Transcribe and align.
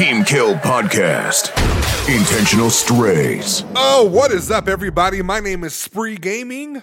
Team 0.00 0.24
Kill 0.24 0.54
Podcast. 0.54 1.50
Intentional 2.08 2.70
Strays. 2.70 3.66
Oh, 3.76 4.08
what 4.10 4.30
is 4.32 4.50
up, 4.50 4.66
everybody? 4.66 5.20
My 5.20 5.40
name 5.40 5.62
is 5.62 5.74
Spree 5.74 6.16
Gaming, 6.16 6.82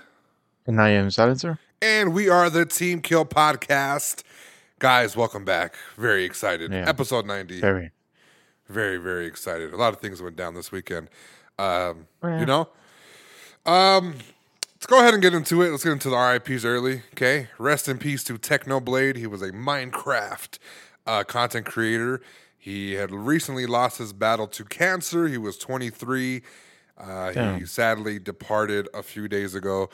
And 0.68 0.80
I 0.80 0.90
am 0.90 1.10
Silencer. 1.10 1.58
and 1.82 2.14
we 2.14 2.30
are 2.30 2.52
the 2.52 2.64
Team 2.64 3.02
Kill 3.02 3.26
Podcast. 3.26 4.22
Guys, 4.78 5.18
welcome 5.18 5.44
back. 5.46 5.74
Very 5.98 6.26
excited. 6.26 6.72
Yeah. 6.72 6.88
Episode 6.88 7.26
90. 7.26 7.60
Very. 7.60 7.90
Very, 8.70 8.98
very 8.98 9.26
excited. 9.26 9.74
A 9.74 9.78
lot 9.78 9.96
of 9.96 10.00
things 10.00 10.22
went 10.22 10.36
down 10.36 10.54
this 10.54 10.72
weekend. 10.72 11.10
Um, 11.58 12.06
Yeah. 12.24 12.40
You 12.42 12.46
know? 12.46 12.70
Um, 13.66 14.14
let's 14.76 14.86
go 14.86 15.00
ahead 15.00 15.16
and 15.16 15.24
get 15.24 15.34
into 15.34 15.64
it. 15.64 15.72
Let's 15.72 15.84
get 15.84 15.94
into 15.94 16.12
the 16.12 16.18
RIPs 16.18 16.64
early. 16.64 17.02
Okay. 17.14 17.48
Rest 17.58 17.88
in 17.90 17.98
peace 17.98 18.24
to 18.26 18.36
Technoblade. 18.38 19.16
He 19.16 19.26
was 19.26 19.42
a 19.42 19.52
Minecraft 19.52 20.60
uh, 21.08 21.24
content 21.24 21.66
creator. 21.66 22.22
He 22.68 22.96
had 22.96 23.14
recently 23.14 23.66
lost 23.66 23.98
his 23.98 24.12
battle 24.12 24.46
to 24.48 24.66
cancer. 24.66 25.26
He 25.30 25.38
was 25.38 25.58
23. 25.58 26.42
Uh, 26.98 27.58
he 27.58 27.66
sadly 27.66 28.20
departed 28.20 28.90
a 28.94 29.02
few 29.02 29.30
days 29.30 29.56
ago. 29.56 29.90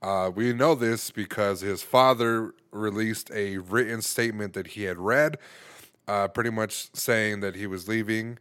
Uh, 0.00 0.30
we 0.34 0.54
know 0.54 0.74
this 0.74 1.10
because 1.10 1.60
his 1.60 1.82
father 1.82 2.54
released 2.70 3.30
a 3.34 3.58
written 3.58 4.00
statement 4.00 4.54
that 4.54 4.68
he 4.68 4.84
had 4.84 4.96
read, 4.96 5.36
uh, 6.08 6.26
pretty 6.28 6.48
much 6.48 6.88
saying 6.96 7.40
that 7.40 7.56
he 7.56 7.66
was 7.66 7.88
leaving, 7.88 8.38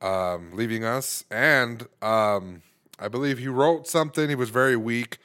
um, 0.00 0.50
leaving 0.52 0.82
us, 0.84 1.24
and 1.30 1.86
um, 2.02 2.62
I 2.98 3.06
believe 3.06 3.38
he 3.38 3.46
wrote 3.46 3.86
something. 3.86 4.30
He 4.30 4.34
was 4.34 4.50
very 4.50 4.76
weak, 4.76 5.18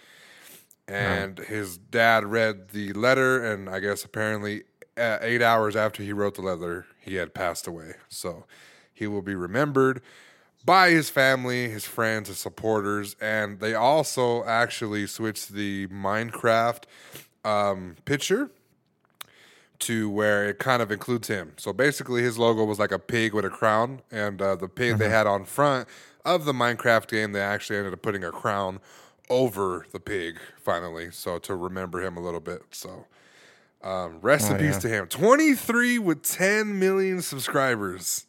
and 0.88 1.40
his 1.40 1.80
dad 1.80 2.26
read 2.26 2.70
the 2.70 2.94
letter, 2.94 3.44
and 3.44 3.68
I 3.68 3.80
guess 3.80 4.04
apparently 4.04 4.66
uh, 4.98 5.20
eight 5.22 5.42
hours 5.42 5.76
after 5.76 6.04
he 6.04 6.14
wrote 6.14 6.36
the 6.36 6.42
letter, 6.42 6.86
he 7.00 7.16
had 7.16 7.34
passed 7.34 7.68
away. 7.68 7.94
So 8.10 8.46
he 8.94 9.08
will 9.08 9.22
be 9.22 9.36
remembered 9.36 10.02
by 10.66 10.90
his 10.90 11.10
family, 11.10 11.70
his 11.70 11.86
friends, 11.86 12.28
his 12.28 12.40
supporters, 12.40 13.16
and 13.22 13.60
they 13.60 13.74
also 13.74 14.44
actually 14.44 15.08
switched 15.08 15.54
the 15.54 15.88
Minecraft 15.88 16.84
um, 17.46 17.96
picture 18.04 18.50
to 19.80 20.10
where 20.10 20.50
it 20.50 20.60
kind 20.60 20.82
of 20.82 20.92
includes 20.92 21.28
him. 21.28 21.54
So 21.58 21.72
basically, 21.72 22.22
his 22.24 22.38
logo 22.38 22.66
was 22.66 22.80
like 22.80 22.92
a 22.92 23.00
pig 23.00 23.34
with 23.34 23.46
a 23.46 23.50
crown, 23.50 24.02
and 24.12 24.42
uh, 24.42 24.56
the 24.56 24.68
pig 24.68 24.98
they 24.98 25.10
had 25.10 25.28
on 25.28 25.46
front 25.46 25.88
of 26.26 26.46
the 26.46 26.54
Minecraft 26.54 27.08
game, 27.08 27.32
they 27.32 27.42
actually 27.42 27.78
ended 27.78 27.94
up 27.94 28.02
putting 28.02 28.24
a 28.24 28.32
crown 28.32 28.80
over 29.30 29.86
the 29.92 30.00
pig 30.00 30.38
finally, 30.62 31.12
so 31.12 31.38
to 31.40 31.56
remember 31.56 32.04
him 32.04 32.18
a 32.18 32.20
little 32.20 32.42
bit. 32.42 32.64
So. 32.72 33.06
Um, 33.84 34.20
rest 34.22 34.50
Oh, 34.50 34.56
in 34.56 34.60
peace 34.60 34.76
yeah. 34.76 34.80
to 34.80 34.90
him. 34.90 35.08
23 35.08 36.00
with 36.00 36.24
10 36.24 36.80
million 36.80 37.22
subscribers. 37.22 38.26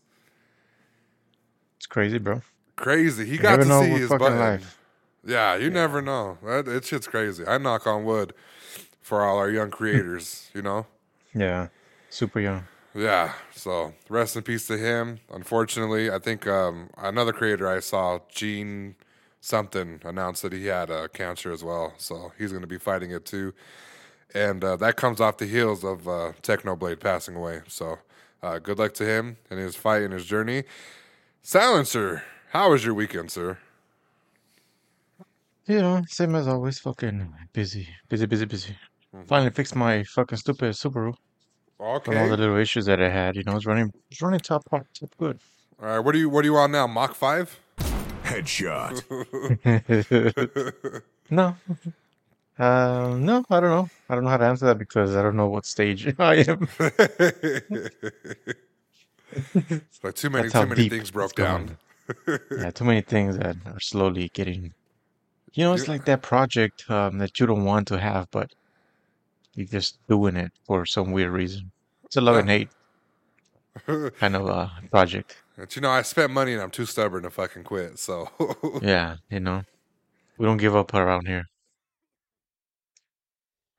It's 1.76 1.86
crazy, 1.86 2.18
bro. 2.18 2.42
Crazy. 2.76 3.24
He 3.24 3.32
You 3.32 3.38
got 3.38 3.56
to 3.56 3.64
see 3.64 3.88
his 3.90 4.08
fucking 4.08 4.18
button. 4.18 4.38
life. 4.38 4.78
Yeah, 5.24 5.56
you 5.56 5.70
never 5.70 6.00
know. 6.00 6.38
That 6.44 6.68
it 6.68 6.84
shit's 6.84 7.08
crazy. 7.08 7.46
I 7.46 7.58
knock 7.58 7.86
on 7.86 8.04
wood 8.04 8.34
for 9.00 9.22
all 9.24 9.38
our 9.38 9.50
young 9.50 9.70
creators, 9.70 10.50
you 10.54 10.62
know? 10.62 10.86
Yeah. 11.34 11.68
Super 12.10 12.40
young. 12.40 12.64
Yeah. 12.94 13.32
So 13.52 13.94
rest 14.08 14.36
in 14.36 14.42
peace 14.42 14.66
to 14.68 14.78
him. 14.78 15.20
Unfortunately, 15.32 16.10
I 16.10 16.18
think 16.18 16.46
um, 16.46 16.90
another 16.96 17.32
creator 17.32 17.68
I 17.68 17.80
saw, 17.80 18.20
Gene 18.28 18.94
something, 19.40 20.00
announced 20.04 20.42
that 20.42 20.52
he 20.52 20.66
had 20.66 20.90
uh, 20.90 21.08
cancer 21.08 21.52
as 21.52 21.62
well. 21.64 21.94
So 21.98 22.32
he's 22.38 22.50
going 22.50 22.62
to 22.62 22.68
be 22.68 22.78
fighting 22.78 23.10
it 23.10 23.24
too. 23.24 23.52
And 24.34 24.62
uh, 24.62 24.76
that 24.76 24.96
comes 24.96 25.20
off 25.20 25.38
the 25.38 25.46
heels 25.46 25.84
of 25.84 26.06
uh, 26.06 26.32
Technoblade 26.42 27.00
passing 27.00 27.34
away. 27.34 27.62
So 27.66 27.98
uh, 28.42 28.58
good 28.58 28.78
luck 28.78 28.94
to 28.94 29.04
him 29.04 29.38
in 29.50 29.58
his 29.58 29.74
fight 29.74 30.02
and 30.02 30.12
his 30.12 30.26
journey. 30.26 30.64
Silencer, 31.42 32.22
how 32.50 32.70
was 32.70 32.84
your 32.84 32.94
weekend, 32.94 33.30
sir? 33.30 33.58
You 35.66 35.80
know, 35.80 36.02
same 36.08 36.34
as 36.34 36.48
always. 36.48 36.78
Fucking 36.78 37.32
busy. 37.52 37.88
Busy, 38.08 38.26
busy, 38.26 38.44
busy. 38.46 38.76
Mm-hmm. 39.14 39.26
Finally 39.26 39.50
fixed 39.50 39.76
my 39.76 40.02
fucking 40.04 40.38
stupid 40.38 40.72
Subaru. 40.72 41.14
From 41.78 42.16
all 42.16 42.28
the 42.28 42.36
little 42.36 42.56
issues 42.56 42.86
that 42.86 43.00
I 43.00 43.08
had. 43.08 43.36
You 43.36 43.44
know, 43.44 43.54
it's 43.54 43.64
running 43.64 43.92
it's 44.10 44.20
running 44.20 44.40
top 44.40 44.64
part, 44.64 44.86
top 44.98 45.10
good. 45.16 45.38
All 45.80 45.88
right. 45.88 45.98
What 46.00 46.14
are 46.14 46.18
you 46.18 46.28
What 46.28 46.44
are 46.44 46.48
you 46.48 46.56
on 46.56 46.72
now? 46.72 46.86
Mach 46.86 47.14
five? 47.14 47.60
Headshot. 48.24 49.04
no. 51.30 51.56
Um, 52.58 53.24
no, 53.24 53.44
I 53.50 53.60
don't 53.60 53.70
know. 53.70 53.88
I 54.08 54.14
don't 54.14 54.24
know 54.24 54.30
how 54.30 54.36
to 54.36 54.44
answer 54.44 54.66
that 54.66 54.78
because 54.78 55.14
I 55.14 55.22
don't 55.22 55.36
know 55.36 55.48
what 55.48 55.64
stage 55.64 56.12
I 56.18 56.36
am. 56.36 56.68
Like 60.02 60.14
too 60.14 60.30
many 60.30 60.50
too 60.50 60.66
many 60.66 60.88
things 60.88 61.10
broke 61.10 61.34
down. 61.34 61.78
yeah, 62.26 62.70
too 62.70 62.84
many 62.84 63.02
things 63.02 63.38
that 63.38 63.56
are 63.66 63.80
slowly 63.80 64.30
getting. 64.32 64.74
You 65.54 65.64
know, 65.64 65.72
it's 65.72 65.88
like 65.88 66.04
that 66.06 66.22
project 66.22 66.88
um, 66.90 67.18
that 67.18 67.38
you 67.38 67.46
don't 67.46 67.64
want 67.64 67.88
to 67.88 67.98
have, 67.98 68.30
but 68.30 68.52
you're 69.54 69.66
just 69.66 69.98
doing 70.08 70.36
it 70.36 70.52
for 70.66 70.84
some 70.86 71.12
weird 71.12 71.30
reason. 71.30 71.70
It's 72.04 72.16
a 72.16 72.20
love 72.20 72.36
and 72.36 72.48
hate 72.48 72.68
kind 74.18 74.36
of 74.36 74.48
uh, 74.48 74.68
project. 74.90 75.36
But 75.56 75.74
you 75.76 75.82
know, 75.82 75.90
I 75.90 76.02
spent 76.02 76.32
money 76.32 76.52
and 76.52 76.62
I'm 76.62 76.70
too 76.70 76.86
stubborn 76.86 77.24
to 77.24 77.30
fucking 77.30 77.64
quit. 77.64 77.98
So 77.98 78.30
Yeah, 78.82 79.16
you 79.30 79.40
know, 79.40 79.62
we 80.38 80.46
don't 80.46 80.58
give 80.58 80.74
up 80.76 80.94
around 80.94 81.26
here. 81.26 81.46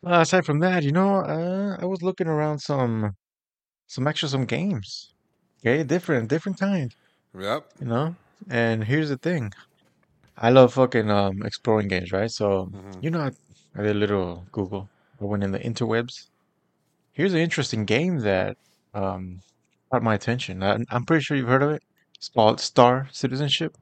Uh, 0.06 0.22
aside 0.22 0.46
from 0.46 0.60
that, 0.60 0.84
you 0.84 0.92
know, 0.92 1.18
uh, 1.20 1.78
I 1.80 1.86
was 1.86 2.02
looking 2.02 2.28
around 2.28 2.60
some, 2.60 3.16
some 3.88 4.08
actual 4.08 4.30
some 4.30 4.46
games. 4.46 5.14
Okay, 5.62 5.84
different, 5.84 6.30
different 6.30 6.60
kind. 6.60 6.94
Yep. 7.38 7.66
you 7.82 7.86
know 7.88 8.16
and 8.50 8.84
here's 8.84 9.10
the 9.10 9.18
thing 9.18 9.52
i 10.38 10.50
love 10.50 10.74
fucking 10.74 11.12
um 11.12 11.44
exploring 11.46 11.88
games 11.88 12.12
right 12.12 12.32
so 12.32 12.68
Mhm. 12.74 13.04
you 13.04 13.12
know 13.12 13.22
I, 13.22 13.32
I 13.78 13.84
did 13.84 13.96
a 13.96 14.00
little 14.00 14.46
google 14.52 14.90
i 15.22 15.26
went 15.26 15.44
in 15.44 15.52
the 15.52 15.60
interwebs 15.60 16.16
here's 17.14 17.34
an 17.34 17.40
interesting 17.40 17.86
game 17.86 18.20
that 18.22 18.58
um 18.96 19.42
caught 19.92 20.04
my 20.04 20.16
attention 20.16 20.64
I, 20.64 20.78
i'm 20.90 21.06
pretty 21.06 21.24
sure 21.24 21.38
you've 21.38 21.48
heard 21.56 21.64
of 21.64 21.72
it 21.72 21.84
it's 22.16 22.30
called 22.30 22.60
star 22.60 23.08
citizenship 23.12 23.78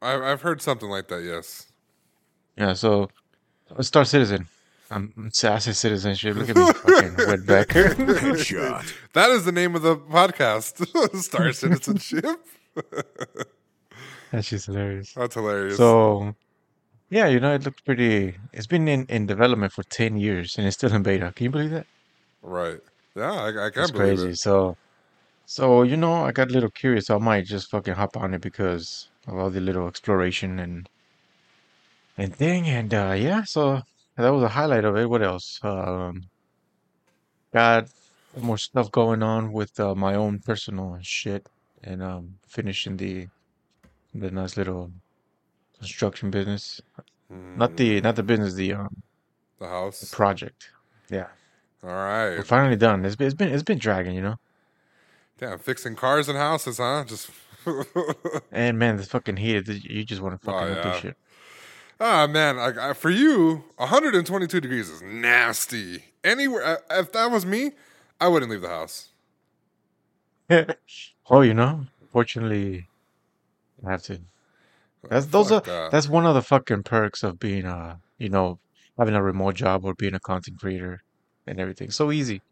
I've 0.00 0.22
I've 0.22 0.42
heard 0.42 0.62
something 0.62 0.88
like 0.90 1.08
that. 1.08 1.22
Yes. 1.24 1.66
yeah 2.56 2.74
so 2.74 3.08
star 3.80 4.04
citizen 4.04 4.46
i'm 4.90 5.30
sassy 5.32 5.72
citizenship 5.72 6.36
look 6.36 6.48
at 6.50 6.56
me 6.56 6.64
fucking 6.72 7.10
wetbacker 7.26 7.94
Headshot. 7.94 8.92
That 9.14 9.30
is 9.30 9.44
the 9.44 9.52
name 9.52 9.74
of 9.74 9.82
the 9.82 9.96
podcast. 9.96 10.72
Star 11.22 11.52
Citizenship. 11.62 12.24
that's 14.30 14.48
just 14.48 14.66
hilarious 14.66 15.12
That's 15.12 15.34
hilarious. 15.34 15.76
so 15.76 16.34
yeah 17.10 17.26
you 17.28 17.40
know 17.40 17.54
it 17.54 17.64
looks 17.64 17.80
pretty 17.82 18.36
it's 18.52 18.66
been 18.66 18.88
in 18.88 19.06
in 19.06 19.26
development 19.26 19.72
for 19.72 19.82
10 19.84 20.16
years 20.16 20.56
and 20.58 20.66
it's 20.66 20.76
still 20.76 20.92
in 20.92 21.02
beta 21.02 21.32
can 21.34 21.44
you 21.44 21.50
believe 21.50 21.70
that 21.70 21.86
right. 22.42 22.80
Yeah, 23.16 23.30
I, 23.32 23.48
I 23.48 23.52
can't 23.52 23.74
That's 23.76 23.90
believe 23.92 24.18
crazy. 24.18 24.30
it. 24.30 24.38
So, 24.38 24.76
so 25.46 25.82
you 25.84 25.96
know, 25.96 26.24
I 26.24 26.32
got 26.32 26.50
a 26.50 26.52
little 26.52 26.68
curious. 26.68 27.06
So 27.06 27.14
I 27.14 27.18
might 27.20 27.44
just 27.46 27.70
fucking 27.70 27.94
hop 27.94 28.16
on 28.16 28.34
it 28.34 28.40
because 28.40 29.08
of 29.28 29.38
all 29.38 29.50
the 29.50 29.60
little 29.60 29.86
exploration 29.86 30.58
and 30.58 30.88
and 32.18 32.34
thing. 32.34 32.66
And 32.66 32.92
uh 32.92 33.14
yeah, 33.16 33.44
so 33.44 33.82
that 34.16 34.30
was 34.30 34.42
a 34.42 34.48
highlight 34.48 34.84
of 34.84 34.96
it. 34.96 35.08
What 35.08 35.22
else? 35.22 35.58
Um, 35.62 36.22
got 37.52 37.88
more 38.40 38.58
stuff 38.58 38.90
going 38.90 39.22
on 39.22 39.52
with 39.52 39.78
uh, 39.80 39.94
my 39.94 40.14
own 40.14 40.38
personal 40.40 40.98
shit, 41.02 41.48
and 41.82 42.02
um, 42.02 42.34
finishing 42.46 42.96
the 42.96 43.26
the 44.14 44.30
nice 44.30 44.56
little 44.56 44.90
construction 45.78 46.30
business. 46.30 46.80
Not 47.56 47.76
the 47.76 48.00
not 48.00 48.16
the 48.16 48.22
business, 48.22 48.54
the 48.54 48.74
um 48.74 49.02
The 49.60 49.66
house. 49.66 50.10
project. 50.14 50.70
Yeah, 51.10 51.26
All 51.82 51.90
right. 51.90 52.38
we're 52.38 52.44
finally 52.44 52.76
done. 52.76 53.04
It's 53.04 53.16
been 53.16 53.26
it's 53.26 53.34
been 53.34 53.48
it's 53.52 53.62
been 53.62 53.78
dragging, 53.78 54.14
you 54.14 54.22
know. 54.22 54.36
Damn, 55.38 55.58
fixing 55.58 55.96
cars 55.96 56.28
and 56.28 56.38
houses, 56.38 56.78
huh? 56.78 57.04
Just. 57.06 57.30
And 58.52 58.78
man, 58.78 58.96
this 58.98 59.08
fucking 59.08 59.36
heat, 59.36 59.66
you 59.68 60.04
just 60.04 60.20
want 60.22 60.38
to 60.40 60.44
fucking 60.44 60.66
Oh, 60.68 60.82
do 60.82 60.88
yeah. 60.88 60.92
shit. 60.92 61.16
Ah 62.00 62.26
man, 62.26 62.58
I, 62.58 62.90
I, 62.90 62.92
for 62.92 63.10
you, 63.10 63.64
122 63.76 64.60
degrees 64.60 64.90
is 64.90 65.02
nasty. 65.02 66.04
Anywhere, 66.24 66.64
uh, 66.64 66.76
if 66.90 67.12
that 67.12 67.30
was 67.30 67.46
me, 67.46 67.72
I 68.20 68.28
wouldn't 68.28 68.50
leave 68.50 68.62
the 68.62 68.68
house. 68.68 69.10
oh, 71.30 71.40
you 71.40 71.54
know, 71.54 71.86
fortunately, 72.12 72.88
I 73.86 73.92
have 73.92 74.02
to. 74.04 74.20
That's 75.08 75.26
those 75.26 75.52
are 75.52 75.60
that. 75.60 75.90
that's 75.90 76.08
one 76.08 76.26
of 76.26 76.34
the 76.34 76.42
fucking 76.42 76.82
perks 76.82 77.22
of 77.22 77.38
being 77.38 77.64
a 77.64 78.00
you 78.18 78.28
know 78.28 78.58
having 78.98 79.14
a 79.14 79.22
remote 79.22 79.54
job 79.54 79.84
or 79.84 79.94
being 79.94 80.14
a 80.14 80.20
content 80.20 80.58
creator 80.58 81.02
and 81.46 81.60
everything. 81.60 81.90
So 81.90 82.10
easy. 82.10 82.42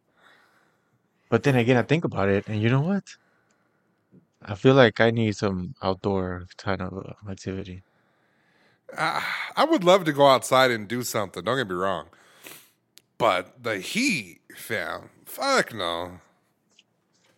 But 1.28 1.42
then 1.42 1.56
again, 1.56 1.78
I 1.78 1.82
think 1.82 2.04
about 2.04 2.28
it, 2.28 2.46
and 2.46 2.60
you 2.60 2.68
know 2.68 2.82
what? 2.82 3.04
I 4.44 4.54
feel 4.54 4.74
like 4.74 5.00
I 5.00 5.10
need 5.10 5.36
some 5.36 5.74
outdoor 5.82 6.46
kind 6.58 6.82
of 6.82 6.92
uh, 6.92 7.30
activity. 7.30 7.82
I, 8.96 9.22
I 9.56 9.64
would 9.64 9.84
love 9.84 10.04
to 10.04 10.12
go 10.12 10.26
outside 10.28 10.70
and 10.70 10.86
do 10.88 11.02
something. 11.02 11.42
Don't 11.44 11.56
get 11.56 11.68
me 11.68 11.74
wrong, 11.74 12.06
but 13.18 13.62
the 13.62 13.78
heat, 13.78 14.40
fam, 14.56 15.10
fuck 15.26 15.74
no. 15.74 16.20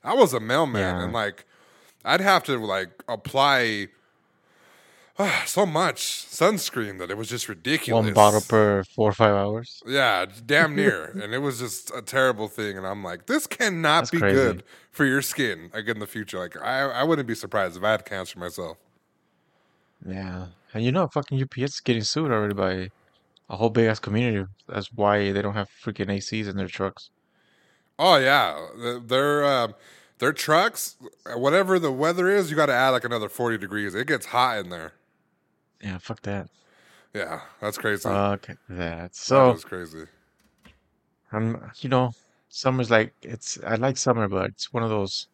I 0.02 0.14
was 0.14 0.34
a 0.34 0.40
mailman, 0.40 0.80
Yeah. 0.96 1.04
and 1.04 1.12
like 1.12 1.46
I'd 2.04 2.20
have 2.20 2.44
to 2.44 2.58
like 2.58 3.02
apply 3.08 3.88
so 5.46 5.64
much 5.64 6.26
sunscreen 6.28 6.98
that 6.98 7.10
it 7.10 7.16
was 7.16 7.28
just 7.28 7.48
ridiculous. 7.48 8.04
One 8.04 8.12
bottle 8.14 8.40
per 8.42 8.84
four 8.84 9.10
or 9.10 9.12
five 9.12 9.34
hours. 9.34 9.82
Yeah, 9.86 10.26
damn 10.44 10.74
near. 10.76 11.04
and 11.22 11.32
it 11.32 11.38
was 11.38 11.60
just 11.60 11.90
a 11.94 12.02
terrible 12.02 12.48
thing. 12.48 12.76
And 12.76 12.86
I'm 12.86 13.02
like, 13.04 13.26
this 13.26 13.46
cannot 13.46 14.00
That's 14.00 14.10
be 14.10 14.18
crazy. 14.18 14.34
good 14.34 14.62
for 14.90 15.04
your 15.06 15.22
skin 15.22 15.70
like 15.72 15.86
in 15.88 16.00
the 16.00 16.06
future. 16.06 16.38
Like 16.38 16.60
I, 16.60 16.80
I 16.82 17.02
wouldn't 17.04 17.28
be 17.28 17.34
surprised 17.34 17.76
if 17.76 17.82
I 17.84 17.92
had 17.92 18.04
cancer 18.04 18.38
myself. 18.38 18.76
Yeah, 20.06 20.46
and 20.74 20.84
you 20.84 20.92
know, 20.92 21.06
fucking 21.06 21.40
UPS 21.40 21.74
is 21.74 21.80
getting 21.80 22.02
sued 22.02 22.30
already 22.30 22.54
by 22.54 22.90
a 23.48 23.56
whole 23.56 23.70
big 23.70 23.86
ass 23.86 24.00
community. 24.00 24.46
That's 24.68 24.92
why 24.92 25.32
they 25.32 25.40
don't 25.40 25.54
have 25.54 25.70
freaking 25.70 26.06
ACs 26.06 26.48
in 26.48 26.56
their 26.56 26.66
trucks. 26.66 27.10
Oh 27.98 28.16
yeah, 28.16 28.66
their 29.06 29.44
um, 29.44 29.74
their 30.18 30.32
trucks, 30.32 30.96
whatever 31.36 31.78
the 31.78 31.92
weather 31.92 32.28
is, 32.28 32.50
you 32.50 32.56
got 32.56 32.66
to 32.66 32.72
add 32.72 32.90
like 32.90 33.04
another 33.04 33.28
forty 33.28 33.56
degrees. 33.56 33.94
It 33.94 34.08
gets 34.08 34.26
hot 34.26 34.58
in 34.58 34.70
there. 34.70 34.94
Yeah, 35.80 35.98
fuck 35.98 36.22
that. 36.22 36.48
Yeah, 37.14 37.42
that's 37.60 37.78
crazy. 37.78 38.02
Fuck 38.02 38.48
that. 38.68 39.14
So 39.14 39.52
is 39.52 39.64
crazy. 39.64 40.06
I'm, 41.30 41.70
you 41.78 41.88
know, 41.88 42.12
summer's 42.48 42.90
like 42.90 43.14
it's. 43.22 43.58
I 43.64 43.76
like 43.76 43.96
summer, 43.96 44.28
but 44.28 44.50
it's 44.50 44.72
one 44.72 44.82
of 44.82 44.90
those. 44.90 45.28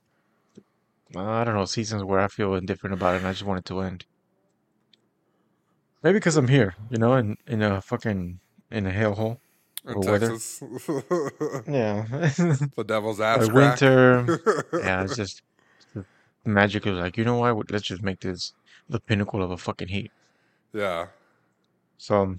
I 1.17 1.45
don't 1.45 1.55
know 1.55 1.65
seasons 1.65 2.05
where 2.05 2.21
I 2.21 2.29
feel 2.29 2.55
indifferent 2.55 2.95
about 2.95 3.15
it, 3.15 3.19
and 3.19 3.27
I 3.27 3.33
just 3.33 3.45
want 3.45 3.61
it 3.61 3.65
to 3.67 3.81
end. 3.81 4.05
Maybe 6.03 6.15
because 6.19 6.37
I'm 6.37 6.49
here, 6.49 6.75
you 6.91 6.99
know, 6.99 7.15
in 7.15 7.37
in 7.47 7.63
a 7.63 7.81
fucking 7.81 8.41
in 8.71 8.87
a 8.87 8.91
hellhole. 8.91 9.39
In. 9.87 10.03
Texas, 10.03 10.61
Yeah. 11.67 12.05
the 12.11 12.85
devil's 12.87 13.19
ass 13.21 13.49
Or 13.49 13.53
winter. 13.55 14.67
yeah, 14.75 15.05
it's 15.05 15.17
just 15.17 15.43
the 15.95 16.05
magic 16.45 16.85
of 16.87 16.97
like, 16.97 17.17
you 17.17 17.25
know 17.25 17.39
what? 17.39 17.71
Let's 17.71 17.85
just 17.85 18.03
make 18.03 18.21
this 18.21 18.53
the 18.91 19.01
pinnacle 19.01 19.43
of 19.43 19.51
a 19.51 19.57
fucking 19.57 19.89
heat. 19.89 20.11
yeah, 20.75 21.07
So, 21.97 22.37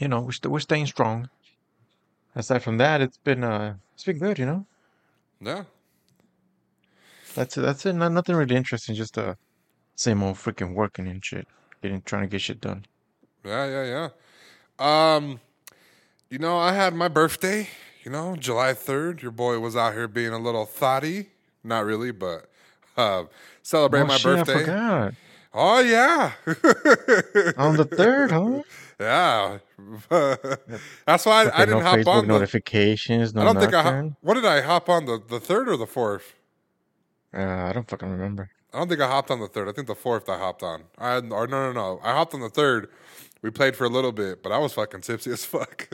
you 0.00 0.08
know, 0.08 0.20
we're 0.22 0.32
st- 0.32 0.50
we're 0.50 0.60
staying 0.60 0.86
strong. 0.86 1.28
Aside 2.34 2.62
from 2.62 2.78
that, 2.78 3.00
it's 3.00 3.18
been 3.18 3.44
uh, 3.44 3.74
it's 3.94 4.04
been 4.04 4.18
good. 4.18 4.38
You 4.38 4.46
know, 4.46 4.66
yeah. 5.40 5.64
that's 7.34 7.56
it. 7.56 7.60
That's 7.60 7.84
it. 7.86 7.92
Not, 7.92 8.12
nothing 8.12 8.34
really 8.36 8.56
interesting. 8.56 8.94
Just 8.94 9.18
uh, 9.18 9.34
same 9.94 10.22
old 10.22 10.36
freaking 10.36 10.74
working 10.74 11.06
and 11.08 11.24
shit. 11.24 11.46
Getting 11.82 12.02
trying 12.02 12.22
to 12.22 12.28
get 12.28 12.40
shit 12.40 12.60
done. 12.60 12.84
Yeah, 13.44 13.66
yeah, 13.66 14.08
yeah. 14.80 15.14
Um, 15.14 15.40
you 16.28 16.38
know, 16.38 16.58
I 16.58 16.72
had 16.72 16.94
my 16.94 17.08
birthday. 17.08 17.68
You 18.04 18.10
know, 18.10 18.36
July 18.36 18.74
third. 18.74 19.22
Your 19.22 19.30
boy 19.30 19.58
was 19.58 19.76
out 19.76 19.92
here 19.94 20.08
being 20.08 20.32
a 20.32 20.38
little 20.38 20.64
thotty. 20.64 21.30
Not 21.62 21.84
really, 21.84 22.10
but 22.12 22.50
uh, 22.96 23.24
celebrate 23.62 24.02
oh 24.02 24.06
my 24.06 24.16
shit! 24.16 24.46
Birthday. 24.46 25.16
Oh 25.52 25.80
yeah. 25.80 26.32
On 27.56 27.76
the 27.76 27.84
third, 27.84 28.30
huh? 28.30 28.62
yeah. 29.00 29.58
That's 31.06 31.26
why 31.26 31.46
I, 31.46 31.62
I 31.62 31.64
didn't 31.64 31.80
no 31.80 31.84
hop 31.84 31.98
Facebook 31.98 32.06
on 32.06 32.26
the. 32.28 32.32
notifications. 32.34 33.34
No 33.34 33.42
I 33.42 33.44
don't 33.44 33.58
think 33.58 33.74
I. 33.74 34.12
what 34.20 34.34
did 34.34 34.44
I 34.44 34.60
hop 34.60 34.88
on 34.88 35.06
the 35.06 35.20
the 35.26 35.40
third 35.40 35.68
or 35.68 35.76
the 35.76 35.86
fourth? 35.86 36.34
Uh, 37.34 37.42
I 37.42 37.72
don't 37.72 37.88
fucking 37.88 38.08
remember. 38.08 38.50
I 38.72 38.78
don't 38.78 38.88
think 38.88 39.00
I 39.00 39.08
hopped 39.08 39.30
on 39.30 39.40
the 39.40 39.48
third. 39.48 39.68
I 39.68 39.72
think 39.72 39.88
the 39.88 39.94
fourth 39.94 40.28
I 40.28 40.38
hopped 40.38 40.62
on. 40.62 40.84
I 40.96 41.14
had, 41.14 41.32
or 41.32 41.46
no, 41.46 41.72
no, 41.72 41.72
no. 41.72 42.00
I 42.02 42.12
hopped 42.12 42.34
on 42.34 42.40
the 42.40 42.48
third. 42.48 42.88
We 43.42 43.50
played 43.50 43.74
for 43.74 43.84
a 43.84 43.88
little 43.88 44.12
bit, 44.12 44.42
but 44.42 44.52
I 44.52 44.58
was 44.58 44.74
fucking 44.74 45.00
tipsy 45.00 45.32
as 45.32 45.44
fuck. 45.44 45.88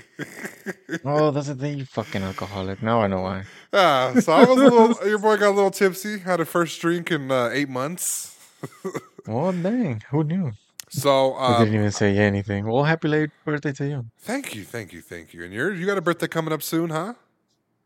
oh, 1.05 1.31
that's 1.31 1.47
the 1.47 1.55
thing, 1.55 1.79
you 1.79 1.85
fucking 1.85 2.23
alcoholic. 2.23 2.83
Now 2.83 3.03
I 3.03 3.07
know 3.07 3.21
why. 3.21 3.45
Ah, 3.73 4.13
so 4.19 4.33
I 4.33 4.45
was 4.45 4.61
a 4.61 4.65
little. 4.65 4.99
your 5.09 5.19
boy 5.19 5.37
got 5.37 5.51
a 5.51 5.57
little 5.57 5.71
tipsy. 5.71 6.19
Had 6.19 6.41
a 6.41 6.45
first 6.45 6.81
drink 6.81 7.11
in 7.13 7.31
uh, 7.31 7.51
eight 7.53 7.69
months. 7.69 8.37
well, 9.27 9.53
dang, 9.53 10.03
who 10.11 10.25
knew? 10.25 10.53
So 10.89 11.35
um, 11.37 11.55
I 11.55 11.59
didn't 11.61 11.75
even 11.75 11.93
say 11.93 12.17
anything. 12.19 12.67
Well, 12.67 12.85
happy 12.85 13.09
late 13.09 13.31
birthday 13.45 13.73
to 13.73 13.87
you. 13.87 14.07
Thank 14.19 14.55
you, 14.55 14.65
thank 14.65 14.93
you, 14.93 15.01
thank 15.01 15.33
you. 15.33 15.45
And 15.45 15.53
you're 15.53 15.73
you 15.73 15.87
got 15.87 15.99
a 15.99 16.03
birthday 16.03 16.29
coming 16.29 16.53
up 16.53 16.63
soon, 16.63 16.91
huh? 16.91 17.15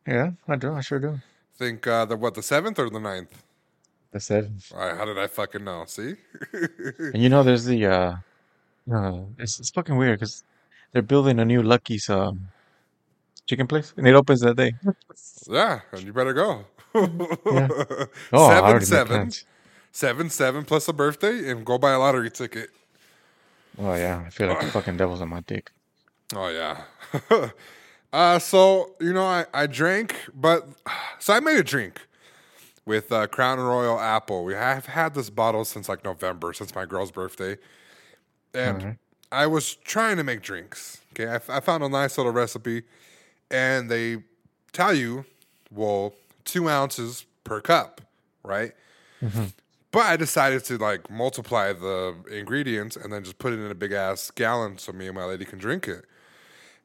Yeah, 0.07 0.33
I 0.49 0.57
do. 0.57 0.75
I 0.75 0.81
sure 0.81 0.99
do. 0.99 1.21
Think 1.57 1.87
uh, 1.87 2.07
the 2.07 2.17
what 2.17 2.35
the 2.35 2.43
seventh 2.43 2.79
or 2.79 2.89
the 2.89 3.01
ninth? 3.01 3.43
That's 4.13 4.31
it. 4.31 4.51
How 4.73 5.05
did 5.05 5.19
I 5.19 5.27
fucking 5.27 5.65
know? 5.65 5.85
See? 5.87 6.15
and 6.53 7.23
you 7.23 7.29
know, 7.29 7.43
there's 7.43 7.65
the. 7.65 7.87
uh 7.87 8.17
uh, 8.93 9.21
it's, 9.39 9.61
it's 9.61 9.71
fucking 9.71 9.97
weird 9.97 10.19
because 10.19 10.45
they're 10.93 11.03
building 11.03 11.39
a 11.39 11.45
new 11.45 11.63
Lucky's 11.63 12.09
uh, 12.11 12.33
chicken 13.47 13.67
place, 13.67 13.93
and 13.97 14.07
it 14.07 14.15
opens 14.15 14.41
that 14.41 14.57
day. 14.57 14.73
yeah, 15.49 15.81
and 15.93 16.03
you 16.03 16.13
better 16.13 16.33
go. 16.33 16.65
yeah. 16.95 17.69
Oh, 18.33 18.51
seven 18.51 18.81
seven, 18.81 19.33
seven 19.93 20.31
seven 20.31 20.65
plus 20.65 20.89
a 20.89 20.93
birthday, 20.93 21.51
and 21.51 21.65
go 21.65 21.79
buy 21.79 21.93
a 21.93 21.99
lottery 21.99 22.31
ticket. 22.31 22.71
Oh 23.79 23.95
yeah, 23.95 24.25
I 24.27 24.31
feel 24.31 24.49
like 24.49 24.61
the 24.61 24.67
fucking 24.67 24.97
devil's 24.97 25.21
on 25.21 25.29
my 25.29 25.41
dick. 25.41 25.71
Oh 26.35 26.49
yeah. 26.49 26.83
uh, 28.13 28.39
so 28.39 28.95
you 29.01 29.13
know, 29.13 29.25
I 29.25 29.47
I 29.55 29.67
drank, 29.67 30.17
but 30.35 30.69
so 31.21 31.35
I 31.35 31.41
made 31.41 31.59
a 31.59 31.63
drink 31.63 32.07
with 32.91 33.13
uh, 33.13 33.29
Crown 33.29 33.61
Royal 33.61 34.01
Apple. 34.01 34.43
We 34.45 34.55
have 34.55 34.87
had 34.87 35.15
this 35.15 35.31
bottle 35.31 35.65
since 35.65 35.89
like 35.89 36.03
November, 36.05 36.53
since 36.53 36.75
my 36.75 36.85
girl's 36.87 37.13
birthday, 37.13 37.57
and 38.53 38.79
Alright. 38.83 38.97
I 39.31 39.47
was 39.47 39.77
trying 39.77 40.17
to 40.17 40.25
make 40.25 40.43
drinks. 40.43 41.01
Okay, 41.13 41.29
I, 41.29 41.37
f- 41.37 41.49
I 41.49 41.61
found 41.61 41.85
a 41.85 41.89
nice 41.89 42.19
little 42.19 42.33
recipe, 42.33 42.83
and 43.49 43.89
they 43.89 44.25
tell 44.73 44.93
you, 44.93 45.25
well, 45.71 46.15
two 46.45 46.69
ounces 46.69 47.27
per 47.45 47.61
cup, 47.61 48.01
right? 48.43 48.73
But 49.93 50.07
I 50.07 50.17
decided 50.17 50.65
to 50.65 50.77
like 50.79 51.09
multiply 51.11 51.73
the 51.73 52.17
ingredients 52.29 52.97
and 52.97 53.13
then 53.13 53.23
just 53.23 53.39
put 53.39 53.53
it 53.53 53.61
in 53.61 53.71
a 53.71 53.75
big 53.75 53.93
ass 53.93 54.33
gallon 54.33 54.79
so 54.79 54.91
me 54.93 55.07
and 55.07 55.15
my 55.15 55.25
lady 55.27 55.45
can 55.45 55.59
drink 55.61 55.87
it. 55.87 56.05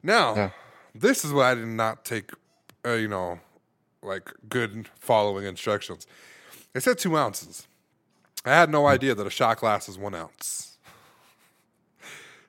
Now, 0.04 0.34
Yeah. 0.36 0.50
this 0.94 1.24
is 1.24 1.32
what 1.32 1.46
I 1.46 1.54
did 1.56 1.66
not 1.66 2.04
take, 2.04 2.30
uh, 2.84 2.92
you 2.92 3.08
know, 3.08 3.40
like 4.06 4.32
good 4.48 4.88
following 4.98 5.44
instructions. 5.44 6.06
It 6.74 6.82
said 6.82 6.98
two 6.98 7.16
ounces. 7.16 7.66
I 8.44 8.50
had 8.50 8.70
no 8.70 8.86
idea 8.86 9.14
that 9.14 9.26
a 9.26 9.30
shot 9.30 9.58
glass 9.58 9.88
is 9.88 9.98
one 9.98 10.14
ounce. 10.14 10.78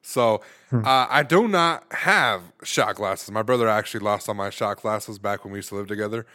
So 0.02 0.42
uh, 0.72 1.08
I 1.10 1.24
do 1.24 1.48
not 1.48 1.84
have 1.92 2.42
shot 2.64 2.96
glasses. 2.96 3.30
My 3.30 3.42
brother 3.42 3.68
actually 3.68 4.00
lost 4.00 4.30
all 4.30 4.36
my 4.36 4.50
shot 4.50 4.82
glasses 4.82 5.20
back 5.20 5.44
when 5.44 5.52
we 5.52 5.58
used 5.60 5.70
to 5.70 5.76
live 5.76 5.88
together. 5.88 6.26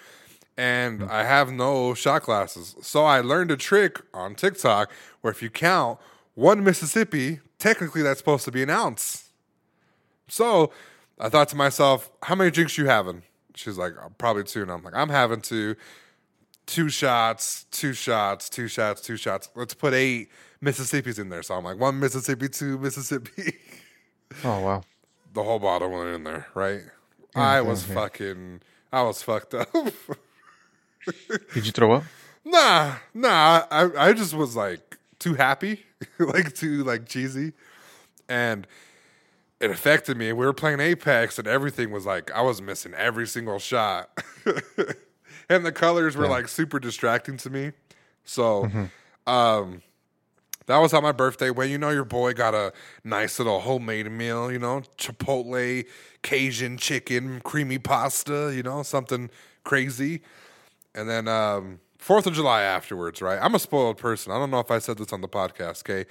And 0.58 1.04
I 1.04 1.24
have 1.24 1.50
no 1.50 1.94
shot 1.94 2.24
glasses. 2.24 2.76
So 2.82 3.04
I 3.04 3.20
learned 3.20 3.50
a 3.50 3.56
trick 3.56 4.00
on 4.12 4.34
TikTok 4.34 4.92
where 5.22 5.30
if 5.30 5.42
you 5.42 5.48
count 5.48 5.98
one 6.34 6.62
Mississippi, 6.62 7.41
technically 7.58 8.02
that's 8.02 8.19
supposed 8.19 8.44
to 8.44 8.52
be 8.52 8.62
an 8.62 8.69
ounce. 8.69 9.31
So 10.29 10.70
I 11.19 11.31
thought 11.31 11.48
to 11.48 11.56
myself, 11.56 12.10
how 12.24 12.34
many 12.34 12.50
drinks 12.50 12.76
you 12.76 12.86
having? 12.86 13.22
She's 13.55 13.79
like, 13.79 13.93
"Uh, 14.03 14.09
probably 14.19 14.44
two. 14.44 14.63
And 14.63 14.71
I'm 14.71 14.82
like, 14.82 14.94
I'm 14.94 15.09
having 15.09 15.41
two. 15.41 15.77
Two 16.65 16.89
shots, 16.89 17.67
two 17.73 17.93
shots, 17.93 18.49
two 18.49 18.69
shots, 18.69 19.01
two 19.01 19.17
shots. 19.17 19.49
Let's 19.56 19.75
put 19.75 19.94
eight 19.94 20.31
Mississippis 20.63 21.19
in 21.19 21.29
there. 21.29 21.43
So 21.43 21.55
I'm 21.55 21.65
like, 21.65 21.79
one 21.79 21.99
Mississippi, 21.99 22.49
two 22.49 22.79
Mississippi. 22.79 23.56
Oh 24.44 24.61
wow. 24.61 24.82
the 25.35 25.43
whole 25.43 25.59
bottle 25.59 25.91
went 25.91 26.09
in 26.09 26.25
there, 26.25 26.47
right? 26.55 26.81
I 27.35 27.61
was 27.61 27.87
yeah. 27.87 27.94
fucking, 27.97 28.63
I 28.91 29.03
was 29.03 29.23
fucked 29.23 29.53
up. 29.53 29.71
Did 31.53 31.67
you 31.67 31.73
throw 31.73 31.93
up? 31.93 32.05
nah, 32.43 32.94
nah. 33.13 33.67
I, 33.71 34.09
I 34.09 34.13
just 34.15 34.32
was 34.32 34.56
like 34.56 34.97
too 35.19 35.35
happy, 35.35 35.85
like 36.19 36.55
too 36.55 36.82
like 36.85 37.06
cheesy, 37.06 37.53
and 38.27 38.67
it 39.62 39.70
affected 39.70 40.16
me. 40.19 40.32
We 40.32 40.44
were 40.44 40.52
playing 40.52 40.81
Apex, 40.81 41.38
and 41.38 41.48
everything 41.48 41.90
was 41.90 42.04
like 42.04 42.31
I 42.32 42.42
was 42.42 42.60
missing 42.60 42.92
every 42.94 43.26
single 43.26 43.58
shot, 43.58 44.10
and 45.48 45.64
the 45.64 45.72
colors 45.72 46.16
were 46.16 46.24
Yeah. 46.24 46.31
like 46.31 46.48
super 46.48 46.78
distracting 46.78 47.36
to 47.38 47.50
me. 47.50 47.72
So, 48.24 48.70
um, 49.26 49.82
that 50.66 50.78
was 50.78 50.92
how 50.92 51.00
my 51.00 51.12
birthday 51.12 51.50
went. 51.50 51.70
You 51.70 51.78
know, 51.78 51.90
your 51.90 52.04
boy 52.04 52.34
got 52.34 52.54
a 52.54 52.72
nice 53.04 53.38
little 53.38 53.60
homemade 53.60 54.10
meal. 54.10 54.50
You 54.52 54.58
know, 54.58 54.82
Chipotle, 54.98 55.84
Cajun 56.22 56.76
chicken, 56.78 57.40
creamy 57.44 57.78
pasta. 57.78 58.52
You 58.54 58.62
know, 58.62 58.82
something 58.82 59.31
crazy. 59.64 60.22
And 60.94 61.08
then 61.08 61.26
um, 61.26 61.81
Fourth 61.98 62.26
of 62.26 62.34
July 62.34 62.62
afterwards, 62.62 63.20
right? 63.22 63.38
I'm 63.42 63.54
a 63.54 63.58
spoiled 63.58 63.96
person. 63.98 64.31
I 64.32 64.38
don't 64.38 64.50
know 64.50 64.60
if 64.60 64.70
I 64.70 64.78
said 64.78 64.98
this 64.98 65.12
on 65.12 65.20
the 65.20 65.28
podcast. 65.28 65.81
Okay, 65.88 66.08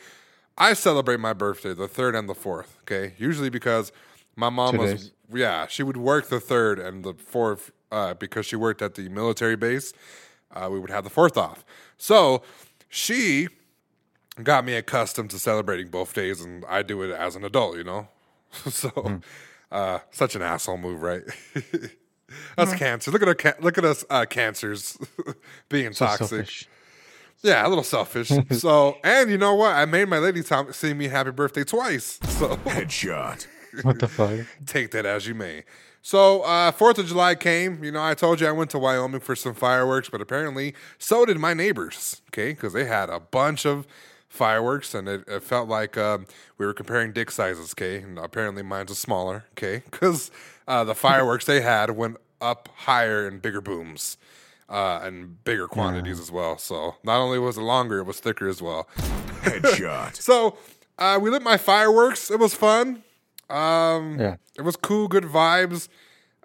I 0.57 0.73
celebrate 0.73 1.19
my 1.19 1.33
birthday 1.33 1.73
the 1.73 1.87
third 1.87 2.15
and 2.15 2.27
the 2.29 2.35
fourth. 2.35 2.77
Okay, 2.83 3.13
usually 3.17 3.49
because 3.49 3.91
my 4.35 4.49
mom 4.49 4.73
Two 4.75 4.79
was 4.79 4.91
days. 4.91 5.11
yeah 5.33 5.67
she 5.67 5.83
would 5.83 5.97
work 5.97 6.29
the 6.29 6.39
third 6.39 6.79
and 6.79 7.03
the 7.03 7.13
fourth 7.13 7.71
uh, 7.91 8.13
because 8.15 8.45
she 8.45 8.55
worked 8.55 8.81
at 8.81 8.95
the 8.95 9.09
military 9.09 9.55
base. 9.55 9.93
Uh, 10.53 10.67
we 10.71 10.79
would 10.79 10.89
have 10.89 11.03
the 11.03 11.09
fourth 11.09 11.37
off. 11.37 11.63
So 11.97 12.41
she 12.89 13.47
got 14.43 14.65
me 14.65 14.73
accustomed 14.75 15.29
to 15.31 15.39
celebrating 15.39 15.87
both 15.89 16.13
days, 16.13 16.41
and 16.41 16.63
I 16.67 16.81
do 16.83 17.01
it 17.03 17.11
as 17.11 17.35
an 17.35 17.43
adult. 17.45 17.77
You 17.77 17.83
know, 17.83 18.07
so 18.69 18.89
Hmm. 18.89 19.15
uh, 19.71 19.99
such 20.11 20.35
an 20.35 20.41
asshole 20.41 20.77
move, 20.77 21.01
right? 21.01 21.23
Us 22.57 22.73
cancer. 22.75 23.11
Look 23.11 23.21
at 23.21 23.27
our 23.27 23.35
ca- 23.35 23.53
look 23.59 23.77
at 23.77 23.83
us 23.83 24.05
uh, 24.09 24.25
cancers 24.25 24.97
being 25.69 25.91
So 25.93 26.05
toxic. 26.05 26.27
selfish. 26.29 26.69
Yeah, 27.43 27.65
a 27.65 27.69
little 27.69 27.83
selfish. 27.83 28.31
so, 28.51 28.97
and 29.03 29.29
you 29.29 29.37
know 29.37 29.55
what? 29.55 29.75
I 29.75 29.85
made 29.85 30.07
my 30.07 30.19
lady 30.19 30.43
Tom 30.43 30.71
sing 30.73 30.97
me 30.97 31.07
happy 31.07 31.31
birthday 31.31 31.63
twice. 31.63 32.19
So 32.23 32.57
Headshot. 32.57 33.47
What 33.83 33.99
the 33.99 34.09
fuck? 34.09 34.45
take 34.65 34.91
that 34.91 35.05
as 35.05 35.25
you 35.27 35.33
may. 35.33 35.63
So, 36.01 36.41
uh, 36.41 36.71
Fourth 36.71 36.97
of 36.97 37.05
July 37.07 37.35
came. 37.35 37.81
You 37.85 37.91
know, 37.93 38.03
I 38.03 38.15
told 38.15 38.41
you 38.41 38.47
I 38.47 38.51
went 38.51 38.69
to 38.71 38.79
Wyoming 38.79 39.21
for 39.21 39.33
some 39.33 39.53
fireworks, 39.53 40.09
but 40.09 40.19
apparently 40.19 40.75
so 40.97 41.25
did 41.25 41.37
my 41.39 41.53
neighbors. 41.53 42.21
Okay, 42.29 42.49
because 42.51 42.73
they 42.73 42.83
had 42.83 43.09
a 43.09 43.21
bunch 43.21 43.65
of 43.65 43.87
fireworks, 44.27 44.93
and 44.93 45.07
it, 45.07 45.23
it 45.25 45.41
felt 45.41 45.69
like 45.69 45.97
um, 45.97 46.25
we 46.57 46.65
were 46.65 46.73
comparing 46.73 47.13
dick 47.13 47.31
sizes. 47.31 47.73
Okay, 47.73 48.01
and 48.01 48.19
apparently 48.19 48.61
mine's 48.61 48.89
was 48.89 48.99
smaller. 48.99 49.45
Okay, 49.51 49.83
because 49.89 50.31
uh, 50.67 50.83
the 50.83 50.95
fireworks 50.95 51.45
they 51.45 51.61
had 51.61 51.91
went 51.91 52.17
up 52.41 52.67
higher 52.75 53.25
and 53.25 53.41
bigger 53.41 53.61
booms. 53.61 54.17
Uh, 54.71 55.01
and 55.03 55.43
bigger 55.43 55.67
quantities 55.67 56.17
as 56.17 56.31
well. 56.31 56.57
So 56.57 56.95
not 57.03 57.19
only 57.19 57.37
was 57.37 57.57
it 57.57 57.61
longer, 57.61 57.99
it 57.99 58.05
was 58.05 58.21
thicker 58.21 58.47
as 58.47 58.61
well. 58.61 58.87
Headshot. 59.41 60.15
So 60.21 60.57
uh, 60.97 61.19
we 61.21 61.29
lit 61.29 61.41
my 61.43 61.57
fireworks. 61.57 62.31
It 62.31 62.39
was 62.39 62.53
fun. 62.53 63.03
Um, 63.49 64.17
Yeah. 64.17 64.37
It 64.57 64.61
was 64.61 64.77
cool, 64.77 65.09
good 65.09 65.25
vibes. 65.25 65.89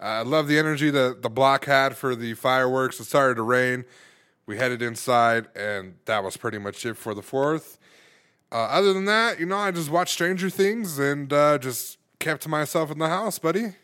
Uh, 0.01 0.05
I 0.05 0.23
love 0.23 0.49
the 0.49 0.59
energy 0.59 0.91
that 0.91 1.23
the 1.23 1.31
block 1.31 1.67
had 1.67 1.97
for 1.97 2.17
the 2.17 2.35
fireworks. 2.35 2.99
It 2.99 3.05
started 3.05 3.37
to 3.37 3.43
rain. 3.43 3.85
We 4.45 4.57
headed 4.57 4.83
inside, 4.83 5.47
and 5.55 5.95
that 6.07 6.25
was 6.25 6.37
pretty 6.37 6.59
much 6.59 6.85
it 6.85 6.97
for 6.97 7.15
the 7.15 7.23
fourth. 7.23 7.79
Uh, 8.51 8.57
other 8.67 8.93
than 8.93 9.05
that, 9.05 9.39
you 9.39 9.47
know, 9.47 9.57
I 9.57 9.71
just 9.71 9.91
watched 9.91 10.13
Stranger 10.15 10.51
Things 10.51 10.99
and 10.99 11.33
uh, 11.33 11.59
just 11.59 11.99
kept 12.19 12.43
to 12.43 12.49
myself 12.49 12.91
in 12.91 12.99
the 12.99 13.09
house, 13.09 13.39
buddy. 13.39 13.75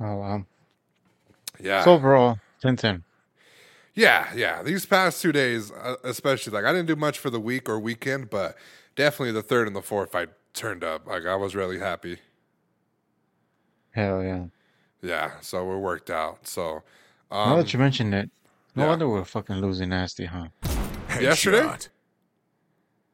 Oh 0.00 0.16
wow. 0.16 0.44
Yeah. 1.60 1.84
So 1.84 1.94
overall, 1.94 2.38
10 2.62 2.76
10. 2.76 3.04
Yeah, 3.94 4.32
yeah. 4.34 4.62
These 4.62 4.86
past 4.86 5.20
two 5.20 5.32
days, 5.32 5.70
uh, 5.72 5.96
especially, 6.04 6.52
like 6.52 6.64
I 6.64 6.72
didn't 6.72 6.86
do 6.86 6.96
much 6.96 7.18
for 7.18 7.28
the 7.28 7.40
week 7.40 7.68
or 7.68 7.78
weekend, 7.78 8.30
but 8.30 8.56
definitely 8.96 9.32
the 9.32 9.42
third 9.42 9.66
and 9.66 9.76
the 9.76 9.82
fourth, 9.82 10.14
I 10.14 10.28
turned 10.54 10.84
up. 10.84 11.06
Like 11.06 11.26
I 11.26 11.34
was 11.34 11.54
really 11.54 11.78
happy. 11.78 12.18
Hell 13.90 14.22
yeah. 14.22 14.44
Yeah, 15.02 15.32
so 15.40 15.70
it 15.72 15.78
worked 15.78 16.08
out. 16.08 16.46
So, 16.46 16.82
now 17.30 17.54
um, 17.54 17.58
that 17.58 17.72
you 17.72 17.78
mentioned 17.80 18.14
it, 18.14 18.30
no 18.76 18.84
yeah. 18.84 18.88
wonder 18.90 19.08
we're 19.08 19.24
fucking 19.24 19.56
losing 19.56 19.88
nasty, 19.88 20.26
huh? 20.26 20.46
Yesterday? 21.20 21.62
Headshot. 21.62 21.88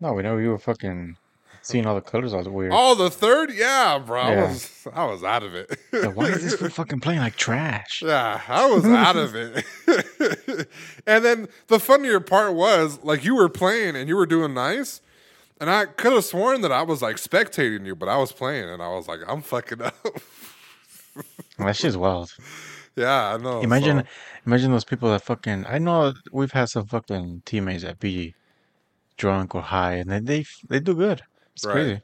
No, 0.01 0.13
we 0.13 0.23
know 0.23 0.37
you 0.37 0.51
were 0.51 0.59
fucking 0.59 1.17
seeing 1.63 1.87
all 1.87 1.95
the 1.95 2.01
colors. 2.01 2.33
I 2.35 2.39
was 2.39 2.49
weird. 2.49 2.73
oh, 2.75 2.95
the 2.95 3.11
third, 3.11 3.53
yeah, 3.53 3.99
bro. 3.99 4.21
I 4.21 4.37
was, 4.43 4.87
I 4.93 5.05
was 5.05 5.23
out 5.25 5.43
of 5.43 5.55
it. 5.55 5.79
Like, 5.93 6.17
why 6.17 6.27
is 6.27 6.59
this 6.59 6.73
fucking 6.75 7.01
playing 7.01 7.21
like 7.21 7.37
trash? 7.37 8.03
yeah, 8.05 8.41
I 8.49 8.67
was 8.71 8.85
out 8.85 9.17
of 9.17 9.35
it. 9.35 9.65
and 11.07 11.25
then 11.25 11.49
the 11.69 11.79
funnier 11.81 12.21
part 12.21 12.55
was, 12.55 12.99
like, 13.03 13.25
you 13.25 13.35
were 13.37 13.49
playing 13.49 13.97
and 13.97 14.09
you 14.09 14.17
were 14.17 14.27
doing 14.27 14.55
nice. 14.55 15.01
And 15.61 15.69
I 15.69 15.87
could 15.87 16.13
have 16.13 16.25
sworn 16.25 16.61
that 16.61 16.71
I 16.71 16.83
was 16.83 17.03
like 17.03 17.17
spectating 17.17 17.85
you, 17.85 17.97
but 17.97 18.09
I 18.09 18.17
was 18.17 18.31
playing 18.31 18.69
and 18.69 18.81
I 18.81 18.89
was 18.89 19.09
like, 19.09 19.21
I'm 19.27 19.43
fucking 19.43 19.83
up. 19.83 19.95
That 21.59 21.75
shit's 21.75 21.97
wild. 21.97 22.33
yeah, 22.95 23.35
I 23.35 23.37
know. 23.39 23.61
Imagine, 23.61 23.99
so- 24.01 24.07
imagine 24.47 24.71
those 24.71 24.85
people 24.85 25.11
that 25.11 25.23
fucking. 25.23 25.67
I 25.67 25.79
know 25.79 26.13
we've 26.31 26.53
had 26.53 26.69
some 26.69 26.87
fucking 26.87 27.43
teammates 27.45 27.83
that 27.83 27.99
be 27.99 28.35
drunk 29.17 29.57
or 29.57 29.63
high, 29.63 29.95
and 29.95 30.09
then 30.09 30.27
they 30.27 30.45
they 30.69 30.79
do 30.79 30.95
good. 30.95 31.23
It's 31.59 31.67
Right. 31.67 31.73
crazy. 31.73 32.03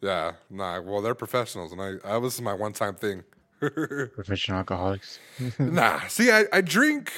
yeah, 0.00 0.32
nah. 0.48 0.80
Well, 0.80 1.02
they're 1.02 1.14
professionals, 1.14 1.72
and 1.72 1.80
I, 1.82 1.96
I 2.04 2.18
this 2.20 2.36
is 2.36 2.40
my 2.40 2.54
one 2.54 2.72
time 2.72 2.94
thing. 2.94 3.22
Professional 3.60 4.58
alcoholics. 4.58 5.18
Nah, 5.58 6.06
see, 6.08 6.30
I, 6.30 6.46
I 6.54 6.62
drink 6.62 7.12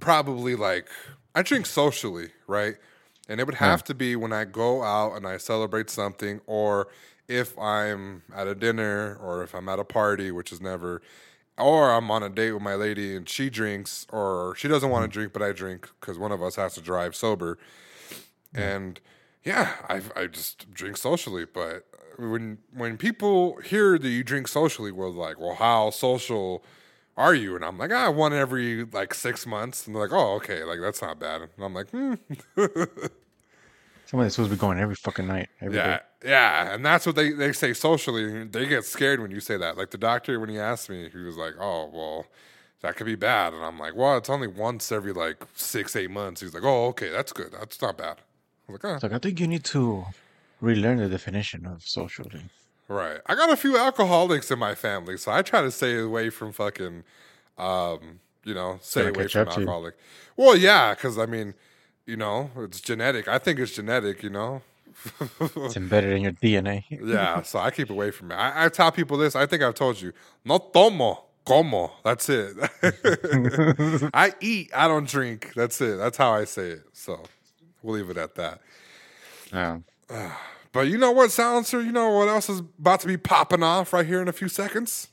probably 0.00 0.56
like 0.56 0.88
I 1.36 1.42
drink 1.42 1.66
socially, 1.66 2.30
right? 2.48 2.74
And 3.28 3.38
it 3.40 3.46
would 3.46 3.54
have 3.56 3.84
to 3.84 3.94
be 3.94 4.16
when 4.16 4.32
I 4.32 4.46
go 4.46 4.82
out 4.82 5.14
and 5.14 5.28
I 5.28 5.36
celebrate 5.36 5.90
something, 5.90 6.40
or 6.46 6.88
if 7.28 7.56
I'm 7.56 8.22
at 8.34 8.48
a 8.48 8.54
dinner, 8.56 9.16
or 9.22 9.44
if 9.44 9.54
I'm 9.54 9.68
at 9.68 9.78
a 9.78 9.84
party, 9.84 10.32
which 10.32 10.50
is 10.50 10.60
never, 10.60 11.00
or 11.56 11.92
I'm 11.92 12.10
on 12.10 12.24
a 12.24 12.28
date 12.28 12.50
with 12.52 12.62
my 12.62 12.74
lady 12.74 13.14
and 13.14 13.28
she 13.28 13.48
drinks, 13.48 14.06
or 14.10 14.54
she 14.56 14.66
doesn't 14.66 14.90
want 14.90 15.04
to 15.04 15.08
mm. 15.08 15.12
drink, 15.12 15.32
but 15.32 15.42
I 15.42 15.52
drink 15.52 15.88
because 16.00 16.18
one 16.18 16.32
of 16.32 16.42
us 16.42 16.56
has 16.56 16.74
to 16.74 16.80
drive 16.80 17.14
sober. 17.14 17.58
And 18.54 18.98
yeah, 19.48 19.72
I 19.88 20.02
I 20.14 20.26
just 20.26 20.72
drink 20.74 20.98
socially, 20.98 21.46
but 21.46 21.86
when 22.18 22.58
when 22.72 22.98
people 22.98 23.56
hear 23.64 23.98
that 23.98 24.08
you 24.08 24.22
drink 24.22 24.46
socially, 24.46 24.92
we're 24.92 25.08
like, 25.08 25.40
well, 25.40 25.54
how 25.54 25.88
social 25.90 26.62
are 27.16 27.34
you? 27.34 27.56
And 27.56 27.64
I'm 27.64 27.78
like, 27.78 27.90
ah, 27.90 28.10
one 28.10 28.34
every 28.34 28.84
like 28.84 29.14
six 29.14 29.46
months. 29.46 29.86
And 29.86 29.96
they're 29.96 30.02
like, 30.02 30.12
oh, 30.12 30.34
okay, 30.36 30.64
like 30.64 30.80
that's 30.80 31.00
not 31.00 31.18
bad. 31.18 31.42
And 31.42 31.64
I'm 31.64 31.72
like, 31.74 31.88
hmm, 31.90 32.14
Somebody's 34.04 34.34
supposed 34.34 34.50
to 34.50 34.56
be 34.56 34.60
going 34.60 34.78
every 34.78 34.94
fucking 34.94 35.26
night. 35.26 35.48
Every 35.60 35.76
day. 35.76 35.98
yeah, 36.24 36.28
yeah. 36.30 36.74
And 36.74 36.84
that's 36.84 37.04
what 37.06 37.14
they, 37.14 37.32
they 37.32 37.52
say 37.52 37.74
socially. 37.74 38.44
They 38.44 38.66
get 38.66 38.84
scared 38.84 39.20
when 39.20 39.30
you 39.30 39.40
say 39.40 39.58
that. 39.58 39.76
Like 39.76 39.90
the 39.90 39.98
doctor, 39.98 40.40
when 40.40 40.48
he 40.48 40.58
asked 40.58 40.88
me, 40.88 41.10
he 41.10 41.18
was 41.18 41.36
like, 41.36 41.54
oh, 41.60 41.90
well, 41.92 42.26
that 42.80 42.96
could 42.96 43.04
be 43.04 43.16
bad. 43.16 43.52
And 43.52 43.62
I'm 43.62 43.78
like, 43.78 43.94
well, 43.94 44.16
it's 44.16 44.30
only 44.30 44.46
once 44.46 44.90
every 44.92 45.12
like 45.12 45.44
six, 45.54 45.94
eight 45.94 46.10
months. 46.10 46.40
He's 46.40 46.54
like, 46.54 46.64
oh, 46.64 46.86
okay, 46.86 47.10
that's 47.10 47.32
good. 47.34 47.52
That's 47.52 47.82
not 47.82 47.98
bad. 47.98 48.18
Like, 48.68 48.84
oh, 48.84 48.94
It's 48.94 49.02
like 49.02 49.12
I 49.12 49.18
think 49.18 49.40
you 49.40 49.46
need 49.46 49.64
to 49.64 50.04
relearn 50.60 50.98
the 50.98 51.08
definition 51.08 51.66
of 51.66 51.82
socially. 51.82 52.42
Right. 52.88 53.20
I 53.26 53.34
got 53.34 53.50
a 53.50 53.56
few 53.56 53.76
alcoholics 53.78 54.50
in 54.50 54.58
my 54.58 54.74
family, 54.74 55.16
so 55.18 55.30
I 55.32 55.42
try 55.42 55.62
to 55.62 55.70
stay 55.70 55.98
away 55.98 56.30
from 56.30 56.52
fucking, 56.52 57.04
um, 57.58 58.20
you 58.44 58.54
know, 58.54 58.78
stay 58.82 59.02
Gotta 59.04 59.14
away 59.20 59.28
from 59.28 59.40
you. 59.46 59.50
alcoholic. 59.52 59.94
Well, 60.36 60.56
yeah, 60.56 60.94
because 60.94 61.18
I 61.18 61.26
mean, 61.26 61.54
you 62.06 62.16
know, 62.16 62.50
it's 62.58 62.80
genetic. 62.80 63.28
I 63.28 63.38
think 63.38 63.58
it's 63.58 63.72
genetic. 63.74 64.22
You 64.22 64.30
know. 64.30 64.62
It's 65.40 65.76
embedded 65.76 66.12
in 66.12 66.22
your 66.22 66.32
DNA. 66.32 66.84
yeah, 66.90 67.42
so 67.50 67.58
I 67.60 67.70
keep 67.70 67.88
away 67.90 68.10
from 68.10 68.32
it. 68.32 68.34
I, 68.34 68.64
I 68.64 68.68
tell 68.68 68.90
people 68.90 69.16
this. 69.16 69.36
I 69.36 69.46
think 69.46 69.62
I've 69.62 69.74
told 69.74 70.00
you. 70.00 70.12
No 70.44 70.58
tomo, 70.58 71.24
como. 71.44 71.92
That's 72.04 72.28
it. 72.28 72.56
I 74.14 74.32
eat. 74.40 74.70
I 74.74 74.88
don't 74.88 75.06
drink. 75.08 75.52
That's 75.54 75.80
it. 75.80 75.98
That's 75.98 76.16
how 76.16 76.32
I 76.32 76.44
say 76.44 76.70
it. 76.70 76.82
So 76.94 77.20
we'll 77.82 77.96
leave 77.96 78.10
it 78.10 78.16
at 78.16 78.34
that. 78.36 78.60
Yeah. 79.52 79.78
But 80.70 80.88
you 80.88 80.98
know 80.98 81.12
what, 81.12 81.32
silencer? 81.32 81.80
You 81.80 81.92
know 81.92 82.10
what 82.10 82.28
else 82.28 82.50
is 82.50 82.60
about 82.60 83.00
to 83.00 83.06
be 83.06 83.16
popping 83.16 83.62
off 83.62 83.92
right 83.94 84.06
here 84.06 84.20
in 84.20 84.28
a 84.28 84.32
few 84.32 84.48
seconds? 84.48 85.08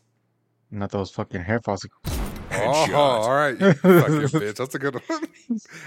Not 0.70 0.92
those 0.92 1.10
fucking 1.12 1.42
hair 1.44 1.62
follicles. 1.62 1.92
Uh-huh, 2.06 2.26
Headshot. 2.50 2.90
Oh, 2.90 2.94
all 2.94 3.30
right. 3.34 3.60
You 3.60 3.74
fucking 3.74 4.40
bitch. 4.40 4.56
That's 4.58 4.76
a 4.76 4.80
good 4.80 4.96
one. 5.08 5.22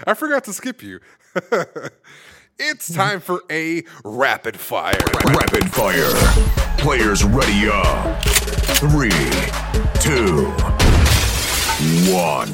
I 0.07 0.15
forgot 0.15 0.43
to 0.45 0.53
skip 0.53 0.81
you. 0.81 0.99
it's 2.59 2.93
time 2.93 3.19
for 3.19 3.43
a 3.51 3.83
rapid 4.03 4.57
fire. 4.57 4.97
Rapid 5.23 5.71
fire. 5.71 6.11
Players 6.79 7.23
ready 7.23 7.69
up. 7.71 8.23
Three, 8.79 9.11
two, 10.01 10.45
one. 12.11 12.49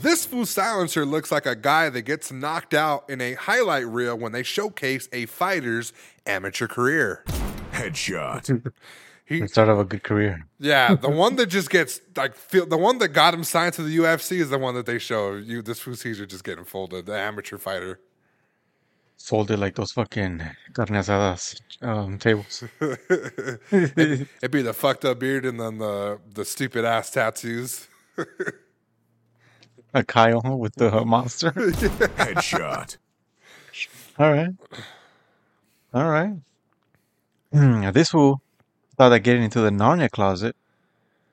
This 0.00 0.24
fool 0.24 0.46
silencer 0.46 1.04
looks 1.04 1.30
like 1.30 1.44
a 1.44 1.54
guy 1.54 1.90
that 1.90 2.02
gets 2.02 2.32
knocked 2.32 2.72
out 2.72 3.08
in 3.10 3.20
a 3.20 3.34
highlight 3.34 3.86
reel 3.86 4.16
when 4.16 4.32
they 4.32 4.42
showcase 4.42 5.08
a 5.12 5.26
fighter's 5.26 5.92
amateur 6.26 6.66
career. 6.66 7.22
Headshot. 7.72 8.72
He, 9.26 9.38
The 9.38 9.46
start 9.46 9.68
of 9.68 9.78
a 9.78 9.84
good 9.84 10.02
career. 10.02 10.44
yeah, 10.58 10.96
the 10.96 11.08
one 11.24 11.36
that 11.36 11.46
just 11.46 11.70
gets 11.70 12.00
like 12.16 12.34
feel, 12.34 12.66
the 12.66 12.76
one 12.76 12.98
that 12.98 13.10
got 13.10 13.32
him 13.32 13.44
signed 13.44 13.74
to 13.74 13.84
the 13.84 13.98
UFC 13.98 14.40
is 14.40 14.50
the 14.50 14.58
one 14.58 14.74
that 14.74 14.86
they 14.86 14.98
show 14.98 15.34
you. 15.34 15.62
This 15.62 15.78
fool 15.78 15.94
Caesar 15.94 16.26
just 16.26 16.42
getting 16.42 16.64
folded, 16.64 17.06
the 17.06 17.16
amateur 17.16 17.56
fighter. 17.56 18.00
Folded 19.22 19.60
like 19.60 19.76
those 19.76 19.92
fucking 19.92 20.42
carne 20.72 20.88
asadas 20.88 21.60
um, 21.80 22.18
tables. 22.18 22.64
It'd 23.70 24.50
be 24.50 24.62
the 24.62 24.72
fucked 24.74 25.04
up 25.04 25.20
beard 25.20 25.46
and 25.46 25.60
then 25.60 25.78
the 25.78 26.18
the 26.34 26.44
stupid 26.44 26.84
ass 26.84 27.12
tattoos. 27.12 27.86
a 29.94 30.04
Kyle 30.04 30.42
with 30.56 30.74
the 30.76 31.04
monster. 31.04 31.50
Headshot. 31.52 32.96
All 34.18 34.32
right. 34.32 34.50
All 35.92 36.08
right. 36.08 36.34
Hmm, 37.52 37.90
this 37.90 38.10
fool 38.10 38.40
thought 38.96 39.08
that 39.08 39.20
getting 39.20 39.42
into 39.42 39.60
the 39.60 39.70
Narnia 39.70 40.10
closet 40.10 40.54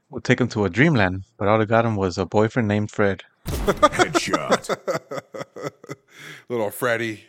would 0.10 0.24
take 0.24 0.42
him 0.42 0.48
to 0.50 0.66
a 0.66 0.70
dreamland, 0.70 1.24
but 1.38 1.48
all 1.48 1.62
it 1.62 1.68
got 1.68 1.86
him 1.86 1.96
was 1.96 2.18
a 2.18 2.26
boyfriend 2.26 2.68
named 2.68 2.90
Fred. 2.90 3.24
Headshot. 3.46 4.78
Little 6.50 6.72
Freddy. 6.72 7.26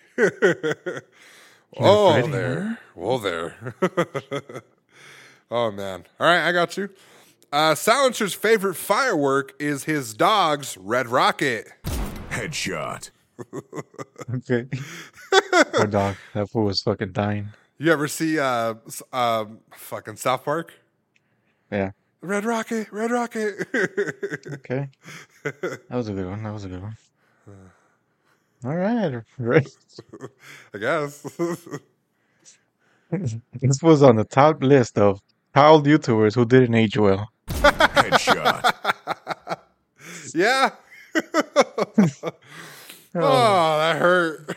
oh, 1.76 2.12
Freddy, 2.12 2.30
there. 2.30 2.78
Whoa, 2.94 3.18
there. 3.18 3.74
oh, 5.50 5.70
man. 5.72 6.04
All 6.20 6.26
right, 6.26 6.48
I 6.48 6.52
got 6.52 6.76
you. 6.76 6.88
Uh, 7.52 7.74
Silencer's 7.74 8.34
favorite 8.34 8.74
firework 8.74 9.54
is 9.58 9.84
his 9.84 10.12
dog's 10.14 10.76
Red 10.76 11.08
Rocket. 11.08 11.68
Headshot. 12.30 13.10
Okay. 14.34 14.66
Poor 15.72 15.86
dog. 15.86 16.16
That 16.34 16.50
fool 16.50 16.64
was 16.64 16.82
fucking 16.82 17.12
dying. 17.12 17.48
You 17.78 17.92
ever 17.92 18.08
see 18.08 18.38
uh, 18.38 18.74
s- 18.86 19.02
um, 19.12 19.60
fucking 19.74 20.16
South 20.16 20.44
Park? 20.44 20.74
Yeah. 21.70 21.92
Red 22.20 22.44
Rocket, 22.44 22.88
Red 22.92 23.10
Rocket. 23.10 23.66
Okay. 24.54 24.88
That 25.44 25.80
was 25.90 26.08
a 26.08 26.12
good 26.12 26.26
one. 26.26 26.42
That 26.42 26.52
was 26.52 26.64
a 26.64 26.68
good 26.68 26.82
one. 26.82 26.96
All 28.64 28.76
right. 28.76 29.22
Right. 29.38 29.68
I 30.74 30.78
guess. 30.78 31.22
This 33.10 33.82
was 33.82 34.02
on 34.02 34.16
the 34.16 34.24
top 34.24 34.62
list 34.62 34.98
of 34.98 35.20
child 35.54 35.86
YouTubers 35.86 36.34
who 36.34 36.44
didn't 36.44 36.74
age 36.74 36.98
well. 36.98 37.28
Headshot. 37.48 38.72
yeah. 40.34 40.70
Oh. 43.14 43.20
oh, 43.22 43.78
that 43.78 43.96
hurt. 43.96 44.54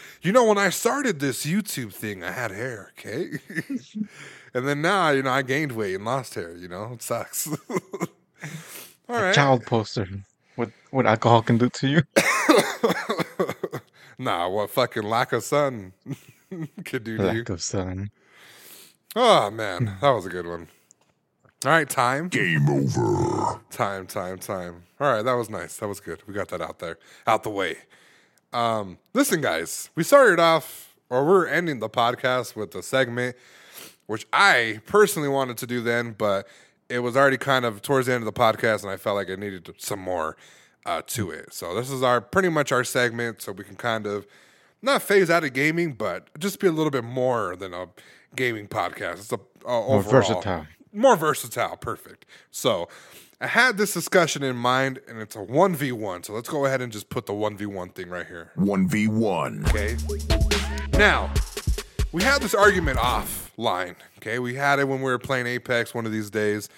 you 0.22 0.32
know, 0.32 0.46
when 0.46 0.56
I 0.56 0.70
started 0.70 1.20
this 1.20 1.44
YouTube 1.44 1.92
thing, 1.92 2.24
I 2.24 2.32
had 2.32 2.50
hair, 2.50 2.92
okay? 2.98 3.38
and 4.54 4.66
then 4.66 4.80
now, 4.80 5.10
you 5.10 5.22
know, 5.22 5.30
I 5.30 5.42
gained 5.42 5.72
weight 5.72 5.94
and 5.94 6.06
lost 6.06 6.34
hair, 6.34 6.56
you 6.56 6.68
know? 6.68 6.94
It 6.94 7.02
sucks. 7.02 7.46
All 7.48 7.56
right. 9.08 9.34
Child 9.34 9.66
poster. 9.66 10.08
What 10.56 10.70
what 10.90 11.06
alcohol 11.06 11.42
can 11.42 11.58
do 11.58 11.68
to 11.68 11.86
you? 11.86 12.02
nah, 14.18 14.48
what 14.48 14.70
fucking 14.70 15.02
lack 15.02 15.32
of 15.32 15.44
sun 15.44 15.92
could 16.84 17.04
do 17.04 17.18
to 17.18 17.24
you. 17.24 17.38
Lack 17.40 17.50
of 17.50 17.62
sun. 17.62 18.10
Oh, 19.14 19.50
man. 19.50 19.98
That 20.00 20.10
was 20.10 20.26
a 20.26 20.30
good 20.30 20.46
one. 20.46 20.68
All 21.64 21.70
right, 21.70 21.88
time. 21.88 22.28
Game 22.28 22.68
over. 22.68 23.60
Time, 23.70 24.06
time, 24.06 24.38
time. 24.38 24.82
All 24.98 25.12
right, 25.12 25.22
that 25.22 25.34
was 25.34 25.48
nice. 25.48 25.76
That 25.76 25.86
was 25.86 26.00
good. 26.00 26.20
We 26.26 26.34
got 26.34 26.48
that 26.48 26.60
out 26.60 26.80
there, 26.80 26.98
out 27.26 27.44
the 27.44 27.50
way. 27.50 27.76
Um, 28.52 28.98
listen, 29.14 29.40
guys, 29.40 29.88
we 29.94 30.02
started 30.02 30.40
off, 30.40 30.96
or 31.08 31.24
we're 31.24 31.46
ending 31.46 31.78
the 31.78 31.88
podcast 31.88 32.56
with 32.56 32.74
a 32.74 32.82
segment, 32.82 33.36
which 34.06 34.26
I 34.32 34.80
personally 34.86 35.28
wanted 35.28 35.56
to 35.58 35.66
do 35.66 35.80
then, 35.80 36.16
but 36.18 36.48
it 36.88 36.98
was 36.98 37.16
already 37.16 37.38
kind 37.38 37.64
of 37.64 37.80
towards 37.80 38.08
the 38.08 38.12
end 38.12 38.26
of 38.26 38.34
the 38.34 38.38
podcast, 38.38 38.82
and 38.82 38.90
I 38.90 38.96
felt 38.96 39.14
like 39.14 39.30
I 39.30 39.36
needed 39.36 39.72
some 39.78 40.00
more 40.00 40.36
uh, 40.84 41.02
to 41.08 41.30
it. 41.30 41.54
So 41.54 41.76
this 41.76 41.90
is 41.90 42.02
our 42.02 42.20
pretty 42.20 42.48
much 42.48 42.72
our 42.72 42.82
segment, 42.82 43.40
so 43.40 43.52
we 43.52 43.62
can 43.62 43.76
kind 43.76 44.06
of 44.06 44.26
not 44.82 45.00
phase 45.00 45.30
out 45.30 45.44
of 45.44 45.52
gaming, 45.52 45.92
but 45.92 46.28
just 46.40 46.58
be 46.58 46.66
a 46.66 46.72
little 46.72 46.90
bit 46.90 47.04
more 47.04 47.54
than 47.54 47.72
a 47.72 47.86
gaming 48.34 48.66
podcast. 48.66 49.12
It's 49.20 49.32
a 49.32 49.38
uh, 49.64 49.80
More 49.80 50.02
versatile. 50.02 50.66
More 50.92 51.16
versatile. 51.16 51.76
Perfect. 51.76 52.26
So 52.50 52.88
I 53.40 53.46
had 53.46 53.76
this 53.76 53.94
discussion 53.94 54.42
in 54.42 54.56
mind, 54.56 55.00
and 55.08 55.18
it's 55.18 55.36
a 55.36 55.40
1v1. 55.40 56.26
So 56.26 56.32
let's 56.32 56.48
go 56.48 56.64
ahead 56.64 56.80
and 56.80 56.92
just 56.92 57.08
put 57.08 57.26
the 57.26 57.32
1v1 57.32 57.94
thing 57.94 58.08
right 58.08 58.26
here. 58.26 58.50
1v1. 58.56 59.68
Okay. 59.68 59.96
Now, 60.98 61.32
we 62.12 62.22
had 62.22 62.42
this 62.42 62.54
argument 62.54 62.98
offline. 62.98 63.96
Okay. 64.18 64.38
We 64.38 64.54
had 64.54 64.78
it 64.78 64.88
when 64.88 64.98
we 64.98 65.10
were 65.10 65.18
playing 65.18 65.46
Apex 65.46 65.94
one 65.94 66.06
of 66.06 66.12
these 66.12 66.30
days. 66.30 66.68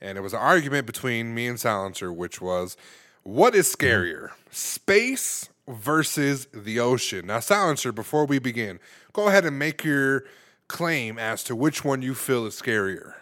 And 0.00 0.18
it 0.18 0.20
was 0.20 0.34
an 0.34 0.40
argument 0.40 0.86
between 0.86 1.34
me 1.34 1.46
and 1.46 1.58
Silencer, 1.58 2.12
which 2.12 2.40
was 2.40 2.76
what 3.22 3.54
is 3.54 3.74
scarier, 3.74 4.30
space 4.50 5.48
versus 5.66 6.46
the 6.52 6.78
ocean? 6.80 7.26
Now, 7.26 7.40
Silencer, 7.40 7.92
before 7.92 8.26
we 8.26 8.38
begin, 8.38 8.80
go 9.12 9.28
ahead 9.28 9.44
and 9.44 9.58
make 9.58 9.84
your 9.84 10.24
claim 10.68 11.18
as 11.18 11.42
to 11.44 11.56
which 11.56 11.84
one 11.84 12.02
you 12.02 12.14
feel 12.14 12.46
is 12.46 12.60
scarier. 12.60 13.14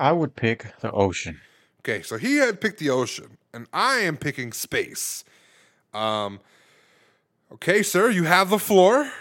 I 0.00 0.12
would 0.12 0.34
pick 0.34 0.66
the 0.80 0.90
ocean. 0.90 1.40
Okay, 1.80 2.02
so 2.02 2.16
he 2.16 2.36
had 2.36 2.60
picked 2.60 2.78
the 2.78 2.88
ocean, 2.90 3.36
and 3.52 3.66
I 3.72 3.98
am 3.98 4.16
picking 4.16 4.52
space. 4.52 5.24
Um, 5.92 6.40
okay, 7.52 7.82
sir, 7.82 8.08
you 8.08 8.24
have 8.24 8.48
the 8.50 8.58
floor. 8.58 9.12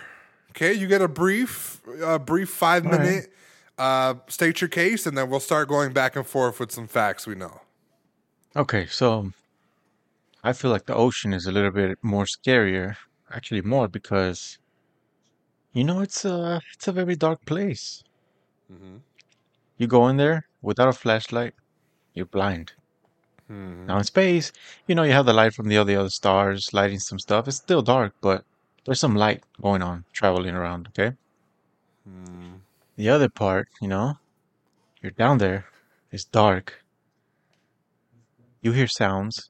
Okay, 0.51 0.73
you 0.73 0.87
get 0.87 1.01
a 1.01 1.07
brief, 1.07 1.81
uh, 2.01 2.17
brief 2.17 2.49
five 2.49 2.85
All 2.85 2.91
right. 2.91 3.01
minute 3.01 3.33
uh, 3.77 4.15
state 4.27 4.61
your 4.61 4.69
case, 4.69 5.05
and 5.05 5.17
then 5.17 5.29
we'll 5.29 5.39
start 5.41 5.67
going 5.67 5.93
back 5.93 6.15
and 6.15 6.25
forth 6.25 6.59
with 6.59 6.71
some 6.71 6.87
facts 6.87 7.27
we 7.27 7.35
know. 7.35 7.61
Okay, 8.55 8.85
so 8.87 9.31
I 10.43 10.51
feel 10.51 10.69
like 10.69 10.85
the 10.85 10.95
ocean 10.95 11.31
is 11.31 11.45
a 11.45 11.51
little 11.53 11.71
bit 11.71 11.97
more 12.03 12.25
scarier, 12.25 12.97
actually 13.31 13.61
more 13.61 13.87
because 13.87 14.57
you 15.73 15.83
know 15.83 16.01
it's 16.01 16.25
a 16.25 16.61
it's 16.73 16.87
a 16.87 16.91
very 16.91 17.15
dark 17.15 17.43
place. 17.45 18.03
Mhm. 18.71 19.01
You 19.79 19.87
go 19.87 20.07
in 20.09 20.17
there 20.17 20.47
without 20.61 20.89
a 20.89 20.93
flashlight, 20.93 21.55
you're 22.13 22.27
blind. 22.27 22.73
Mhm. 23.49 23.85
Now 23.87 23.97
in 23.97 24.03
space, 24.03 24.51
you 24.87 24.93
know 24.93 25.03
you 25.03 25.13
have 25.13 25.25
the 25.25 25.33
light 25.33 25.53
from 25.55 25.69
the 25.69 25.77
other 25.77 25.97
other 25.97 26.09
stars 26.11 26.69
lighting 26.73 26.99
some 26.99 27.17
stuff. 27.17 27.47
It's 27.47 27.57
still 27.57 27.81
dark, 27.81 28.13
but 28.21 28.45
there's 28.85 28.99
some 28.99 29.15
light 29.15 29.43
going 29.61 29.81
on, 29.81 30.05
traveling 30.13 30.53
around, 30.53 30.89
okay? 30.89 31.15
Mm. 32.07 32.59
The 32.97 33.09
other 33.09 33.29
part, 33.29 33.69
you 33.81 33.87
know, 33.87 34.19
you're 35.01 35.11
down 35.11 35.37
there, 35.39 35.65
it's 36.11 36.25
dark. 36.25 36.83
You 38.61 38.73
hear 38.73 38.87
sounds. 38.87 39.49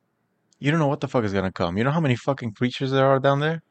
You 0.60 0.72
don't 0.72 0.80
know 0.80 0.88
what 0.88 1.02
the 1.02 1.08
fuck 1.08 1.24
is 1.24 1.34
gonna 1.34 1.52
come. 1.52 1.78
You 1.78 1.84
know 1.84 1.92
how 1.92 2.02
many 2.02 2.16
fucking 2.16 2.54
creatures 2.54 2.92
there 2.92 3.08
are 3.08 3.20
down 3.20 3.40
there? 3.40 3.64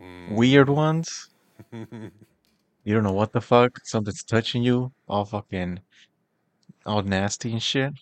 Mm. 0.00 0.32
Weird 0.32 0.68
ones. 0.68 1.30
You 2.84 2.94
don't 2.94 3.02
know 3.02 3.12
what 3.12 3.32
the 3.32 3.40
fuck. 3.40 3.80
Something's 3.84 4.22
touching 4.22 4.62
you, 4.62 4.92
all 5.08 5.24
fucking, 5.24 5.80
all 6.84 7.02
nasty 7.02 7.52
and 7.52 7.62
shit. 7.62 7.94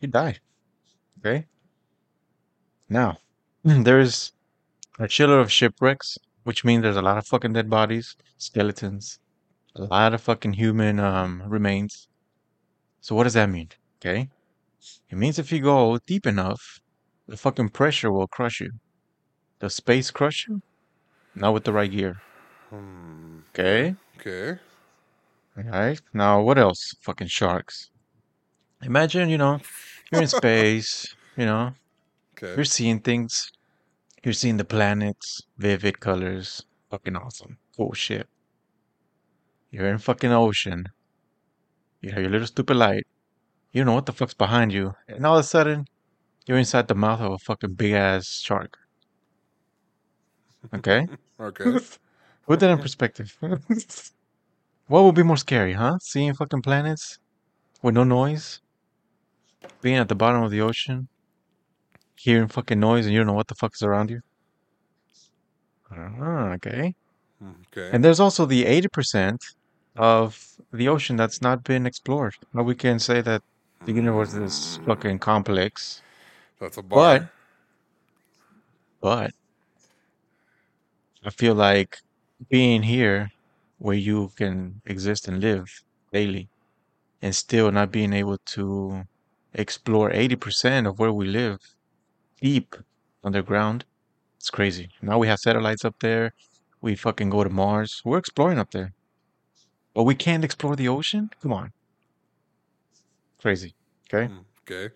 You 0.00 0.08
die. 0.08 0.36
Okay? 1.18 1.46
Now, 2.88 3.16
there's 3.64 4.32
a 4.98 5.08
chiller 5.08 5.40
of 5.40 5.50
shipwrecks, 5.50 6.18
which 6.44 6.64
means 6.64 6.82
there's 6.82 6.96
a 6.96 7.02
lot 7.02 7.16
of 7.16 7.26
fucking 7.26 7.54
dead 7.54 7.70
bodies, 7.70 8.14
skeletons, 8.36 9.18
a 9.74 9.84
lot 9.84 10.14
of 10.14 10.20
fucking 10.20 10.54
human 10.54 11.00
um 11.00 11.42
remains. 11.46 12.08
So 13.00 13.14
what 13.14 13.24
does 13.24 13.34
that 13.34 13.48
mean? 13.48 13.70
Okay? 14.00 14.28
It 15.10 15.16
means 15.16 15.38
if 15.38 15.50
you 15.50 15.60
go 15.60 15.98
deep 16.06 16.26
enough, 16.26 16.80
the 17.26 17.36
fucking 17.36 17.70
pressure 17.70 18.12
will 18.12 18.26
crush 18.28 18.60
you. 18.60 18.72
Does 19.60 19.74
space 19.74 20.10
crush 20.10 20.46
you? 20.48 20.60
Not 21.34 21.54
with 21.54 21.64
the 21.64 21.72
right 21.72 21.90
gear. 21.90 22.20
Hmm. 22.70 23.40
Okay? 24.18 24.58
Okay. 25.58 25.68
Alright. 25.68 26.00
Now 26.12 26.40
what 26.42 26.58
else? 26.58 26.94
Fucking 27.02 27.28
sharks. 27.28 27.90
Imagine, 28.82 29.28
you 29.28 29.38
know, 29.38 29.58
you're 30.12 30.20
in 30.22 30.28
space, 30.28 31.14
you 31.36 31.46
know, 31.46 31.72
Okay. 32.36 32.54
you're 32.54 32.64
seeing 32.64 33.00
things. 33.00 33.50
You're 34.22 34.34
seeing 34.34 34.56
the 34.58 34.64
planets, 34.64 35.40
vivid 35.56 36.00
colors. 36.00 36.62
Fucking 36.90 37.16
awesome. 37.16 37.58
Cool 37.76 37.94
shit. 37.94 38.28
You're 39.70 39.88
in 39.88 39.98
fucking 39.98 40.32
ocean. 40.32 40.86
You 42.00 42.10
have 42.12 42.20
your 42.20 42.30
little 42.30 42.46
stupid 42.46 42.76
light. 42.76 43.06
You 43.72 43.80
don't 43.80 43.86
know 43.86 43.94
what 43.94 44.06
the 44.06 44.12
fuck's 44.12 44.34
behind 44.34 44.72
you. 44.72 44.94
And 45.08 45.24
all 45.26 45.36
of 45.36 45.40
a 45.40 45.48
sudden, 45.48 45.86
you're 46.46 46.58
inside 46.58 46.88
the 46.88 46.94
mouth 46.94 47.20
of 47.20 47.32
a 47.32 47.38
fucking 47.38 47.74
big 47.74 47.92
ass 47.92 48.40
shark. 48.42 48.78
Okay? 50.74 51.06
Okay. 51.40 51.78
Put 52.46 52.60
that 52.60 52.70
in 52.70 52.78
perspective. 52.78 53.36
what 54.88 55.02
would 55.04 55.14
be 55.14 55.22
more 55.22 55.36
scary, 55.36 55.72
huh? 55.72 55.98
Seeing 56.00 56.34
fucking 56.34 56.62
planets 56.62 57.18
with 57.82 57.94
no 57.94 58.04
noise? 58.04 58.60
Being 59.82 59.96
at 59.96 60.08
the 60.08 60.14
bottom 60.14 60.42
of 60.42 60.50
the 60.50 60.60
ocean? 60.60 61.08
Hearing 62.16 62.48
fucking 62.48 62.78
noise 62.80 63.04
and 63.06 63.12
you 63.12 63.20
don't 63.20 63.26
know 63.26 63.32
what 63.32 63.48
the 63.48 63.54
fuck 63.54 63.72
is 63.74 63.82
around 63.82 64.10
you? 64.10 64.20
Ah, 65.90 66.52
okay. 66.54 66.94
Okay. 67.42 67.90
And 67.92 68.04
there's 68.04 68.20
also 68.20 68.46
the 68.46 68.64
80% 68.64 69.38
of 69.96 70.42
the 70.72 70.88
ocean 70.88 71.16
that's 71.16 71.42
not 71.42 71.64
been 71.64 71.86
explored. 71.86 72.34
Now 72.54 72.62
we 72.62 72.74
can 72.74 72.98
say 72.98 73.20
that 73.22 73.42
the 73.84 73.92
universe 73.92 74.34
is 74.34 74.78
fucking 74.86 75.18
complex, 75.18 76.02
That's 76.60 76.76
a 76.78 76.82
bar. 76.82 77.30
but 79.00 79.32
I 81.24 81.30
feel 81.30 81.54
like 81.54 81.98
being 82.48 82.82
here 82.82 83.32
where 83.78 83.96
you 83.96 84.30
can 84.36 84.80
exist 84.86 85.28
and 85.28 85.40
live 85.40 85.82
daily 86.12 86.48
and 87.22 87.34
still 87.34 87.70
not 87.72 87.92
being 87.92 88.12
able 88.12 88.38
to 88.38 89.04
explore 89.54 90.10
80% 90.10 90.86
of 90.86 90.98
where 90.98 91.12
we 91.12 91.26
live 91.26 91.58
deep 92.40 92.76
underground, 93.24 93.84
it's 94.36 94.50
crazy. 94.50 94.90
Now 95.02 95.18
we 95.18 95.28
have 95.28 95.38
satellites 95.40 95.84
up 95.84 95.96
there. 96.00 96.32
We 96.80 96.94
fucking 96.96 97.30
go 97.30 97.44
to 97.44 97.50
Mars. 97.50 98.02
We're 98.04 98.18
exploring 98.18 98.58
up 98.58 98.70
there. 98.72 98.92
But 99.94 100.04
we 100.04 100.14
can't 100.14 100.44
explore 100.44 100.76
the 100.76 100.88
ocean? 100.88 101.30
Come 101.42 101.52
on. 101.52 101.72
Crazy. 103.40 103.74
Okay? 104.08 104.32
Mm, 104.32 104.44
Okay. 104.62 104.94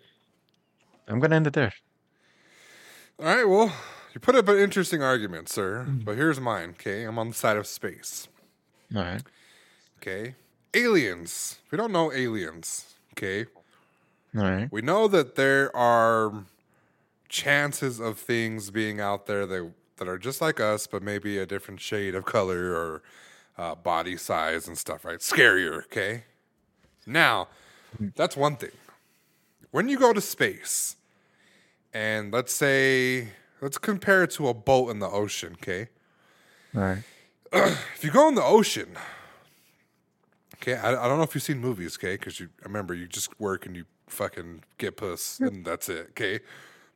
I'm 1.07 1.19
going 1.19 1.31
to 1.31 1.35
end 1.35 1.47
it 1.47 1.53
there. 1.53 1.73
All 3.19 3.25
right. 3.25 3.47
Well, 3.47 3.73
you 4.13 4.19
put 4.19 4.35
up 4.35 4.47
an 4.47 4.57
interesting 4.57 5.01
argument, 5.01 5.49
sir. 5.49 5.85
Mm. 5.87 6.05
But 6.05 6.17
here's 6.17 6.39
mine. 6.39 6.71
Okay. 6.71 7.03
I'm 7.03 7.17
on 7.17 7.29
the 7.29 7.33
side 7.33 7.57
of 7.57 7.67
space. 7.67 8.27
All 8.95 9.01
right. 9.01 9.23
Okay. 10.01 10.35
Aliens. 10.73 11.59
We 11.69 11.77
don't 11.77 11.91
know 11.91 12.11
aliens. 12.11 12.95
Okay. 13.13 13.45
All 14.35 14.43
right. 14.43 14.71
We 14.71 14.81
know 14.81 15.07
that 15.07 15.35
there 15.35 15.75
are 15.75 16.45
chances 17.29 17.99
of 17.99 18.19
things 18.19 18.71
being 18.71 18.99
out 18.99 19.25
there 19.25 19.45
that 19.45 19.71
that 19.97 20.07
are 20.07 20.17
just 20.17 20.41
like 20.41 20.59
us, 20.59 20.87
but 20.87 21.03
maybe 21.03 21.37
a 21.37 21.45
different 21.45 21.79
shade 21.79 22.15
of 22.15 22.25
color 22.25 22.73
or 22.73 23.03
uh, 23.57 23.75
body 23.75 24.17
size 24.17 24.67
and 24.67 24.77
stuff. 24.77 25.05
Right? 25.05 25.19
Scarier. 25.19 25.83
Okay. 25.85 26.23
Now, 27.05 27.47
that's 28.15 28.35
one 28.37 28.55
thing. 28.55 28.71
When 29.71 29.87
you 29.89 29.97
go 29.97 30.11
to 30.11 30.21
space, 30.21 30.97
and 31.93 32.31
let's 32.31 32.53
say 32.53 33.29
let's 33.61 33.77
compare 33.77 34.23
it 34.23 34.31
to 34.31 34.47
a 34.47 34.53
boat 34.53 34.89
in 34.89 34.99
the 34.99 35.09
ocean, 35.09 35.53
okay? 35.53 35.89
All 36.75 36.81
right. 36.81 37.03
If 37.95 38.03
you 38.03 38.11
go 38.11 38.27
in 38.29 38.35
the 38.35 38.43
ocean, 38.43 38.97
okay, 40.55 40.75
I, 40.75 40.89
I 40.89 41.07
don't 41.07 41.17
know 41.17 41.23
if 41.23 41.35
you've 41.35 41.43
seen 41.43 41.59
movies, 41.59 41.97
okay, 41.97 42.15
because 42.15 42.39
you 42.39 42.49
remember 42.63 42.93
you 42.93 43.07
just 43.07 43.39
work 43.39 43.65
and 43.65 43.75
you 43.75 43.85
fucking 44.07 44.63
get 44.77 44.97
puss 44.97 45.39
and 45.39 45.63
that's 45.65 45.87
it, 45.89 46.07
okay. 46.11 46.39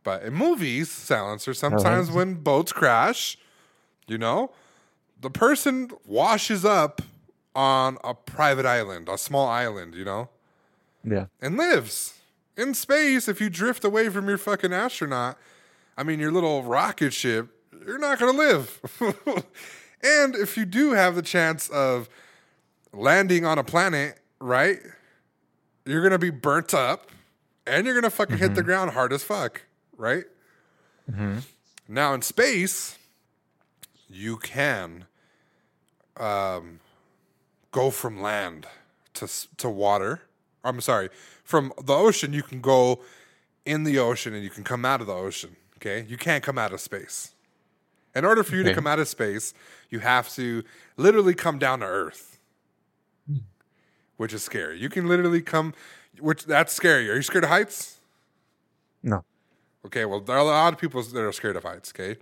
But 0.03 0.23
in 0.23 0.33
movies, 0.33 0.89
silencer, 0.89 1.51
uh-huh. 1.51 1.57
sometimes 1.59 2.11
when 2.11 2.35
boats 2.35 2.71
crash, 2.71 3.37
you 4.07 4.17
know, 4.17 4.51
the 5.19 5.29
person 5.29 5.91
washes 6.05 6.63
up 6.65 7.01
on 7.55 7.97
a 8.03 8.13
private 8.13 8.65
island, 8.65 9.09
a 9.09 9.17
small 9.17 9.47
island, 9.47 9.95
you 9.95 10.05
know, 10.05 10.29
Yeah. 11.03 11.25
and 11.41 11.57
lives 11.57 12.15
in 12.57 12.73
space. 12.73 13.27
If 13.27 13.39
you 13.41 13.49
drift 13.49 13.83
away 13.83 14.09
from 14.09 14.27
your 14.27 14.37
fucking 14.37 14.73
astronaut, 14.73 15.37
I 15.97 16.03
mean, 16.03 16.19
your 16.19 16.31
little 16.31 16.63
rocket 16.63 17.13
ship, 17.13 17.49
you're 17.85 17.97
not 17.99 18.19
going 18.19 18.33
to 18.33 18.37
live. 18.37 18.81
and 20.03 20.35
if 20.35 20.57
you 20.57 20.65
do 20.65 20.91
have 20.91 21.15
the 21.15 21.21
chance 21.21 21.69
of 21.69 22.09
landing 22.91 23.45
on 23.45 23.57
a 23.57 23.63
planet, 23.63 24.19
right, 24.39 24.79
you're 25.85 26.01
going 26.01 26.11
to 26.11 26.19
be 26.19 26.29
burnt 26.31 26.73
up 26.73 27.11
and 27.67 27.85
you're 27.85 27.95
going 27.95 28.03
to 28.03 28.09
fucking 28.09 28.37
hit 28.37 28.55
the 28.55 28.63
ground 28.63 28.91
hard 28.91 29.13
as 29.13 29.23
fuck, 29.23 29.61
right? 29.97 30.25
Now, 31.87 32.13
in 32.13 32.21
space, 32.21 32.97
you 34.09 34.37
can 34.37 35.05
um, 36.17 36.79
go 37.71 37.89
from 37.91 38.21
land 38.21 38.67
to, 39.15 39.27
to 39.57 39.69
water. 39.69 40.21
I'm 40.63 40.81
sorry, 40.81 41.09
from 41.43 41.71
the 41.81 41.93
ocean, 41.93 42.33
you 42.33 42.41
can 42.43 42.59
go 42.59 43.01
in 43.65 43.83
the 43.83 43.99
ocean 43.99 44.33
and 44.33 44.43
you 44.43 44.49
can 44.49 44.63
come 44.63 44.83
out 44.83 45.01
of 45.01 45.07
the 45.07 45.13
ocean. 45.13 45.55
Okay, 45.77 46.05
you 46.07 46.17
can't 46.17 46.43
come 46.43 46.57
out 46.57 46.73
of 46.73 46.79
space. 46.79 47.31
In 48.15 48.23
order 48.23 48.43
for 48.43 48.55
you 48.55 48.63
to 48.63 48.73
come 48.73 48.87
out 48.87 48.97
of 48.97 49.09
space, 49.09 49.53
you 49.89 49.99
have 49.99 50.29
to 50.35 50.63
literally 50.95 51.33
come 51.33 51.59
down 51.59 51.81
to 51.81 51.85
Earth, 51.85 52.39
hmm. 53.27 53.39
which 54.15 54.33
is 54.33 54.41
scary. 54.41 54.79
You 54.79 54.87
can 54.87 55.07
literally 55.07 55.41
come, 55.41 55.73
which 56.19 56.45
that's 56.45 56.71
scary. 56.71 57.09
Are 57.09 57.15
you 57.15 57.21
scared 57.21 57.43
of 57.43 57.49
heights? 57.49 57.97
No. 59.03 59.25
Okay, 59.85 60.05
well, 60.05 60.21
there 60.21 60.37
are 60.37 60.39
a 60.39 60.43
lot 60.45 60.73
of 60.73 60.79
people 60.79 61.03
that 61.03 61.21
are 61.21 61.31
scared 61.33 61.57
of 61.57 61.63
heights. 61.63 61.91
Okay, 61.93 62.17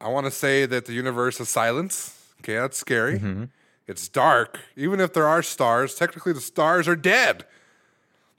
I 0.00 0.08
want 0.08 0.26
to 0.26 0.32
say 0.32 0.66
that 0.66 0.86
the 0.86 0.92
universe 0.92 1.40
is 1.40 1.48
silence. 1.48 2.16
Okay, 2.40 2.56
that's 2.56 2.76
scary. 2.76 3.18
Mm-hmm. 3.18 3.44
It's 3.86 4.08
dark. 4.08 4.60
Even 4.76 4.98
if 5.00 5.12
there 5.12 5.26
are 5.26 5.42
stars, 5.42 5.94
technically 5.94 6.32
the 6.32 6.40
stars 6.40 6.88
are 6.88 6.96
dead. 6.96 7.44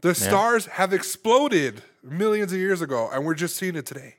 The 0.02 0.16
stars 0.16 0.66
have 0.66 0.94
exploded 0.94 1.84
millions 2.04 2.52
of 2.52 2.60
years 2.60 2.82
ago, 2.82 3.10
and 3.12 3.26
we're 3.26 3.36
just 3.36 3.56
seeing 3.56 3.76
it 3.76 3.86
today. 3.86 4.16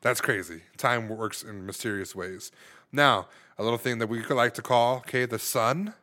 That's 0.00 0.20
crazy. 0.20 0.62
Time 0.76 1.08
works 1.08 1.42
in 1.42 1.64
mysterious 1.64 2.14
ways. 2.14 2.52
Now, 2.92 3.28
a 3.58 3.62
little 3.62 3.78
thing 3.78 3.98
that 3.98 4.08
we 4.08 4.22
could 4.22 4.36
like 4.36 4.54
to 4.54 4.62
call, 4.62 4.98
okay, 4.98 5.24
the 5.26 5.38
sun. 5.38 5.94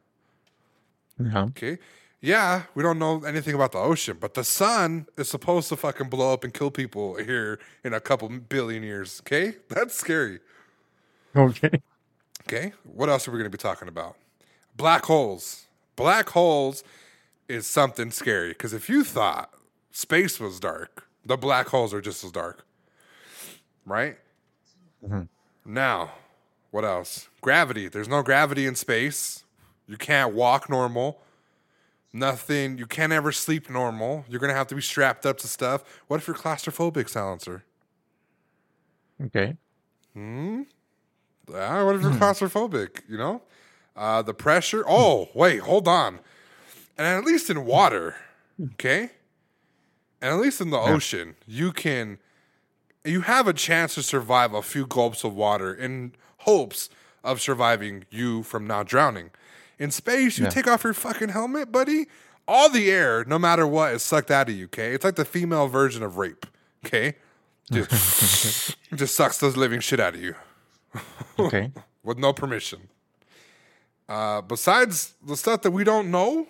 Yeah. 1.20 1.44
Okay. 1.44 1.78
Yeah, 2.20 2.64
we 2.76 2.84
don't 2.84 3.00
know 3.00 3.24
anything 3.24 3.56
about 3.56 3.72
the 3.72 3.80
ocean, 3.80 4.18
but 4.20 4.36
the 4.36 4.44
sun 4.44 5.08
is 5.18 5.28
supposed 5.28 5.70
to 5.70 5.76
fucking 5.76 6.10
blow 6.10 6.34
up 6.34 6.44
and 6.44 6.54
kill 6.54 6.70
people 6.70 7.16
here 7.16 7.60
in 7.84 7.94
a 7.94 8.00
couple 8.00 8.30
billion 8.30 8.84
years. 8.84 9.22
Okay. 9.26 9.56
That's 9.70 9.96
scary. 9.96 10.40
Okay. 11.36 11.82
Okay. 12.48 12.74
What 12.84 13.10
else 13.10 13.28
are 13.28 13.32
we 13.32 13.38
going 13.38 13.52
to 13.52 13.56
be 13.56 13.62
talking 13.62 13.88
about? 13.88 14.18
Black 14.76 15.06
holes. 15.06 15.66
Black 15.96 16.30
holes 16.30 16.84
is 17.48 17.66
something 17.66 18.12
scary 18.12 18.50
because 18.50 18.74
if 18.74 18.90
you 18.90 19.04
thought 19.04 19.52
space 19.92 20.40
was 20.40 20.60
dark, 20.60 21.08
the 21.26 21.38
black 21.38 21.68
holes 21.68 21.94
are 21.94 22.02
just 22.02 22.24
as 22.24 22.32
dark. 22.32 22.66
Right? 23.86 24.18
Now, 25.66 26.12
what 26.72 26.86
else? 26.86 27.30
Gravity. 27.42 27.88
There's 27.88 28.08
no 28.08 28.24
gravity 28.24 28.66
in 28.66 28.76
space. 28.76 29.44
You 29.88 29.98
can't 29.98 30.34
walk 30.34 30.70
normal. 30.70 31.20
Nothing. 32.14 32.78
You 32.78 32.86
can't 32.86 33.12
ever 33.12 33.32
sleep 33.32 33.70
normal. 33.70 34.26
You're 34.30 34.40
going 34.40 34.52
to 34.52 34.56
have 34.56 34.68
to 34.68 34.76
be 34.76 34.82
strapped 34.82 35.26
up 35.26 35.38
to 35.40 35.48
stuff. 35.48 35.84
What 36.08 36.20
if 36.20 36.28
you're 36.28 36.36
claustrophobic, 36.36 37.10
silencer? 37.10 37.64
Okay. 39.26 39.56
Hmm. 40.14 40.64
Ah, 41.54 41.86
what 41.86 41.96
if 41.96 42.02
you're 42.02 42.12
claustrophobic? 42.12 43.02
You 43.10 43.18
know, 43.18 43.42
uh, 43.96 44.22
the 44.22 44.34
pressure. 44.34 44.84
Oh, 44.88 45.30
wait, 45.34 45.60
hold 45.60 45.88
on. 45.88 46.20
And 46.98 47.08
at 47.08 47.24
least 47.24 47.50
in 47.50 47.66
water, 47.66 48.16
okay, 48.74 49.12
and 50.22 50.34
at 50.34 50.40
least 50.40 50.62
in 50.62 50.70
the 50.70 50.78
ocean, 50.80 51.36
you 51.48 51.72
can, 51.72 52.18
you 53.04 53.22
have 53.22 53.48
a 53.48 53.54
chance 53.54 53.96
to 53.96 54.04
survive 54.04 54.54
a 54.54 54.62
few 54.62 54.86
gulps 54.86 55.24
of 55.24 55.34
water 55.34 55.74
in 55.74 56.14
hopes 56.40 56.90
of 57.24 57.42
surviving 57.42 58.06
you 58.10 58.44
from 58.44 58.66
not 58.68 58.86
drowning. 58.88 59.32
In 59.80 59.92
space, 59.92 60.38
you 60.38 60.46
Yeah. 60.46 60.50
take 60.52 60.68
off 60.68 60.84
your 60.84 60.94
fucking 60.94 61.30
helmet, 61.30 61.72
buddy. 61.72 62.08
All 62.48 62.70
the 62.70 62.92
air, 62.92 63.24
no 63.26 63.38
matter 63.40 63.66
what, 63.66 63.94
is 63.94 64.04
sucked 64.04 64.32
out 64.32 64.50
of 64.50 64.56
you. 64.56 64.66
Okay, 64.66 64.94
it's 64.94 65.04
like 65.06 65.16
the 65.16 65.26
female 65.26 65.68
version 65.68 66.04
of 66.04 66.18
rape. 66.18 66.46
Okay, 66.86 67.16
just, 67.72 68.76
just 68.96 69.16
sucks 69.16 69.38
those 69.38 69.56
living 69.56 69.80
shit 69.80 70.00
out 70.00 70.16
of 70.16 70.22
you 70.22 70.36
Okay. 71.40 71.72
with 72.04 72.18
no 72.18 72.34
permission. 72.34 72.90
Uh, 74.10 74.42
besides 74.42 75.14
the 75.26 75.38
stuff 75.38 75.62
that 75.62 75.72
we 75.72 75.84
don't 75.84 76.12
know, 76.12 76.48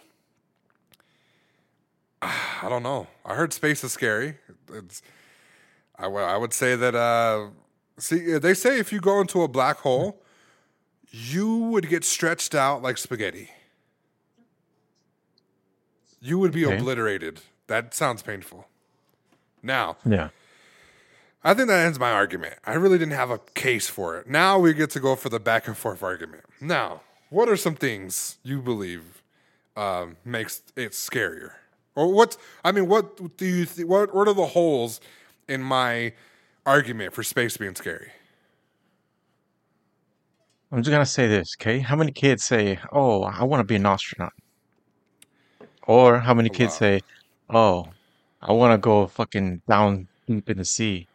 I 2.62 2.68
don't 2.70 2.84
know. 2.84 3.08
I 3.26 3.36
heard 3.36 3.54
space 3.54 3.84
is 3.84 3.94
scary. 3.94 4.36
It's, 4.74 5.02
I, 5.98 6.04
w- 6.04 6.24
I 6.24 6.38
would 6.38 6.54
say 6.54 6.76
that, 6.76 6.96
uh, 6.96 7.48
see, 7.98 8.38
they 8.38 8.54
say 8.54 8.80
if 8.80 8.92
you 8.94 9.00
go 9.00 9.20
into 9.22 9.42
a 9.42 9.48
black 9.48 9.78
hole, 9.80 10.22
you 11.12 11.58
would 11.58 11.90
get 11.90 12.04
stretched 12.04 12.56
out 12.56 12.82
like 12.82 12.98
spaghetti. 12.98 13.50
You 16.22 16.38
would 16.40 16.52
be 16.52 16.66
Okay. 16.66 16.78
obliterated. 16.78 17.42
That 17.68 17.94
sounds 17.94 18.22
painful. 18.22 18.68
Now, 19.64 19.98
Yeah. 20.06 20.30
I 21.44 21.56
think 21.56 21.70
that 21.70 21.84
ends 21.86 22.00
my 22.00 22.12
argument. 22.12 22.56
I 22.66 22.74
really 22.76 23.00
didn't 23.00 23.16
have 23.16 23.32
a 23.32 23.40
case 23.56 23.88
for 23.88 24.18
it. 24.20 24.28
Now 24.28 24.60
we 24.60 24.74
get 24.76 24.92
to 24.92 25.00
go 25.00 25.16
for 25.16 25.30
the 25.30 25.40
back 25.40 25.68
and 25.68 25.76
forth 25.76 26.04
argument. 26.04 26.44
Now, 26.60 27.02
what 27.30 27.50
are 27.50 27.58
some 27.58 27.74
things 27.76 28.38
you 28.44 28.62
believe 28.62 29.24
um, 29.76 30.18
makes 30.24 30.62
it 30.76 30.92
scarier? 30.92 31.54
Or 32.02 32.12
what? 32.12 32.36
I 32.66 32.72
mean, 32.72 32.88
what 32.88 33.38
do 33.38 33.46
you? 33.46 33.66
Th- 33.66 33.88
what? 33.88 34.16
What 34.16 34.28
are 34.28 34.34
the 34.34 34.48
holes 34.48 35.00
in 35.48 35.62
my 35.62 36.14
argument 36.66 37.14
for 37.14 37.22
space 37.22 37.58
being 37.58 37.76
scary? 37.76 38.12
I'm 40.72 40.82
just 40.82 40.90
gonna 40.90 41.06
say 41.06 41.28
this, 41.28 41.56
okay? 41.60 41.78
How 41.78 41.96
many 41.96 42.12
kids 42.12 42.44
say, 42.44 42.80
"Oh, 42.92 43.22
I 43.22 43.44
want 43.44 43.60
to 43.60 43.64
be 43.66 43.76
an 43.76 43.86
astronaut," 43.86 44.34
or 45.84 46.18
how 46.18 46.34
many 46.34 46.50
kids 46.50 46.74
lot. 46.74 46.80
say, 46.80 47.02
"Oh, 47.52 47.90
I 48.42 48.52
want 48.52 48.74
to 48.74 48.80
go 48.80 49.06
fucking 49.06 49.62
down 49.70 50.08
deep 50.26 50.50
in 50.50 50.58
the 50.58 50.66
sea"? 50.66 51.08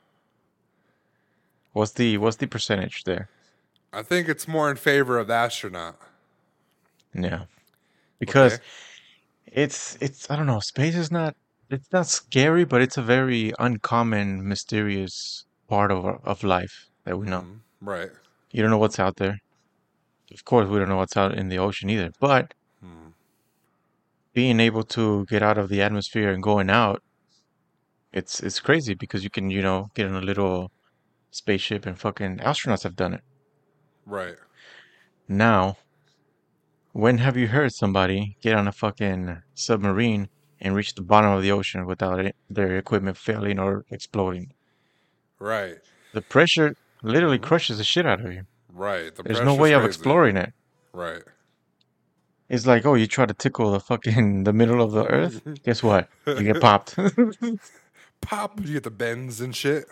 What's 1.73 1.93
the 1.93 2.17
what's 2.19 2.37
the 2.37 2.47
percentage 2.47 3.03
there? 3.03 3.29
I 3.93 4.03
think 4.03 4.29
it's 4.29 4.47
more 4.47 4.71
in 4.71 4.77
favor 4.77 5.19
of 5.19 5.27
the 5.27 5.35
astronaut. 5.35 5.97
Yeah, 7.13 7.47
because 8.21 8.55
Okay. 8.55 8.63
It's 9.47 9.97
it's 10.01 10.31
I 10.31 10.37
don't 10.37 10.47
know. 10.47 10.61
Space 10.61 10.95
is 10.97 11.11
not 11.11 11.35
it's 11.71 11.91
not 11.93 12.07
scary, 12.07 12.65
but 12.65 12.81
it's 12.83 12.97
a 12.97 13.03
very 13.03 13.53
uncommon, 13.59 14.47
mysterious 14.47 15.47
part 15.69 15.91
of 15.91 16.05
of 16.25 16.45
life 16.45 16.89
that 17.05 17.19
we 17.19 17.27
know. 17.27 17.43
Mhm. 17.43 17.61
Right. 17.81 18.11
You 18.53 18.63
don't 18.63 18.71
know 18.71 18.79
what's 18.79 18.99
out 19.01 19.17
there. 19.17 19.39
Of 20.33 20.45
course, 20.45 20.69
we 20.69 20.79
don't 20.79 20.89
know 20.89 20.97
what's 20.99 21.17
out 21.17 21.35
in 21.35 21.49
the 21.49 21.59
ocean 21.59 21.91
either. 21.91 22.13
But 22.21 22.55
Hmm. 22.81 23.11
being 24.33 24.61
able 24.61 24.85
to 24.85 25.27
get 25.27 25.43
out 25.43 25.59
of 25.59 25.69
the 25.69 25.83
atmosphere 25.83 26.31
and 26.31 26.41
going 26.41 26.71
out, 26.71 27.03
it's 28.13 28.41
it's 28.41 28.59
crazy 28.61 28.95
because 28.95 29.23
you 29.25 29.31
can, 29.31 29.51
you 29.51 29.63
know, 29.63 29.89
get 29.95 30.07
in 30.07 30.15
a 30.15 30.21
little 30.21 30.73
spaceship 31.31 31.87
and 31.87 31.99
fucking 32.01 32.39
astronauts 32.39 32.85
have 32.85 32.97
done 32.97 33.15
it. 33.15 33.23
Right. 34.07 34.37
Now, 35.29 35.79
when 36.97 37.19
have 37.19 37.37
you 37.37 37.49
heard 37.49 37.75
somebody 37.75 38.39
get 38.41 38.55
on 38.55 38.67
a 38.67 38.73
fucking 38.73 39.43
submarine 39.55 40.31
and 40.63 40.75
reach 40.75 40.95
the 40.95 41.03
bottom 41.03 41.31
of 41.31 41.43
the 41.43 41.53
ocean 41.53 41.85
without 41.85 42.21
it, 42.21 42.35
their 42.49 42.79
equipment 42.79 43.19
failing 43.19 43.59
or 43.59 43.85
exploding? 43.91 44.55
Right. 45.39 45.77
The 46.15 46.23
pressure 46.23 46.75
literally 47.03 47.39
crushes 47.39 47.77
the 47.77 47.85
shit 47.85 48.07
out 48.07 48.25
of 48.25 48.33
you. 48.33 48.47
Right. 48.73 49.15
The 49.15 49.23
There's 49.23 49.43
no 49.43 49.55
way 49.55 49.73
of 49.73 49.83
crazy. 49.83 49.89
exploring 49.89 50.39
it. 50.39 50.55
Right. 50.95 51.23
It's 52.49 52.67
like, 52.67 52.87
oh, 52.87 52.95
you 52.95 53.07
try 53.07 53.27
to 53.27 53.35
tickle 53.35 53.73
the 53.73 53.81
fucking 53.81 54.45
the 54.45 54.55
middle 54.55 54.81
of 54.81 54.93
the 54.93 55.05
earth. 55.05 55.43
Guess 55.65 55.83
what? 55.83 56.09
You 56.27 56.45
get 56.45 56.63
popped. 56.63 56.97
Pop. 58.23 58.59
You 58.63 58.73
get 58.73 58.85
the 58.85 58.91
bends 58.91 59.43
and 59.43 59.55
shit. 59.55 59.85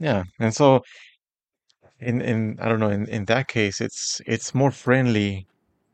Yeah, 0.00 0.24
and 0.40 0.52
so 0.52 0.82
in 2.00 2.20
in 2.20 2.58
I 2.60 2.68
don't 2.68 2.80
know 2.80 2.90
in 2.90 3.06
in 3.06 3.26
that 3.26 3.46
case, 3.46 3.80
it's 3.80 4.20
it's 4.26 4.54
more 4.54 4.72
friendly 4.72 5.46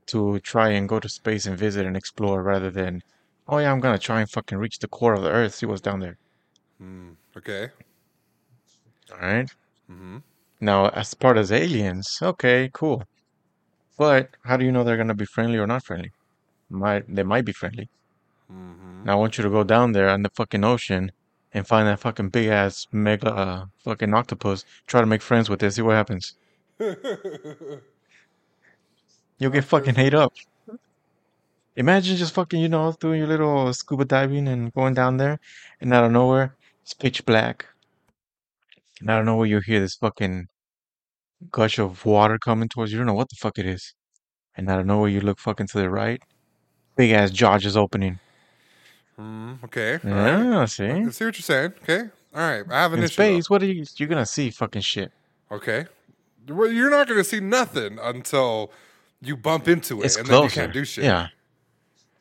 to 0.09 0.41
try 0.41 0.71
and 0.71 0.88
go 0.88 1.01
to 1.01 1.09
space 1.09 1.47
and 1.47 1.59
visit 1.59 1.87
and 1.87 1.97
explore 1.97 2.43
rather 2.43 2.71
than, 2.71 3.03
oh 3.49 3.59
yeah, 3.59 3.73
I'm 3.73 3.81
gonna 3.81 3.99
try 3.99 4.21
and 4.21 4.31
fucking 4.31 4.59
reach 4.59 4.79
the 4.79 4.88
core 4.88 5.15
of 5.15 5.23
the 5.23 5.31
earth, 5.31 5.55
see 5.55 5.67
what's 5.67 5.81
down 5.81 6.01
there. 6.01 6.19
Hmm. 6.79 7.12
Okay. 7.37 7.71
All 9.12 9.19
right. 9.19 9.49
hmm 9.88 10.19
Now, 10.61 10.88
as 10.88 11.12
part 11.12 11.37
as 11.37 11.53
aliens, 11.53 12.19
okay, 12.23 12.71
cool. 12.73 13.05
But 13.99 14.37
how 14.45 14.57
do 14.57 14.65
you 14.65 14.73
know 14.73 14.85
they're 14.85 14.97
gonna 14.99 15.15
be 15.15 15.27
friendly 15.27 15.59
or 15.59 15.67
not 15.67 15.85
friendly? 15.85 16.12
Might 16.71 17.05
they 17.15 17.25
might 17.25 17.45
be 17.47 17.53
friendly. 17.53 17.91
hmm 18.49 19.05
Now 19.05 19.12
I 19.12 19.15
want 19.15 19.38
you 19.38 19.45
to 19.45 19.51
go 19.51 19.62
down 19.62 19.93
there 19.93 20.09
in 20.09 20.23
the 20.25 20.31
fucking 20.31 20.65
ocean 20.65 21.12
and 21.53 21.69
find 21.69 21.87
that 21.87 22.01
fucking 22.01 22.31
big 22.31 22.49
ass 22.49 22.85
mega 22.91 23.33
uh, 23.33 23.67
fucking 23.85 24.12
octopus. 24.12 24.65
Try 24.88 25.01
to 25.01 25.07
make 25.07 25.23
friends 25.23 25.49
with 25.49 25.62
it. 25.62 25.71
See 25.71 25.83
what 25.83 25.95
happens. 25.95 26.35
You'll 29.38 29.51
get 29.51 29.64
fucking 29.64 29.99
ate 29.99 30.14
up. 30.14 30.33
Imagine 31.75 32.16
just 32.16 32.35
fucking, 32.35 32.61
you 32.61 32.68
know, 32.68 32.95
doing 33.01 33.18
your 33.18 33.29
little 33.29 33.73
scuba 33.73 34.05
diving 34.05 34.47
and 34.47 34.73
going 34.75 34.95
down 34.95 35.16
there, 35.16 35.40
and 35.81 35.92
out 35.92 36.05
of 36.05 36.12
nowhere, 36.12 36.55
it's 36.83 36.92
pitch 36.92 37.25
black. 37.25 37.66
And 39.01 39.09
out 39.11 39.21
of 39.21 39.27
nowhere, 39.27 39.47
you 39.47 39.61
hear 39.61 39.81
this 39.81 39.95
fucking 39.95 40.49
gush 41.51 41.79
of 41.79 42.05
water 42.05 42.38
coming 42.38 42.68
towards 42.68 42.92
you. 42.92 42.99
You 42.99 43.01
don't 43.01 43.07
know 43.07 43.14
what 43.14 43.31
the 43.31 43.37
fuck 43.37 43.59
it 43.59 43.66
is. 43.66 43.95
And 44.55 44.68
out 44.68 44.81
of 44.81 44.87
nowhere, 44.87 45.09
you 45.09 45.21
look 45.21 45.38
fucking 45.38 45.66
to 45.68 45.79
the 45.79 45.88
right. 45.88 46.23
Big 46.97 47.12
ass 47.12 47.31
jaw 47.31 47.57
just 47.59 47.77
opening. 47.77 48.18
Mm, 49.18 49.64
okay. 49.64 49.95
all 50.05 50.11
right. 50.11 50.45
Yeah, 50.45 50.64
see? 50.66 50.85
I 50.85 51.09
see 51.09 51.25
what 51.25 51.37
you're 51.37 51.42
saying. 51.42 51.73
Okay. 51.83 52.01
All 52.35 52.40
right. 52.40 52.64
I 52.71 52.83
have 52.83 52.92
an 52.92 52.99
In 52.99 53.05
issue. 53.07 53.16
though. 53.16 53.25
space, 53.25 53.51
what 53.51 53.62
are 53.62 53.66
you? 53.66 53.85
You're 53.97 54.09
gonna 54.09 54.27
see 54.27 54.51
fucking 54.51 54.83
shit. 54.83 55.11
Okay. 55.51 55.87
Well, 56.49 56.71
you're 56.71 56.90
not 56.90 57.07
going 57.07 57.21
to 57.21 57.25
see 57.25 57.38
nothing 57.40 57.99
until 58.03 58.73
you 59.23 59.37
bump 59.37 59.69
into 59.69 60.03
it, 60.03 60.07
It's 60.07 60.17
and 60.17 60.27
closer. 60.27 60.41
then 60.41 60.45
you 60.45 60.51
can't 60.51 60.73
do 60.73 60.85
shit. 60.85 61.05
Yeah. 61.05 61.29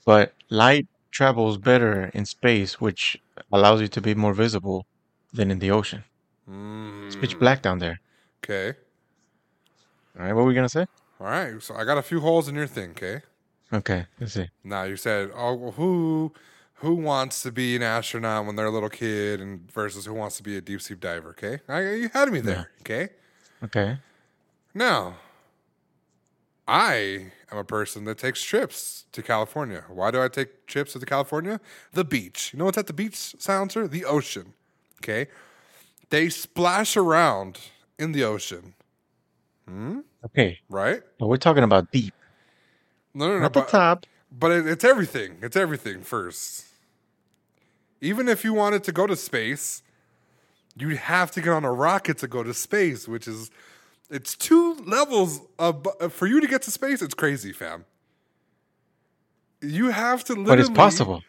But 0.06 0.34
light 0.50 0.88
travels 1.12 1.58
better 1.58 2.10
in 2.14 2.26
space, 2.26 2.80
which 2.80 3.18
allows 3.52 3.82
you 3.82 3.88
to 3.90 4.02
be 4.02 4.14
more 4.16 4.34
visible 4.34 4.86
than 5.34 5.52
in 5.52 5.60
the 5.60 5.72
ocean. 5.72 6.04
It's 7.08 7.16
pitch 7.16 7.36
Mm, 7.36 7.40
black 7.40 7.62
down 7.62 7.80
there. 7.80 8.00
okay. 8.44 8.78
All 10.18 10.26
right, 10.26 10.34
what 10.34 10.42
were 10.42 10.48
we 10.50 10.54
gonna 10.54 10.70
say? 10.70 10.86
All 11.20 11.28
right. 11.28 11.62
So 11.62 11.76
I 11.76 11.84
got 11.86 11.98
a 11.98 12.02
few 12.02 12.20
holes 12.20 12.48
in 12.50 12.56
your 12.56 12.68
thing. 12.68 12.92
Okay. 12.92 13.22
Okay, 13.74 14.06
let's 14.20 14.34
see. 14.34 14.50
Now 14.64 14.84
you 14.84 14.98
said, 14.98 15.32
oh, 15.36 15.54
well, 15.56 15.72
who 15.72 16.34
who 16.76 16.96
wants 16.96 17.42
to 17.44 17.52
be 17.52 17.76
an 17.76 17.84
astronaut 17.84 18.46
when 18.46 18.56
they're 18.56 18.66
a 18.66 18.72
little 18.72 18.90
kid, 18.90 19.40
and 19.40 19.72
versus 19.72 20.06
who 20.06 20.14
wants 20.14 20.36
to 20.38 20.44
be 20.44 20.58
a 20.58 20.62
deep 20.62 20.82
sea 20.82 20.96
diver? 20.96 21.30
Okay. 21.30 21.60
I, 21.70 21.94
you 21.94 22.10
had 22.12 22.30
me 22.32 22.42
there. 22.42 22.72
Okay. 22.82 23.10
Okay. 23.64 24.00
Now, 24.74 25.16
I 26.72 27.32
am 27.52 27.58
a 27.58 27.66
person 27.66 28.06
that 28.06 28.18
takes 28.18 28.42
trips 28.42 29.04
to 29.12 29.22
California. 29.22 29.84
Why 29.90 30.10
do 30.10 30.22
I 30.22 30.30
take 30.30 30.68
trips 30.68 30.94
to 30.94 31.00
the 31.00 31.06
California? 31.06 31.60
The 31.92 32.06
beach. 32.06 32.52
You 32.54 32.60
know 32.60 32.66
what's 32.66 32.78
at 32.78 32.88
the 32.88 32.94
beach, 32.94 33.36
Silencer? 33.38 33.90
The 33.90 34.06
ocean. 34.06 34.54
Okay. 35.04 35.28
They 36.10 36.30
splash 36.30 36.96
around 36.96 37.60
in 38.00 38.14
the 38.14 38.24
ocean, 38.24 38.74
hmm? 39.68 40.00
Okay, 40.26 40.60
right? 40.70 41.02
but 41.20 41.28
we're 41.28 41.38
talking 41.38 41.64
about 41.64 41.92
deep, 41.92 42.14
No, 43.14 43.28
no, 43.28 43.34
no. 43.34 43.40
not 43.40 43.54
the 43.54 43.62
top. 43.64 44.06
but 44.32 44.52
it, 44.52 44.68
it's 44.68 44.84
everything. 44.84 45.38
It's 45.42 45.56
everything 45.58 46.02
first. 46.04 46.66
Even 48.02 48.28
if 48.28 48.44
you 48.44 48.54
wanted 48.54 48.84
to 48.86 48.92
go 48.92 49.08
to 49.08 49.16
space, 49.16 49.84
you'd 50.78 50.98
have 50.98 51.32
to 51.32 51.42
get 51.42 51.50
on 51.52 51.64
a 51.66 51.72
rocket 51.72 52.18
to 52.20 52.28
go 52.28 52.44
to 52.44 52.54
space, 52.54 53.08
which 53.08 53.28
is 53.28 53.50
it's 54.12 54.36
two 54.36 54.76
levels 54.86 55.42
of 55.58 55.88
for 56.10 56.28
you 56.28 56.40
to 56.42 56.48
get 56.48 56.62
to 56.64 56.72
space. 56.72 57.02
It's 57.02 57.14
crazy, 57.16 57.52
fam. 57.54 57.86
You 59.62 59.90
have 59.92 60.24
to 60.26 60.34
literally. 60.34 60.48
But 60.48 60.60
it's 60.60 60.70
possible. 60.70 61.24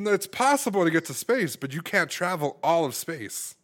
It's 0.00 0.26
possible 0.26 0.84
to 0.84 0.90
get 0.90 1.04
to 1.06 1.14
space, 1.14 1.54
but 1.56 1.72
you 1.72 1.82
can't 1.82 2.10
travel 2.10 2.58
all 2.62 2.84
of 2.84 2.94
space. 2.94 3.54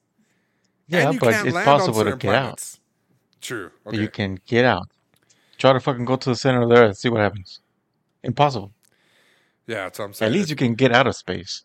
Yeah, 0.86 1.12
but 1.18 1.46
it's 1.46 1.64
possible 1.64 2.04
to 2.04 2.16
get 2.16 2.34
out. 2.34 2.78
True. 3.40 3.70
Okay. 3.86 3.98
You 3.98 4.08
can 4.08 4.38
get 4.46 4.64
out. 4.64 4.88
Try 5.58 5.72
to 5.72 5.80
fucking 5.80 6.04
go 6.04 6.16
to 6.16 6.30
the 6.30 6.36
center 6.36 6.62
of 6.62 6.68
the 6.68 6.76
earth, 6.76 6.98
see 6.98 7.08
what 7.08 7.20
happens. 7.20 7.60
Impossible. 8.22 8.72
yeah, 9.66 9.84
that's 9.84 9.98
what 9.98 10.04
I'm 10.06 10.12
saying. 10.14 10.32
At 10.32 10.36
least 10.38 10.50
you 10.50 10.56
can 10.56 10.74
get 10.74 10.92
out 10.92 11.06
of 11.06 11.16
space. 11.16 11.64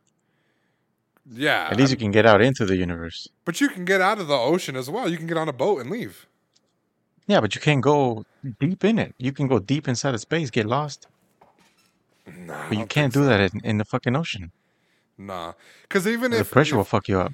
yeah. 1.32 1.68
At 1.72 1.78
least 1.78 1.90
I'm- 1.92 2.00
you 2.00 2.06
can 2.06 2.12
get 2.12 2.26
out 2.26 2.42
into 2.42 2.66
the 2.66 2.76
universe. 2.76 3.28
but 3.46 3.62
you 3.62 3.70
can 3.70 3.86
get 3.86 4.02
out 4.02 4.20
of 4.20 4.28
the 4.28 4.36
ocean 4.38 4.76
as 4.76 4.90
well. 4.90 5.08
You 5.10 5.18
can 5.18 5.28
get 5.28 5.38
on 5.38 5.48
a 5.50 5.54
boat 5.54 5.80
and 5.82 5.90
leave. 5.90 6.28
Yeah, 7.30 7.40
but 7.42 7.54
you 7.54 7.62
can't 7.62 7.82
go 7.82 8.26
deep 8.60 8.84
in 8.84 8.98
it. 8.98 9.14
You 9.20 9.32
can 9.32 9.48
go 9.48 9.60
deep 9.60 9.88
inside 9.88 10.16
of 10.16 10.20
space, 10.20 10.50
get 10.50 10.66
lost. 10.66 11.08
Nah, 12.26 12.68
But 12.70 12.78
you 12.80 12.86
can't 12.88 13.14
do 13.14 13.24
that 13.26 13.40
in, 13.40 13.62
in 13.64 13.78
the 13.78 13.86
fucking 13.86 14.16
ocean. 14.16 14.52
Nah, 15.18 15.54
because 15.84 16.08
even 16.08 16.32
The 16.32 16.40
if 16.40 16.50
pressure 16.52 16.74
if, 16.74 16.78
will 16.78 16.84
fuck 16.86 17.08
you 17.08 17.20
up. 17.20 17.32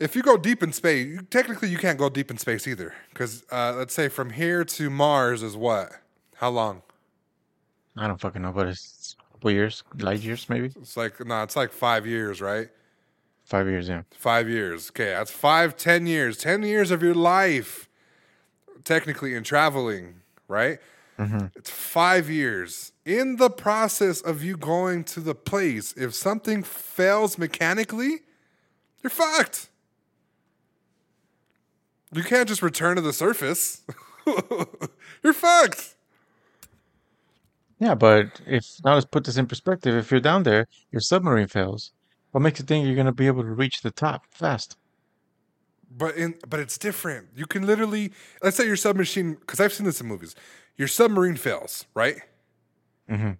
if 0.00 0.16
you 0.16 0.22
go 0.22 0.36
deep 0.36 0.64
in 0.64 0.72
space, 0.72 1.06
you, 1.06 1.22
technically 1.22 1.68
you 1.68 1.78
can't 1.78 1.96
go 1.98 2.08
deep 2.08 2.28
in 2.30 2.38
space 2.38 2.66
either. 2.66 2.92
Because 3.10 3.44
uh, 3.52 3.72
let's 3.76 3.94
say 3.94 4.08
from 4.08 4.30
here 4.30 4.64
to 4.64 4.90
Mars 4.90 5.42
is 5.44 5.56
what? 5.56 5.92
How 6.36 6.50
long? 6.50 6.82
I 7.96 8.08
don't 8.08 8.20
fucking 8.20 8.42
know, 8.42 8.52
but 8.52 8.66
it's 8.66 9.14
a 9.20 9.32
couple 9.34 9.52
years, 9.52 9.84
light 9.98 10.20
years 10.20 10.48
maybe? 10.48 10.72
It's 10.80 10.96
like 10.96 11.24
no, 11.24 11.42
it's 11.44 11.54
like 11.56 11.70
five 11.72 12.04
years, 12.04 12.40
right? 12.40 12.68
Five 13.44 13.68
years, 13.68 13.88
yeah. 13.88 14.02
Five 14.10 14.48
years. 14.48 14.90
Okay, 14.90 15.10
that's 15.10 15.30
five, 15.30 15.76
ten 15.76 16.06
years. 16.06 16.36
Ten 16.36 16.62
years 16.64 16.90
of 16.90 17.00
your 17.02 17.14
life, 17.14 17.88
technically, 18.86 19.34
in 19.34 19.42
traveling, 19.42 20.22
right? 20.48 20.78
Mm-hmm. 21.18 21.46
It's 21.54 21.70
five 21.70 22.30
years. 22.30 22.92
In 23.04 23.36
the 23.36 23.50
process 23.50 24.20
of 24.20 24.42
you 24.42 24.56
going 24.56 25.04
to 25.04 25.20
the 25.20 25.34
place, 25.34 25.92
if 25.96 26.14
something 26.14 26.62
fails 26.62 27.36
mechanically, 27.36 28.20
you're 29.02 29.10
fucked. 29.10 29.68
You 32.12 32.22
can't 32.22 32.48
just 32.48 32.62
return 32.62 32.96
to 32.96 33.02
the 33.02 33.12
surface. 33.12 33.82
you're 35.22 35.32
fucked. 35.32 35.94
Yeah, 37.78 37.94
but 37.94 38.40
if 38.46 38.64
now 38.84 38.94
let's 38.94 39.06
put 39.06 39.24
this 39.24 39.36
in 39.36 39.46
perspective, 39.46 39.94
if 39.94 40.10
you're 40.10 40.20
down 40.20 40.44
there, 40.44 40.66
your 40.92 41.00
submarine 41.00 41.48
fails. 41.48 41.92
What 42.30 42.40
makes 42.40 42.58
you 42.58 42.64
think 42.64 42.86
you're 42.86 42.96
gonna 42.96 43.12
be 43.12 43.26
able 43.26 43.42
to 43.42 43.50
reach 43.50 43.82
the 43.82 43.90
top 43.90 44.24
fast? 44.30 44.76
But 45.96 46.16
in 46.16 46.34
but 46.48 46.60
it's 46.60 46.78
different. 46.78 47.28
You 47.34 47.46
can 47.46 47.66
literally 47.66 48.12
let's 48.42 48.56
say 48.56 48.66
your 48.66 48.76
submachine 48.76 49.34
because 49.34 49.60
I've 49.60 49.72
seen 49.72 49.86
this 49.86 50.00
in 50.00 50.06
movies. 50.06 50.34
Your 50.76 50.88
submarine 50.88 51.36
fails, 51.36 51.86
right? 51.94 52.18
hmm 53.08 53.32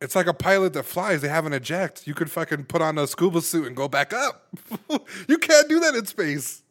It's 0.00 0.14
like 0.14 0.26
a 0.26 0.34
pilot 0.34 0.72
that 0.74 0.84
flies. 0.84 1.22
They 1.22 1.28
have 1.28 1.46
an 1.46 1.52
eject. 1.52 2.06
You 2.06 2.14
could 2.14 2.30
fucking 2.30 2.64
put 2.66 2.82
on 2.82 2.98
a 2.98 3.06
scuba 3.06 3.40
suit 3.42 3.66
and 3.66 3.76
go 3.76 3.88
back 3.88 4.12
up. 4.12 4.48
you 5.28 5.38
can't 5.38 5.68
do 5.68 5.80
that 5.80 5.94
in 5.94 6.06
space. 6.06 6.62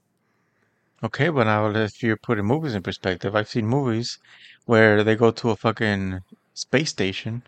Okay, 1.03 1.29
but 1.29 1.45
now 1.45 1.69
if 1.69 2.01
you're 2.03 2.17
putting 2.17 2.45
movies 2.45 2.75
in 2.75 2.81
perspective, 2.83 3.35
I've 3.35 3.49
seen 3.49 3.65
movies 3.67 4.17
where 4.65 5.03
they 5.03 5.15
go 5.15 5.31
to 5.31 5.49
a 5.51 5.55
fucking 5.55 6.21
space 6.53 6.89
station 6.89 7.43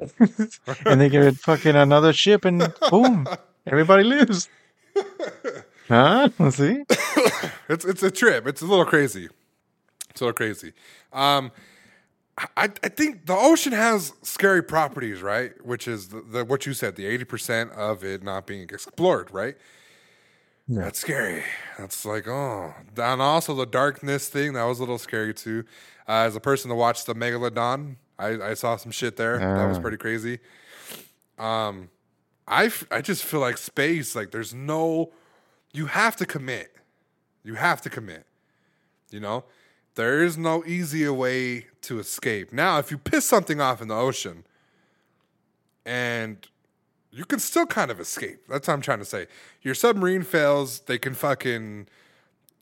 and 0.86 1.00
they 1.00 1.08
get 1.08 1.36
fucking 1.36 1.76
another 1.76 2.12
ship 2.12 2.44
and 2.44 2.72
boom, 2.90 3.26
everybody 3.66 4.04
lives. 4.04 4.48
Huh? 5.90 6.28
Let's 6.38 6.56
see? 6.56 6.84
It's 7.68 7.84
it's 7.84 8.02
a 8.02 8.10
trip. 8.10 8.48
It's 8.48 8.62
a 8.62 8.66
little 8.66 8.84
crazy. 8.84 9.28
It's 10.10 10.20
a 10.20 10.24
little 10.24 10.34
crazy. 10.36 10.72
Um, 11.12 11.52
I 12.56 12.68
I 12.82 12.88
think 12.88 13.26
the 13.26 13.36
ocean 13.36 13.72
has 13.72 14.12
scary 14.22 14.60
properties, 14.62 15.22
right? 15.22 15.52
Which 15.64 15.86
is 15.86 16.08
the, 16.08 16.20
the 16.20 16.44
what 16.44 16.66
you 16.66 16.72
said, 16.74 16.96
the 16.96 17.06
eighty 17.06 17.22
percent 17.24 17.70
of 17.72 18.02
it 18.02 18.24
not 18.24 18.44
being 18.46 18.62
explored, 18.64 19.30
right? 19.30 19.56
Yeah. 20.66 20.80
That's 20.82 20.98
scary. 20.98 21.44
That's 21.78 22.04
like 22.04 22.26
oh, 22.26 22.74
and 22.96 23.22
also 23.22 23.54
the 23.54 23.66
darkness 23.66 24.28
thing 24.28 24.54
that 24.54 24.64
was 24.64 24.78
a 24.80 24.82
little 24.82 24.98
scary 24.98 25.32
too. 25.32 25.64
Uh, 26.08 26.26
as 26.26 26.34
a 26.34 26.40
person 26.40 26.70
that 26.70 26.74
watched 26.76 27.06
the 27.06 27.14
Megalodon, 27.14 27.96
I, 28.18 28.50
I 28.50 28.54
saw 28.54 28.76
some 28.76 28.90
shit 28.90 29.16
there 29.16 29.38
that 29.38 29.68
was 29.68 29.78
Ah. 29.78 29.80
pretty 29.80 29.96
crazy. 29.96 30.40
Um, 31.38 31.88
I 32.48 32.66
f- 32.66 32.86
I 32.90 33.00
just 33.00 33.22
feel 33.24 33.40
like 33.40 33.58
space. 33.58 34.16
Like 34.16 34.32
there's 34.32 34.52
no, 34.54 35.12
you 35.72 35.86
have 35.86 36.16
to 36.16 36.26
commit. 36.26 36.74
You 37.42 37.54
have 37.54 37.80
to 37.82 37.90
commit. 37.90 38.26
You 39.10 39.20
know, 39.20 39.44
there 39.94 40.22
is 40.22 40.38
no 40.38 40.64
easier 40.64 41.12
way 41.12 41.66
to 41.82 41.98
escape. 41.98 42.52
Now, 42.52 42.78
if 42.78 42.90
you 42.90 42.98
piss 42.98 43.26
something 43.26 43.60
off 43.60 43.82
in 43.82 43.88
the 43.88 43.96
ocean, 43.96 44.44
and 45.84 46.46
you 47.10 47.24
can 47.24 47.40
still 47.40 47.66
kind 47.66 47.90
of 47.90 47.98
escape. 47.98 48.42
That's 48.48 48.68
what 48.68 48.74
I'm 48.74 48.80
trying 48.80 49.00
to 49.00 49.04
say. 49.04 49.26
Your 49.62 49.74
submarine 49.74 50.22
fails, 50.22 50.80
they 50.80 50.98
can 50.98 51.14
fucking 51.14 51.88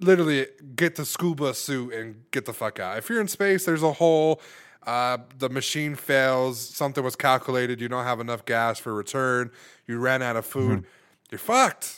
literally 0.00 0.46
get 0.76 0.94
the 0.94 1.04
scuba 1.04 1.52
suit 1.52 1.92
and 1.92 2.22
get 2.30 2.46
the 2.46 2.54
fuck 2.54 2.78
out. 2.78 2.96
If 2.98 3.10
you're 3.10 3.20
in 3.20 3.28
space, 3.28 3.66
there's 3.66 3.82
a 3.82 3.92
hole. 3.92 4.40
Uh, 4.86 5.18
the 5.36 5.50
machine 5.50 5.96
fails. 5.96 6.60
Something 6.60 7.04
was 7.04 7.16
calculated. 7.16 7.80
You 7.80 7.88
don't 7.88 8.04
have 8.04 8.20
enough 8.20 8.46
gas 8.46 8.78
for 8.78 8.94
return. 8.94 9.50
You 9.86 9.98
ran 9.98 10.22
out 10.22 10.36
of 10.36 10.46
food. 10.46 10.84
You're 11.30 11.38
fucked 11.38 11.97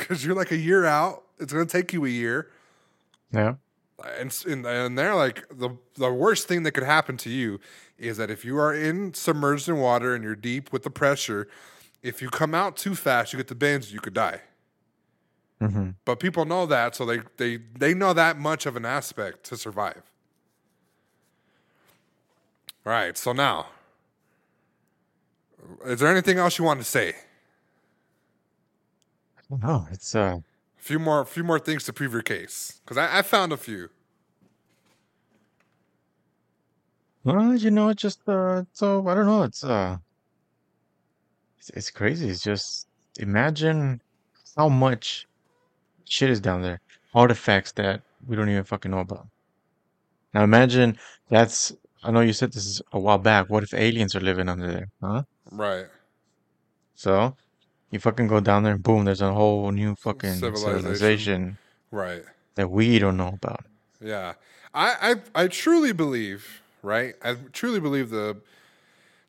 because 0.00 0.24
you're 0.24 0.36
like 0.36 0.52
a 0.52 0.56
year 0.58 0.84
out. 0.86 1.24
It's 1.38 1.52
gonna 1.52 1.66
take 1.66 1.92
you 1.92 2.04
a 2.06 2.08
year 2.10 2.50
Yeah. 3.32 3.54
and 4.18 4.34
and, 4.46 4.66
and 4.66 4.98
they're 4.98 5.14
like 5.14 5.44
the 5.50 5.70
the 5.94 6.10
worst 6.12 6.48
thing 6.48 6.62
that 6.64 6.72
could 6.72 6.84
happen 6.84 7.16
to 7.18 7.30
you 7.30 7.60
is 7.98 8.16
that 8.16 8.30
if 8.30 8.44
you 8.44 8.58
are 8.58 8.74
in 8.74 9.12
submerged 9.14 9.68
in 9.68 9.78
water 9.78 10.14
and 10.14 10.24
you're 10.24 10.36
deep 10.36 10.72
with 10.72 10.82
the 10.84 10.90
pressure, 10.90 11.48
if 12.02 12.22
you 12.22 12.30
come 12.30 12.54
out 12.54 12.76
too 12.76 12.94
fast, 12.94 13.32
you 13.32 13.36
get 13.38 13.48
the 13.48 13.54
bends, 13.54 13.92
you 13.92 14.00
could 14.00 14.14
die. 14.14 14.40
hmm 15.60 15.90
But 16.04 16.20
people 16.20 16.44
know 16.44 16.66
that, 16.66 16.94
so 16.94 17.04
they 17.06 17.20
they 17.36 17.58
they 17.78 17.94
know 17.94 18.12
that 18.14 18.38
much 18.38 18.66
of 18.66 18.76
an 18.76 18.84
aspect 18.84 19.44
to 19.44 19.56
survive. 19.56 20.02
All 22.86 22.92
right, 22.92 23.16
so 23.16 23.32
now, 23.32 23.68
is 25.84 26.00
there 26.00 26.08
anything 26.10 26.38
else 26.38 26.58
you 26.58 26.64
want 26.64 26.80
to 26.80 26.84
say? 26.84 27.14
No, 29.50 29.86
it's 29.90 30.14
uh, 30.14 30.38
A 30.78 30.82
few 30.82 30.98
more, 30.98 31.24
few 31.24 31.42
more 31.44 31.58
things 31.58 31.84
to 31.84 31.92
prove 31.92 32.12
your 32.12 32.22
case, 32.22 32.80
because 32.84 32.96
I, 32.96 33.18
I 33.18 33.22
found 33.22 33.52
a 33.52 33.56
few. 33.56 33.90
well, 37.24 37.54
you 37.54 37.70
know, 37.70 37.88
it's 37.90 38.00
just 38.00 38.20
uh, 38.28 38.62
so 38.72 39.06
I 39.08 39.14
don't 39.14 39.26
know. 39.26 39.42
It's 39.42 39.62
uh, 39.64 39.98
it's, 41.58 41.70
it's 41.70 41.90
crazy. 41.90 42.28
It's 42.28 42.42
just 42.42 42.86
imagine 43.18 44.00
how 44.56 44.68
much 44.68 45.26
shit 46.04 46.30
is 46.30 46.40
down 46.40 46.62
there, 46.62 46.80
artifacts 47.14 47.72
that 47.72 48.02
we 48.26 48.36
don't 48.36 48.48
even 48.48 48.64
fucking 48.64 48.90
know 48.90 49.00
about. 49.00 49.26
Now 50.32 50.44
imagine 50.44 50.96
that's. 51.28 51.72
I 52.02 52.10
know 52.10 52.20
you 52.20 52.32
said 52.32 52.52
this 52.52 52.64
is 52.64 52.80
a 52.92 52.98
while 52.98 53.18
back. 53.18 53.50
What 53.50 53.62
if 53.62 53.74
aliens 53.74 54.14
are 54.16 54.20
living 54.20 54.48
under 54.48 54.66
there, 54.66 54.88
huh? 55.02 55.24
Right, 55.52 55.86
So 56.94 57.36
you 57.90 57.98
fucking 57.98 58.26
go 58.28 58.40
down 58.40 58.62
there 58.62 58.74
and 58.74 58.82
boom, 58.82 59.04
there's 59.04 59.20
a 59.20 59.32
whole 59.32 59.70
new 59.72 59.94
fucking 59.96 60.34
Civilization. 60.34 60.76
civilization 60.82 61.58
right. 61.90 62.22
that 62.54 62.70
we 62.70 62.98
don't 62.98 63.16
know 63.16 63.28
about. 63.42 63.64
Yeah, 64.00 64.34
I, 64.74 65.16
I 65.34 65.42
I 65.44 65.46
truly 65.48 65.92
believe, 65.92 66.62
right? 66.82 67.14
I 67.22 67.34
truly 67.52 67.80
believe 67.80 68.10
the 68.10 68.36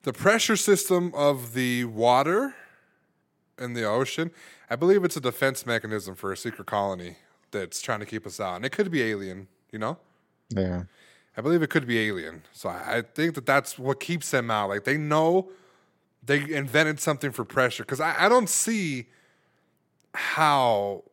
the 0.03 0.13
pressure 0.13 0.55
system 0.55 1.11
of 1.15 1.53
the 1.53 1.85
water 1.85 2.55
in 3.59 3.73
the 3.73 3.83
ocean. 3.83 4.31
I 4.69 4.75
believe 4.75 5.03
it's 5.03 5.17
a 5.17 5.21
defense 5.21 5.65
mechanism 5.65 6.15
for 6.15 6.31
a 6.31 6.37
secret 6.37 6.65
colony 6.67 7.17
that's 7.51 7.81
trying 7.81 7.99
to 7.99 8.05
keep 8.05 8.25
us 8.25 8.39
out, 8.39 8.55
and 8.55 8.65
it 8.65 8.71
could 8.71 8.89
be 8.91 9.01
alien. 9.03 9.47
You 9.71 9.79
know, 9.79 9.97
Yeah. 10.49 10.83
I 11.37 11.41
believe 11.41 11.61
it 11.63 11.69
could 11.69 11.87
be 11.87 11.97
alien. 12.07 12.43
So 12.51 12.67
I, 12.69 12.97
I 12.97 13.01
think 13.01 13.35
that 13.35 13.45
that's 13.45 13.79
what 13.79 13.99
keeps 14.01 14.31
them 14.31 14.51
out. 14.51 14.67
Like 14.69 14.83
they 14.83 14.97
know 14.97 15.49
they 16.23 16.53
invented 16.53 16.99
something 16.99 17.31
for 17.31 17.43
pressure 17.43 17.83
because 17.83 17.99
I, 17.99 18.25
I 18.25 18.29
don't 18.29 18.49
see 18.49 19.07
how 20.13 21.03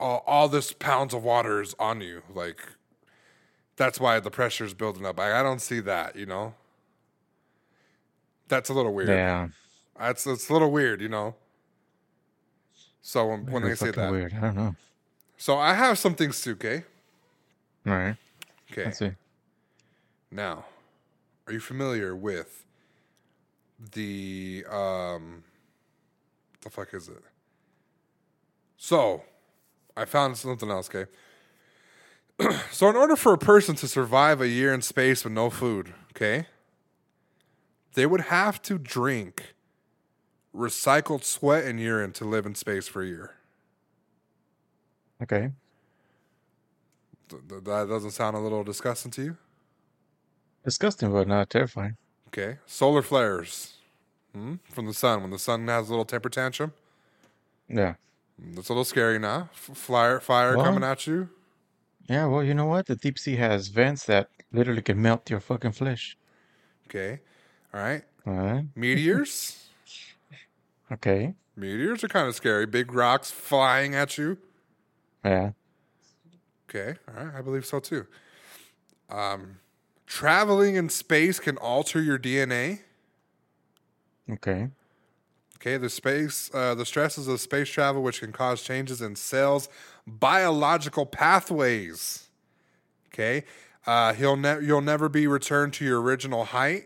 all, 0.00 0.24
all 0.26 0.48
this 0.48 0.72
pounds 0.72 1.14
of 1.14 1.22
water 1.22 1.60
is 1.60 1.74
on 1.78 2.00
you. 2.00 2.22
Like 2.34 2.60
that's 3.76 4.00
why 4.00 4.20
the 4.20 4.30
pressure 4.30 4.64
is 4.64 4.74
building 4.74 5.06
up. 5.06 5.20
I, 5.20 5.40
I 5.40 5.42
don't 5.42 5.60
see 5.60 5.80
that. 5.80 6.16
You 6.16 6.26
know, 6.26 6.54
that's 8.48 8.68
a 8.68 8.74
little 8.74 8.92
weird. 8.92 9.08
Yeah. 9.08 9.48
That's 9.98 10.26
it's 10.26 10.50
a 10.50 10.52
little 10.52 10.70
weird. 10.70 11.00
You 11.00 11.08
know. 11.08 11.34
So 13.02 13.28
when, 13.28 13.46
when 13.46 13.62
they 13.62 13.76
say 13.76 13.92
that, 13.92 14.10
weird. 14.10 14.34
I 14.34 14.40
don't 14.40 14.56
know. 14.56 14.74
so 15.36 15.56
I 15.56 15.74
have 15.74 15.98
some 15.98 16.14
things 16.14 16.40
too. 16.42 16.52
Okay. 16.52 16.82
All 17.86 17.92
right. 17.92 18.16
Okay. 18.72 18.86
Let's 18.86 18.98
see. 18.98 19.12
Now, 20.30 20.64
are 21.46 21.52
you 21.52 21.60
familiar 21.60 22.16
with 22.16 22.65
the 23.78 24.64
um 24.70 25.44
the 26.62 26.70
fuck 26.70 26.94
is 26.94 27.08
it? 27.08 27.22
So, 28.76 29.22
I 29.96 30.04
found 30.04 30.36
something 30.36 30.70
else, 30.70 30.90
okay? 30.94 31.10
so 32.70 32.88
in 32.88 32.96
order 32.96 33.16
for 33.16 33.32
a 33.32 33.38
person 33.38 33.74
to 33.76 33.88
survive 33.88 34.40
a 34.40 34.48
year 34.48 34.74
in 34.74 34.82
space 34.82 35.24
with 35.24 35.32
no 35.32 35.48
food, 35.48 35.94
okay? 36.10 36.46
They 37.94 38.04
would 38.04 38.22
have 38.22 38.60
to 38.62 38.78
drink 38.78 39.54
recycled 40.54 41.24
sweat 41.24 41.64
and 41.64 41.80
urine 41.80 42.12
to 42.12 42.24
live 42.24 42.46
in 42.46 42.54
space 42.54 42.88
for 42.88 43.02
a 43.02 43.06
year. 43.06 43.34
Okay. 45.22 45.52
Th- 47.28 47.42
th- 47.48 47.64
that 47.64 47.88
doesn't 47.88 48.10
sound 48.10 48.36
a 48.36 48.40
little 48.40 48.64
disgusting 48.64 49.10
to 49.12 49.22
you? 49.22 49.36
Disgusting, 50.64 51.12
but 51.12 51.26
not 51.28 51.48
terrifying. 51.48 51.96
Okay. 52.36 52.58
Solar 52.66 53.02
flares 53.02 53.74
hmm? 54.34 54.56
from 54.70 54.86
the 54.86 54.92
sun. 54.94 55.22
When 55.22 55.30
the 55.30 55.38
sun 55.38 55.66
has 55.68 55.88
a 55.88 55.90
little 55.90 56.04
temper 56.04 56.28
tantrum, 56.28 56.72
Yeah. 57.68 57.94
that's 58.38 58.68
a 58.68 58.72
little 58.72 58.84
scary 58.84 59.18
now. 59.18 59.48
F- 59.52 59.76
Flyer, 59.76 60.20
fire 60.20 60.56
Well- 60.56 60.66
coming 60.66 60.84
at 60.84 61.06
you. 61.06 61.30
Yeah, 62.08 62.26
well, 62.26 62.44
you 62.44 62.54
know 62.54 62.66
what? 62.66 62.86
The 62.86 62.94
deep 62.94 63.18
sea 63.18 63.34
has 63.36 63.66
vents 63.66 64.04
that 64.06 64.30
literally 64.52 64.82
can 64.82 65.02
melt 65.02 65.28
your 65.28 65.40
fucking 65.40 65.72
flesh. 65.72 66.16
Okay. 66.86 67.20
All 67.74 67.80
right. 67.80 68.04
All 68.26 68.34
right. 68.34 68.66
Meteors. 68.74 69.62
Okay. 70.92 71.34
Meteors 71.56 72.04
are 72.04 72.08
kind 72.08 72.28
of 72.28 72.36
scary. 72.36 72.64
Big 72.64 72.92
rocks 72.92 73.28
flying 73.32 73.96
at 73.96 74.16
you. 74.16 74.38
Yeah. 75.24 75.50
Okay. 76.70 76.94
All 77.08 77.24
right. 77.24 77.34
I 77.34 77.42
believe 77.42 77.66
so 77.66 77.80
too. 77.80 78.06
Um, 79.10 79.56
traveling 80.06 80.76
in 80.76 80.88
space 80.88 81.38
can 81.38 81.56
alter 81.58 82.00
your 82.00 82.18
DNA. 82.18 82.80
Okay. 84.30 84.70
Okay, 85.56 85.78
the 85.78 85.88
space, 85.88 86.50
uh, 86.54 86.74
the 86.74 86.86
stresses 86.86 87.26
of 87.28 87.40
space 87.40 87.68
travel, 87.68 88.02
which 88.02 88.20
can 88.20 88.32
cause 88.32 88.62
changes 88.62 89.00
in 89.02 89.16
cells' 89.16 89.68
biological 90.06 91.06
pathways. 91.06 92.28
Okay, 93.08 93.44
uh, 93.86 94.12
he'll 94.12 94.36
ne- 94.36 94.60
you'll 94.62 94.82
never 94.82 95.08
be 95.08 95.26
returned 95.26 95.72
to 95.74 95.84
your 95.84 96.00
original 96.00 96.44
height. 96.44 96.84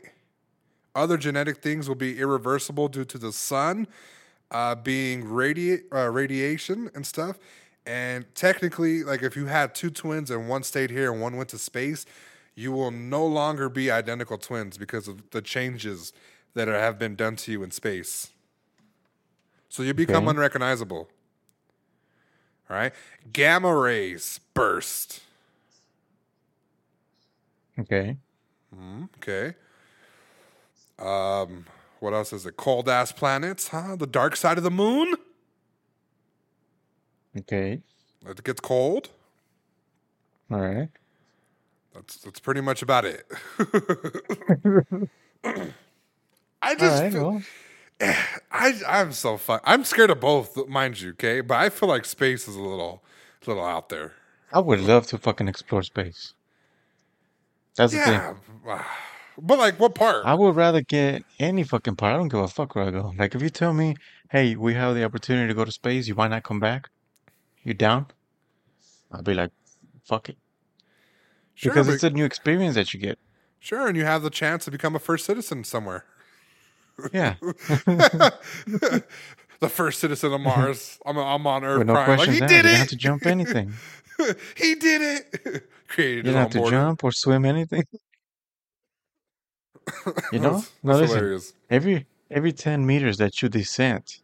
Other 0.95 1.17
genetic 1.17 1.59
things 1.59 1.89
will 1.89 1.97
be 1.97 2.19
irreversible 2.19 2.89
due 2.89 3.05
to 3.05 3.19
the 3.19 3.33
sun 3.33 3.87
uh, 4.51 4.75
being 4.75 5.25
radi- 5.25 5.83
uh, 5.93 6.09
radiation 6.11 6.91
and 6.95 7.07
stuff. 7.07 7.39
And 7.87 8.27
technically, 8.35 9.03
like 9.03 9.23
if 9.23 9.37
you 9.37 9.47
had 9.47 9.75
two 9.75 9.91
twins 9.91 10.31
and 10.31 10.49
one 10.49 10.63
stayed 10.63 10.91
here 10.91 11.13
and 11.13 11.21
one 11.21 11.37
went 11.37 11.49
to 11.51 11.59
space, 11.59 12.07
you 12.55 12.73
will 12.73 12.91
no 12.91 13.25
longer 13.27 13.69
be 13.69 13.91
identical 13.91 14.39
twins 14.39 14.79
because 14.79 15.09
of 15.09 15.31
the 15.31 15.43
changes 15.43 16.13
that 16.55 16.69
are, 16.69 16.79
have 16.79 16.99
been 16.99 17.17
done 17.17 17.37
to 17.37 17.53
you 17.53 17.63
in 17.63 17.71
space. 17.71 18.31
So 19.69 19.83
you 19.83 19.95
become 19.95 20.25
Okay. 20.25 20.31
unrecognizable. 20.31 21.09
All 22.69 22.77
right. 22.77 22.93
Gamma 23.33 23.75
rays 23.75 24.41
burst. 24.55 25.21
Okay. 27.79 28.17
Okay. 29.19 29.55
Um, 30.99 31.67
what 32.01 32.13
else 32.13 32.33
is 32.33 32.47
it? 32.47 32.57
Cold 32.57 32.89
ass 32.89 33.13
planets, 33.13 33.69
huh? 33.69 33.97
The 33.97 34.07
dark 34.07 34.37
side 34.37 34.59
of 34.59 34.65
the 34.65 34.71
moon. 34.71 35.15
Okay. 37.39 37.83
It 38.27 38.45
gets 38.45 38.61
cold. 38.61 39.11
All 40.51 40.61
right. 40.61 40.89
That's 42.01 42.17
that's 42.17 42.41
pretty 42.41 42.63
much 42.63 42.81
about 42.83 43.05
it. 43.05 43.27
I 46.63 46.75
just 46.75 47.03
right. 47.03 47.13
feel, 47.13 47.31
Well, 47.31 47.43
I 48.51 48.81
I'm 48.89 49.13
so 49.13 49.37
fun. 49.37 49.61
I'm 49.65 49.85
scared 49.85 50.09
of 50.11 50.19
both, 50.21 50.57
mind 50.67 51.01
you, 51.01 51.11
okay? 51.11 51.43
But 51.43 51.59
I 51.59 51.69
feel 51.69 51.91
like 51.91 52.07
space 52.07 52.49
is 52.49 52.57
a 52.57 52.61
little 52.61 53.03
a 53.47 53.51
little 53.51 53.65
out 53.65 53.91
there. 53.91 54.15
I 54.51 54.61
would 54.61 54.81
love 54.81 55.07
to 55.09 55.19
fucking 55.19 55.47
explore 55.47 55.83
space. 55.83 56.33
That's 57.77 57.93
the 57.93 57.99
thing. 58.01 58.21
Yeah. 58.67 58.85
But 59.43 59.59
like 59.59 59.81
what 59.81 59.95
part? 59.95 60.27
I 60.27 60.35
would 60.35 60.55
rather 60.55 60.83
get 60.83 61.23
any 61.39 61.63
fucking 61.65 61.97
part. 61.97 62.13
I 62.13 62.19
don't 62.19 62.29
give 62.29 62.41
a 62.41 62.49
fuck 62.49 62.75
where 62.75 62.85
I 62.85 62.91
go. 62.91 63.15
Like 63.17 63.35
if 63.35 63.41
you 63.41 63.49
tell 63.49 63.73
me, 63.73 63.97
hey, 64.29 64.55
we 64.55 64.75
have 64.75 64.95
the 64.95 65.05
opportunity 65.05 65.49
to 65.49 65.55
go 65.55 65.65
to 65.65 65.73
space, 65.73 66.09
you 66.09 66.15
might 66.15 66.29
not 66.29 66.43
come 66.43 66.61
back. 66.61 66.91
You 67.63 67.73
down? 67.73 68.09
I'll 69.11 69.23
be 69.23 69.33
like, 69.33 69.51
fuck 70.05 70.29
it. 70.29 70.37
Sure, 71.61 71.73
Because 71.73 71.88
it's 71.88 72.03
a 72.03 72.09
new 72.09 72.25
experience 72.25 72.75
that 72.77 72.94
you 72.94 73.01
get. 73.01 73.18
Sure, 73.59 73.87
and 73.87 73.94
you 73.94 74.07
have 74.07 74.23
the 74.23 74.31
chance 74.31 74.64
to 74.64 74.70
become 74.70 74.96
a 74.96 74.99
first 74.99 75.27
citizen 75.27 75.62
somewhere. 75.62 76.07
Yeah. 77.12 77.35
the 77.42 79.05
first 79.68 80.01
citizen 80.01 80.32
of 80.32 80.41
Mars. 80.41 80.99
I'm, 81.05 81.18
I'm 81.18 81.47
on 81.47 81.62
Earth 81.62 81.78
With 81.78 81.87
no 81.89 81.93
crying 81.93 82.18
like 82.18 82.30
he 82.30 82.41
did 82.41 82.51
You 82.51 82.62
don't 82.62 82.74
have 82.76 82.89
to 82.89 82.97
jump 82.97 83.26
anything. 83.26 83.74
he 84.57 84.74
did 84.74 85.03
it. 85.03 85.68
Created 85.89 86.26
You 86.26 86.32
don't 86.32 86.41
have 86.41 86.51
to 86.64 86.70
jump 86.70 87.05
or 87.05 87.12
swim 87.12 87.45
anything. 87.45 87.85
You 90.32 90.39
know? 90.39 90.53
That's, 90.55 90.72
No, 90.82 90.97
listen. 90.97 91.16
hilarious. 91.16 91.53
Every 91.68 92.07
every 92.30 92.53
10 92.53 92.87
meters 92.87 93.18
that 93.18 93.43
you 93.43 93.51
descend, 93.51 94.16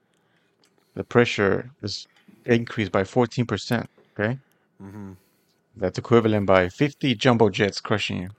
the 0.95 1.05
pressure 1.05 1.71
is 1.83 2.07
increased 2.47 2.93
by 2.93 3.03
14%. 3.03 3.87
Okay? 4.19 4.39
Mm-hmm. 4.83 5.13
That's 5.77 5.99
equivalent 5.99 6.47
by 6.47 6.69
50 6.69 7.15
jumbo 7.15 7.51
jets 7.51 7.81
crushing 7.81 8.23
you. 8.23 8.31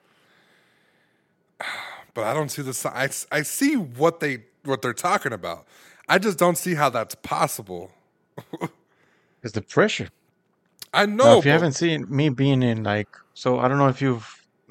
But 2.13 2.23
I 2.25 2.33
don't 2.33 2.49
see 2.49 2.63
the. 2.63 2.91
I, 2.93 3.09
I 3.31 3.41
see 3.43 3.75
what 3.75 4.19
they 4.19 4.43
what 4.63 4.81
they're 4.81 4.93
talking 4.93 5.33
about. 5.33 5.67
I 6.09 6.17
just 6.17 6.37
don't 6.39 6.57
see 6.57 6.73
how 6.75 6.89
that's 6.89 7.15
possible. 7.15 7.91
It's 9.43 9.53
the 9.53 9.61
pressure. 9.61 10.09
I 10.93 11.05
Now, 11.05 11.15
know. 11.15 11.39
if 11.39 11.45
you 11.45 11.51
haven't 11.51 11.73
seen 11.73 12.05
me 12.09 12.29
being 12.29 12.63
in 12.63 12.83
like, 12.83 13.07
so 13.35 13.59
I 13.59 13.67
don't 13.67 13.77
know 13.77 13.87
if 13.87 14.01
you've 14.01 14.27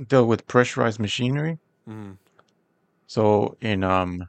dealt 0.08 0.26
with 0.28 0.46
pressurized 0.48 0.98
machinery. 0.98 1.58
Mhm. 1.88 2.16
So 3.06 3.56
in 3.60 3.84
um, 3.84 4.28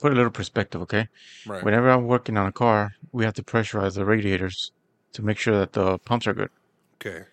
put 0.00 0.12
a 0.12 0.14
little 0.16 0.32
perspective, 0.32 0.82
okay? 0.82 1.08
right. 1.46 1.62
Whenever 1.62 1.90
I'm 1.90 2.06
working 2.06 2.36
on 2.36 2.48
a 2.48 2.52
car, 2.52 2.92
we 3.12 3.24
have 3.24 3.34
to 3.34 3.42
pressurize 3.42 3.94
the 3.94 4.04
radiators 4.04 4.72
to 5.12 5.22
make 5.22 5.38
sure 5.38 5.56
that 5.58 5.72
the 5.72 5.98
pumps 5.98 6.26
are 6.26 6.34
good. 6.34 6.50
Okay. 7.00 7.24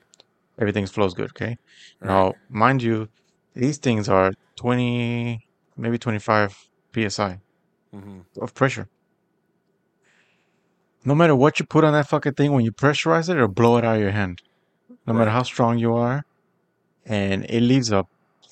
Everything 0.59 0.85
flows 0.87 1.13
good. 1.13 1.29
Okay. 1.31 1.57
Right. 2.01 2.07
Now, 2.07 2.33
mind 2.49 2.81
you, 2.81 3.09
these 3.53 3.77
things 3.77 4.09
are 4.09 4.31
20, 4.57 5.39
maybe 5.77 5.97
25 5.97 6.55
psi 6.95 7.39
hmm 7.91 8.19
of 8.41 8.53
pressure. 8.53 8.87
No 11.05 11.15
matter 11.15 11.35
what 11.35 11.59
you 11.59 11.65
put 11.65 11.83
on 11.83 11.93
that 11.93 12.07
fucking 12.07 12.33
thing, 12.33 12.51
when 12.51 12.65
you 12.65 12.71
pressurize 12.71 13.29
it, 13.29 13.35
it'll 13.35 13.47
blow 13.47 13.77
it 13.77 13.85
out 13.85 13.95
of 13.95 14.01
your 14.01 14.11
hand. 14.11 14.41
No 15.05 15.13
matter 15.13 15.31
how 15.31 15.43
strong 15.43 15.77
you 15.77 15.93
are, 15.95 16.23
and 17.05 17.45
it 17.45 17.61
leaves 17.61 17.91
a 17.91 18.05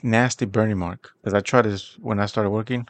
nasty 0.03 0.45
burning 0.45 0.77
mark. 0.77 1.11
Because 1.21 1.33
I 1.33 1.41
tried 1.41 1.63
this 1.63 1.97
when 1.99 2.19
I 2.19 2.27
started 2.27 2.51
working, 2.51 2.87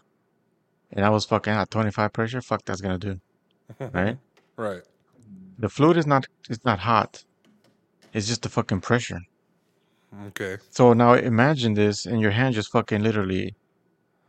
and 0.92 1.06
I 1.06 1.10
was 1.10 1.26
fucking 1.26 1.54
at 1.54 1.72
25 1.72 2.14
pressure. 2.14 2.42
Fuck, 2.42 2.64
that's 2.66 2.82
gonna 2.82 2.98
do, 3.00 3.20
right? 3.94 4.18
Right. 4.58 4.82
The 5.58 5.70
fluid 5.70 5.98
is 5.98 6.06
not 6.06 6.28
it's 6.50 6.64
not 6.66 6.80
hot. 6.80 7.24
It's 8.16 8.28
just 8.28 8.44
the 8.44 8.50
fucking 8.50 8.80
pressure. 8.80 9.20
Okay. 10.28 10.56
So 10.70 10.94
now 10.94 11.16
imagine 11.16 11.74
this, 11.74 12.06
and 12.06 12.22
your 12.22 12.32
hand 12.32 12.56
just 12.56 12.72
fucking 12.72 13.04
literally, 13.04 13.56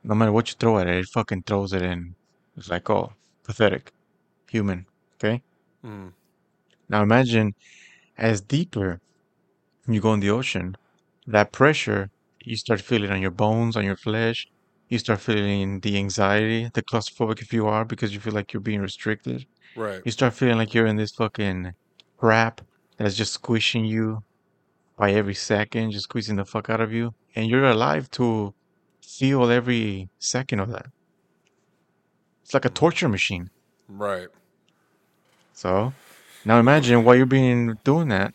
no 0.02 0.16
matter 0.16 0.32
what 0.32 0.50
you 0.50 0.56
throw 0.58 0.80
at 0.80 0.88
it, 0.88 0.96
it 0.96 1.06
fucking 1.06 1.44
throws 1.44 1.72
it 1.72 1.82
in. 1.82 2.16
It's 2.56 2.68
like, 2.68 2.90
oh, 2.90 3.12
pathetic, 3.44 3.92
human. 4.50 4.86
Okay. 5.14 5.40
Mm. 5.84 6.10
Now 6.88 7.02
imagine 7.02 7.54
as 8.18 8.40
deeper 8.40 9.00
you 9.86 10.00
go 10.00 10.14
in 10.14 10.18
the 10.18 10.30
ocean, 10.30 10.76
that 11.28 11.52
pressure 11.52 12.10
you 12.42 12.56
start 12.56 12.80
feeling 12.80 13.12
on 13.12 13.22
your 13.22 13.30
bones, 13.30 13.76
on 13.76 13.84
your 13.84 13.96
flesh. 13.96 14.48
You 14.88 14.98
start 14.98 15.20
feeling 15.20 15.78
the 15.78 15.96
anxiety, 15.96 16.70
the 16.74 16.82
claustrophobic 16.82 17.40
if 17.40 17.52
you 17.52 17.68
are, 17.68 17.84
because 17.84 18.12
you 18.12 18.18
feel 18.18 18.34
like 18.34 18.52
you're 18.52 18.60
being 18.60 18.80
restricted. 18.80 19.46
Right. 19.76 20.02
You 20.04 20.10
start 20.10 20.34
feeling 20.34 20.58
like 20.58 20.74
you're 20.74 20.86
in 20.86 20.96
this 20.96 21.12
fucking 21.12 21.72
trap 22.18 22.60
that's 22.96 23.14
just 23.14 23.32
squishing 23.32 23.84
you 23.84 24.22
by 24.96 25.12
every 25.12 25.34
second, 25.34 25.90
just 25.90 26.04
squeezing 26.04 26.36
the 26.36 26.44
fuck 26.44 26.70
out 26.70 26.80
of 26.80 26.92
you. 26.92 27.14
And 27.34 27.48
you're 27.48 27.64
alive 27.64 28.10
to 28.12 28.54
feel 29.02 29.50
every 29.50 30.08
second 30.18 30.60
of 30.60 30.70
that. 30.70 30.86
It's 32.42 32.54
like 32.54 32.64
a 32.64 32.70
torture 32.70 33.08
machine. 33.08 33.50
Right. 33.88 34.28
So 35.52 35.92
now 36.44 36.58
imagine 36.58 37.04
while 37.04 37.16
you're 37.16 37.26
being 37.26 37.76
doing 37.84 38.08
that, 38.08 38.34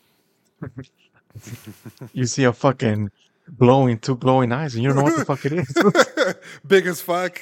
you 2.12 2.26
see 2.26 2.44
a 2.44 2.52
fucking 2.52 3.10
glowing, 3.58 3.98
two 3.98 4.16
glowing 4.16 4.52
eyes, 4.52 4.74
and 4.74 4.82
you 4.82 4.88
don't 4.88 4.98
know 4.98 5.04
what 5.04 5.18
the 5.18 5.24
fuck 5.24 5.44
it 5.44 5.52
is. 5.52 6.34
Big 6.66 6.86
as 6.86 7.00
fuck. 7.00 7.40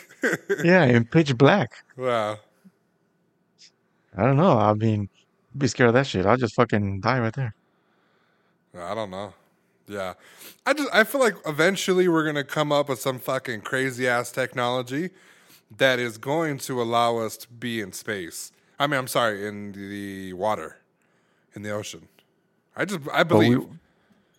yeah, 0.64 0.84
in 0.84 1.04
pitch 1.04 1.36
black. 1.36 1.72
wow. 1.96 2.38
I 4.16 4.24
don't 4.24 4.36
know. 4.36 4.58
I 4.58 4.74
mean, 4.74 5.08
be 5.56 5.66
scared 5.66 5.88
of 5.88 5.94
that 5.94 6.06
shit. 6.06 6.26
I'll 6.26 6.36
just 6.36 6.54
fucking 6.54 7.00
die 7.00 7.20
right 7.20 7.32
there. 7.34 7.54
I 8.78 8.94
don't 8.94 9.10
know. 9.10 9.34
Yeah. 9.88 10.14
I 10.64 10.72
just 10.72 10.88
I 10.92 11.04
feel 11.04 11.20
like 11.20 11.34
eventually 11.46 12.06
we're 12.06 12.24
gonna 12.24 12.44
come 12.44 12.70
up 12.70 12.88
with 12.88 13.00
some 13.00 13.18
fucking 13.18 13.62
crazy 13.62 14.06
ass 14.06 14.30
technology 14.30 15.10
that 15.76 15.98
is 15.98 16.18
going 16.18 16.58
to 16.58 16.80
allow 16.80 17.18
us 17.18 17.36
to 17.38 17.48
be 17.48 17.80
in 17.80 17.92
space. 17.92 18.52
I 18.78 18.86
mean, 18.86 18.98
I'm 18.98 19.08
sorry, 19.08 19.46
in 19.46 19.72
the 19.72 20.32
water, 20.32 20.78
in 21.54 21.62
the 21.62 21.70
ocean. 21.70 22.08
I 22.76 22.84
just 22.84 23.00
I 23.12 23.22
we 23.22 23.28
believe. 23.28 23.68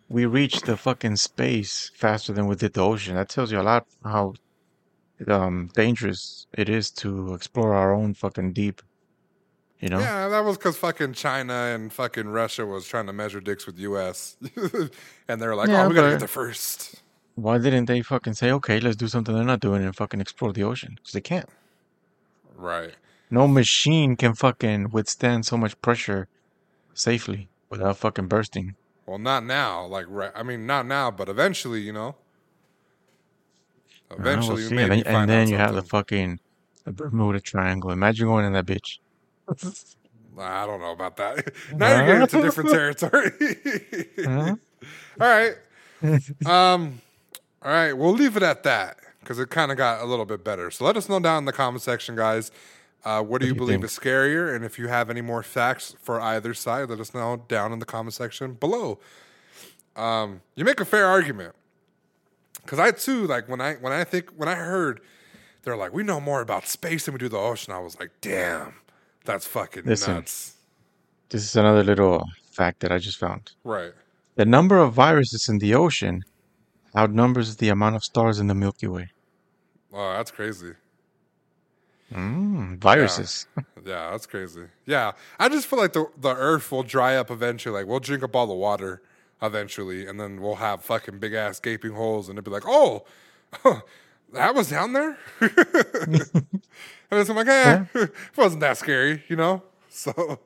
we 0.10 0.26
reached 0.26 0.66
the 0.66 0.78
fucking 0.78 1.18
space 1.18 1.92
faster 1.96 2.34
than 2.34 2.48
we 2.48 2.56
did 2.56 2.74
the 2.74 2.82
ocean. 2.82 3.16
That 3.16 3.30
tells 3.30 3.52
you 3.52 3.60
a 3.60 3.64
lot 3.64 3.86
how 4.04 4.34
um 5.28 5.70
dangerous 5.76 6.48
it 6.54 6.70
is 6.70 6.90
to 6.90 7.34
explore 7.34 7.74
our 7.76 7.94
own 7.94 8.14
fucking 8.14 8.54
deep. 8.54 8.82
You 9.82 9.90
know? 9.90 10.00
Yeah, 10.00 10.30
that 10.30 10.46
was 10.46 10.58
because 10.58 10.78
fucking 10.78 11.14
China 11.14 11.54
and 11.54 11.92
fucking 11.92 12.28
Russia 12.28 12.66
was 12.66 12.88
trying 12.88 13.08
to 13.08 13.14
measure 13.14 13.42
dicks 13.42 13.66
with 13.66 13.80
U.S. 13.80 14.38
and 15.28 15.42
they're 15.42 15.56
like, 15.56 15.70
Yeah, 15.70 15.86
"Oh, 15.86 15.90
we 15.90 15.96
gotta 15.96 16.12
get 16.12 16.20
there 16.20 16.28
first. 16.28 17.02
Why 17.36 17.58
didn't 17.58 17.86
they 17.86 18.02
fucking 18.02 18.34
say, 18.34 18.52
okay, 18.52 18.80
let's 18.80 18.96
do 18.96 19.08
something 19.08 19.34
they're 19.34 19.44
not 19.44 19.60
doing 19.60 19.84
and 19.84 19.96
fucking 19.96 20.22
explore 20.22 20.54
the 20.54 20.64
ocean? 20.64 20.96
Because 20.96 21.14
they 21.14 21.22
can't. 21.22 21.50
Right. 22.56 22.94
No 23.32 23.48
machine 23.48 24.16
can 24.16 24.36
fucking 24.36 24.92
withstand 24.92 25.46
so 25.46 25.58
much 25.58 25.80
pressure 25.82 26.28
safely 26.94 27.50
without 27.70 27.98
fucking 27.98 28.28
bursting. 28.28 28.76
Well, 29.08 29.18
not 29.18 29.46
now. 29.46 29.86
Like, 29.86 30.06
right. 30.10 30.32
I 30.36 30.44
mean, 30.44 30.68
not 30.68 30.86
now, 30.86 31.10
but 31.10 31.28
eventually, 31.28 31.82
you 31.82 31.94
know. 31.94 32.16
We'll 34.10 34.20
Eventually, 34.20 34.64
see. 34.64 34.76
maybe 34.76 34.96
and 34.98 35.06
then, 35.06 35.16
and 35.16 35.30
then 35.30 35.48
you 35.50 35.56
have 35.56 35.74
the 35.74 35.82
fucking 35.82 36.40
the 36.84 36.92
Bermuda 36.92 37.40
Triangle. 37.40 37.92
Imagine 37.92 38.28
going 38.28 38.46
in 38.46 38.54
that 38.54 38.66
bitch. 38.66 39.00
I 40.40 40.66
don't 40.66 40.80
know 40.80 40.92
about 40.92 41.18
that. 41.18 41.54
now 41.76 41.96
you're 41.96 42.06
getting 42.06 42.22
into 42.22 42.42
different 42.42 42.70
territory. 42.70 43.32
All 45.20 45.28
right. 45.28 45.56
Um. 46.46 47.02
All 47.64 47.72
right. 47.72 47.94
We'll 47.94 48.14
leave 48.14 48.38
it 48.38 48.44
at 48.44 48.64
that 48.64 48.98
because 49.20 49.40
it 49.40 49.50
kind 49.50 49.72
of 49.72 49.78
got 49.78 50.02
a 50.02 50.06
little 50.06 50.26
bit 50.26 50.44
better. 50.44 50.72
So 50.72 50.86
let 50.86 50.98
us 50.98 51.08
know 51.10 51.20
down 51.20 51.40
in 51.40 51.46
the 51.46 51.54
comment 51.54 51.84
section, 51.84 52.16
guys. 52.16 52.52
Uh, 53.04 53.22
what 53.22 53.42
do 53.42 53.48
you 53.48 53.54
do 53.54 53.56
you 53.56 53.60
believe 53.60 53.82
think? 53.82 53.86
is 53.86 53.98
scarier? 53.98 54.56
And 54.56 54.64
if 54.64 54.78
you 54.78 54.88
have 54.88 55.10
any 55.10 55.22
more 55.22 55.44
facts 55.44 55.96
for 56.02 56.22
either 56.22 56.54
side, 56.54 56.90
let 56.90 57.00
us 57.00 57.14
know 57.14 57.44
down 57.48 57.74
in 57.74 57.80
the 57.80 57.86
comment 57.86 58.14
section 58.14 58.54
below. 58.54 59.00
Um, 59.96 60.42
you 60.56 60.64
make 60.64 60.80
a 60.80 60.86
fair 60.86 61.08
argument 61.08 61.56
because 62.64 62.80
I 62.80 62.92
too 62.92 63.28
like 63.28 63.50
when 63.50 63.60
I 63.60 63.76
when 63.76 63.92
I 63.92 64.04
think 64.04 64.30
when 64.36 64.48
I 64.48 64.56
heard 64.56 65.02
they're 65.64 65.78
like 65.78 65.94
we 65.94 66.04
know 66.04 66.20
more 66.20 66.42
about 66.42 66.68
space 66.68 67.06
than 67.06 67.14
we 67.14 67.18
do 67.20 67.30
the 67.30 67.38
ocean. 67.38 67.74
I 67.74 67.80
was 67.80 68.00
like, 68.00 68.12
damn, 68.22 68.76
that's 69.26 69.46
fucking 69.46 69.84
Listen. 69.86 70.16
nuts. 70.16 70.56
This 71.30 71.44
is 71.44 71.56
another 71.56 71.84
little 71.84 72.26
fact 72.52 72.82
that 72.82 72.92
I 72.92 72.98
just 72.98 73.18
found. 73.18 73.52
Right. 73.64 73.94
The 74.36 74.46
number 74.46 74.78
of 74.78 74.94
viruses 74.94 75.48
in 75.50 75.60
the 75.60 75.76
ocean 75.76 76.24
outnumbers 76.96 77.56
the 77.56 77.70
amount 77.70 77.96
of 77.96 78.04
stars 78.04 78.40
in 78.40 78.48
the 78.48 78.56
Milky 78.56 78.88
Way. 78.88 79.12
Oh, 79.94 80.14
that's 80.14 80.32
crazy. 80.32 80.74
Mm, 82.14 82.78
viruses. 82.78 83.48
Yeah, 83.84 84.12
that's 84.12 84.28
crazy. 84.28 84.66
Yeah, 84.86 85.14
I 85.40 85.50
just 85.50 85.66
feel 85.66 85.80
like 85.80 85.94
the 85.94 86.06
the 86.16 86.36
Earth 86.36 86.72
will 86.72 86.84
dry 86.84 87.16
up 87.16 87.32
eventually. 87.32 87.74
Like 87.80 87.88
we'll 87.88 88.00
drink 88.00 88.22
up 88.22 88.36
all 88.36 88.46
the 88.46 88.54
water 88.54 89.02
eventually, 89.42 90.06
and 90.06 90.20
then 90.20 90.40
we'll 90.40 90.58
have 90.58 90.84
fucking 90.84 91.18
big 91.18 91.34
ass 91.34 91.60
gaping 91.60 91.94
holes, 91.94 92.30
and 92.30 92.38
it'll 92.38 92.46
be 92.46 92.52
like, 92.52 92.68
oh, 92.68 93.06
that 94.34 94.56
was 94.56 94.70
down 94.70 94.94
there. 94.94 95.18
and 95.42 96.42
it's 97.12 97.30
like, 97.30 97.48
eh, 97.48 97.86
it 97.94 98.12
wasn't 98.38 98.62
that 98.62 98.78
scary, 98.78 99.24
you 99.28 99.36
know. 99.36 99.64
So, 99.90 100.40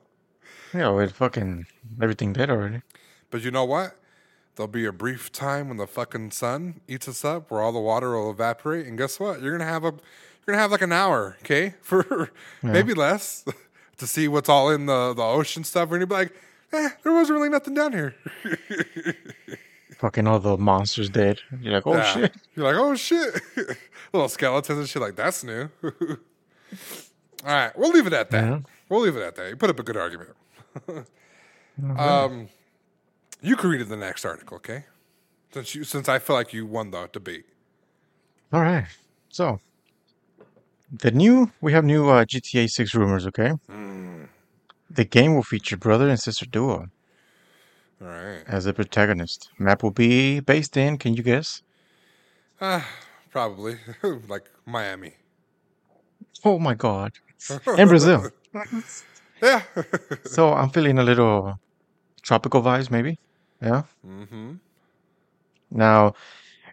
Yeah, 0.74 0.88
with 0.90 1.12
fucking 1.12 1.66
everything 2.00 2.32
dead 2.32 2.50
already. 2.50 2.82
but 3.30 3.42
you 3.42 3.50
know 3.50 3.64
what? 3.64 3.96
There'll 4.56 4.68
be 4.68 4.86
a 4.86 4.92
brief 4.92 5.30
time 5.32 5.68
when 5.68 5.76
the 5.76 5.86
fucking 5.86 6.30
sun 6.30 6.80
eats 6.88 7.06
us 7.08 7.24
up, 7.24 7.50
where 7.50 7.60
all 7.60 7.72
the 7.72 7.78
water 7.80 8.12
will 8.16 8.30
evaporate, 8.30 8.86
and 8.86 8.96
guess 8.96 9.20
what? 9.20 9.42
You're 9.42 9.52
gonna 9.56 9.70
have 9.70 9.84
a 9.84 9.88
you're 9.92 10.54
gonna 10.54 10.58
have 10.58 10.70
like 10.72 10.80
an 10.82 10.92
hour, 10.92 11.36
okay, 11.42 11.74
for 11.82 12.30
maybe 12.62 12.94
less, 12.94 13.44
to 13.98 14.06
see 14.06 14.28
what's 14.28 14.48
all 14.48 14.70
in 14.70 14.86
the 14.86 15.12
the 15.14 15.22
ocean 15.22 15.62
stuff, 15.62 15.90
and 15.92 16.00
you'll 16.00 16.08
be 16.08 16.14
like, 16.14 16.32
eh, 16.72 16.88
there 17.02 17.12
wasn't 17.12 17.36
really 17.36 17.50
nothing 17.50 17.74
down 17.74 17.92
here. 17.92 18.14
Fucking 19.98 20.26
all 20.26 20.38
the 20.38 20.56
monsters 20.58 21.08
dead. 21.08 21.38
You're 21.60 21.72
like, 21.74 21.86
oh 21.86 21.94
Yeah. 21.94 22.12
shit. 22.14 22.34
You're 22.54 22.66
like, 22.66 22.76
oh 22.76 22.94
shit, 22.96 23.40
little 24.12 24.28
skeletons 24.28 24.78
and 24.78 24.88
shit. 24.88 25.00
Like 25.02 25.16
that's 25.16 25.42
new. 25.42 25.68
all 25.82 25.90
right, 27.44 27.76
we'll 27.78 27.90
leave 27.92 28.06
it 28.06 28.12
at 28.12 28.30
that. 28.30 28.44
Yeah. 28.44 28.58
We'll 28.88 29.00
leave 29.00 29.16
it 29.16 29.22
at 29.22 29.36
that. 29.36 29.48
You 29.48 29.56
put 29.56 29.70
up 29.70 29.78
a 29.80 29.82
good 29.82 29.96
argument. 29.96 30.30
um, 31.96 32.48
you 33.42 33.56
can 33.56 33.70
read 33.70 33.86
the 33.88 33.96
next 33.96 34.24
article, 34.24 34.56
okay? 34.58 34.84
Since 35.52 35.74
you, 35.74 35.84
since 35.84 36.08
I 36.08 36.18
feel 36.18 36.36
like 36.36 36.52
you 36.52 36.66
won 36.66 36.90
the 36.90 37.08
debate. 37.12 37.46
All 38.52 38.60
right. 38.62 38.86
So, 39.30 39.60
the 40.92 41.10
new, 41.10 41.50
we 41.60 41.72
have 41.72 41.84
new 41.84 42.08
uh, 42.08 42.24
GTA 42.24 42.68
6 42.68 42.94
rumors, 42.94 43.26
okay? 43.26 43.52
The 44.90 45.04
game 45.04 45.34
will 45.34 45.42
feature 45.42 45.76
brother 45.76 46.08
and 46.08 46.18
sister 46.20 46.46
duo 46.46 46.88
All 48.00 48.08
right. 48.08 48.42
as 48.46 48.66
a 48.66 48.74
protagonist. 48.74 49.48
Map 49.58 49.82
will 49.82 49.90
be 49.90 50.40
based 50.40 50.76
in, 50.76 50.98
can 50.98 51.14
you 51.14 51.22
guess? 51.22 51.62
Ah, 52.60 52.86
probably 53.30 53.76
like 54.28 54.44
Miami. 54.66 55.14
Oh 56.44 56.58
my 56.58 56.74
God. 56.74 57.12
In 57.78 57.88
Brazil. 57.88 58.30
Yeah. 59.42 59.60
So, 60.24 60.54
I'm 60.54 60.70
feeling 60.70 60.98
a 60.98 61.02
little 61.02 61.60
tropical 62.22 62.62
vibes, 62.62 62.90
maybe. 62.90 63.18
Yeah. 63.60 63.82
mm-hmm. 64.02 64.54
Now, 65.70 66.14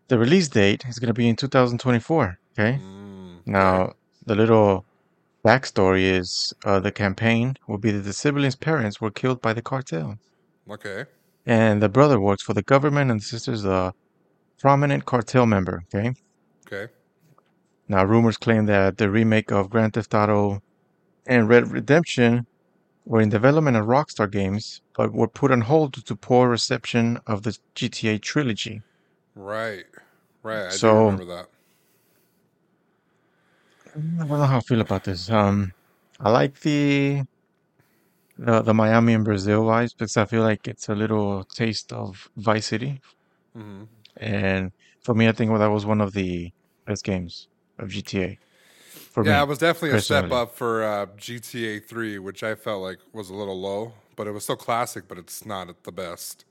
the 0.08 0.18
release 0.18 0.48
date 0.48 0.86
is 0.88 0.98
going 0.98 1.10
to 1.10 1.14
be 1.14 1.28
in 1.28 1.36
2024, 1.36 2.38
okay? 2.58 2.80
Mm, 2.82 3.46
Now, 3.46 3.94
the 4.26 4.36
little 4.36 4.86
backstory 5.46 6.04
is 6.04 6.54
uh, 6.64 6.80
the 6.80 6.92
campaign 6.92 7.56
will 7.68 7.78
be 7.80 7.92
that 7.92 8.04
the 8.04 8.14
siblings' 8.14 8.56
parents 8.56 9.02
were 9.02 9.12
killed 9.12 9.42
by 9.42 9.52
the 9.52 9.62
cartel. 9.62 10.18
Okay. 10.70 11.06
And 11.46 11.82
the 11.82 11.88
brother 11.90 12.20
works 12.20 12.44
for 12.44 12.54
the 12.54 12.62
government, 12.64 13.10
and 13.12 13.20
the 13.22 13.26
sister's 13.26 13.64
a 13.66 13.94
prominent 14.60 15.06
cartel 15.06 15.46
member, 15.46 15.84
okay? 15.94 16.14
Okay. 16.68 16.92
Now, 17.88 18.04
rumors 18.04 18.36
claim 18.36 18.66
that 18.66 18.98
the 18.98 19.10
remake 19.10 19.50
of 19.50 19.70
Grand 19.70 19.94
Theft 19.94 20.14
Auto 20.14 20.62
and 21.26 21.50
Red 21.50 21.72
Redemption 21.72 22.48
were 23.06 23.22
in 23.22 23.30
development 23.30 23.78
at 23.78 23.84
Rockstar 23.84 24.32
Games, 24.32 24.82
but 24.96 25.14
were 25.14 25.28
put 25.28 25.52
on 25.52 25.62
hold 25.62 25.94
due 25.94 26.02
to 26.02 26.16
poor 26.16 26.50
reception 26.50 27.20
of 27.28 27.44
the 27.44 27.58
GTA 27.76 28.20
trilogy. 28.20 28.84
Right. 29.36 29.86
Right. 30.44 30.72
I 30.74 30.78
do 30.78 30.78
So 30.78 30.96
remember 30.96 31.26
that. 31.26 31.50
I 33.96 34.00
don't 34.00 34.28
know 34.30 34.46
how 34.46 34.58
I 34.58 34.62
feel 34.62 34.82
about 34.82 35.04
this. 35.04 35.30
Um, 35.30 35.74
I 36.20 36.30
like 36.30 36.60
the 36.62 37.24
the 38.38 38.62
the 38.62 38.74
Miami 38.74 39.14
and 39.14 39.26
Brazil 39.26 39.64
vibes 39.66 39.92
because 39.98 40.18
I 40.18 40.26
feel 40.26 40.44
like 40.44 40.68
it's 40.68 40.90
a 40.90 40.96
little 40.96 41.44
taste 41.46 41.94
of 41.94 42.28
Vice 42.38 42.68
City, 42.68 43.02
hmm 43.56 43.84
and 44.18 44.72
for 45.02 45.14
me, 45.16 45.28
I 45.28 45.32
think 45.32 45.52
well, 45.52 45.60
that 45.60 45.68
was 45.68 45.86
one 45.86 46.02
of 46.02 46.14
the 46.14 46.52
best 46.86 47.04
games 47.04 47.48
of 47.80 47.90
GTA 47.90 48.40
for 49.12 49.24
Yeah, 49.24 49.42
it 49.42 49.48
was 49.48 49.58
definitely 49.60 49.92
a 49.92 50.00
step 50.00 50.32
up 50.32 50.56
for 50.56 50.84
uh, 50.84 51.06
GTA 51.18 51.80
3, 51.80 52.20
which 52.20 52.44
I 52.44 52.56
felt 52.56 52.82
like 52.82 53.00
was 53.14 53.30
a 53.30 53.34
little 53.36 53.60
low, 53.60 53.94
but 54.16 54.28
it 54.28 54.32
was 54.32 54.44
still 54.44 54.56
classic, 54.58 55.08
but 55.08 55.18
it's 55.18 55.46
not 55.46 55.70
at 55.70 55.84
the 55.84 55.92
best. 55.92 56.46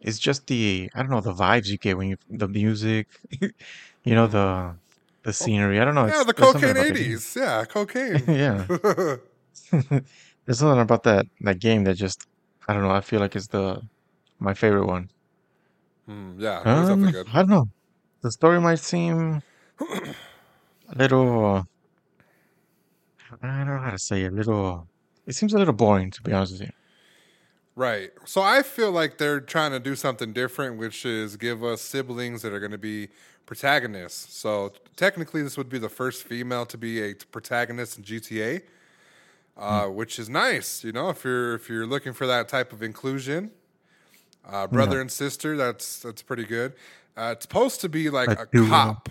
It's 0.00 0.18
just 0.18 0.46
the 0.46 0.90
I 0.94 1.00
don't 1.02 1.10
know 1.10 1.20
the 1.20 1.32
vibes 1.32 1.66
you 1.66 1.78
get 1.78 1.96
when 1.96 2.08
you 2.10 2.16
the 2.28 2.48
music, 2.48 3.08
you 3.40 4.14
know 4.14 4.26
the 4.26 4.78
the 5.22 5.32
scenery. 5.32 5.80
I 5.80 5.84
don't 5.84 5.94
know. 5.94 6.06
yeah, 6.06 6.22
It's 6.22 6.24
the 6.24 6.34
cocaine 6.34 6.76
about 6.76 6.88
the 6.88 6.94
game. 6.94 7.22
80s. 7.24 7.36
Yeah, 7.36 7.64
cocaine. 7.64 8.28
Yeah. 8.28 8.68
There's 10.46 10.58
something 10.58 10.80
about 10.80 11.02
that 11.04 11.26
that 11.40 11.58
game 11.60 11.84
that 11.84 11.96
just 11.96 12.26
I 12.68 12.72
don't 12.74 12.82
know. 12.82 12.90
I 12.90 13.00
feel 13.02 13.20
like 13.20 13.36
it's 13.36 13.48
the 13.48 13.82
my 14.38 14.54
favorite 14.54 14.86
one. 14.86 15.10
Mm, 16.08 16.40
yeah, 16.40 16.64
Um, 16.64 17.12
good. 17.12 17.28
I 17.32 17.40
don't 17.40 17.50
know. 17.50 17.66
The 18.22 18.32
story 18.32 18.60
might 18.60 18.80
seem 18.80 19.42
a 19.80 20.14
little 20.96 21.64
I 23.42 23.46
don't 23.58 23.66
know 23.66 23.78
how 23.78 23.90
to 23.90 23.98
say 23.98 24.22
it, 24.24 24.32
a 24.32 24.34
little 24.34 24.88
it 25.26 25.34
seems 25.34 25.52
a 25.54 25.58
little 25.58 25.74
boring 25.74 26.10
to 26.12 26.22
be 26.22 26.32
honest 26.32 26.52
with 26.52 26.62
you. 26.62 26.70
Right. 27.76 28.12
So 28.24 28.40
I 28.40 28.62
feel 28.62 28.92
like 28.92 29.18
they're 29.18 29.40
trying 29.40 29.72
to 29.72 29.80
do 29.80 29.96
something 29.96 30.32
different, 30.32 30.78
which 30.78 31.04
is 31.04 31.36
give 31.36 31.64
us 31.64 31.82
siblings 31.82 32.42
that 32.42 32.52
are 32.52 32.60
going 32.60 32.70
to 32.72 32.78
be 32.78 33.08
protagonists. 33.46 34.36
So 34.36 34.72
technically, 34.96 35.42
this 35.42 35.56
would 35.56 35.68
be 35.68 35.78
the 35.78 35.88
first 35.88 36.22
female 36.22 36.66
to 36.66 36.78
be 36.78 37.02
a 37.02 37.14
protagonist 37.14 37.98
in 37.98 38.04
GTA, 38.04 38.62
Mm. 39.58 39.86
uh, 39.86 39.90
which 39.90 40.18
is 40.18 40.28
nice. 40.28 40.82
You 40.84 40.92
know, 40.92 41.10
if 41.10 41.24
you're 41.24 41.54
if 41.54 41.68
you're 41.68 41.86
looking 41.86 42.12
for 42.12 42.26
that 42.26 42.48
type 42.48 42.72
of 42.72 42.82
inclusion, 42.82 43.50
uh, 44.44 44.50
Yeah. 44.52 44.66
brother 44.66 45.00
and 45.00 45.10
sister, 45.10 45.56
that's 45.56 46.00
that's 46.00 46.22
pretty 46.22 46.44
good. 46.44 46.72
Uh, 47.16 47.30
it's 47.36 47.44
supposed 47.44 47.80
to 47.80 47.88
be 47.88 48.10
like 48.10 48.28
A 48.30 48.42
a 48.42 48.46
cop 48.68 49.08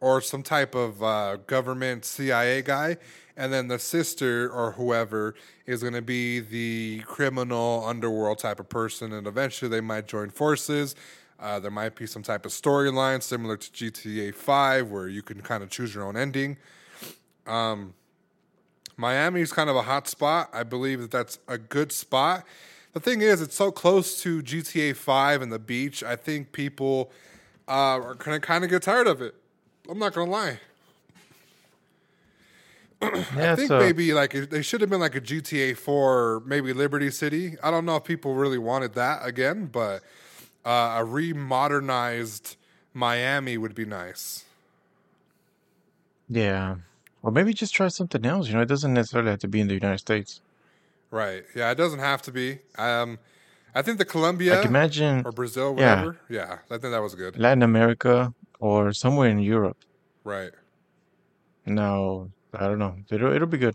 or 0.00 0.20
some 0.20 0.42
type 0.42 0.74
of 0.74 1.02
uh, 1.02 1.36
government 1.46 2.04
CIA 2.04 2.62
guy, 2.62 2.96
and 3.36 3.52
then 3.52 3.68
the 3.68 3.78
sister 3.78 4.50
or 4.50 4.72
whoever 4.72 5.34
is 5.66 5.82
going 5.82 5.94
to 5.94 6.02
be 6.02 6.40
the 6.40 7.00
criminal 7.06 7.84
underworld 7.86 8.38
type 8.38 8.60
of 8.60 8.68
person, 8.68 9.12
and 9.12 9.26
eventually 9.26 9.68
they 9.70 9.80
might 9.82 10.06
join 10.06 10.30
forces. 10.30 10.94
Uh, 11.38 11.58
there 11.60 11.70
might 11.70 11.94
be 11.96 12.06
some 12.06 12.22
type 12.22 12.46
of 12.46 12.52
storyline 12.52 13.22
similar 13.22 13.56
to 13.58 13.70
GTA 13.70 14.32
Five, 14.34 14.90
where 14.90 15.08
you 15.08 15.22
can 15.22 15.42
kind 15.42 15.62
of 15.62 15.68
choose 15.68 15.94
your 15.94 16.04
own 16.04 16.16
ending. 16.16 16.56
Miami's 18.96 19.52
kind 19.52 19.68
of 19.68 19.76
a 19.76 19.82
hot 19.82 20.08
spot. 20.08 20.50
I 20.52 20.62
believe 20.62 21.00
that 21.00 21.10
that's 21.10 21.38
a 21.48 21.58
good 21.58 21.92
spot. 21.92 22.44
The 22.92 23.00
thing 23.00 23.22
is, 23.22 23.40
it's 23.40 23.56
so 23.56 23.72
close 23.72 24.22
to 24.22 24.40
GTA 24.42 24.94
5 24.94 25.42
and 25.42 25.52
the 25.52 25.58
beach. 25.58 26.04
I 26.04 26.14
think 26.16 26.52
people 26.52 27.10
uh, 27.66 27.72
are 27.72 28.14
going 28.14 28.40
to 28.40 28.46
kind 28.46 28.62
of 28.62 28.70
get 28.70 28.82
tired 28.82 29.08
of 29.08 29.20
it. 29.20 29.34
I'm 29.88 29.98
not 29.98 30.14
going 30.14 30.28
to 30.28 30.32
lie. 30.32 30.60
I 33.02 33.24
Yeah, 33.36 33.52
it's 33.52 33.60
think 33.60 33.70
a 33.70 33.78
maybe 33.80 34.14
like 34.14 34.32
they 34.50 34.62
should 34.62 34.80
have 34.80 34.90
been 34.90 35.00
like 35.00 35.16
a 35.16 35.20
GTA 35.20 35.76
4, 35.76 36.44
maybe 36.46 36.72
Liberty 36.72 37.10
City. 37.10 37.56
I 37.62 37.70
don't 37.70 37.84
know 37.84 37.96
if 37.96 38.04
people 38.04 38.34
really 38.34 38.58
wanted 38.58 38.94
that 38.94 39.26
again, 39.26 39.66
but 39.66 40.02
uh, 40.64 41.00
a 41.00 41.04
remodernized 41.04 42.56
Miami 42.94 43.58
would 43.58 43.74
be 43.74 43.84
nice. 43.84 44.44
yeah. 46.28 46.76
Or 47.24 47.30
maybe 47.30 47.54
just 47.54 47.74
try 47.74 47.88
something 47.88 48.24
else, 48.26 48.48
you 48.48 48.54
know, 48.54 48.60
it 48.60 48.68
doesn't 48.68 48.92
necessarily 48.92 49.30
have 49.30 49.40
to 49.40 49.48
be 49.48 49.58
in 49.58 49.66
the 49.66 49.72
United 49.72 49.98
States. 49.98 50.42
Right. 51.10 51.42
Yeah, 51.56 51.70
it 51.70 51.76
doesn't 51.76 52.00
have 52.00 52.20
to 52.22 52.32
be. 52.32 52.58
Um, 52.76 53.18
I 53.74 53.80
think 53.80 53.96
the 53.96 54.04
Like 54.04 54.10
Colombia 54.10 54.60
imagine, 54.60 55.22
or 55.24 55.32
Brazil, 55.32 55.74
yeah. 55.78 56.12
Yeah, 56.28 56.58
I 56.70 56.76
think 56.76 56.92
that 56.92 57.00
was 57.00 57.14
good. 57.14 57.38
Latin 57.38 57.62
America 57.62 58.34
or 58.60 58.92
somewhere 58.92 59.30
in 59.30 59.38
Europe. 59.38 59.78
Right. 60.22 60.52
No, 61.64 62.30
I 62.52 62.68
don't 62.68 62.78
know. 62.78 62.96
It'll 63.10 63.32
it'll 63.32 63.48
be 63.48 63.58
good. 63.58 63.74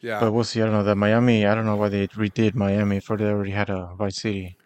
Yeah. 0.00 0.18
But 0.18 0.32
we'll 0.32 0.44
see. 0.44 0.60
I 0.60 0.64
don't 0.64 0.74
know. 0.74 0.82
That 0.82 0.96
Miami, 0.96 1.46
I 1.46 1.54
don't 1.54 1.64
know 1.64 1.76
why 1.76 1.88
they 1.88 2.08
redid 2.08 2.54
Miami 2.54 2.98
for 2.98 3.16
they 3.16 3.26
already 3.26 3.52
had 3.52 3.70
a 3.70 3.94
Vice 3.96 4.16
City 4.16 4.56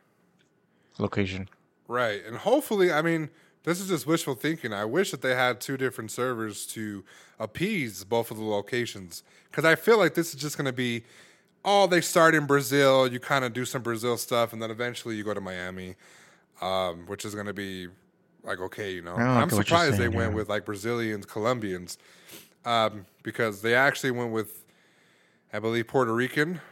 location. 0.98 1.48
Right. 1.86 2.24
And 2.26 2.38
hopefully, 2.38 2.90
I 2.90 3.02
mean, 3.02 3.28
this 3.68 3.80
is 3.80 3.88
just 3.88 4.06
wishful 4.06 4.34
thinking. 4.34 4.72
I 4.72 4.86
wish 4.86 5.10
that 5.10 5.20
they 5.20 5.34
had 5.34 5.60
two 5.60 5.76
different 5.76 6.10
servers 6.10 6.64
to 6.68 7.04
appease 7.38 8.02
both 8.02 8.30
of 8.30 8.38
the 8.38 8.42
locations. 8.42 9.22
Because 9.50 9.66
I 9.66 9.74
feel 9.74 9.98
like 9.98 10.14
this 10.14 10.30
is 10.34 10.40
just 10.40 10.56
going 10.56 10.64
to 10.64 10.72
be, 10.72 11.04
oh, 11.66 11.86
they 11.86 12.00
start 12.00 12.34
in 12.34 12.46
Brazil, 12.46 13.06
you 13.06 13.20
kind 13.20 13.44
of 13.44 13.52
do 13.52 13.66
some 13.66 13.82
Brazil 13.82 14.16
stuff, 14.16 14.54
and 14.54 14.62
then 14.62 14.70
eventually 14.70 15.16
you 15.16 15.22
go 15.22 15.34
to 15.34 15.40
Miami, 15.42 15.96
um, 16.62 17.04
which 17.06 17.26
is 17.26 17.34
going 17.34 17.46
to 17.46 17.52
be 17.52 17.88
like, 18.42 18.58
okay, 18.58 18.90
you 18.90 19.02
know. 19.02 19.16
Like 19.16 19.28
I'm 19.28 19.48
get 19.48 19.56
what 19.56 19.70
you're 19.70 19.78
surprised 19.78 19.92
they 19.98 20.04
saying, 20.04 20.14
went 20.14 20.32
with 20.32 20.48
like 20.48 20.64
Brazilians, 20.64 21.26
Colombians, 21.26 21.98
um, 22.64 23.04
because 23.22 23.60
they 23.60 23.74
actually 23.74 24.12
went 24.12 24.32
with, 24.32 24.64
I 25.52 25.58
believe, 25.58 25.88
Puerto 25.88 26.14
Rican, 26.14 26.62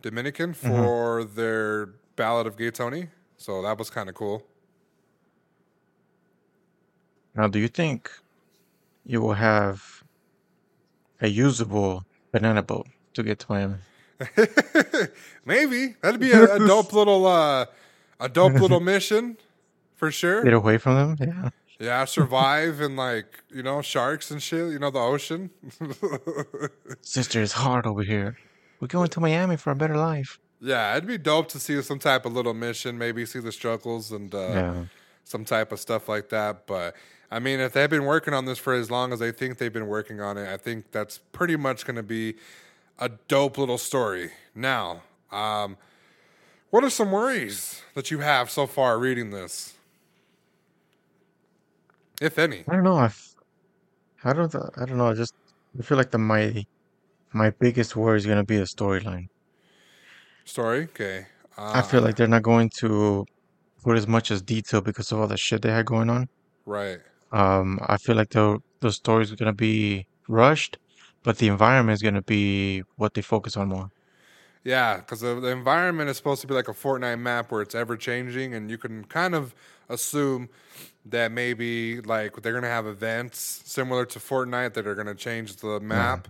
Dominican 0.00 0.54
hmm 0.54 0.68
for 0.68 1.24
their 1.24 1.90
Ballad 2.16 2.46
of 2.46 2.56
Gay 2.56 2.70
Tony. 2.70 3.08
So 3.36 3.60
that 3.60 3.76
was 3.76 3.90
kind 3.90 4.08
of 4.08 4.14
cool. 4.14 4.42
Now, 7.36 7.48
do 7.48 7.58
you 7.58 7.68
think 7.68 8.10
you 9.04 9.20
will 9.20 9.34
have 9.34 10.02
a 11.20 11.28
usable 11.28 12.04
banana 12.32 12.62
boat 12.62 12.86
to 13.14 13.22
get 13.22 13.38
to 13.40 13.46
Miami? 13.48 13.74
Maybe 15.44 15.94
that'd 16.02 16.20
be 16.20 16.32
a, 16.32 16.54
a 16.56 16.58
dope 16.66 16.92
little 16.92 17.26
uh, 17.26 17.66
a 18.18 18.28
dope 18.28 18.54
little 18.54 18.80
mission 18.80 19.36
for 19.94 20.10
sure. 20.10 20.42
Get 20.42 20.52
away 20.54 20.78
from 20.78 21.16
them? 21.16 21.28
Yeah. 21.28 21.50
Yeah, 21.78 22.04
survive 22.06 22.80
and 22.80 22.96
like 22.96 23.42
you 23.50 23.62
know 23.62 23.82
sharks 23.82 24.30
and 24.30 24.42
shit. 24.42 24.72
You 24.72 24.78
know 24.78 24.90
the 24.90 24.98
ocean. 24.98 25.50
Sister, 27.02 27.42
it's 27.42 27.52
hard 27.52 27.86
over 27.86 28.02
here. 28.02 28.36
We're 28.80 28.88
going 28.88 29.08
to 29.08 29.20
Miami 29.20 29.56
for 29.56 29.70
a 29.72 29.76
better 29.76 29.96
life. 29.96 30.38
yeah, 30.60 30.92
it'd 30.96 31.06
be 31.06 31.18
dope 31.18 31.48
to 31.50 31.58
see 31.58 31.80
some 31.82 31.98
type 31.98 32.24
of 32.24 32.32
little 32.32 32.54
mission. 32.54 32.96
Maybe 32.96 33.26
see 33.26 33.40
the 33.40 33.52
struggles 33.52 34.10
and 34.12 34.34
uh, 34.34 34.38
Yeah. 34.38 34.84
some 35.24 35.44
type 35.44 35.70
of 35.72 35.78
stuff 35.80 36.08
like 36.08 36.30
that. 36.30 36.66
But 36.66 36.96
I 37.30 37.38
mean, 37.40 37.58
if 37.60 37.72
they've 37.72 37.90
been 37.90 38.04
working 38.04 38.34
on 38.34 38.44
this 38.44 38.58
for 38.58 38.72
as 38.74 38.90
long 38.90 39.12
as 39.12 39.18
they 39.18 39.32
think 39.32 39.58
they've 39.58 39.72
been 39.72 39.88
working 39.88 40.20
on 40.20 40.38
it, 40.38 40.48
I 40.48 40.56
think 40.56 40.92
that's 40.92 41.18
pretty 41.18 41.56
much 41.56 41.84
going 41.84 41.96
to 41.96 42.02
be 42.02 42.36
a 42.98 43.08
dope 43.28 43.58
little 43.58 43.78
story. 43.78 44.30
Now, 44.54 45.02
um, 45.32 45.76
what 46.70 46.84
are 46.84 46.90
some 46.90 47.10
worries 47.10 47.82
that 47.94 48.10
you 48.10 48.20
have 48.20 48.50
so 48.50 48.66
far 48.66 48.98
reading 48.98 49.30
this, 49.30 49.74
if 52.20 52.38
any? 52.38 52.64
I 52.68 52.74
don't 52.74 52.84
know. 52.84 52.96
I, 52.96 53.06
f- 53.06 53.34
I 54.24 54.32
don't. 54.32 54.50
th- 54.50 54.64
I 54.76 54.84
don't 54.86 54.98
know. 54.98 55.08
I 55.08 55.14
just 55.14 55.34
I 55.78 55.82
feel 55.82 55.96
like 55.98 56.10
the 56.10 56.18
my 56.18 56.64
my 57.32 57.50
biggest 57.50 57.96
worry 57.96 58.18
is 58.18 58.26
gonna 58.26 58.44
be 58.44 58.58
the 58.58 58.64
storyline. 58.64 59.28
Story, 60.44 60.84
okay. 60.84 61.26
I 61.72 61.82
feel 61.82 62.00
Uh, 62.00 62.04
like 62.04 62.16
they're 62.16 62.26
not 62.28 62.42
going 62.42 62.70
to 62.78 63.26
put 63.82 63.96
as 63.96 64.06
much 64.06 64.30
as 64.30 64.42
detail 64.42 64.80
because 64.80 65.12
of 65.12 65.20
all 65.20 65.26
the 65.28 65.36
shit 65.36 65.62
they 65.62 65.70
had 65.72 65.86
going 65.86 66.10
on. 66.10 66.28
right. 66.66 67.00
Um, 67.32 67.78
I 67.82 67.96
feel 67.98 68.16
like 68.16 68.30
the 68.30 68.58
the 68.80 68.92
story's 68.92 69.32
gonna 69.32 69.54
be 69.54 70.06
rushed, 70.28 70.78
but 71.22 71.38
the 71.38 71.48
environment 71.48 71.94
is 71.96 72.02
gonna 72.02 72.22
be 72.22 72.82
what 72.96 73.14
they 73.14 73.22
focus 73.22 73.56
on 73.56 73.68
more. 73.68 73.90
Yeah, 74.64 74.96
because 74.96 75.20
the, 75.20 75.38
the 75.38 75.48
environment 75.48 76.10
is 76.10 76.16
supposed 76.16 76.40
to 76.40 76.46
be 76.46 76.54
like 76.54 76.68
a 76.68 76.72
Fortnite 76.72 77.20
map 77.20 77.52
where 77.52 77.62
it's 77.62 77.74
ever 77.74 77.96
changing, 77.96 78.54
and 78.54 78.68
you 78.70 78.78
can 78.78 79.04
kind 79.04 79.34
of 79.34 79.54
assume 79.88 80.48
that 81.04 81.30
maybe 81.30 82.00
like 82.00 82.42
they're 82.42 82.52
gonna 82.52 82.66
have 82.66 82.86
events 82.86 83.62
similar 83.64 84.04
to 84.06 84.18
Fortnite 84.18 84.74
that 84.74 84.86
are 84.86 84.96
gonna 84.96 85.14
change 85.14 85.56
the 85.56 85.78
Yeah. 85.90 86.18
map, 86.18 86.28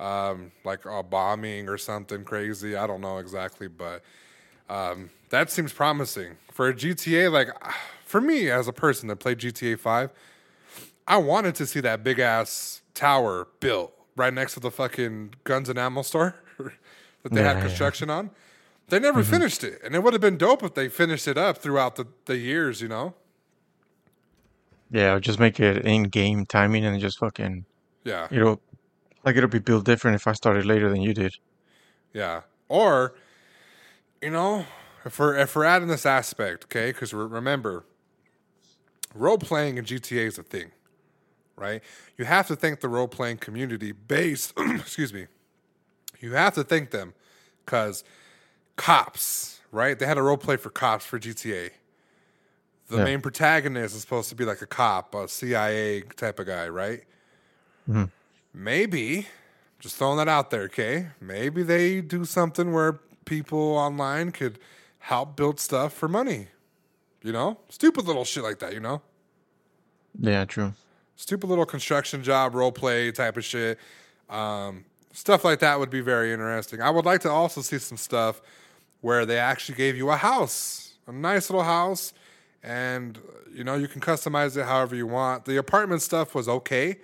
um, 0.00 0.52
like 0.64 0.84
a 0.86 1.02
bombing 1.02 1.68
or 1.68 1.76
something 1.76 2.24
crazy. 2.24 2.76
I 2.76 2.86
don't 2.86 3.02
know 3.02 3.18
exactly, 3.18 3.68
but 3.68 4.02
um, 4.70 5.10
that 5.30 5.50
seems 5.50 5.72
promising 5.72 6.36
for 6.52 6.68
a 6.68 6.74
GTA. 6.74 7.30
Like 7.30 7.48
for 8.16 8.22
me 8.22 8.50
as 8.50 8.66
a 8.66 8.72
person 8.72 9.08
that 9.08 9.16
played 9.16 9.38
GTA 9.38 9.76
Five, 9.76 10.10
I 11.06 11.18
wanted 11.18 11.54
to 11.56 11.66
see 11.66 11.80
that 11.80 12.02
big 12.02 12.18
ass 12.18 12.82
tower 12.94 13.48
built 13.60 13.92
right 14.16 14.32
next 14.32 14.54
to 14.54 14.60
the 14.60 14.70
fucking 14.70 15.34
guns 15.44 15.68
and 15.68 15.78
ammo 15.78 16.02
store 16.02 16.36
that 17.22 17.34
they 17.34 17.42
had 17.42 17.58
Yeah, 17.58 17.66
yeah. 17.66 17.90
construction 17.90 18.10
on. 18.10 18.30
They 18.88 19.00
never 19.00 19.22
hmm 19.22 19.22
finished 19.24 19.64
it, 19.64 19.80
and 19.84 19.94
it 19.94 20.02
would 20.02 20.14
have 20.14 20.22
been 20.22 20.38
dope 20.38 20.62
if 20.62 20.74
they 20.74 20.88
finished 20.88 21.28
it 21.28 21.38
up 21.38 21.58
throughout 21.58 21.96
the, 21.96 22.06
the 22.26 22.38
years. 22.38 22.80
You 22.82 22.88
know? 22.88 23.14
Yeah, 24.90 25.18
just 25.18 25.38
make 25.40 25.58
it 25.60 25.84
in-game 25.84 26.46
timing 26.46 26.84
and 26.84 27.00
just 27.00 27.18
fucking, 27.18 27.66
Yeah, 28.04 28.28
you 28.30 28.40
know, 28.40 28.62
like 29.24 29.36
it'll 29.36 29.50
be 29.50 29.60
built 29.60 29.86
different 29.86 30.16
if 30.16 30.26
I 30.28 30.32
started 30.34 30.66
later 30.66 30.90
than 30.90 31.02
you 31.02 31.14
did. 31.14 31.34
yeah. 32.12 32.42
Or, 32.68 33.14
you 34.22 34.30
know, 34.30 34.66
if 35.04 35.18
we're 35.18 35.36
if 35.36 35.54
we're 35.54 35.64
adding 35.64 35.88
this 35.88 36.06
aspect, 36.06 36.64
okay, 36.64 36.90
because 36.92 37.12
remember, 37.14 37.84
role 39.16 39.38
playing 39.38 39.78
in 39.78 39.84
GTA 39.84 40.26
is 40.26 40.38
a 40.38 40.42
thing, 40.42 40.70
right? 41.56 41.82
You 42.16 42.24
have 42.24 42.46
to 42.48 42.56
thank 42.56 42.80
the 42.80 42.88
role 42.88 43.08
playing 43.08 43.38
community 43.38 43.92
based. 43.92 44.52
excuse 44.58 45.12
me. 45.12 45.26
You 46.20 46.32
have 46.34 46.54
to 46.54 46.64
thank 46.64 46.90
them 46.90 47.14
because 47.64 48.04
cops, 48.76 49.60
right? 49.72 49.98
They 49.98 50.06
had 50.06 50.18
a 50.18 50.22
role 50.22 50.36
play 50.36 50.56
for 50.56 50.70
cops 50.70 51.04
for 51.04 51.18
GTA. 51.18 51.70
The 52.88 52.96
Yeah. 52.98 53.04
main 53.04 53.20
protagonist 53.20 53.94
is 53.94 54.00
supposed 54.02 54.28
to 54.30 54.34
be 54.36 54.44
like 54.44 54.62
a 54.62 54.66
cop, 54.66 55.14
a 55.14 55.28
CIA 55.28 56.02
type 56.02 56.38
of 56.38 56.46
guy, 56.46 56.68
right? 56.68 57.04
Mhm. 57.88 58.10
Maybe, 58.54 59.26
just 59.80 59.96
throwing 59.96 60.16
that 60.18 60.28
out 60.28 60.50
there, 60.50 60.62
okay? 60.62 61.08
Maybe 61.20 61.62
they 61.62 62.00
do 62.00 62.24
something 62.24 62.72
where 62.72 62.94
people 63.24 63.58
online 63.76 64.32
could 64.32 64.58
help 65.00 65.36
build 65.36 65.60
stuff 65.60 65.92
for 65.92 66.08
money. 66.08 66.48
You 67.26 67.32
know? 67.32 67.58
Stupid 67.70 68.04
little 68.04 68.24
shit 68.24 68.44
like 68.44 68.60
that, 68.60 68.72
you 68.72 68.78
know? 68.78 69.02
Yeah, 70.20 70.44
true. 70.44 70.74
stupid 71.16 71.48
little 71.48 71.66
construction 71.66 72.22
job 72.22 72.54
role 72.54 72.70
play 72.70 73.10
type 73.10 73.36
of 73.36 73.44
shit. 73.44 73.80
Um, 74.30 74.84
stuff 75.12 75.44
like 75.44 75.58
that 75.58 75.80
would 75.80 75.90
be 75.90 76.00
very 76.00 76.32
interesting. 76.32 76.80
I 76.80 76.90
would 76.90 77.04
like 77.04 77.22
to 77.22 77.30
also 77.30 77.62
see 77.62 77.78
some 77.78 77.96
stuff 77.98 78.40
where 79.00 79.26
they 79.26 79.38
actually 79.38 79.74
gave 79.74 79.96
you 79.96 80.08
a 80.10 80.16
house, 80.16 80.94
a 81.08 81.12
nice 81.12 81.50
little 81.50 81.64
house, 81.64 82.12
and 82.62 83.18
you 83.52 83.64
know 83.64 83.74
you 83.74 83.88
can 83.88 84.00
customize 84.00 84.56
it 84.56 84.64
however 84.64 84.94
you 84.94 85.08
want. 85.08 85.46
The 85.46 85.56
apartment 85.56 86.02
stuff 86.02 86.32
was 86.32 86.48
okay 86.48 86.98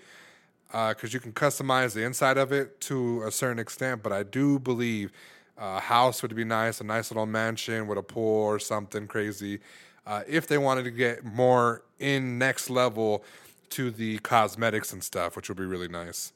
because 0.70 1.12
you 1.12 1.18
can 1.20 1.32
customize 1.32 1.94
the 1.94 2.04
inside 2.04 2.38
of 2.38 2.52
it 2.52 2.80
to 2.82 3.24
a 3.24 3.32
certain 3.32 3.58
extent, 3.58 4.04
but 4.04 4.12
I 4.12 4.22
do 4.22 4.58
believe 4.58 5.10
a 5.58 5.80
house 5.80 6.22
would 6.22 6.34
be 6.34 6.44
nice, 6.44 6.80
a 6.80 6.84
nice 6.84 7.10
little 7.10 7.26
mansion 7.26 7.88
with 7.88 7.98
a 7.98 8.02
pool 8.02 8.44
or 8.44 8.58
something 8.58 9.06
crazy. 9.08 9.60
Uh, 10.07 10.22
if 10.26 10.46
they 10.46 10.59
wanted 10.59 10.82
to 10.84 10.90
get 10.90 11.24
more 11.24 11.82
in 11.98 12.38
next 12.38 12.68
level 12.68 13.24
to 13.70 13.90
the 13.90 14.18
cosmetics 14.18 14.92
and 14.92 15.03
stuff, 15.03 15.36
which 15.36 15.48
would 15.48 15.59
be 15.59 15.64
really 15.64 15.88
nice. 15.88 16.32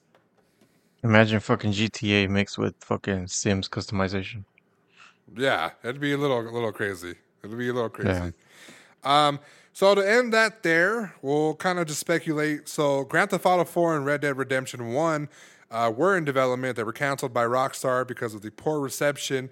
Imagine 1.03 1.41
fucking 1.41 1.73
GTA 1.73 2.29
mixed 2.29 2.59
with 2.59 2.75
fucking 2.81 3.27
Sims 3.27 3.69
customization. 3.69 4.45
Yeah, 5.37 5.71
it'd 5.83 6.01
be 6.01 6.12
a 6.12 6.17
little, 6.17 6.41
a 6.41 6.51
little 6.51 6.73
crazy. 6.73 7.17
It'd 7.43 7.59
be 7.59 7.69
a 7.69 7.73
little 7.73 7.91
crazy. 7.91 8.33
Yeah. 9.05 9.29
Um, 9.29 9.41
so 9.73 9.95
to 9.95 10.09
end 10.09 10.33
that 10.33 10.62
there, 10.62 11.14
we'll 11.21 11.55
kind 11.57 11.79
of 11.79 11.87
just 11.87 12.01
speculate. 12.01 12.69
So 12.69 13.05
Grand 13.05 13.31
Theft 13.31 13.45
Auto 13.45 13.64
4 13.64 13.97
and 13.97 14.07
Red 14.07 14.23
Dead 14.23 14.39
Redemption 14.39 14.93
1 14.93 15.29
uh, 15.71 15.93
were 15.95 16.17
in 16.17 16.25
development. 16.25 16.77
They 16.77 16.83
were 16.83 16.93
canceled 16.93 17.35
by 17.35 17.45
Rockstar 17.45 18.07
because 18.07 18.35
of 18.35 18.43
the 18.43 18.51
poor 18.51 18.81
reception 18.81 19.51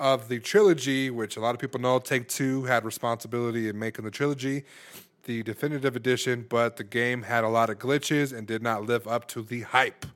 of 0.00 0.28
the 0.28 0.40
trilogy, 0.40 1.10
which 1.10 1.36
a 1.36 1.40
lot 1.40 1.54
of 1.54 1.60
people 1.60 1.80
know 1.80 1.98
Take 1.98 2.28
Two 2.28 2.64
had 2.64 2.84
responsibility 2.84 3.68
in 3.68 3.78
making 3.78 4.04
the 4.04 4.10
trilogy, 4.10 4.64
the 5.24 5.42
definitive 5.42 5.94
edition, 5.94 6.46
but 6.48 6.76
the 6.76 6.84
game 6.84 7.22
had 7.22 7.44
a 7.44 7.48
lot 7.48 7.70
of 7.70 7.78
glitches 7.78 8.36
and 8.36 8.46
did 8.46 8.62
not 8.62 8.84
live 8.84 9.06
up 9.06 9.28
to 9.28 9.42
the 9.42 9.60
hype. 9.62 10.06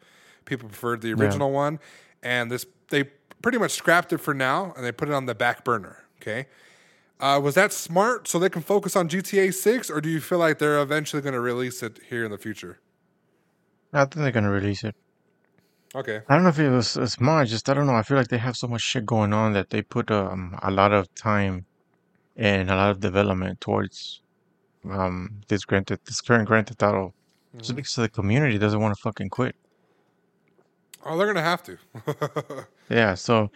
People 0.44 0.68
preferred 0.68 1.00
the 1.00 1.12
original 1.12 1.52
one, 1.52 1.78
and 2.22 2.50
this 2.50 2.66
they 2.88 3.04
pretty 3.42 3.58
much 3.58 3.72
scrapped 3.72 4.12
it 4.12 4.18
for 4.18 4.34
now, 4.34 4.72
and 4.76 4.84
they 4.84 4.92
put 4.92 5.08
it 5.08 5.14
on 5.14 5.26
the 5.26 5.34
back 5.34 5.64
burner. 5.64 6.04
Okay. 6.20 6.46
Uh, 7.20 7.40
was 7.40 7.54
that 7.54 7.72
smart 7.72 8.26
so 8.26 8.38
they 8.38 8.48
can 8.48 8.60
focus 8.60 8.96
on 8.96 9.08
GTA 9.08 9.54
6, 9.54 9.88
or 9.88 10.00
do 10.00 10.08
you 10.08 10.20
feel 10.20 10.38
like 10.38 10.58
they're 10.58 10.80
eventually 10.80 11.22
going 11.22 11.32
to 11.32 11.40
release 11.40 11.82
it 11.82 12.00
here 12.08 12.24
in 12.24 12.30
the 12.30 12.38
future? 12.38 12.80
I 13.94 14.00
think 14.00 14.14
they're 14.16 14.32
gonna 14.32 14.50
release 14.50 14.82
it. 14.82 14.96
Okay. 15.94 16.20
I 16.28 16.34
don't 16.34 16.42
know 16.42 16.48
if 16.48 16.58
it 16.58 16.70
was 16.70 16.96
uh, 16.96 17.06
smart. 17.06 17.48
Just 17.48 17.68
I 17.68 17.74
don't 17.74 17.86
know. 17.86 17.94
I 17.94 18.02
feel 18.02 18.16
like 18.16 18.28
they 18.28 18.38
have 18.38 18.56
so 18.56 18.66
much 18.66 18.82
shit 18.82 19.06
going 19.06 19.32
on 19.32 19.52
that 19.52 19.70
they 19.70 19.82
put 19.82 20.10
um 20.10 20.58
a 20.62 20.70
lot 20.70 20.92
of 20.92 21.12
time 21.14 21.66
and 22.36 22.70
a 22.70 22.74
lot 22.76 22.90
of 22.90 23.00
development 23.00 23.60
towards 23.60 24.20
um 24.90 25.40
this 25.48 25.64
granted 25.64 26.00
this 26.04 26.20
current 26.20 26.46
Grand 26.48 26.66
Theft 26.66 26.82
Auto 26.82 27.14
just 27.56 27.76
because 27.76 27.94
the 27.94 28.08
community 28.08 28.58
doesn't 28.58 28.80
want 28.80 28.94
to 28.96 29.00
fucking 29.00 29.28
quit. 29.28 29.54
Oh, 31.04 31.16
they're 31.16 31.26
going 31.26 31.36
to 31.36 31.42
have 31.42 31.62
to. 31.64 31.78
Yeah, 32.90 33.14
so 33.14 33.50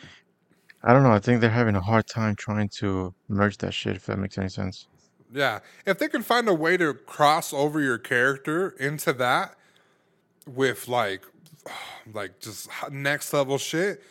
I 0.83 0.93
don't 0.93 1.03
know. 1.03 1.11
I 1.13 1.19
think 1.19 1.41
they're 1.41 1.51
having 1.51 1.75
a 1.75 1.81
hard 1.81 2.07
time 2.07 2.37
trying 2.37 2.69
to 2.79 3.15
merge 3.29 3.57
that 3.59 3.75
shit. 3.75 3.97
If 3.97 4.07
that 4.07 4.19
makes 4.19 4.39
any 4.39 4.49
sense. 4.49 4.87
yeah. 5.33 5.61
If 5.85 5.99
they 5.99 6.09
can 6.09 6.23
find 6.23 6.49
a 6.49 6.55
way 6.55 6.77
to 6.77 6.95
cross 6.95 7.53
over 7.53 7.81
your 7.81 7.99
character 7.99 8.71
into 8.79 9.13
that 9.15 9.55
with 10.47 10.89
like, 10.89 11.25
like 12.13 12.41
just 12.41 12.69
next 12.91 13.33
level 13.33 13.59
shit, 13.59 14.03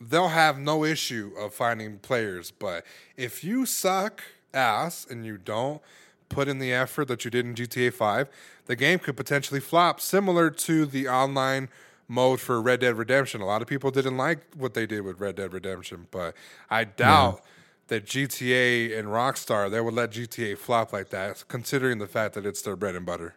they'll 0.00 0.28
have 0.28 0.58
no 0.58 0.84
issue 0.84 1.32
of 1.38 1.54
finding 1.54 1.98
players. 1.98 2.50
But 2.50 2.84
if 3.16 3.42
you 3.42 3.66
suck 3.66 4.22
ass 4.52 5.06
and 5.08 5.24
you 5.24 5.38
don't 5.38 5.80
put 6.28 6.48
in 6.48 6.58
the 6.58 6.72
effort 6.72 7.08
that 7.08 7.24
you 7.24 7.30
did 7.30 7.46
in 7.46 7.54
GTA 7.54 7.92
5, 7.92 8.28
the 8.66 8.76
game 8.76 8.98
could 8.98 9.16
potentially 9.16 9.60
flop, 9.60 10.00
similar 10.00 10.50
to 10.50 10.86
the 10.86 11.08
online 11.08 11.68
mode 12.08 12.40
for 12.40 12.60
Red 12.60 12.80
Dead 12.80 12.96
Redemption. 12.96 13.40
A 13.40 13.46
lot 13.46 13.62
of 13.62 13.68
people 13.68 13.90
didn't 13.90 14.16
like 14.16 14.40
what 14.54 14.74
they 14.74 14.86
did 14.86 15.02
with 15.02 15.20
Red 15.20 15.36
Dead 15.36 15.52
Redemption, 15.52 16.06
but 16.10 16.34
I 16.70 16.84
doubt 16.84 17.42
that 17.88 18.04
GTA 18.04 18.98
and 18.98 19.08
Rockstar 19.08 19.70
they 19.70 19.80
would 19.80 19.94
let 19.94 20.10
GTA 20.10 20.58
flop 20.58 20.92
like 20.92 21.10
that, 21.10 21.44
considering 21.48 21.98
the 21.98 22.06
fact 22.06 22.34
that 22.34 22.44
it's 22.44 22.62
their 22.62 22.76
bread 22.76 22.94
and 22.94 23.06
butter. 23.06 23.34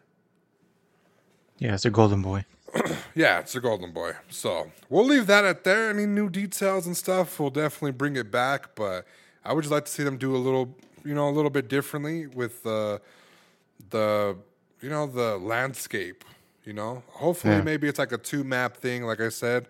Yeah, 1.58 1.74
it's 1.74 1.84
a 1.84 1.90
golden 1.90 2.22
boy. 2.22 2.44
Yeah, 3.14 3.40
it's 3.40 3.54
a 3.56 3.60
golden 3.60 3.90
boy. 3.92 4.12
So 4.30 4.70
we'll 4.88 5.04
leave 5.04 5.26
that 5.26 5.44
at 5.44 5.64
there. 5.64 5.90
Any 5.90 6.06
new 6.06 6.30
details 6.30 6.86
and 6.86 6.96
stuff, 6.96 7.40
we'll 7.40 7.50
definitely 7.50 7.90
bring 7.92 8.16
it 8.16 8.30
back. 8.30 8.74
But 8.76 9.04
I 9.44 9.52
would 9.52 9.62
just 9.62 9.72
like 9.72 9.84
to 9.86 9.90
see 9.90 10.04
them 10.04 10.16
do 10.16 10.34
a 10.34 10.38
little, 10.38 10.74
you 11.04 11.14
know, 11.14 11.28
a 11.28 11.32
little 11.32 11.50
bit 11.50 11.68
differently 11.68 12.26
with 12.28 12.62
the 12.62 13.00
the 13.90 14.36
you 14.80 14.88
know 14.90 15.06
the 15.06 15.38
landscape. 15.38 16.24
You 16.64 16.74
know, 16.74 17.02
hopefully 17.08 17.54
Yeah. 17.54 17.62
maybe 17.62 17.88
it's 17.88 17.98
like 17.98 18.12
a 18.12 18.18
two 18.18 18.44
map 18.44 18.76
thing, 18.76 19.02
like 19.04 19.20
I 19.20 19.30
said. 19.30 19.66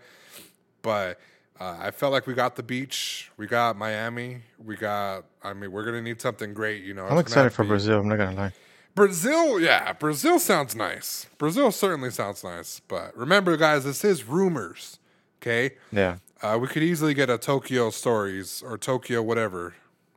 But 0.83 1.19
uh, 1.59 1.77
I 1.81 1.91
felt 1.93 2.13
like 2.13 2.27
we 2.27 2.35
got 2.35 2.57
the 2.57 2.63
beach, 2.63 3.31
we 3.37 3.47
got 3.47 3.77
Miami, 3.77 4.43
we 4.63 4.77
got. 4.77 5.25
I 5.43 5.53
mean, 5.55 5.73
we're 5.73 5.85
gonna 5.85 6.03
need 6.03 6.21
something 6.21 6.53
great. 6.53 6.83
You 6.85 6.95
know, 6.95 7.07
I'm 7.07 7.17
It's 7.19 7.33
gonna 7.33 7.45
have 7.45 7.47
excited 7.47 7.53
for 7.53 7.63
be- 7.63 7.69
Brazil. 7.69 8.01
I'm 8.01 8.09
not 8.09 8.19
gonna 8.19 8.37
lie. 8.37 8.53
Brazil, 8.95 9.61
yeah, 9.61 9.93
Brazil 9.93 10.39
sounds 10.39 10.75
nice. 10.75 11.27
Brazil 11.39 11.71
certainly 11.71 12.11
sounds 12.11 12.43
nice. 12.45 12.81
But 12.89 13.17
remember, 13.17 13.57
guys, 13.57 13.85
this 13.85 14.05
is 14.05 14.25
rumors. 14.25 14.99
Okay, 15.41 15.77
Yeah, 15.91 16.17
uh, 16.43 16.59
we 16.61 16.67
could 16.69 16.83
easily 16.83 17.15
get 17.15 17.31
a 17.31 17.39
Tokyo 17.39 17.89
stories 17.89 18.63
or 18.63 18.77
Tokyo 18.77 19.23
whatever, 19.23 19.75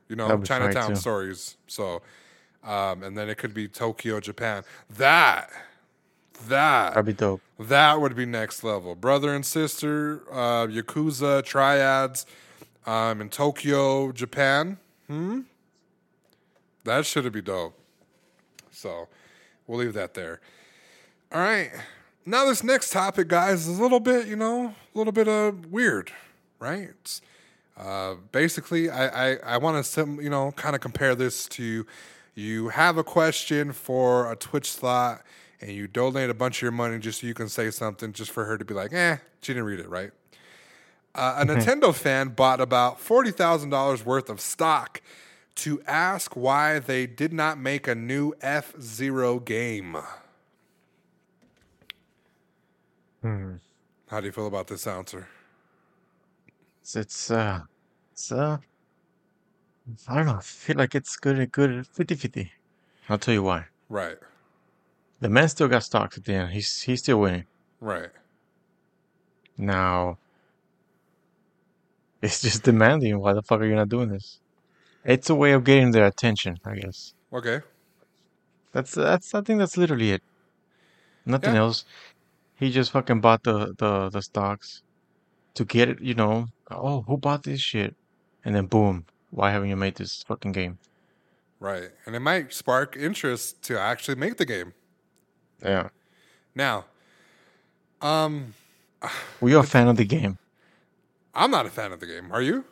you 0.10 0.18
know, 0.18 0.42
Chinatown 0.42 0.98
stories. 0.98 1.56
So, 1.68 2.02
um, 2.62 3.04
and 3.04 3.18
then 3.18 3.30
it 3.30 3.38
could 3.38 3.54
be 3.54 3.70
Tokyo, 3.70 4.20
Japan. 4.20 4.64
That, 4.90 5.50
that, 6.50 6.94
that'd 6.94 7.06
be 7.06 7.14
dope. 7.14 7.42
that 7.58 8.02
would 8.02 8.18
be 8.18 8.26
next 8.26 8.66
level. 8.66 8.96
Brother 8.96 9.34
and 9.34 9.46
sister, 9.46 10.24
uh, 10.30 10.68
Yakuza 10.68 11.42
triads 11.46 12.26
um, 12.86 13.22
in 13.22 13.30
Tokyo, 13.30 14.12
Japan. 14.12 14.78
Hmm? 15.08 15.42
That 16.84 17.06
should 17.06 17.32
be 17.32 17.42
dope. 17.42 17.80
So 18.84 19.08
we'll 19.66 19.80
leave 19.80 19.94
that 19.94 20.14
there. 20.14 20.42
All 21.32 21.40
right. 21.40 21.72
Now, 22.26 22.46
this 22.46 22.66
next 22.66 22.92
topic, 22.92 23.30
guys, 23.30 23.66
is 23.66 23.80
a 23.80 23.82
little 23.82 24.02
bit, 24.02 24.28
you 24.28 24.36
know, 24.36 24.76
a 24.94 24.98
little 24.98 25.14
bit 25.14 25.30
of 25.30 25.72
weird, 25.72 26.12
right? 26.60 27.22
Uh, 27.78 28.16
basically, 28.34 28.90
I, 28.90 29.32
I, 29.32 29.36
I 29.38 29.58
want 29.58 29.86
to, 29.86 30.20
you 30.22 30.30
know, 30.30 30.52
kind 30.52 30.76
of 30.76 30.82
compare 30.82 31.16
this 31.16 31.48
to 31.50 31.86
you 32.36 32.70
have 32.70 32.98
a 32.98 33.06
question 33.06 33.72
for 33.72 34.30
a 34.30 34.36
Twitch 34.36 34.70
slot 34.70 35.24
and 35.62 35.72
you 35.72 35.88
donate 35.88 36.30
a 36.30 36.34
bunch 36.34 36.58
of 36.58 36.64
your 36.64 36.72
money 36.72 37.00
just 37.00 37.22
so 37.22 37.28
you 37.28 37.34
can 37.34 37.48
say 37.48 37.72
something 37.72 38.12
just 38.12 38.32
for 38.32 38.44
her 38.44 38.58
to 38.58 38.66
be 38.66 38.74
like, 38.74 38.92
eh, 38.92 39.16
she 39.42 39.54
didn't 39.54 39.66
read 39.66 39.80
it, 39.80 39.88
right? 39.88 40.12
Uh, 41.16 41.36
a 41.38 41.46
Nintendo 41.46 41.96
fan 41.96 42.30
bought 42.30 42.60
about 42.60 43.00
$40,000 43.00 44.04
worth 44.04 44.30
of 44.30 44.42
stock 44.42 45.02
to 45.56 45.82
ask 45.84 46.36
why 46.36 46.80
they 46.80 47.06
did 47.06 47.34
not 47.34 47.58
make 47.60 47.88
a 47.88 47.96
new 47.96 48.34
F 48.42 48.74
Zero 48.80 49.40
game. 49.40 49.98
Hmm. 53.22 53.56
How 54.08 54.20
do 54.20 54.26
you 54.28 54.32
feel 54.32 54.48
about 54.48 54.68
this 54.68 54.86
answer? 54.88 55.28
It's, 56.82 56.96
it's 56.96 57.32
uh, 57.32 57.62
it's 58.12 58.32
uh, 58.32 58.58
I 60.08 60.16
don't 60.16 60.26
know. 60.26 60.36
I 60.36 60.42
feel 60.42 60.78
like 60.78 60.96
it's 60.96 61.16
good, 61.16 61.52
good 61.52 61.72
50-50. 61.88 62.50
I'll 63.10 63.18
tell 63.18 63.34
you 63.34 63.44
why. 63.44 63.66
Right, 63.90 64.18
The 65.22 65.30
man 65.30 65.50
still 65.50 65.68
got 65.68 65.84
stocks 65.84 66.18
at 66.18 66.26
the 66.26 66.34
end. 66.34 66.52
He's 66.52 66.82
he's 66.82 67.00
still 67.00 67.20
winning. 67.22 67.46
right. 67.80 68.12
Now, 69.58 70.18
it's 72.22 72.42
just 72.42 72.64
demanding. 72.64 73.20
Why 73.20 73.34
the 73.34 73.44
fuck 73.44 73.62
are 73.62 73.66
you 73.66 73.76
not 73.76 73.90
doing 73.90 74.10
this? 74.10 74.40
It's 75.06 75.30
a 75.30 75.36
way 75.36 75.52
of 75.54 75.64
getting 75.64 75.92
their 75.92 76.06
attention, 76.06 76.58
I 76.66 76.76
guess. 76.76 77.14
Okay. 77.32 77.62
That's 78.72 78.94
that's 78.94 79.34
I 79.36 79.42
think 79.42 79.60
that's 79.60 79.78
literally 79.78 80.12
it. 80.12 80.24
Nothing 81.26 81.56
Yeah. 81.56 81.62
else. 81.62 81.86
He 82.56 82.72
just 82.72 82.92
fucking 82.92 83.22
bought 83.22 83.44
the 83.44 83.74
the 83.78 84.10
the 84.10 84.22
stocks 84.22 84.82
to 85.56 85.66
get 85.66 85.90
it, 85.90 86.02
you 86.02 86.14
know, 86.16 86.48
oh, 86.72 87.02
who 87.02 87.18
bought 87.18 87.44
this 87.44 87.60
shit? 87.62 87.96
And 88.46 88.56
then 88.56 88.66
boom, 88.66 89.06
why 89.32 89.52
haven't 89.52 89.70
you 89.70 89.76
made 89.76 89.96
this 89.96 90.24
fucking 90.24 90.52
game? 90.52 90.80
Right. 91.60 91.92
And 92.06 92.16
it 92.16 92.20
might 92.20 92.54
spark 92.54 92.98
interest 92.98 93.62
to 93.64 93.80
actually 93.80 94.16
make 94.16 94.38
the 94.38 94.46
game. 94.46 94.74
Yeah. 95.64 95.90
Now, 96.56 96.86
um, 98.02 98.54
Were 99.42 99.50
you 99.50 99.60
a 99.60 99.64
fan 99.64 99.88
of 99.88 99.98
the 99.98 100.06
game? 100.06 100.38
I'm 101.36 101.52
not 101.52 101.66
a 101.66 101.70
fan 101.70 101.92
of 101.92 102.00
the 102.00 102.06
game. 102.06 102.32
Are 102.32 102.42
you? 102.42 102.66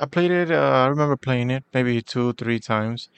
I 0.00 0.06
played 0.06 0.30
it. 0.30 0.50
Uh, 0.50 0.56
I 0.84 0.86
remember 0.88 1.16
playing 1.16 1.50
it 1.50 1.64
maybe 1.74 2.00
two, 2.02 2.32
three 2.32 2.58
times. 2.58 3.08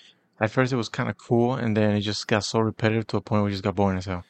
At 0.40 0.50
first, 0.50 0.72
it 0.72 0.76
was 0.76 0.88
kind 0.88 1.08
of 1.08 1.16
cool, 1.16 1.54
and 1.54 1.76
then 1.76 1.92
it 1.96 2.00
just 2.00 2.26
got 2.26 2.44
so 2.44 2.58
repetitive 2.58 3.06
to 3.08 3.16
a 3.18 3.20
point 3.20 3.42
where 3.42 3.48
it 3.48 3.52
just 3.52 3.62
got 3.64 3.76
boring 3.76 3.98
as 3.98 4.06
hell. 4.06 4.24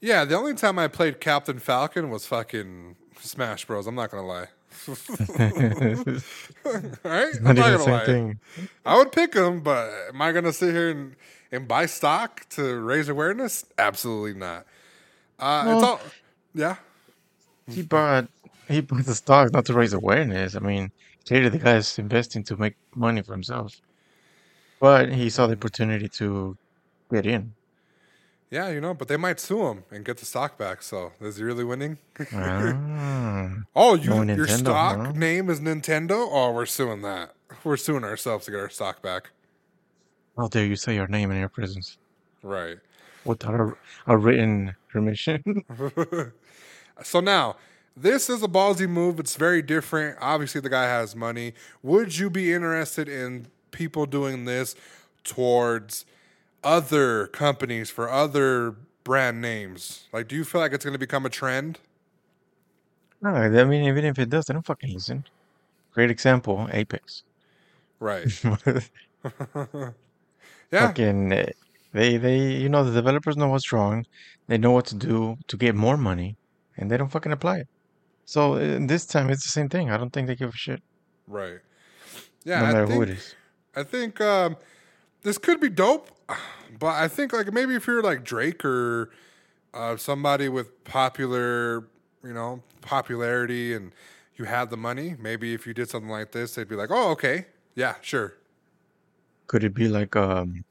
Yeah, 0.00 0.24
the 0.24 0.36
only 0.36 0.54
time 0.54 0.78
I 0.78 0.86
played 0.88 1.20
Captain 1.20 1.58
Falcon 1.58 2.08
was 2.08 2.24
fucking 2.26 2.96
Smash 3.20 3.64
Bros. 3.66 3.86
I'm 3.86 3.96
not 3.96 4.10
gonna 4.10 4.26
lie. 4.26 4.46
All 4.88 4.94
right, 7.04 7.34
I'm 7.36 7.42
Not 7.42 7.56
gonna 7.56 7.78
same 7.80 7.90
lie. 7.92 8.04
thing. 8.06 8.40
I 8.86 8.96
would 8.96 9.10
pick 9.12 9.32
them, 9.32 9.60
but 9.62 9.90
am 10.10 10.22
I 10.22 10.32
gonna 10.32 10.52
sit 10.52 10.72
here 10.72 10.90
and, 10.90 11.16
and 11.50 11.66
buy 11.66 11.86
stock 11.86 12.48
to 12.50 12.76
raise 12.80 13.08
awareness? 13.08 13.64
Absolutely 13.76 14.38
not. 14.38 14.66
Uh, 15.38 15.64
it's 15.74 15.84
all 15.84 16.00
yeah. 16.54 16.76
He 17.68 17.82
bought 17.82 18.28
he 18.68 18.80
bought 18.80 19.04
the 19.06 19.14
stock 19.14 19.52
not 19.52 19.64
to 19.66 19.74
raise 19.74 19.92
awareness. 19.92 20.54
I 20.54 20.60
mean, 20.60 20.92
clearly 21.26 21.48
the 21.50 21.58
guy's 21.58 21.98
investing 21.98 22.44
to 22.44 22.56
make 22.56 22.76
money 22.94 23.22
for 23.22 23.32
himself, 23.32 23.80
but 24.80 25.12
he 25.12 25.30
saw 25.30 25.46
the 25.46 25.54
opportunity 25.54 26.08
to 26.08 26.56
get 27.12 27.26
in. 27.26 27.54
Yeah, 28.50 28.68
you 28.70 28.80
know, 28.80 28.94
but 28.94 29.06
they 29.08 29.16
might 29.16 29.38
sue 29.38 29.66
him 29.68 29.84
and 29.92 30.04
get 30.04 30.16
the 30.18 30.26
stock 30.26 30.58
back. 30.58 30.82
So 30.82 31.12
is 31.20 31.36
he 31.36 31.44
really 31.44 31.62
winning? 31.64 31.98
Ah, 32.34 33.54
oh, 33.76 33.94
you 33.94 34.10
No 34.10 34.22
your 34.22 34.46
Nintendo, 34.46 34.58
stock 34.58 35.16
name 35.16 35.48
is 35.48 35.60
Nintendo? 35.60 36.28
Oh, 36.30 36.50
we're 36.52 36.66
suing 36.66 37.02
that. 37.02 37.34
We're 37.62 37.76
suing 37.76 38.02
ourselves 38.04 38.46
to 38.46 38.50
get 38.50 38.60
our 38.60 38.68
stock 38.70 39.02
back. 39.02 39.30
how 40.36 40.48
dare 40.48 40.66
you 40.66 40.76
say 40.76 40.94
your 40.94 41.06
name 41.08 41.30
in 41.30 41.38
your 41.38 41.48
presence 41.48 41.98
Right. 42.42 42.78
without 43.24 43.60
a, 43.60 43.72
a 44.06 44.16
written 44.16 44.74
permission? 44.88 45.42
So 47.02 47.20
now, 47.20 47.56
this 47.96 48.30
is 48.30 48.42
a 48.42 48.48
ballsy 48.48 48.88
move. 48.88 49.20
It's 49.20 49.36
very 49.36 49.62
different. 49.62 50.18
Obviously, 50.20 50.60
the 50.60 50.70
guy 50.70 50.84
has 50.84 51.14
money. 51.14 51.54
Would 51.82 52.18
you 52.18 52.30
be 52.30 52.52
interested 52.52 53.08
in 53.08 53.48
people 53.70 54.06
doing 54.06 54.44
this 54.44 54.74
towards 55.24 56.04
other 56.64 57.26
companies 57.28 57.90
for 57.90 58.10
other 58.10 58.76
brand 59.04 59.40
names? 59.40 60.04
Like, 60.12 60.28
do 60.28 60.36
you 60.36 60.44
feel 60.44 60.60
like 60.60 60.72
it's 60.72 60.84
going 60.84 60.94
to 60.94 60.98
become 60.98 61.26
a 61.26 61.30
trend? 61.30 61.78
no, 63.22 63.30
I 63.30 63.64
mean, 63.64 63.84
even 63.84 64.04
if 64.04 64.18
it 64.18 64.30
does, 64.30 64.46
they 64.46 64.54
don't 64.54 64.64
fucking 64.64 64.92
listen. 64.92 65.24
Great 65.92 66.10
example, 66.10 66.68
Apex. 66.72 67.22
Right. 67.98 68.26
yeah. 68.64 69.90
Fucking, 70.72 71.32
uh, 71.32 71.46
they 71.92 72.16
they 72.16 72.38
you 72.52 72.68
know 72.68 72.84
the 72.84 72.92
developers 72.92 73.36
know 73.36 73.48
what's 73.48 73.72
wrong. 73.72 74.06
They 74.46 74.58
know 74.58 74.70
what 74.70 74.86
to 74.86 74.94
do 74.94 75.36
to 75.48 75.56
get 75.56 75.74
more 75.74 75.96
money, 75.96 76.36
and 76.76 76.90
they 76.90 76.96
don't 76.96 77.10
fucking 77.10 77.32
apply 77.32 77.58
it. 77.58 77.68
So 78.30 78.54
uh, 78.54 78.78
this 78.82 79.06
time 79.06 79.28
it's 79.28 79.42
the 79.42 79.50
same 79.50 79.68
thing. 79.68 79.90
I 79.90 79.96
don't 79.96 80.12
think 80.12 80.28
they 80.28 80.36
give 80.36 80.50
a 80.50 80.56
shit, 80.56 80.80
Right. 81.26 81.58
no 82.44 82.52
Yeah. 82.52 82.62
I 82.62 82.72
matter 82.72 82.86
think, 82.86 82.96
who 82.96 83.02
it 83.02 83.10
is. 83.10 83.34
I 83.74 83.82
think 83.82 84.20
um, 84.20 84.56
this 85.22 85.36
could 85.36 85.58
be 85.58 85.68
dope, 85.68 86.10
but 86.78 86.94
I 86.94 87.08
think 87.08 87.32
like 87.32 87.52
maybe 87.52 87.74
if 87.74 87.88
you're 87.88 88.04
like 88.04 88.22
Drake 88.22 88.64
or 88.64 89.10
uh, 89.74 89.96
somebody 89.96 90.48
with 90.48 90.84
popular, 90.84 91.88
you 92.22 92.32
know, 92.32 92.62
popularity 92.82 93.74
and 93.74 93.90
you 94.36 94.44
had 94.44 94.70
the 94.70 94.76
money, 94.76 95.16
maybe 95.18 95.52
if 95.52 95.66
you 95.66 95.74
did 95.74 95.90
something 95.90 96.08
like 96.08 96.30
this, 96.30 96.54
they'd 96.54 96.68
be 96.68 96.76
like, 96.76 96.90
"Oh, 96.92 97.10
okay, 97.10 97.46
yeah, 97.74 97.96
sure." 98.00 98.36
Could 99.48 99.64
it 99.64 99.74
be 99.74 99.88
like 99.88 100.14
um 100.14 100.64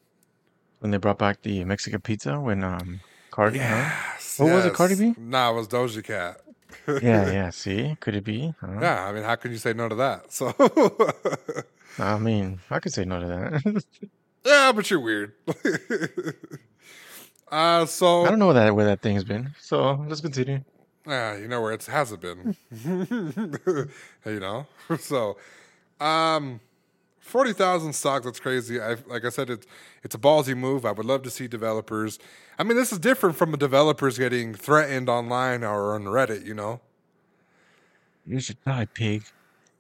when 0.80 0.92
they 0.92 0.98
brought 0.98 1.20
back 1.20 1.42
the 1.42 1.66
Mexican 1.66 2.00
pizza 2.00 2.40
when 2.40 2.64
um 2.64 3.02
Cardi? 3.32 3.60
huh? 3.60 3.66
Yes, 3.66 4.40
What 4.40 4.54
was 4.54 4.66
it, 4.66 4.74
Cardi 4.74 4.96
yes. 4.96 5.16
B? 5.18 5.22
Nah, 5.22 5.52
it 5.52 5.56
was 5.56 5.68
Doja 5.68 6.02
Cat. 6.02 6.40
Yeah, 6.88 7.00
yeah. 7.32 7.50
See, 7.50 7.96
could 8.00 8.16
it 8.16 8.24
be? 8.24 8.54
Huh? 8.60 8.80
Yeah, 8.82 9.06
I 9.06 9.12
mean, 9.12 9.24
how 9.24 9.36
can 9.36 9.52
you 9.52 9.58
say 9.58 9.74
no 9.74 9.90
to 9.90 9.96
that? 9.96 10.32
So, 10.32 10.54
I 12.00 12.18
mean, 12.18 12.60
I 12.70 12.80
could 12.80 12.94
say 12.94 13.06
no 13.06 13.20
to 13.20 13.26
that. 13.28 13.84
yeah, 14.46 14.72
but 14.72 14.90
you're 14.90 15.00
weird. 15.00 15.34
uh, 17.52 17.86
so 17.86 18.26
I 18.26 18.30
don't 18.30 18.40
know 18.40 18.54
that 18.54 18.76
where 18.76 18.86
that 18.86 19.02
thing's 19.02 19.24
been. 19.24 19.54
So 19.60 20.06
let's 20.08 20.22
continue. 20.22 20.64
Yeah, 21.08 21.38
you 21.38 21.48
know 21.48 21.62
where 21.62 21.74
it 21.74 21.86
hasn't 21.86 22.22
been. 22.22 22.56
you 24.26 24.40
know, 24.40 24.68
so 25.00 25.38
um, 26.00 26.60
forty 27.20 27.54
thousand 27.54 27.94
stocks. 27.94 28.26
That's 28.26 28.40
crazy. 28.40 28.80
I 28.82 28.96
like 29.08 29.26
I 29.26 29.30
said, 29.30 29.50
it's 29.50 29.66
it's 30.04 30.16
a 30.16 30.20
ballsy 30.20 30.56
move. 30.58 30.86
I 30.86 30.92
would 30.92 31.06
love 31.06 31.24
to 31.24 31.30
see 31.30 31.48
developers. 31.48 32.20
I 32.58 32.64
mean, 32.64 32.76
this 32.78 32.92
is 32.92 33.00
different 33.00 33.36
from 33.36 33.52
the 33.52 33.58
developers 33.58 34.18
getting 34.18 34.54
threatened 34.54 35.10
online 35.10 35.64
or 35.64 35.96
on 35.96 36.06
Reddit. 36.06 36.46
You 36.46 36.54
know, 36.54 36.82
You 38.26 38.40
should 38.40 38.64
die, 38.64 38.86
pig. 38.94 39.24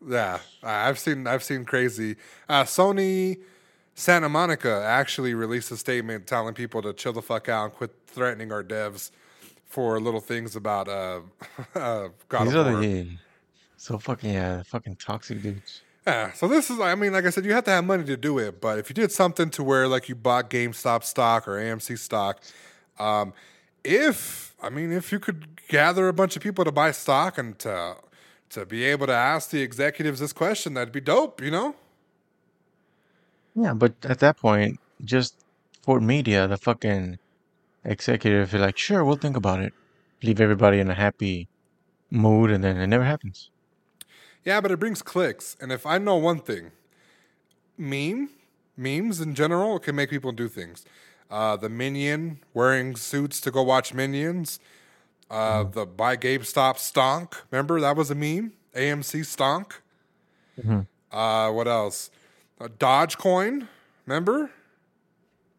yeah, 0.07 0.39
I- 0.63 0.87
I've 0.89 0.99
seen 0.99 1.27
I've 1.27 1.43
seen 1.43 1.65
crazy. 1.65 2.15
Uh, 2.47 2.63
Sony 2.63 3.39
Santa 3.95 4.29
Monica 4.29 4.81
actually 4.85 5.33
released 5.33 5.71
a 5.71 5.77
statement 5.77 6.25
telling 6.25 6.53
people 6.53 6.81
to 6.83 6.93
chill 6.93 7.13
the 7.13 7.21
fuck 7.21 7.49
out 7.49 7.65
and 7.65 7.73
quit 7.73 7.93
threatening 8.07 8.51
our 8.51 8.63
devs 8.63 9.11
for 9.65 9.99
little 9.99 10.21
things 10.21 10.55
about 10.55 10.87
uh, 10.87 11.19
uh 11.75 12.07
God 12.29 12.45
These 12.47 12.53
of 12.55 12.67
are 12.67 12.71
War. 12.71 12.81
the 12.81 13.07
so 13.77 13.97
fucking 13.97 14.33
yeah, 14.33 14.63
fucking 14.63 14.95
toxic 14.95 15.41
dudes. 15.41 15.81
Yeah, 16.09 16.31
so 16.33 16.47
this 16.47 16.71
is, 16.71 16.79
I 16.79 16.95
mean, 16.95 17.13
like 17.13 17.25
I 17.25 17.29
said, 17.29 17.45
you 17.45 17.53
have 17.53 17.65
to 17.65 17.71
have 17.71 17.85
money 17.85 18.03
to 18.05 18.17
do 18.17 18.39
it. 18.39 18.59
But 18.59 18.79
if 18.79 18.89
you 18.89 18.95
did 18.95 19.11
something 19.11 19.51
to 19.51 19.63
where, 19.63 19.87
like, 19.87 20.09
you 20.09 20.15
bought 20.15 20.49
GameStop 20.49 21.03
stock 21.03 21.47
or 21.47 21.51
AMC 21.51 21.99
stock, 21.99 22.41
um, 22.97 23.31
if, 23.83 24.55
I 24.59 24.69
mean, 24.71 24.91
if 24.91 25.11
you 25.11 25.19
could 25.19 25.61
gather 25.67 26.07
a 26.07 26.13
bunch 26.13 26.35
of 26.35 26.41
people 26.41 26.65
to 26.65 26.71
buy 26.71 26.91
stock 26.91 27.37
and 27.37 27.59
to, 27.59 27.97
to 28.49 28.65
be 28.65 28.85
able 28.85 29.05
to 29.05 29.13
ask 29.13 29.51
the 29.51 29.61
executives 29.61 30.19
this 30.19 30.33
question, 30.33 30.73
that'd 30.73 30.91
be 30.91 30.99
dope, 30.99 31.43
you 31.43 31.51
know? 31.51 31.75
Yeah, 33.53 33.75
but 33.75 33.93
at 34.03 34.17
that 34.19 34.37
point, 34.37 34.79
just 35.05 35.35
for 35.83 35.99
media, 35.99 36.47
the 36.47 36.57
fucking 36.57 37.19
executive 37.85 38.55
is 38.55 38.59
like, 38.59 38.79
sure, 38.79 39.05
we'll 39.05 39.15
think 39.15 39.37
about 39.37 39.59
it. 39.59 39.73
Leave 40.23 40.41
everybody 40.41 40.79
in 40.79 40.89
a 40.89 40.95
happy 40.95 41.47
mood, 42.09 42.49
and 42.49 42.63
then 42.63 42.77
it 42.77 42.87
never 42.87 43.03
happens. 43.03 43.51
Yeah, 44.45 44.61
but 44.61 44.71
it 44.71 44.79
brings 44.79 45.01
clicks. 45.01 45.55
And 45.59 45.71
if 45.71 45.85
I 45.85 45.97
know 45.97 46.15
one 46.15 46.39
thing, 46.39 46.71
meme, 47.77 48.29
memes 48.77 49.19
in 49.21 49.35
general 49.35 49.79
can 49.79 49.95
make 49.95 50.09
people 50.09 50.31
do 50.31 50.47
things. 50.47 50.85
Uh, 51.29 51.55
the 51.55 51.69
Minion 51.69 52.39
wearing 52.53 52.95
suits 52.95 53.39
to 53.41 53.51
go 53.51 53.61
watch 53.61 53.93
Minions. 53.93 54.59
Uh, 55.29 55.63
The 55.63 55.85
buy 55.85 56.17
GameStop 56.17 56.77
stonk. 56.77 57.33
Remember 57.51 57.79
that 57.79 57.95
was 57.95 58.09
a 58.09 58.15
meme. 58.15 58.53
AMC 58.75 59.21
stonk. 59.21 59.73
Uh, 61.11 61.51
what 61.51 61.67
else? 61.67 62.09
Uh, 62.59 62.67
Dogecoin. 62.67 63.67
Remember? 64.05 64.49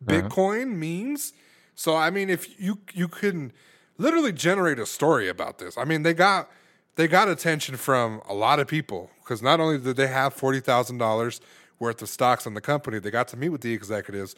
Bitcoin 0.05 0.73
memes. 0.77 1.33
So 1.75 1.97
I 1.97 2.11
mean, 2.11 2.31
if 2.31 2.59
you 2.61 2.79
you 2.93 3.07
can 3.09 3.53
literally 3.99 4.33
generate 4.33 4.79
a 4.79 4.87
story 4.87 5.29
about 5.29 5.59
this. 5.59 5.77
I 5.79 5.85
mean, 5.85 6.03
they 6.03 6.15
got 6.15 6.51
they 6.97 7.09
got 7.09 7.29
attention 7.29 7.77
from 7.77 8.21
a 8.29 8.35
lot 8.35 8.61
of 8.61 8.67
people 8.69 9.11
because 9.21 9.43
not 9.43 9.61
only 9.61 9.79
did 9.79 9.97
they 9.97 10.09
have 10.09 10.35
forty 10.35 10.61
thousand 10.61 10.99
dollars 10.99 11.41
worth 11.79 12.03
of 12.03 12.09
stocks 12.09 12.45
in 12.47 12.55
the 12.55 12.61
company, 12.61 12.99
they 12.99 13.11
got 13.11 13.29
to 13.29 13.37
meet 13.37 13.49
with 13.49 13.63
the 13.63 13.73
executives, 13.73 14.35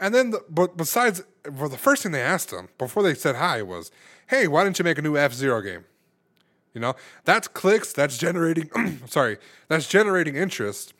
and 0.00 0.14
then 0.14 0.30
the, 0.30 0.40
but 0.48 0.76
besides, 0.76 1.22
well, 1.58 1.68
the 1.68 1.76
first 1.76 2.02
thing 2.02 2.12
they 2.12 2.22
asked 2.22 2.50
them 2.50 2.68
before 2.78 3.02
they 3.02 3.14
said 3.14 3.36
hi 3.36 3.60
was, 3.62 3.90
"Hey, 4.28 4.46
why 4.48 4.64
didn't 4.64 4.78
you 4.78 4.84
make 4.84 4.98
a 4.98 5.02
new 5.02 5.16
F 5.16 5.32
Zero 5.32 5.60
game?" 5.60 5.84
You 6.74 6.80
know, 6.80 6.94
that's 7.24 7.48
clicks. 7.48 7.92
That's 7.92 8.16
generating. 8.18 8.70
sorry, 9.06 9.38
that's 9.68 9.88
generating 9.88 10.36
interest. 10.36 10.94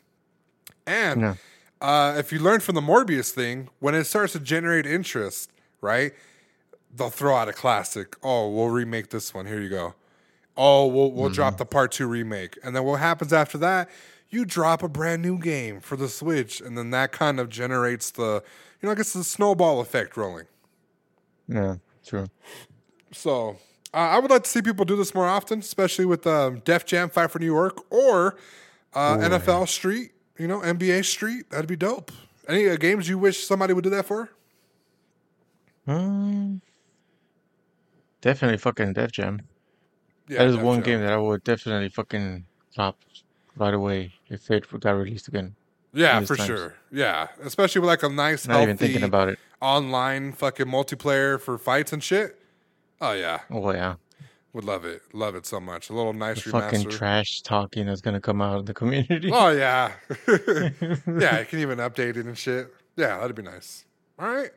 And 0.85 1.21
Yeah. 1.21 1.35
uh, 1.81 2.15
if 2.17 2.31
you 2.31 2.39
learn 2.39 2.59
from 2.61 2.75
the 2.75 2.81
Morbius 2.81 3.31
thing, 3.31 3.69
when 3.79 3.93
it 3.95 4.05
starts 4.05 4.33
to 4.33 4.39
generate 4.39 4.85
interest, 4.85 5.51
right? 5.81 6.13
They'll 6.95 7.09
throw 7.09 7.35
out 7.35 7.49
a 7.49 7.53
classic. 7.53 8.15
Oh, 8.23 8.49
we'll 8.49 8.69
remake 8.69 9.09
this 9.09 9.33
one. 9.33 9.45
Here 9.45 9.59
you 9.61 9.69
go. 9.69 9.93
Oh, 10.57 10.87
we'll 10.87 11.11
we'll 11.11 11.29
drop 11.29 11.57
the 11.57 11.65
part 11.65 11.91
two 11.91 12.07
remake, 12.07 12.57
and 12.63 12.75
then 12.75 12.83
what 12.83 12.99
happens 12.99 13.31
after 13.31 13.57
that? 13.59 13.89
You 14.29 14.43
drop 14.43 14.83
a 14.83 14.89
brand 14.89 15.21
new 15.21 15.37
game 15.37 15.79
for 15.79 15.95
the 15.95 16.09
Switch, 16.09 16.59
and 16.59 16.77
then 16.77 16.89
that 16.89 17.11
kind 17.11 17.39
of 17.39 17.49
generates 17.49 18.11
the, 18.11 18.43
you 18.81 18.87
know, 18.87 18.91
I 18.91 18.95
guess 18.95 19.13
the 19.13 19.23
snowball 19.23 19.79
effect 19.79 20.17
rolling. 20.17 20.47
Yeah, 21.47 21.75
true. 22.05 22.25
So 23.13 23.57
uh, 23.93 23.97
I 23.97 24.19
would 24.19 24.31
like 24.31 24.43
to 24.43 24.49
see 24.49 24.61
people 24.61 24.83
do 24.83 24.95
this 24.95 25.15
more 25.15 25.27
often, 25.27 25.59
especially 25.59 26.05
with 26.05 26.27
um, 26.27 26.59
Def 26.65 26.85
Jam 26.85 27.09
Fight 27.09 27.31
for 27.31 27.39
New 27.39 27.45
York 27.45 27.79
or 27.89 28.35
uh, 28.93 29.17
NFL 29.17 29.67
Street, 29.69 30.11
you 30.37 30.47
know, 30.47 30.59
NBA 30.59 31.05
Street. 31.05 31.49
That'd 31.51 31.67
be 31.67 31.75
dope. 31.77 32.11
Any 32.47 32.67
uh, 32.67 32.75
games 32.77 33.07
you 33.07 33.17
wish 33.17 33.45
somebody 33.45 33.73
would 33.73 33.83
do 33.83 33.89
that 33.91 34.05
for? 34.05 34.29
Mm, 35.87 36.61
definitely 38.21 38.57
fucking 38.57 38.93
Def 38.93 39.11
Jam. 39.11 39.41
Yeah, 40.27 40.39
that 40.39 40.47
is 40.47 40.57
one 40.57 40.81
game 40.81 40.99
that 41.01 41.13
I 41.13 41.17
would 41.17 41.43
definitely 41.43 41.89
fucking 41.89 42.45
flop 42.73 42.97
right 43.55 43.73
away 43.73 44.13
if 44.29 44.49
it 44.51 44.65
got 44.79 44.91
released 44.91 45.27
again. 45.27 45.55
Yeah, 45.93 46.19
for 46.21 46.35
times. 46.35 46.47
sure. 46.47 46.75
Yeah, 46.91 47.27
especially 47.43 47.81
with 47.81 47.87
like 47.87 48.03
a 48.03 48.09
nice, 48.09 48.45
Not 48.47 48.55
healthy 48.55 48.63
even 48.65 48.77
thinking 48.77 49.03
about 49.03 49.29
it. 49.29 49.39
online 49.61 50.33
fucking 50.33 50.67
multiplayer 50.67 51.39
for 51.39 51.57
fights 51.57 51.93
and 51.93 52.03
shit. 52.03 52.39
Oh 53.01 53.13
yeah, 53.13 53.39
Oh 53.49 53.71
yeah, 53.71 53.95
would 54.53 54.63
love 54.65 54.83
it. 54.85 55.01
Love 55.13 55.35
it 55.35 55.45
so 55.45 55.59
much. 55.59 55.89
A 55.89 55.93
little 55.93 56.13
nice 56.13 56.43
the 56.43 56.51
fucking 56.51 56.89
trash 56.89 57.41
talking 57.41 57.85
that's 57.85 58.01
gonna 58.01 58.19
come 58.21 58.41
out 58.41 58.57
of 58.57 58.65
the 58.65 58.73
community. 58.73 59.31
Oh 59.33 59.49
yeah, 59.49 59.93
yeah. 60.27 60.69
You 61.39 61.45
can 61.45 61.59
even 61.59 61.77
update 61.79 62.17
it 62.17 62.25
and 62.25 62.37
shit. 62.37 62.73
Yeah, 62.95 63.19
that'd 63.19 63.35
be 63.35 63.43
nice. 63.43 63.85
All 64.19 64.27
right, 64.27 64.51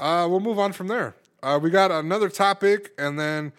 uh, 0.00 0.26
we'll 0.28 0.40
move 0.40 0.58
on 0.58 0.72
from 0.72 0.88
there. 0.88 1.14
Uh, 1.42 1.58
we 1.62 1.70
got 1.70 1.90
another 1.90 2.28
topic 2.30 2.92
and 2.98 3.18
then 3.18 3.52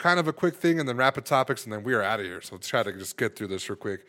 kind 0.00 0.18
of 0.18 0.26
a 0.26 0.32
quick 0.32 0.56
thing 0.56 0.80
and 0.80 0.88
then 0.88 0.96
rapid 0.96 1.24
topics 1.24 1.64
and 1.64 1.72
then 1.72 1.84
we 1.84 1.94
are 1.94 2.02
out 2.02 2.18
of 2.18 2.26
here. 2.26 2.40
So 2.40 2.56
let's 2.56 2.66
try 2.66 2.82
to 2.82 2.92
just 2.92 3.16
get 3.16 3.36
through 3.36 3.48
this 3.48 3.68
real 3.68 3.76
quick. 3.76 4.06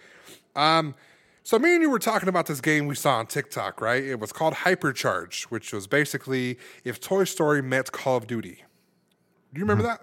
Um, 0.55 0.95
so 1.43 1.59
me 1.59 1.73
and 1.73 1.81
you 1.81 1.89
were 1.89 1.99
talking 1.99 2.29
about 2.29 2.45
this 2.45 2.61
game 2.61 2.87
we 2.87 2.95
saw 2.95 3.17
on 3.17 3.27
TikTok, 3.27 3.81
right? 3.81 4.03
It 4.03 4.19
was 4.19 4.31
called 4.31 4.53
Hypercharge, 4.53 5.43
which 5.45 5.73
was 5.73 5.87
basically 5.87 6.57
if 6.83 6.99
Toy 6.99 7.25
Story 7.25 7.61
met 7.61 7.91
Call 7.91 8.17
of 8.17 8.25
Duty. 8.25 8.63
Do 9.53 9.59
you 9.59 9.65
remember 9.65 9.83
that? 9.83 10.01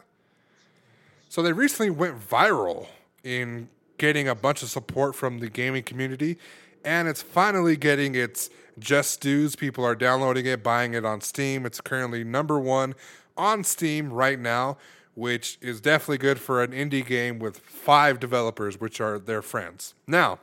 So 1.29 1.43
they 1.43 1.53
recently 1.53 1.91
went 1.91 2.19
viral 2.21 2.87
in 3.25 3.69
getting 3.97 4.29
a 4.29 4.35
bunch 4.35 4.63
of 4.63 4.69
support 4.69 5.15
from 5.15 5.39
the 5.39 5.49
gaming 5.49 5.85
community, 5.85 6.39
and 6.85 7.09
it's 7.09 7.23
finally 7.23 7.77
getting 7.77 8.15
its 8.15 8.51
just 8.79 9.21
dues. 9.21 9.57
People 9.57 9.85
are 9.85 9.95
downloading 9.95 10.47
it, 10.47 10.63
buying 10.63 10.95
it 10.95 11.05
on 11.05 11.21
Steam. 11.21 11.65
It's 11.65 11.81
currently 11.81 12.25
number 12.25 12.59
one 12.59 12.95
on 13.37 13.63
Steam 13.65 14.13
right 14.13 14.39
now, 14.39 14.77
which 15.19 15.59
is 15.61 15.81
definitely 15.81 16.19
good 16.19 16.39
for 16.39 16.63
an 16.63 16.71
indie 16.71 17.05
game 17.05 17.41
with 17.41 17.59
five 17.59 18.21
developers, 18.21 18.81
which 18.81 19.01
are 19.01 19.19
their 19.19 19.43
friends. 19.43 19.95
Now, 20.07 20.39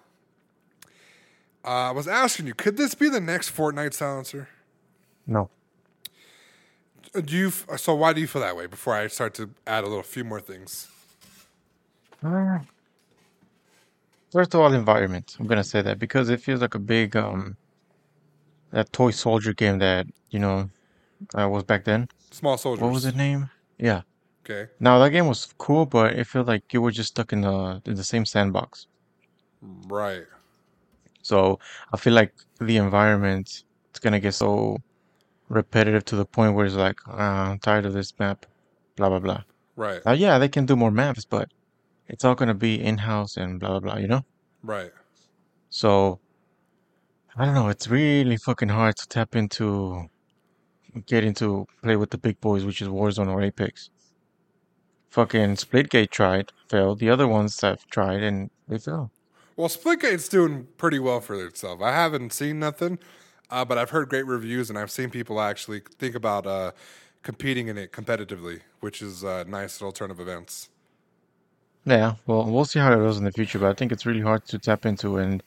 uh, 1.63 1.89
I 1.89 1.91
was 1.91 2.07
asking 2.07 2.47
you, 2.47 2.53
could 2.53 2.75
this 2.75 2.93
be 2.93 3.07
the 3.09 3.21
next 3.21 3.55
Fortnite 3.55 3.93
silencer? 3.93 4.49
no, 5.25 5.49
Uh, 7.15 7.21
Do 7.21 7.35
you? 7.37 7.47
f- 7.47 7.65
So 7.77 7.95
why 7.95 8.11
do 8.13 8.19
you 8.19 8.27
feel 8.27 8.41
that 8.41 8.55
way? 8.57 8.67
Before 8.67 8.93
I 8.93 9.07
start 9.07 9.33
to 9.35 9.49
add 9.65 9.83
a 9.85 9.87
little 9.87 10.03
few 10.03 10.23
more 10.25 10.41
things. 10.41 10.87
Uh, 12.23 12.59
First 14.31 14.53
of 14.53 14.59
all, 14.59 14.73
environment. 14.73 15.37
I'm 15.39 15.47
gonna 15.47 15.63
say 15.63 15.81
that 15.81 15.97
because 15.97 16.27
it 16.29 16.41
feels 16.41 16.59
like 16.59 16.75
a 16.75 16.79
big 16.79 17.15
um 17.15 17.55
that 18.71 18.91
toy 18.91 19.11
soldier 19.11 19.53
game 19.53 19.79
that 19.79 20.07
you 20.29 20.39
know 20.39 20.69
uh, 21.33 21.47
was 21.47 21.63
back 21.63 21.85
then. 21.85 22.09
Small 22.31 22.57
soldiers. 22.57 22.83
What 22.83 22.91
was 22.91 23.03
the 23.03 23.13
name? 23.13 23.49
Yeah. 23.77 24.01
Okay. 24.45 24.69
Now 24.79 24.99
that 24.99 25.09
game 25.09 25.27
was 25.27 25.51
cool, 25.57 25.87
but 25.87 26.13
it 26.13 26.27
felt 26.27 26.47
like 26.47 26.71
you 26.71 26.81
were 26.81 26.91
just 26.91 27.09
stuck 27.09 27.33
in 27.33 27.41
the 27.41 27.81
in 27.85 27.95
the 27.95 28.03
same 28.03 28.25
sandbox. 28.25 28.85
Right. 29.61 30.25
So 31.23 31.59
I 31.91 31.97
feel 31.97 32.13
like 32.13 32.33
the 32.59 32.77
environment 32.77 33.63
it's 33.89 33.99
gonna 33.99 34.19
get 34.19 34.33
so 34.33 34.77
repetitive 35.49 36.05
to 36.05 36.15
the 36.15 36.25
point 36.25 36.53
where 36.53 36.65
it's 36.65 36.75
like, 36.75 36.97
ah, 37.07 37.49
I'm 37.49 37.59
tired 37.59 37.85
of 37.87 37.93
this 37.93 38.13
map, 38.19 38.45
blah 38.95 39.09
blah 39.09 39.19
blah. 39.19 39.43
Right. 39.75 40.05
Now, 40.05 40.11
yeah, 40.11 40.37
they 40.37 40.47
can 40.47 40.65
do 40.67 40.75
more 40.75 40.91
maps, 40.91 41.25
but 41.25 41.49
it's 42.07 42.23
all 42.23 42.35
gonna 42.35 42.53
be 42.53 42.79
in-house 42.79 43.37
and 43.37 43.59
blah 43.59 43.69
blah 43.69 43.79
blah, 43.79 43.97
you 43.97 44.07
know? 44.07 44.23
Right. 44.61 44.91
So 45.69 46.19
I 47.35 47.45
don't 47.45 47.55
know, 47.55 47.69
it's 47.69 47.87
really 47.87 48.37
fucking 48.37 48.69
hard 48.69 48.95
to 48.97 49.07
tap 49.07 49.35
into 49.35 50.07
get 51.07 51.23
into 51.23 51.65
play 51.81 51.95
with 51.95 52.11
the 52.11 52.17
big 52.19 52.39
boys, 52.41 52.63
which 52.63 52.81
is 52.81 52.87
Warzone 52.87 53.27
or 53.29 53.41
Apex. 53.41 53.89
Fucking 55.15 55.55
Splitgate 55.55 56.09
tried, 56.09 56.51
failed. 56.67 56.99
The 56.99 57.09
other 57.09 57.25
ones 57.25 57.61
have 57.61 57.87
tried 57.87 58.21
and 58.21 58.49
they 58.67 58.77
failed. 58.77 59.11
Well, 59.55 59.69
Splitgate's 59.69 60.27
doing 60.27 60.67
pretty 60.75 60.99
well 60.99 61.21
for 61.21 61.41
itself. 61.45 61.81
I 61.81 61.93
haven't 61.93 62.33
seen 62.33 62.59
nothing, 62.59 62.99
uh, 63.49 63.63
but 63.63 63.77
I've 63.77 63.91
heard 63.91 64.09
great 64.09 64.25
reviews, 64.25 64.69
and 64.69 64.77
I've 64.77 64.91
seen 64.91 65.09
people 65.09 65.39
actually 65.39 65.83
think 65.99 66.15
about 66.15 66.45
uh, 66.45 66.73
competing 67.23 67.69
in 67.69 67.77
it 67.77 67.93
competitively, 67.93 68.59
which 68.81 69.01
is 69.01 69.23
uh, 69.23 69.45
nice 69.47 69.79
little 69.79 69.93
turn 69.93 70.11
of 70.11 70.19
events. 70.19 70.67
Yeah, 71.85 72.15
well, 72.27 72.43
we'll 72.51 72.65
see 72.65 72.79
how 72.79 72.91
it 72.91 72.97
goes 72.97 73.17
in 73.17 73.23
the 73.23 73.31
future, 73.31 73.57
but 73.57 73.69
I 73.69 73.73
think 73.73 73.93
it's 73.93 74.05
really 74.05 74.19
hard 74.19 74.45
to 74.47 74.59
tap 74.59 74.85
into, 74.85 75.15
and 75.15 75.41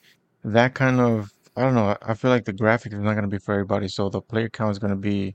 that 0.44 0.72
kind 0.72 0.98
of, 0.98 1.30
I 1.58 1.60
don't 1.60 1.74
know, 1.74 1.94
I 2.00 2.14
feel 2.14 2.30
like 2.30 2.46
the 2.46 2.54
graphics 2.54 2.94
is 2.94 3.00
not 3.00 3.12
going 3.12 3.28
to 3.28 3.28
be 3.28 3.36
for 3.36 3.52
everybody, 3.52 3.88
so 3.88 4.08
the 4.08 4.22
player 4.22 4.48
count 4.48 4.70
is 4.70 4.78
going 4.78 4.94
to 4.94 4.96
be 4.96 5.34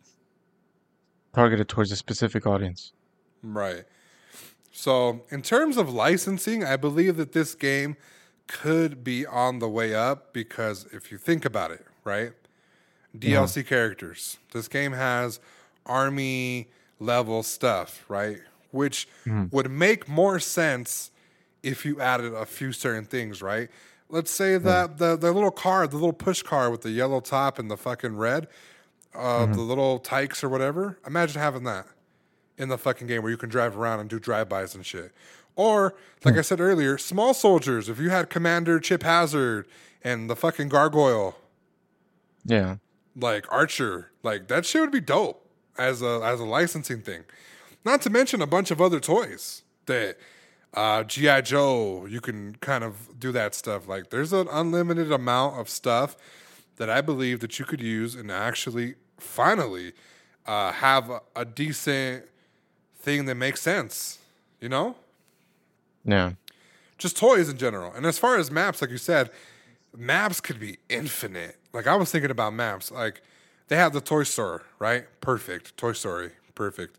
targeted 1.36 1.70
towards 1.70 1.92
a 1.92 1.96
specific 1.96 2.48
audience. 2.48 2.94
Right. 3.44 3.84
So, 4.76 5.22
in 5.30 5.44
terms 5.44 5.78
of 5.78 5.94
licensing, 5.94 6.64
I 6.64 6.78
believe 6.78 7.16
that 7.18 7.32
this 7.32 7.54
game 7.54 7.96
could 8.48 9.04
be 9.04 9.24
on 9.24 9.60
the 9.60 9.70
way 9.70 9.94
up 9.94 10.34
because 10.34 10.88
if 10.92 11.12
you 11.12 11.20
think 11.20 11.46
about 11.46 11.70
it, 11.70 11.86
right? 12.04 12.34
DLC 13.16 13.60
mm-hmm. 13.60 13.68
characters. 13.68 14.40
This 14.52 14.68
game 14.68 14.94
has 14.94 15.40
army 15.86 16.70
level 17.00 17.44
stuff, 17.44 18.04
right? 18.08 18.40
Which 18.72 19.08
mm-hmm. 19.26 19.56
would 19.56 19.70
make 19.70 20.10
more 20.10 20.40
sense 20.40 21.12
if 21.62 21.86
you 21.86 22.02
added 22.02 22.34
a 22.34 22.46
few 22.48 22.72
certain 22.72 23.06
things, 23.06 23.44
right? 23.44 23.70
Let's 24.10 24.32
say 24.32 24.58
that 24.58 24.98
the, 24.98 25.16
the 25.16 25.32
little 25.32 25.52
car, 25.52 25.86
the 25.86 25.98
little 25.98 26.14
push 26.14 26.42
car 26.42 26.72
with 26.72 26.82
the 26.82 26.90
yellow 26.90 27.20
top 27.20 27.60
and 27.60 27.70
the 27.70 27.78
fucking 27.78 28.18
red, 28.18 28.48
uh, 29.14 29.20
mm-hmm. 29.20 29.54
the 29.54 29.62
Little 29.62 30.00
Tikes 30.00 30.44
or 30.44 30.50
whatever. 30.50 30.98
Imagine 31.06 31.40
having 31.40 31.64
that 31.64 31.86
in 32.58 32.70
the 32.70 32.78
fucking 32.78 33.08
game 33.08 33.22
where 33.24 33.32
you 33.32 33.38
can 33.38 33.50
drive 33.50 33.78
around 33.78 34.00
and 34.00 34.10
do 34.10 34.20
drive-bys 34.20 34.76
and 34.76 34.86
shit. 34.86 35.12
Or, 35.56 35.96
like 36.24 36.36
I 36.38 36.42
said 36.42 36.60
earlier, 36.60 36.98
small 36.98 37.34
soldiers. 37.34 37.88
If 37.90 38.00
you 38.00 38.10
had 38.10 38.30
Commander 38.30 38.80
Chip 38.80 39.04
Hazard 39.04 39.68
and 40.04 40.30
the 40.30 40.36
fucking 40.36 40.70
gargoyle, 40.70 41.36
Yeah, 42.46 42.78
like 43.16 43.46
Archer, 43.52 44.12
like 44.24 44.48
that 44.48 44.66
shit 44.66 44.82
would 44.82 44.92
be 44.92 45.00
dope 45.00 45.48
as 45.78 46.02
a 46.02 46.22
as 46.24 46.40
a 46.40 46.46
licensing 46.46 47.02
thing. 47.02 47.24
Not 47.86 48.02
to 48.02 48.10
mention 48.10 48.42
a 48.42 48.48
bunch 48.48 48.72
of 48.72 48.82
other 48.82 49.00
toys 49.00 49.64
that 49.86 50.18
uh, 50.74 51.04
GI 51.04 51.44
Joe, 51.44 52.08
you 52.08 52.20
can 52.20 52.56
kind 52.56 52.84
of 52.84 53.20
do 53.20 53.32
that 53.34 53.54
stuff. 53.54 53.88
Like 53.88 54.10
there's 54.10 54.34
an 54.34 54.48
unlimited 54.52 55.12
amount 55.12 55.60
of 55.60 55.70
stuff 55.70 56.16
that 56.78 56.90
I 56.90 57.02
believe 57.02 57.42
that 57.42 57.60
you 57.60 57.66
could 57.66 57.82
use 57.82 58.16
and 58.16 58.32
actually 58.32 58.96
finally 59.20 59.94
uh, 60.48 60.72
have 60.72 61.10
a, 61.10 61.22
a 61.36 61.46
decent 61.46 62.26
thing 63.04 63.26
that 63.26 63.36
makes 63.36 63.62
sense. 63.62 64.18
You 64.60 64.70
know, 64.70 64.96
yeah, 66.06 66.32
just 66.98 67.18
toys 67.18 67.50
in 67.50 67.58
general. 67.58 67.94
And 67.94 68.06
as 68.06 68.18
far 68.18 68.38
as 68.38 68.50
maps, 68.50 68.82
like 68.82 68.90
you 68.90 68.98
said, 68.98 69.30
maps 69.96 70.40
could 70.42 70.60
be 70.60 70.78
infinite. 70.90 71.58
Like 71.74 71.86
I 71.86 71.96
was 71.96 72.12
thinking 72.12 72.32
about 72.32 72.54
maps. 72.54 72.92
Like 72.92 73.22
they 73.68 73.76
had 73.76 73.94
the 73.94 74.02
toy 74.02 74.24
store, 74.24 74.64
right? 74.80 75.06
Perfect. 75.22 75.76
Toy 75.78 75.94
Story, 75.94 76.32
perfect. 76.56 76.98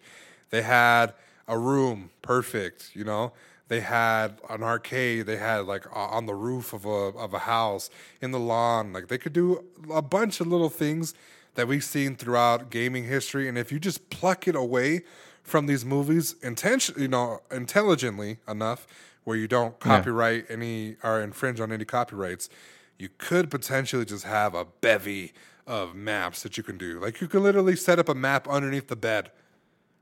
They 0.51 0.63
had 0.63 1.15
a 1.49 1.59
room, 1.59 2.11
perfect. 2.23 2.91
You 2.95 3.05
know, 3.05 3.33
they 3.69 3.81
had 3.81 4.41
an 4.51 4.63
arcade. 4.63 5.27
They 5.27 5.39
had 5.39 5.67
like 5.67 5.87
on 5.91 6.27
the 6.27 6.35
roof 6.35 6.73
of 6.73 6.85
a 6.85 6.89
of 6.89 7.33
a 7.33 7.41
house 7.41 7.89
in 8.21 8.31
the 8.31 8.39
lawn. 8.39 8.93
Like 8.93 9.09
they 9.09 9.19
could 9.19 9.33
do 9.33 9.65
a 9.93 10.03
bunch 10.03 10.41
of 10.41 10.47
little 10.47 10.71
things 10.71 11.15
that 11.55 11.69
we've 11.69 11.85
seen 11.85 12.17
throughout 12.17 12.71
gaming 12.71 13.05
history. 13.05 13.49
And 13.49 13.57
if 13.57 13.73
you 13.73 13.79
just 13.79 14.11
pluck 14.11 14.47
it 14.49 14.57
away 14.57 15.03
from 15.45 15.67
these 15.67 15.85
movies, 15.85 16.37
intention, 16.43 16.97
you 17.01 17.09
know, 17.09 17.41
intelligently 17.53 18.39
enough, 18.49 18.89
where 19.25 19.37
you 19.37 19.49
don't 19.49 19.81
copyright 19.81 20.47
any 20.51 20.97
or 21.05 21.21
infringe 21.23 21.61
on 21.61 21.73
any 21.73 21.87
copyrights, 21.87 22.51
you 22.99 23.11
could 23.19 23.51
potentially 23.51 24.07
just 24.07 24.25
have 24.25 24.55
a 24.55 24.67
bevy 24.67 25.35
of 25.67 25.95
maps 25.95 26.43
that 26.45 26.59
you 26.59 26.65
can 26.65 26.79
do. 26.79 27.01
Like 27.01 27.21
you 27.21 27.29
can 27.29 27.43
literally 27.45 27.77
set 27.77 27.99
up 28.01 28.09
a 28.09 28.15
map 28.15 28.49
underneath 28.49 28.89
the 28.89 28.97
bed, 28.97 29.33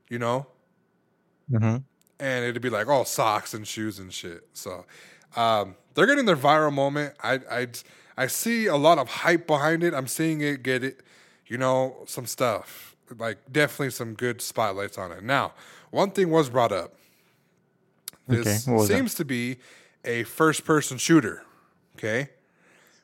you 0.09 0.19
know, 0.19 0.47
hmm 1.49 1.85
and 2.19 2.45
it'd 2.45 2.61
be 2.61 2.69
like 2.69 2.87
all 2.87 3.05
socks 3.05 3.53
and 3.53 3.67
shoes 3.67 3.99
and 3.99 4.13
shit. 4.13 4.47
So 4.53 4.85
um, 5.35 5.75
they're 5.93 6.05
getting 6.05 6.25
their 6.25 6.37
viral 6.37 6.73
moment. 6.73 7.15
I 7.23 7.39
I 7.49 7.67
I 8.17 8.27
see 8.27 8.67
a 8.67 8.75
lot 8.77 8.97
of 8.99 9.09
hype 9.09 9.47
behind 9.47 9.83
it. 9.83 9.93
I'm 9.93 10.07
seeing 10.07 10.41
it 10.41 10.63
get 10.63 10.83
it, 10.83 11.01
you 11.47 11.57
know, 11.57 12.03
some 12.07 12.25
stuff 12.25 12.92
like 13.19 13.37
definitely 13.51 13.91
some 13.91 14.13
good 14.13 14.41
spotlights 14.41 14.97
on 14.97 15.11
it. 15.11 15.23
Now, 15.23 15.53
one 15.91 16.11
thing 16.11 16.29
was 16.29 16.49
brought 16.49 16.71
up. 16.71 16.93
This 18.27 18.67
Okay, 18.67 18.73
was 18.75 18.87
that? 18.89 18.95
seems 18.95 19.13
to 19.15 19.25
be 19.25 19.57
a 20.05 20.23
first 20.23 20.65
person 20.65 20.97
shooter. 20.97 21.43
Okay. 21.97 22.29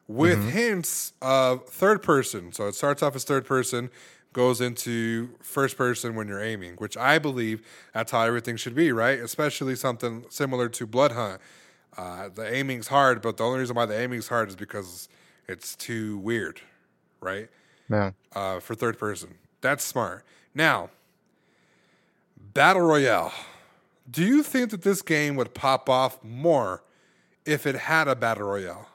With 0.07 0.39
Mm-hmm. 0.39 0.49
hints 0.49 1.13
of 1.21 1.65
third 1.69 2.01
person. 2.01 2.51
So 2.51 2.67
it 2.67 2.75
starts 2.75 3.03
off 3.03 3.15
as 3.15 3.23
third 3.23 3.45
person, 3.45 3.91
goes 4.33 4.59
into 4.61 5.29
first 5.41 5.77
person 5.77 6.15
when 6.15 6.27
you're 6.27 6.41
aiming, 6.41 6.75
which 6.75 6.97
I 6.97 7.19
believe 7.19 7.61
that's 7.93 8.11
how 8.11 8.21
everything 8.23 8.55
should 8.57 8.75
be, 8.75 8.91
right? 8.91 9.19
Especially 9.19 9.75
something 9.75 10.25
similar 10.29 10.67
to 10.69 10.87
Bloodhunt. 10.87 11.39
Uh, 11.97 12.29
the 12.29 12.51
aiming's 12.53 12.87
hard, 12.87 13.21
but 13.21 13.37
the 13.37 13.43
only 13.43 13.59
reason 13.59 13.75
why 13.75 13.85
the 13.85 13.99
aiming's 13.99 14.27
hard 14.27 14.49
is 14.49 14.55
because 14.55 15.09
it's 15.47 15.75
too 15.75 16.17
weird, 16.19 16.61
right? 17.21 17.49
yeah. 17.89 18.11
uh, 18.35 18.59
for 18.59 18.75
third 18.75 18.97
person. 18.99 19.33
That's 19.61 19.83
smart. 19.83 20.25
Now, 20.53 20.89
Battle 22.53 22.83
Royale. 22.83 23.33
Do 24.09 24.25
you 24.25 24.41
think 24.41 24.71
that 24.71 24.81
this 24.81 25.01
game 25.01 25.35
would 25.35 25.53
pop 25.53 25.87
off 25.89 26.23
more 26.23 26.83
if 27.49 27.65
it 27.65 27.75
had 27.75 28.07
a 28.07 28.15
battle 28.15 28.47
royale. 28.47 28.87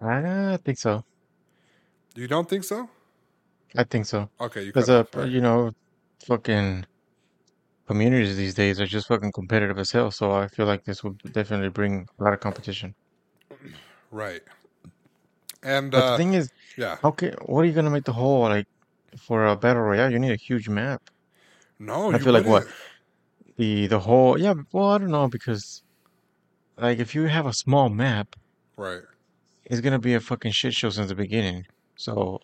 I 0.00 0.58
think 0.64 0.78
so. 0.78 1.04
You 2.14 2.28
don't 2.28 2.48
think 2.48 2.62
so? 2.64 2.88
I 3.76 3.84
think 3.84 4.06
so. 4.06 4.28
Okay, 4.40 4.60
you 4.62 4.66
Because 4.66 4.88
uh, 4.88 5.04
right. 5.14 5.28
you 5.28 5.40
know, 5.40 5.72
fucking 6.26 6.86
communities 7.88 8.36
these 8.36 8.54
days 8.54 8.80
are 8.80 8.86
just 8.86 9.08
fucking 9.08 9.32
competitive 9.32 9.78
as 9.78 9.90
hell. 9.90 10.10
So 10.10 10.30
I 10.32 10.46
feel 10.46 10.66
like 10.66 10.84
this 10.84 11.02
would 11.02 11.18
definitely 11.32 11.70
bring 11.70 12.06
a 12.18 12.22
lot 12.24 12.32
of 12.32 12.40
competition. 12.40 12.94
right. 14.10 14.42
And 15.62 15.90
But 15.90 15.98
the 16.00 16.04
uh, 16.04 16.16
thing 16.16 16.34
is, 16.34 16.50
yeah, 16.76 16.96
Okay, 17.04 17.32
what 17.46 17.60
are 17.62 17.64
you 17.64 17.72
gonna 17.72 17.90
make 17.90 18.04
the 18.04 18.12
whole 18.12 18.40
like 18.42 18.66
for 19.18 19.46
a 19.46 19.56
battle 19.56 19.82
royale? 19.82 20.10
You 20.10 20.18
need 20.18 20.32
a 20.32 20.36
huge 20.36 20.68
map. 20.68 21.02
no, 21.78 22.10
I 22.10 22.16
you 22.16 22.18
feel 22.24 22.32
like 22.32 22.46
what 22.46 22.66
the 23.56 23.86
the 23.86 24.00
whole 24.00 24.38
yeah. 24.38 24.54
Well, 24.72 24.90
I 24.90 24.98
don't 24.98 25.10
know 25.10 25.28
because 25.28 25.82
like 26.76 26.98
if 26.98 27.14
you 27.14 27.24
have 27.26 27.46
a 27.46 27.52
small 27.52 27.88
map, 27.88 28.34
Right. 28.76 29.02
it's 29.64 29.80
gonna 29.80 29.98
be 30.00 30.14
a 30.14 30.20
fucking 30.20 30.52
shit 30.52 30.74
show 30.74 30.90
since 30.90 31.08
the 31.08 31.14
beginning. 31.14 31.66
So 31.96 32.40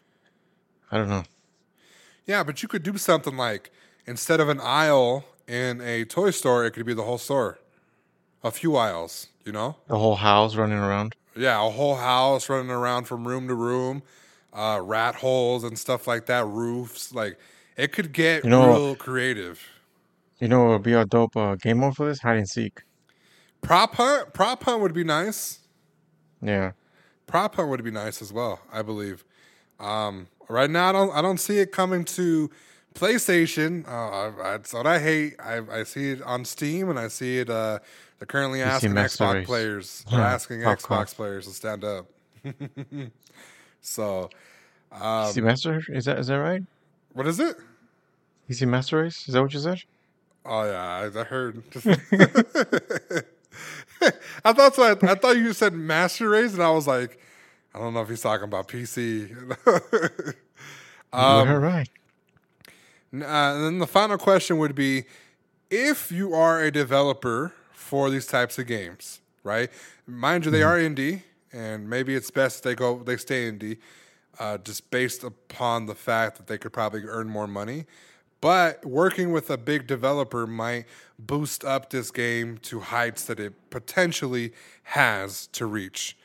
I 0.90 0.96
don't 0.98 1.08
know. 1.08 1.24
Yeah, 2.26 2.44
but 2.44 2.62
you 2.62 2.68
could 2.68 2.82
do 2.84 2.96
something 2.96 3.36
like 3.36 3.70
instead 4.06 4.38
of 4.40 4.48
an 4.48 4.60
aisle 4.60 5.24
in 5.48 5.80
a 5.80 6.04
toy 6.04 6.30
store, 6.30 6.64
it 6.64 6.70
could 6.72 6.86
be 6.86 6.94
the 6.94 7.02
whole 7.02 7.18
store, 7.18 7.58
a 8.44 8.50
few 8.52 8.76
aisles. 8.76 9.26
You 9.44 9.52
know. 9.52 9.76
The 9.88 9.98
whole 9.98 10.16
house 10.16 10.54
running 10.54 10.78
around. 10.78 11.16
Yeah, 11.36 11.64
a 11.64 11.70
whole 11.70 11.96
house 11.96 12.48
running 12.48 12.70
around 12.70 13.04
from 13.04 13.26
room 13.26 13.46
to 13.48 13.54
room, 13.54 14.02
uh, 14.52 14.80
rat 14.82 15.14
holes 15.16 15.64
and 15.64 15.78
stuff 15.78 16.06
like 16.06 16.26
that, 16.26 16.44
roofs. 16.46 17.14
Like 17.14 17.38
it 17.76 17.92
could 17.92 18.12
get 18.12 18.44
You 18.44 18.50
know, 18.50 18.68
real 18.68 18.96
creative. 18.96 19.62
you 20.40 20.48
know, 20.48 20.66
it 20.66 20.72
would 20.72 20.82
be 20.82 20.92
a 20.92 21.04
dope 21.04 21.36
uh, 21.36 21.54
game 21.56 21.78
mode 21.78 21.96
for 21.96 22.06
this 22.06 22.20
hide 22.20 22.38
and 22.38 22.48
seek. 22.48 22.82
Prop 23.62 23.94
hunt, 23.94 24.32
prop 24.32 24.62
hunt 24.64 24.80
would 24.82 24.94
be 24.94 25.04
nice. 25.04 25.60
Yeah. 26.42 26.72
Prop 27.26 27.54
hunt 27.54 27.68
would 27.68 27.84
be 27.84 27.90
nice 27.90 28.20
as 28.22 28.32
well. 28.32 28.60
I 28.72 28.82
believe. 28.82 29.24
Um, 29.78 30.28
right 30.48 30.68
now, 30.68 30.88
I 30.88 30.92
don't, 30.92 31.10
I 31.10 31.22
don't 31.22 31.38
see 31.38 31.58
it 31.58 31.70
coming 31.72 32.04
to 32.06 32.50
PlayStation. 32.94 33.86
Uh, 33.86 34.32
that's 34.42 34.72
what 34.72 34.86
I 34.86 34.98
hate. 34.98 35.36
I, 35.38 35.60
I 35.70 35.82
see 35.84 36.10
it 36.10 36.22
on 36.22 36.44
Steam, 36.44 36.88
and 36.90 36.98
I 36.98 37.08
see 37.08 37.38
it. 37.38 37.48
Uh, 37.50 37.78
they're 38.20 38.26
currently 38.26 38.58
PC 38.58 38.66
asking 38.66 38.92
Xbox 38.92 39.46
players. 39.46 40.04
They're 40.10 40.20
asking 40.20 40.60
Xbox 40.60 41.14
players 41.14 41.46
to 41.46 41.54
stand 41.54 41.84
up. 41.84 42.06
so, 43.80 44.28
PC 44.92 45.38
um, 45.38 45.44
Master 45.44 45.82
is 45.88 46.04
that 46.04 46.18
is 46.18 46.26
that 46.26 46.36
right? 46.36 46.62
what 47.14 47.26
is 47.26 47.40
it? 47.40 47.56
PC 48.48 48.68
Master 48.68 49.02
Race? 49.02 49.26
Is 49.26 49.32
that 49.32 49.40
what 49.40 49.54
you 49.54 49.60
said? 49.60 49.82
Oh 50.44 50.64
yeah, 50.64 51.10
I, 51.14 51.20
I 51.20 51.24
heard. 51.24 51.62
I 54.44 54.52
thought 54.52 54.74
so. 54.74 54.82
I, 54.82 54.90
I 55.02 55.14
thought 55.14 55.36
you 55.36 55.54
said 55.54 55.72
master 55.72 56.28
race, 56.28 56.52
and 56.52 56.62
I 56.62 56.70
was 56.70 56.86
like, 56.86 57.18
I 57.74 57.78
don't 57.78 57.94
know 57.94 58.02
if 58.02 58.08
he's 58.10 58.20
talking 58.20 58.44
about 58.44 58.68
PC. 58.68 59.32
um, 61.12 61.48
heard 61.48 61.60
right. 61.60 61.88
uh, 63.14 63.24
and 63.24 63.64
then 63.64 63.78
the 63.78 63.86
final 63.86 64.18
question 64.18 64.58
would 64.58 64.74
be, 64.74 65.04
if 65.70 66.12
you 66.12 66.34
are 66.34 66.62
a 66.62 66.70
developer 66.70 67.54
for 67.90 68.08
these 68.08 68.24
types 68.26 68.56
of 68.56 68.68
games, 68.68 69.20
right? 69.42 69.68
Mind 70.06 70.44
you, 70.44 70.52
they 70.52 70.62
are 70.62 70.78
indie, 70.78 71.22
and 71.52 71.90
maybe 71.90 72.14
it's 72.14 72.30
best 72.30 72.62
they 72.62 72.76
go 72.76 73.02
they 73.02 73.16
stay 73.16 73.50
indie, 73.50 73.78
uh, 74.38 74.58
just 74.58 74.92
based 74.92 75.24
upon 75.24 75.86
the 75.86 75.96
fact 75.96 76.36
that 76.36 76.46
they 76.46 76.56
could 76.56 76.72
probably 76.72 77.02
earn 77.02 77.28
more 77.28 77.48
money. 77.48 77.86
But 78.40 78.86
working 78.86 79.32
with 79.32 79.50
a 79.50 79.58
big 79.58 79.88
developer 79.88 80.46
might 80.46 80.84
boost 81.18 81.64
up 81.64 81.90
this 81.90 82.12
game 82.12 82.58
to 82.58 82.78
heights 82.78 83.24
that 83.24 83.40
it 83.40 83.54
potentially 83.70 84.52
has 84.84 85.48
to 85.48 85.66
reach. 85.66 86.16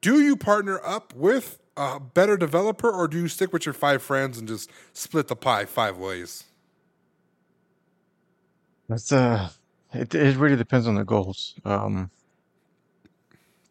Do 0.00 0.22
you 0.22 0.34
partner 0.34 0.80
up 0.82 1.14
with 1.14 1.58
a 1.76 2.00
better 2.00 2.38
developer, 2.38 2.90
or 2.90 3.06
do 3.06 3.18
you 3.18 3.28
stick 3.28 3.52
with 3.52 3.66
your 3.66 3.74
five 3.74 4.02
friends 4.02 4.38
and 4.38 4.48
just 4.48 4.70
split 4.94 5.28
the 5.28 5.36
pie 5.36 5.66
five 5.66 5.98
ways? 5.98 6.44
That's 8.88 9.12
uh, 9.12 9.50
it 10.00 10.14
it 10.14 10.36
really 10.36 10.56
depends 10.56 10.86
on 10.86 10.94
the 10.94 11.04
goals. 11.04 11.54
Um, 11.64 12.10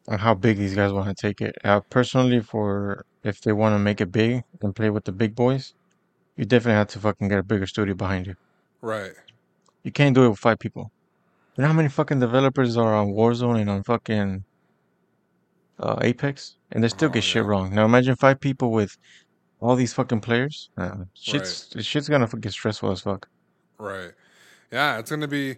on 0.08 0.20
how 0.20 0.34
big 0.34 0.58
these 0.58 0.76
guys 0.76 0.92
want 0.92 1.08
to 1.08 1.16
take 1.16 1.42
it. 1.42 1.58
Uh, 1.64 1.80
personally, 1.80 2.40
for 2.40 3.06
if 3.24 3.42
they 3.42 3.52
want 3.52 3.74
to 3.74 3.80
make 3.80 4.02
it 4.02 4.12
big 4.12 4.44
and 4.62 4.76
play 4.76 4.90
with 4.90 5.06
the 5.06 5.12
big 5.12 5.36
boys, 5.36 5.74
you 6.36 6.46
definitely 6.46 6.78
have 6.78 6.88
to 6.90 7.00
fucking 7.00 7.28
get 7.28 7.40
a 7.40 7.44
bigger 7.44 7.66
studio 7.66 7.96
behind 7.96 8.28
you. 8.28 8.36
Right. 8.82 9.14
You 9.84 9.92
can't 9.92 10.14
do 10.14 10.26
it 10.26 10.30
with 10.30 10.40
five 10.40 10.60
people. 10.60 10.92
You 11.56 11.62
know 11.62 11.68
how 11.68 11.74
many 11.74 11.90
fucking 11.90 12.20
developers 12.20 12.78
are 12.78 12.94
on 12.94 13.14
Warzone 13.14 13.62
and 13.62 13.70
on 13.70 13.84
fucking 13.84 14.44
uh, 15.80 15.98
Apex, 16.02 16.56
and 16.72 16.84
they 16.84 16.90
still 16.90 17.10
Oh 17.10 17.14
get 17.14 17.24
shit 17.24 17.44
wrong. 17.44 17.74
Now 17.74 17.86
imagine 17.86 18.16
five 18.16 18.40
people 18.40 18.72
with 18.72 18.98
all 19.62 19.76
these 19.76 19.94
fucking 19.94 20.22
players. 20.22 20.70
Uh, 20.78 21.06
shit's 21.14 21.74
shit's 21.80 22.10
gonna 22.10 22.28
get 22.28 22.52
stressful 22.52 22.92
as 22.92 23.02
fuck. 23.02 23.28
Right. 23.78 24.12
Yeah, 24.72 25.00
it's 25.00 25.10
gonna 25.10 25.28
be 25.28 25.58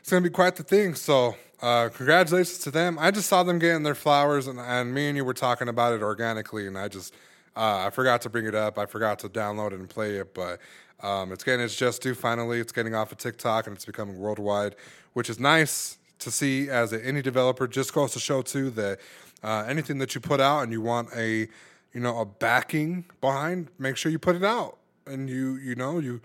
it's 0.00 0.10
gonna 0.10 0.22
be 0.22 0.30
quite 0.30 0.56
the 0.56 0.62
thing. 0.62 0.94
So 0.94 1.36
uh, 1.62 1.90
congratulations 1.90 2.58
to 2.58 2.70
them. 2.70 2.98
I 2.98 3.10
just 3.10 3.28
saw 3.28 3.42
them 3.42 3.58
getting 3.58 3.82
their 3.82 3.94
flowers, 3.94 4.46
and, 4.46 4.58
and 4.58 4.92
me 4.92 5.08
and 5.08 5.16
you 5.16 5.24
were 5.24 5.34
talking 5.34 5.68
about 5.68 5.92
it 5.92 6.02
organically, 6.02 6.66
and 6.66 6.76
I 6.76 6.88
just 6.88 7.14
uh, 7.56 7.84
I 7.86 7.90
forgot 7.90 8.22
to 8.22 8.30
bring 8.30 8.46
it 8.46 8.54
up. 8.54 8.78
I 8.78 8.86
forgot 8.86 9.18
to 9.20 9.28
download 9.28 9.72
it 9.72 9.80
and 9.80 9.88
play 9.88 10.16
it, 10.16 10.34
but 10.34 10.60
um, 11.02 11.32
it's 11.32 11.44
getting 11.44 11.64
its 11.64 11.74
just 11.74 12.02
due. 12.02 12.14
Finally, 12.14 12.60
it's 12.60 12.72
getting 12.72 12.94
off 12.94 13.12
of 13.12 13.18
TikTok 13.18 13.66
and 13.66 13.74
it's 13.76 13.84
becoming 13.84 14.18
worldwide, 14.18 14.76
which 15.12 15.30
is 15.30 15.40
nice 15.40 15.98
to 16.20 16.30
see 16.30 16.68
as 16.68 16.92
an 16.92 17.00
indie 17.00 17.22
developer. 17.22 17.66
Just 17.66 17.92
goes 17.92 18.12
to 18.12 18.18
show 18.20 18.42
too 18.42 18.70
that 18.70 19.00
uh, 19.42 19.64
anything 19.66 19.98
that 19.98 20.14
you 20.14 20.20
put 20.20 20.40
out 20.40 20.62
and 20.62 20.72
you 20.72 20.80
want 20.80 21.08
a 21.16 21.48
you 21.92 22.00
know 22.00 22.20
a 22.20 22.24
backing 22.24 23.04
behind, 23.20 23.68
make 23.78 23.96
sure 23.96 24.12
you 24.12 24.18
put 24.18 24.36
it 24.36 24.44
out, 24.44 24.78
and 25.06 25.28
you 25.28 25.56
you 25.56 25.74
know 25.74 25.98
you 25.98 26.20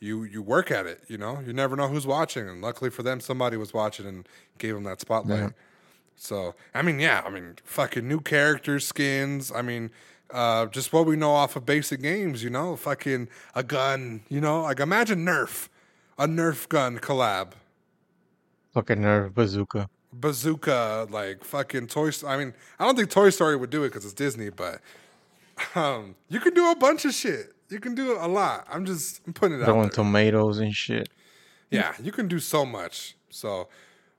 you 0.00 0.24
you 0.24 0.42
work 0.42 0.70
at 0.70 0.86
it. 0.86 1.02
You 1.08 1.18
know, 1.18 1.40
you 1.46 1.52
never 1.52 1.76
know 1.76 1.88
who's 1.88 2.06
watching, 2.06 2.48
and 2.48 2.60
luckily 2.62 2.90
for 2.90 3.02
them, 3.02 3.20
somebody 3.20 3.56
was 3.56 3.72
watching 3.74 4.06
and 4.06 4.28
gave 4.58 4.74
them 4.74 4.84
that 4.84 5.00
spotlight. 5.00 5.40
Yeah. 5.40 5.48
So 6.16 6.54
I 6.74 6.82
mean, 6.82 6.98
yeah, 7.00 7.22
I 7.24 7.30
mean, 7.30 7.56
fucking 7.64 8.06
new 8.06 8.20
characters, 8.20 8.86
skins. 8.86 9.52
I 9.52 9.62
mean, 9.62 9.90
uh, 10.30 10.66
just 10.66 10.92
what 10.92 11.06
we 11.06 11.16
know 11.16 11.30
off 11.32 11.56
of 11.56 11.64
basic 11.66 12.02
games. 12.02 12.42
You 12.42 12.50
know, 12.50 12.76
fucking 12.76 13.28
a 13.54 13.62
gun. 13.62 14.22
You 14.28 14.40
know, 14.40 14.62
like 14.62 14.80
imagine 14.80 15.24
Nerf, 15.24 15.68
a 16.18 16.26
Nerf 16.26 16.68
gun 16.68 16.98
collab, 16.98 17.52
Fucking 18.74 18.98
Nerf 18.98 19.32
bazooka. 19.34 19.88
bazooka, 20.12 21.06
like 21.10 21.44
fucking 21.44 21.86
Toy. 21.88 22.10
Sto- 22.10 22.28
I 22.28 22.36
mean, 22.36 22.54
I 22.78 22.84
don't 22.84 22.96
think 22.96 23.10
Toy 23.10 23.30
Story 23.30 23.56
would 23.56 23.70
do 23.70 23.84
it 23.84 23.88
because 23.88 24.04
it's 24.04 24.14
Disney, 24.14 24.50
but 24.50 24.80
um, 25.74 26.14
you 26.28 26.40
can 26.40 26.54
do 26.54 26.70
a 26.70 26.76
bunch 26.76 27.04
of 27.04 27.14
shit. 27.14 27.54
You 27.68 27.80
can 27.80 27.94
do 27.94 28.16
a 28.18 28.26
lot. 28.26 28.66
I'm 28.70 28.86
just 28.86 29.20
I'm 29.26 29.32
putting 29.32 29.58
it 29.58 29.62
out 29.62 29.66
Throwing 29.66 29.90
tomatoes 29.90 30.58
and 30.58 30.74
shit. 30.74 31.10
Yeah, 31.70 31.94
you 32.02 32.12
can 32.12 32.28
do 32.28 32.38
so 32.38 32.64
much. 32.64 33.16
So 33.28 33.68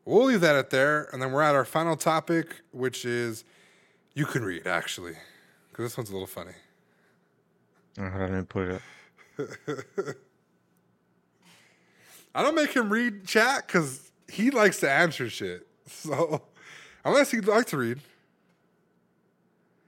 we'll 0.06 0.26
leave 0.26 0.42
that 0.42 0.56
at 0.56 0.70
there, 0.70 1.10
and 1.12 1.22
then 1.22 1.32
we're 1.32 1.42
at 1.42 1.56
our 1.56 1.66
final 1.66 1.96
topic, 1.96 2.62
which 2.72 3.06
is 3.06 3.44
you 4.14 4.26
can 4.26 4.44
read 4.44 4.68
actually, 4.68 5.16
because 5.70 5.86
this 5.86 5.98
one's 5.98 6.10
a 6.10 6.14
little 6.14 6.28
funny. 6.28 6.54
Let 7.98 8.32
me 8.32 8.44
put 8.44 8.70
it 8.70 8.82
up. 9.40 9.46
I 12.36 12.44
don't 12.44 12.56
make 12.56 12.74
him 12.74 12.90
read 12.90 13.26
chat 13.26 13.68
because 13.68 14.12
he 14.30 14.52
likes 14.52 14.80
to 14.82 14.92
answer 14.92 15.30
shit. 15.30 15.66
So 15.88 16.44
unless 17.04 17.32
he'd 17.32 17.48
like 17.48 17.66
to 17.68 17.78
read, 17.78 18.00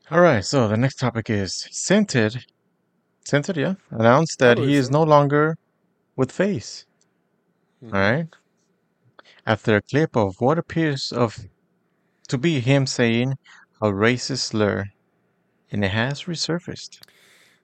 All 0.09 0.19
right, 0.19 0.43
so 0.43 0.67
the 0.67 0.75
next 0.75 0.95
topic 0.95 1.29
is 1.29 1.67
Cented. 1.69 2.47
Cented, 3.25 3.55
yeah, 3.57 3.75
announced 3.91 4.39
that 4.39 4.57
he 4.57 4.75
is 4.75 4.89
no 4.89 5.03
longer 5.03 5.57
with 6.15 6.31
FaZe. 6.31 6.85
All 7.83 7.91
right, 7.91 8.27
after 9.45 9.75
a 9.77 9.81
clip 9.81 10.15
of 10.15 10.35
what 10.39 10.57
appears 10.57 11.11
of 11.11 11.37
to 12.27 12.37
be 12.37 12.59
him 12.59 12.85
saying 12.85 13.35
a 13.81 13.87
racist 13.87 14.39
slur, 14.51 14.85
and 15.71 15.83
it 15.85 15.89
has 15.91 16.23
resurfaced. 16.23 16.99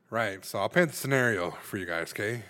right? 0.10 0.43
So 0.45 0.60
I'll 0.60 0.70
paint 0.70 0.89
the 0.91 0.95
scenario 0.95 1.51
for 1.51 1.78
you 1.78 1.86
guys. 1.86 2.12
Okay. 2.14 2.43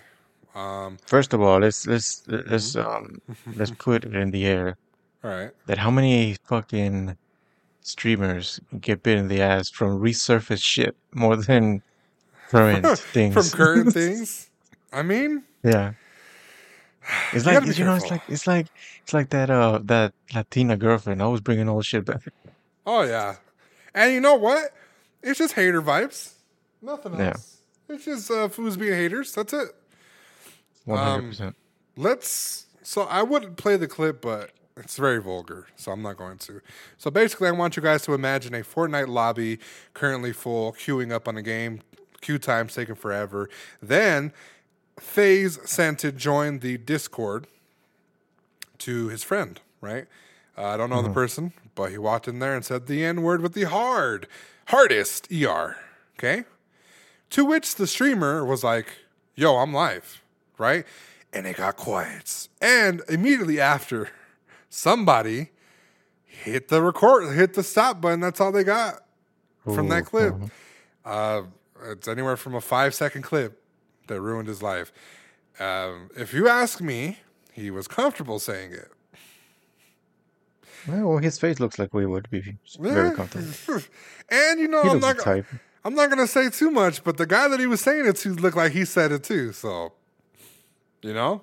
Um. 0.54 0.98
First 1.06 1.34
of 1.34 1.40
all, 1.40 1.60
let's 1.60 1.86
let's 1.86 2.22
let's 2.26 2.74
Mm-hmm. 2.74 2.88
um 2.90 3.20
let's 3.56 3.70
put 3.72 4.04
it 4.04 4.14
in 4.16 4.30
the 4.30 4.46
air 4.46 4.76
All 5.22 5.30
right. 5.30 5.50
that 5.66 5.78
how 5.78 5.90
many 5.90 6.36
fucking 6.44 7.16
streamers 7.82 8.60
get 8.80 9.02
bit 9.02 9.18
in 9.18 9.28
the 9.28 9.40
ass 9.40 9.70
from 9.70 9.98
resurfaced 10.00 10.62
shit 10.62 10.96
more 11.12 11.36
than 11.36 11.82
current 12.50 12.86
From 13.32 13.50
current 13.50 13.92
things. 14.00 14.50
I 14.92 15.02
mean, 15.02 15.44
Yeah. 15.62 15.92
It's 17.32 17.46
You 17.46 17.52
like 17.52 17.78
you 17.78 17.84
know, 17.84 17.94
it's 17.94 18.10
like 18.10 18.22
it's 18.28 18.46
like 18.46 18.66
it's 19.02 19.14
like 19.14 19.30
that 19.30 19.50
uh 19.50 19.80
that 19.84 20.12
Latina 20.34 20.76
girlfriend 20.76 21.22
always 21.22 21.40
bringing 21.40 21.68
all 21.68 21.78
the 21.78 21.84
shit 21.84 22.04
back. 22.04 22.20
Oh 22.86 23.02
yeah, 23.02 23.36
and 23.94 24.12
you 24.12 24.20
know 24.20 24.34
what? 24.34 24.72
It's 25.22 25.38
just 25.38 25.54
hater 25.54 25.80
vibes. 25.82 26.34
Nothing 26.82 27.14
else. 27.20 27.20
Yeah. 27.88 27.94
It's 27.94 28.04
just 28.04 28.30
uh, 28.30 28.48
fools 28.48 28.76
being 28.76 28.92
haters. 28.92 29.32
That's 29.34 29.52
it. 29.52 29.68
One 30.84 30.98
hundred 30.98 31.18
Um, 31.18 31.28
percent. 31.30 31.56
Let's. 31.96 32.66
So 32.82 33.02
I 33.02 33.22
wouldn't 33.22 33.56
play 33.56 33.76
the 33.76 33.88
clip, 33.88 34.20
but 34.22 34.52
It's 34.76 34.96
very 34.96 35.20
vulgar, 35.20 35.66
so 35.76 35.90
I'm 35.92 36.02
not 36.02 36.16
going 36.16 36.38
to. 36.38 36.60
So 36.98 37.10
basically, 37.10 37.48
I 37.48 37.50
want 37.50 37.76
you 37.76 37.82
guys 37.82 38.02
to 38.02 38.14
imagine 38.14 38.54
a 38.54 38.62
Fortnite 38.62 39.08
lobby 39.08 39.58
currently 39.92 40.32
full, 40.32 40.72
queuing 40.72 41.10
up 41.12 41.26
on 41.26 41.36
a 41.36 41.42
game. 41.42 41.80
Queue 42.20 42.38
time's 42.38 42.74
taking 42.74 42.94
forever. 42.94 43.48
Then 43.80 44.32
FaZe 44.98 45.58
sent 45.64 45.98
to 46.00 46.12
join 46.12 46.58
the 46.58 46.76
Discord 46.78 47.46
to 48.78 49.08
his 49.08 49.22
friend, 49.22 49.60
right? 49.80 50.06
Uh, 50.56 50.66
I 50.66 50.76
don't 50.76 50.90
know 50.90 51.02
the 51.02 51.10
person, 51.10 51.52
but 51.74 51.90
he 51.92 51.98
walked 51.98 52.26
in 52.26 52.40
there 52.40 52.54
and 52.56 52.64
said 52.64 52.86
the 52.86 53.04
N 53.04 53.22
word 53.22 53.40
with 53.42 53.52
the 53.54 53.64
hard, 53.64 54.26
hardest 54.66 55.28
ER. 55.32 55.76
Okay. 56.18 56.44
To 57.30 57.44
which 57.44 57.76
the 57.76 57.86
streamer 57.86 58.44
was 58.44 58.64
like, 58.64 58.86
yo, 59.36 59.56
I'm 59.58 59.72
live, 59.72 60.22
right? 60.56 60.84
And 61.32 61.46
it 61.46 61.56
got 61.58 61.76
quiet. 61.76 62.48
And 62.60 63.02
immediately 63.08 63.60
after, 63.60 64.08
somebody 64.68 65.50
hit 66.24 66.68
the 66.68 66.82
record, 66.82 67.32
hit 67.34 67.54
the 67.54 67.62
stop 67.62 68.00
button. 68.00 68.20
That's 68.20 68.40
all 68.40 68.50
they 68.50 68.64
got 68.64 69.04
from 69.64 69.88
that 69.90 70.06
clip. 70.06 70.34
mhm. 70.34 70.50
Uh, 71.04 71.42
it's 71.84 72.08
anywhere 72.08 72.36
from 72.36 72.54
a 72.54 72.60
five 72.60 72.94
second 72.94 73.22
clip 73.22 73.62
that 74.08 74.20
ruined 74.20 74.48
his 74.48 74.62
life. 74.62 74.92
Um, 75.60 76.10
if 76.16 76.32
you 76.32 76.48
ask 76.48 76.80
me, 76.80 77.18
he 77.52 77.70
was 77.70 77.88
comfortable 77.88 78.38
saying 78.38 78.72
it. 78.72 78.90
Well, 80.86 81.18
his 81.18 81.38
face 81.38 81.60
looks 81.60 81.78
like 81.78 81.92
we 81.92 82.06
would 82.06 82.30
be 82.30 82.56
very 82.78 83.14
comfortable. 83.14 83.82
and 84.30 84.60
you 84.60 84.68
know, 84.68 84.82
He 84.82 84.90
I'm 84.90 85.00
not, 85.00 85.18
type. 85.18 85.46
I'm 85.84 85.94
not 85.94 86.08
gonna 86.08 86.26
say 86.26 86.50
too 86.50 86.70
much, 86.70 87.02
but 87.04 87.16
the 87.16 87.26
guy 87.26 87.48
that 87.48 87.60
he 87.60 87.66
was 87.66 87.80
saying 87.80 88.06
it 88.06 88.16
to 88.16 88.34
looked 88.34 88.56
like 88.56 88.72
he 88.72 88.84
said 88.84 89.12
it 89.12 89.24
too. 89.24 89.52
So, 89.52 89.92
you 91.02 91.12
know, 91.12 91.42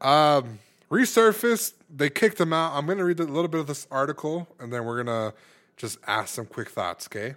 um, 0.00 0.58
resurfaced. 0.90 1.74
They 1.94 2.10
kicked 2.10 2.40
him 2.40 2.52
out. 2.52 2.74
I'm 2.74 2.86
gonna 2.86 3.04
read 3.04 3.20
a 3.20 3.24
little 3.24 3.48
bit 3.48 3.60
of 3.60 3.66
this 3.66 3.86
article, 3.90 4.48
and 4.60 4.72
then 4.72 4.84
we're 4.84 5.02
gonna 5.02 5.32
just 5.76 5.98
ask 6.06 6.34
some 6.34 6.46
quick 6.46 6.68
thoughts. 6.68 7.06
Okay. 7.06 7.34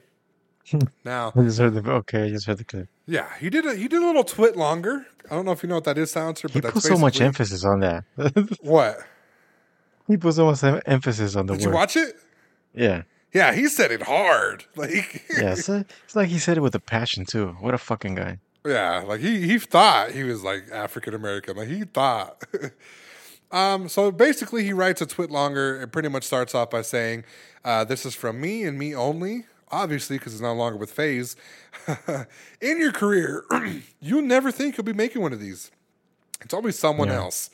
now, 1.03 1.31
I 1.35 1.41
just 1.41 1.59
heard 1.59 1.73
the 1.73 1.91
okay. 1.91 2.23
I 2.23 2.29
just 2.29 2.45
heard 2.45 2.57
the 2.57 2.63
clip. 2.63 2.87
yeah, 3.05 3.27
he 3.39 3.49
did 3.49 3.65
a 3.65 3.75
he 3.75 3.87
did 3.87 4.01
a 4.01 4.05
little 4.05 4.23
TwitLonger. 4.23 5.05
I 5.29 5.35
don't 5.35 5.45
know 5.45 5.51
if 5.51 5.63
you 5.63 5.69
know 5.69 5.75
what 5.75 5.83
that 5.85 5.97
is, 5.97 6.11
Silencer, 6.11 6.47
He 6.51 6.59
but 6.61 6.73
put 6.73 6.83
so 6.83 6.97
much 6.97 7.21
emphasis 7.21 7.63
on 7.65 7.79
that. 7.81 8.03
What? 8.61 8.97
he 10.07 10.17
put 10.17 10.33
so 10.33 10.45
much 10.45 10.63
emphasis 10.85 11.35
on 11.35 11.45
the 11.45 11.53
Did 11.53 11.65
word. 11.65 11.69
you 11.71 11.75
watch 11.75 11.95
it? 11.95 12.15
Yeah, 12.73 13.03
Yeah, 13.33 13.53
he 13.53 13.67
said 13.67 13.91
it 13.91 14.01
hard. 14.03 14.65
Like, 14.75 15.23
yeah. 15.29 15.53
It's, 15.53 15.69
a, 15.69 15.85
it's 16.03 16.15
like 16.15 16.27
he 16.29 16.39
said 16.39 16.57
it 16.57 16.61
with 16.61 16.75
a 16.75 16.79
passion 16.79 17.25
too. 17.25 17.55
What 17.59 17.73
a 17.73 17.77
fucking 17.77 18.15
guy. 18.15 18.39
Yeah, 18.65 19.03
like 19.05 19.19
he 19.21 19.45
he 19.47 19.59
thought 19.59 20.11
he 20.11 20.23
was 20.23 20.43
like 20.43 20.69
African 20.71 21.13
American. 21.13 21.57
Like 21.57 21.67
he 21.67 21.83
thought. 21.83 22.41
um, 23.51 23.89
so 23.89 24.09
basically, 24.11 24.63
he 24.63 24.71
writes 24.73 25.01
a 25.01 25.05
TwitLonger. 25.05 25.83
It 25.83 25.91
pretty 25.91 26.09
much 26.09 26.23
starts 26.23 26.55
off 26.55 26.69
by 26.69 26.81
saying, 26.81 27.25
uh, 27.65 27.83
"This 27.83 28.05
is 28.05 28.15
from 28.15 28.39
me 28.39 28.63
and 28.63 28.77
me 28.79 28.95
only." 28.95 29.45
Obviously, 29.73 30.17
because 30.19 30.33
it's 30.33 30.41
no 30.41 30.53
longer 30.53 30.77
with 30.77 30.91
FaZe. 30.91 31.35
In 32.61 32.79
your 32.79 32.91
career, 32.91 33.43
you 33.99 34.21
never 34.21 34.51
think 34.51 34.77
you'll 34.77 34.85
be 34.85 34.93
making 34.93 35.21
one 35.21 35.33
of 35.33 35.39
these. 35.39 35.71
It's 36.41 36.53
always 36.53 36.77
someone 36.77 37.07
Yeah. 37.07 37.15
else. 37.15 37.49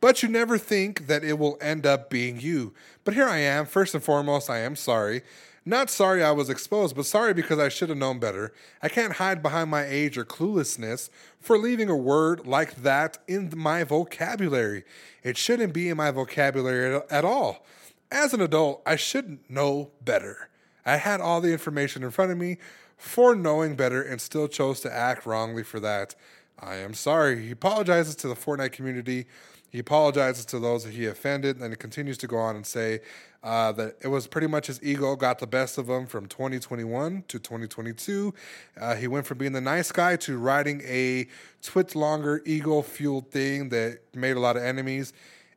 But 0.00 0.20
you 0.22 0.28
never 0.28 0.58
think 0.58 1.06
that 1.06 1.22
it 1.22 1.38
will 1.38 1.56
end 1.60 1.86
up 1.86 2.10
being 2.10 2.40
you. 2.40 2.74
But 3.04 3.14
here 3.14 3.28
I 3.28 3.38
am. 3.38 3.66
First 3.66 3.94
and 3.94 4.02
foremost, 4.02 4.50
I 4.50 4.58
am 4.58 4.74
sorry. 4.74 5.22
Not 5.64 5.88
sorry 5.90 6.24
I 6.24 6.32
was 6.32 6.50
exposed, 6.50 6.96
but 6.96 7.06
sorry 7.06 7.32
because 7.34 7.60
I 7.60 7.68
should 7.68 7.88
have 7.90 7.98
known 7.98 8.18
better. 8.18 8.52
I 8.82 8.88
can't 8.88 9.12
hide 9.12 9.40
behind 9.42 9.70
my 9.70 9.84
age 9.84 10.18
or 10.18 10.24
cluelessness 10.24 11.08
for 11.38 11.56
leaving 11.56 11.88
a 11.88 11.96
word 11.96 12.44
like 12.48 12.82
that 12.82 13.18
in 13.28 13.52
my 13.56 13.84
vocabulary. 13.84 14.82
It 15.22 15.36
shouldn't 15.36 15.72
be 15.72 15.88
in 15.88 15.96
my 15.96 16.10
vocabulary 16.10 16.96
at- 16.96 17.12
at 17.12 17.24
all. 17.24 17.64
As 18.10 18.34
an 18.34 18.40
adult, 18.40 18.82
I 18.84 18.96
should 18.96 19.38
know 19.48 19.92
better. 20.04 20.48
I 20.84 20.96
had 20.96 21.20
all 21.20 21.40
the 21.40 21.52
information 21.52 22.02
in 22.02 22.10
front 22.10 22.32
of 22.32 22.38
me 22.38 22.58
for 22.96 23.34
knowing 23.34 23.74
better 23.74 24.02
and 24.02 24.20
still 24.20 24.48
chose 24.48 24.80
to 24.80 24.92
act 24.92 25.26
wrongly 25.26 25.62
for 25.62 25.80
that. 25.80 26.14
I 26.58 26.76
am 26.76 26.94
sorry. 26.94 27.42
He 27.44 27.50
apologizes 27.50 28.14
to 28.16 28.28
the 28.28 28.34
Fortnite 28.34 28.72
community. 28.72 29.26
He 29.70 29.78
apologizes 29.78 30.44
to 30.46 30.58
those 30.58 30.84
that 30.84 30.92
he 30.92 31.06
offended, 31.06 31.58
and 31.58 31.72
he 31.72 31.76
continues 31.76 32.18
to 32.18 32.26
go 32.26 32.36
on 32.36 32.56
and 32.56 32.66
say 32.66 33.00
uh, 33.42 33.72
that 33.72 33.96
it 34.02 34.08
was 34.08 34.26
pretty 34.26 34.46
much 34.46 34.66
his 34.66 34.78
ego 34.82 35.16
got 35.16 35.38
the 35.38 35.46
best 35.46 35.78
of 35.78 35.88
him 35.88 36.06
from 36.06 36.26
2021 36.26 37.24
to 37.26 37.38
2022. 37.38 38.34
Uh, 38.78 38.94
he 38.94 39.08
went 39.08 39.26
from 39.26 39.38
being 39.38 39.52
the 39.52 39.60
nice 39.60 39.90
guy 39.90 40.16
to 40.16 40.38
riding 40.38 40.82
a 40.84 41.26
TwitLonger 41.62 42.40
ego 42.46 42.82
fueled 42.82 43.30
thing 43.30 43.70
that 43.70 44.00
made 44.14 44.36
a 44.36 44.40
lot 44.40 44.56
of 44.56 44.62
enemies 44.62 45.12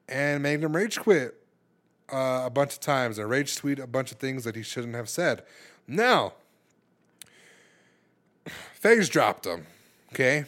and 0.07 0.41
made 0.41 0.63
him 0.63 0.75
rage 0.75 0.99
quit 0.99 1.35
uh, 2.11 2.43
a 2.45 2.49
bunch 2.49 2.73
of 2.73 2.79
times 2.79 3.17
and 3.17 3.29
rage 3.29 3.55
tweet 3.55 3.79
a 3.79 3.87
bunch 3.87 4.11
of 4.11 4.17
things 4.17 4.43
that 4.43 4.55
he 4.55 4.63
shouldn't 4.63 4.95
have 4.95 5.09
said. 5.09 5.43
Now, 5.87 6.33
FaZe 8.73 9.09
dropped 9.09 9.45
him. 9.45 9.67
Okay, 10.13 10.45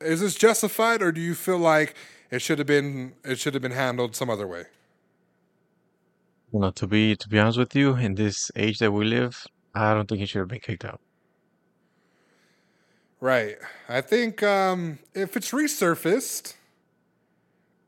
is 0.00 0.20
this 0.20 0.34
justified, 0.34 1.02
or 1.02 1.12
do 1.12 1.20
you 1.20 1.34
feel 1.34 1.58
like 1.58 1.94
it 2.30 2.40
should 2.40 2.58
have 2.58 2.66
been 2.66 3.14
it 3.24 3.38
should 3.38 3.54
have 3.54 3.62
been 3.62 3.72
handled 3.72 4.16
some 4.16 4.30
other 4.30 4.46
way? 4.46 4.64
You 6.52 6.60
know, 6.60 6.70
to 6.70 6.86
be 6.86 7.16
to 7.16 7.28
be 7.28 7.38
honest 7.38 7.58
with 7.58 7.74
you, 7.74 7.96
in 7.96 8.14
this 8.14 8.50
age 8.56 8.78
that 8.78 8.92
we 8.92 9.04
live, 9.04 9.46
I 9.74 9.94
don't 9.94 10.08
think 10.08 10.20
he 10.20 10.26
should 10.26 10.40
have 10.40 10.48
been 10.48 10.60
kicked 10.60 10.84
out. 10.84 11.00
Right. 13.20 13.56
I 13.88 14.02
think 14.02 14.42
um, 14.42 14.98
if 15.14 15.36
it's 15.36 15.50
resurfaced, 15.50 16.54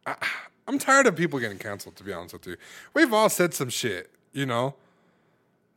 I, 0.06 0.16
I'm 0.68 0.78
tired 0.78 1.06
of 1.06 1.16
people 1.16 1.38
getting 1.40 1.58
canceled. 1.58 1.96
To 1.96 2.04
be 2.04 2.12
honest 2.12 2.34
with 2.34 2.46
you, 2.46 2.56
we've 2.94 3.12
all 3.12 3.28
said 3.30 3.54
some 3.54 3.70
shit. 3.70 4.10
You 4.32 4.46
know. 4.46 4.74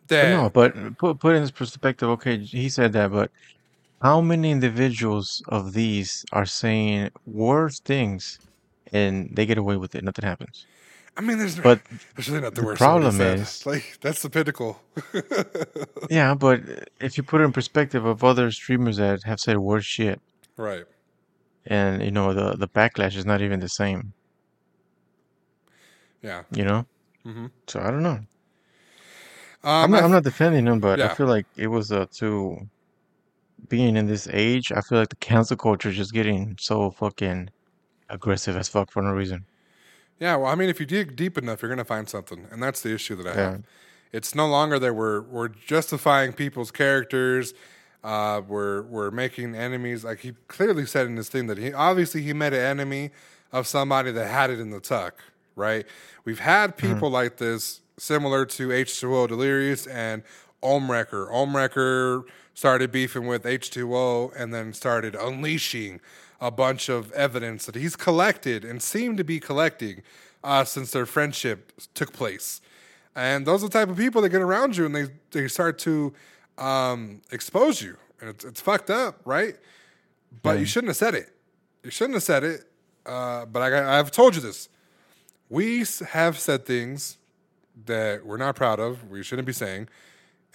That 0.08 0.30
no, 0.30 0.50
but 0.50 0.98
put 0.98 1.20
put 1.20 1.36
in 1.36 1.42
this 1.42 1.52
perspective. 1.52 2.10
Okay, 2.10 2.38
he 2.38 2.68
said 2.68 2.92
that, 2.94 3.12
but 3.12 3.32
how 4.02 4.20
many 4.20 4.52
individuals 4.52 5.42
of 5.48 5.74
these 5.74 6.26
are 6.34 6.46
saying 6.46 7.12
worse 7.26 7.80
things, 7.80 8.38
and 8.92 9.30
they 9.34 9.46
get 9.46 9.58
away 9.58 9.78
with 9.78 9.96
it? 9.96 10.04
Nothing 10.04 10.26
happens. 10.26 10.66
I 11.18 11.22
mean, 11.22 11.38
there's 11.38 11.58
But 11.60 11.80
there's 12.16 12.30
really 12.30 12.42
not 12.42 12.56
the 12.56 12.62
than 12.62 12.76
problem 12.76 13.22
is- 13.22 13.66
like 13.72 14.00
that's 14.02 14.22
the 14.22 14.30
pinnacle. 14.30 14.82
yeah, 16.10 16.34
but 16.34 16.62
if 17.00 17.16
you 17.18 17.24
put 17.24 17.40
it 17.42 17.46
in 17.46 17.54
perspective 17.54 18.04
of 18.06 18.24
other 18.24 18.52
streamers 18.52 18.98
that 18.98 19.24
have 19.24 19.40
said 19.40 19.58
worse 19.60 19.86
shit, 19.86 20.20
right. 20.58 20.84
and 21.66 22.04
you 22.04 22.12
know 22.12 22.34
the 22.34 22.58
the 22.58 22.68
backlash 22.68 23.16
is 23.16 23.26
not 23.26 23.42
even 23.42 23.62
the 23.62 23.70
same. 23.70 24.14
Yeah. 26.22 26.44
You 26.52 26.64
know, 26.66 26.86
hmm 27.24 27.48
so 27.68 27.80
I 27.82 27.92
don't 27.92 28.04
know. 28.04 28.20
Um, 29.64 29.86
I'm 29.86 29.92
not, 29.92 30.02
I- 30.02 30.06
I'm 30.06 30.12
not 30.12 30.24
defending 30.24 30.66
him, 30.68 30.80
but 30.80 31.02
I 31.02 31.08
feel 31.10 31.28
like 31.28 31.46
it 31.56 31.68
was 31.68 31.92
uh, 31.92 32.06
too. 32.12 32.70
Being 33.70 33.96
in 33.96 34.06
this 34.08 34.28
age, 34.28 34.72
I 34.72 34.82
feel 34.82 35.00
like 35.00 35.10
the 35.10 35.16
cancel 35.16 35.58
culture 35.58 35.90
is 35.90 35.96
just 35.98 36.14
getting 36.14 36.56
so 36.60 36.92
fucking 36.92 37.50
aggressive 38.10 38.58
as 38.58 38.70
fuck 38.70 38.92
for 38.92 39.02
no 39.04 39.12
reason. 39.14 39.46
Yeah, 40.20 40.36
well, 40.36 40.52
I 40.52 40.56
mean, 40.56 40.70
if 40.70 40.80
you 40.80 40.86
dig 40.86 41.16
deep 41.16 41.38
enough, 41.38 41.62
you're 41.62 41.70
gonna 41.70 41.84
find 41.86 42.08
something, 42.08 42.48
and 42.52 42.62
that's 42.62 42.82
the 42.82 42.94
issue 42.94 43.16
that 43.18 43.28
I 43.28 43.36
Yeah. 43.36 43.52
have. 43.52 43.64
It's 44.12 44.36
no 44.36 44.48
longer 44.48 44.78
that 44.80 44.94
we're 44.94 45.22
we're 45.22 45.48
justifying 45.48 46.34
people's 46.34 46.72
characters. 46.72 47.54
Uh, 48.04 48.42
we're 48.48 48.84
we're 48.84 49.12
making 49.12 49.56
enemies. 49.56 50.04
Like 50.04 50.20
he 50.20 50.34
clearly 50.48 50.86
said 50.86 51.08
in 51.08 51.16
this 51.16 51.30
thing 51.30 51.48
that 51.48 51.58
he 51.58 51.74
obviously 51.74 52.22
he 52.22 52.34
met 52.34 52.54
an 52.54 52.60
enemy 52.60 53.12
of 53.52 53.68
somebody 53.68 54.12
that 54.12 54.28
had 54.28 54.50
it 54.50 54.60
in 54.60 54.70
the 54.72 54.80
tuck. 54.80 55.24
Right? 55.56 55.86
We've 56.26 56.40
had 56.40 56.78
people 56.78 57.10
like 57.10 57.38
this, 57.38 57.82
similar 57.98 58.46
to 58.46 58.70
H2O 58.70 59.28
Delirious 59.28 59.86
and 59.88 60.24
Ohmwrecker. 60.64 61.30
Ohmwrecker 61.32 62.24
started 62.54 62.92
beefing 62.92 63.28
with 63.28 63.44
H2O 63.44 64.34
and 64.38 64.54
then 64.54 64.74
started 64.74 65.16
unleashing 65.16 66.00
a 66.40 66.52
bunch 66.52 66.90
of 66.90 67.12
evidence 67.12 67.66
that 67.66 67.76
he's 67.76 67.96
collected 67.96 68.66
and 68.66 68.82
seemed 68.82 69.18
to 69.18 69.24
be 69.24 69.40
collecting 69.40 70.02
uh, 70.44 70.64
since 70.64 70.92
their 70.92 71.06
friendship 71.06 71.72
took 71.94 72.12
place. 72.14 72.62
And 73.16 73.46
those 73.46 73.64
are 73.64 73.68
the 73.68 73.74
type 73.74 73.90
of 73.90 73.98
people 73.98 74.22
that 74.22 74.30
get 74.30 74.42
around 74.42 74.78
you 74.78 74.86
and 74.86 74.96
they, 74.96 75.08
they 75.32 75.48
start 75.48 75.78
to 75.80 76.14
um, 76.58 77.22
expose 77.32 77.82
you. 77.82 77.98
And 78.20 78.30
it's, 78.30 78.44
it's 78.44 78.62
fucked 78.62 78.90
up, 78.90 79.20
right? 79.26 79.56
But 80.42 80.60
you 80.60 80.66
shouldn't 80.66 80.90
have 80.90 80.98
said 80.98 81.16
it. 81.16 81.36
You 81.84 81.92
shouldn't 81.92 82.16
have 82.16 82.24
said 82.24 82.44
it. 82.44 82.64
Uh, 83.06 83.46
but 83.46 83.62
I, 83.62 84.00
I've 84.00 84.12
told 84.12 84.36
you 84.36 84.42
this. 84.42 84.70
We 85.52 85.84
have 86.12 86.40
said 86.40 86.66
things 86.66 87.18
that 87.86 88.26
we're 88.26 88.38
not 88.38 88.56
proud 88.56 88.80
of, 88.80 89.10
we 89.10 89.22
shouldn't 89.22 89.46
be 89.46 89.52
saying. 89.54 89.90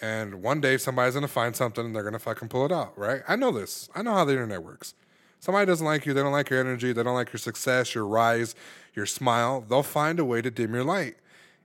And 0.00 0.42
one 0.42 0.62
day 0.62 0.78
somebody's 0.78 1.12
gonna 1.12 1.28
find 1.28 1.54
something 1.54 1.84
and 1.84 1.94
they're 1.94 2.02
gonna 2.02 2.18
fucking 2.18 2.48
pull 2.48 2.64
it 2.64 2.72
out, 2.72 2.96
right? 2.98 3.20
I 3.28 3.36
know 3.36 3.50
this. 3.52 3.90
I 3.94 4.00
know 4.00 4.14
how 4.14 4.24
the 4.24 4.32
internet 4.32 4.62
works. 4.62 4.94
Somebody 5.38 5.66
doesn't 5.66 5.84
like 5.84 6.06
you, 6.06 6.14
they 6.14 6.22
don't 6.22 6.32
like 6.32 6.48
your 6.48 6.60
energy, 6.60 6.94
they 6.94 7.02
don't 7.02 7.14
like 7.14 7.30
your 7.30 7.38
success, 7.38 7.94
your 7.94 8.06
rise, 8.06 8.54
your 8.94 9.04
smile. 9.04 9.62
They'll 9.68 9.82
find 9.82 10.18
a 10.18 10.24
way 10.24 10.40
to 10.40 10.50
dim 10.50 10.72
your 10.72 10.82
light. 10.84 11.16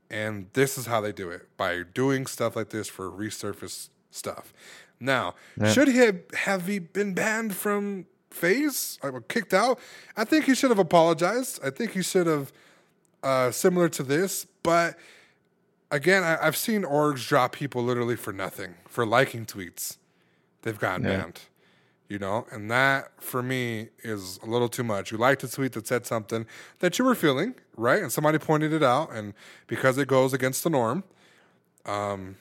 And 0.09 0.47
this 0.51 0.77
is 0.77 0.87
how 0.87 0.99
they 0.99 1.13
do 1.13 1.29
it 1.29 1.47
by 1.55 1.83
doing 1.93 2.25
stuff 2.25 2.57
like 2.57 2.69
this 2.69 2.89
for 2.89 3.09
resurface 3.09 3.87
stuff. 4.09 4.53
Now, 4.99 5.35
Yeah. 5.57 5.71
should 5.71 5.87
he 5.87 5.97
have, 5.99 6.19
have 6.33 6.67
he 6.67 6.79
been 6.79 7.13
banned 7.13 7.55
from 7.55 8.07
FaZe, 8.29 8.99
like, 9.01 9.13
kicked 9.29 9.53
out? 9.53 9.79
I 10.17 10.25
think 10.25 10.45
he 10.45 10.53
should 10.53 10.69
have 10.69 10.79
apologized. 10.79 11.61
I 11.63 11.69
think 11.69 11.91
he 11.91 12.01
should 12.03 12.27
have 12.27 12.51
uh, 13.23 13.52
similar 13.52 13.89
to 13.89 14.03
this, 14.03 14.45
but 14.64 14.98
again, 15.91 16.23
I, 16.23 16.45
I've 16.45 16.57
seen 16.57 16.84
orgs 16.84 17.27
drop 17.27 17.53
people 17.53 17.84
literally 17.84 18.15
for 18.15 18.34
nothing 18.34 18.76
for 18.88 19.06
liking 19.06 19.45
tweets. 19.45 19.98
They've 20.64 20.77
gotten 20.80 21.03
Yeah. 21.03 21.18
banned, 21.18 21.41
you 22.07 22.19
know, 22.19 22.45
and 22.52 22.69
that 22.72 23.11
for 23.22 23.41
me 23.43 23.89
is 24.03 24.39
a 24.43 24.45
little 24.45 24.69
too 24.69 24.84
much. 24.84 25.11
You 25.11 25.18
liked 25.18 25.43
a 25.43 25.48
tweet 25.49 25.73
that 25.73 25.88
said 25.88 26.06
something 26.06 26.45
that 26.80 26.99
you 26.99 27.06
were 27.06 27.15
feeling 27.15 27.56
right, 27.77 28.02
and 28.02 28.11
somebody 28.11 28.38
pointed 28.38 28.73
it 28.73 28.84
out, 28.84 29.11
and 29.11 29.34
because 29.68 29.98
it 29.98 30.07
goes 30.07 30.34
against 30.34 30.64
the 30.64 30.69
norm, 30.69 31.03
um, 31.85 32.35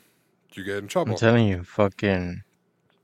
you 0.54 0.64
get 0.64 0.78
in 0.78 0.88
trouble. 0.88 1.12
I'm 1.12 1.18
telling 1.18 1.46
you, 1.48 1.64
fucking 1.64 2.42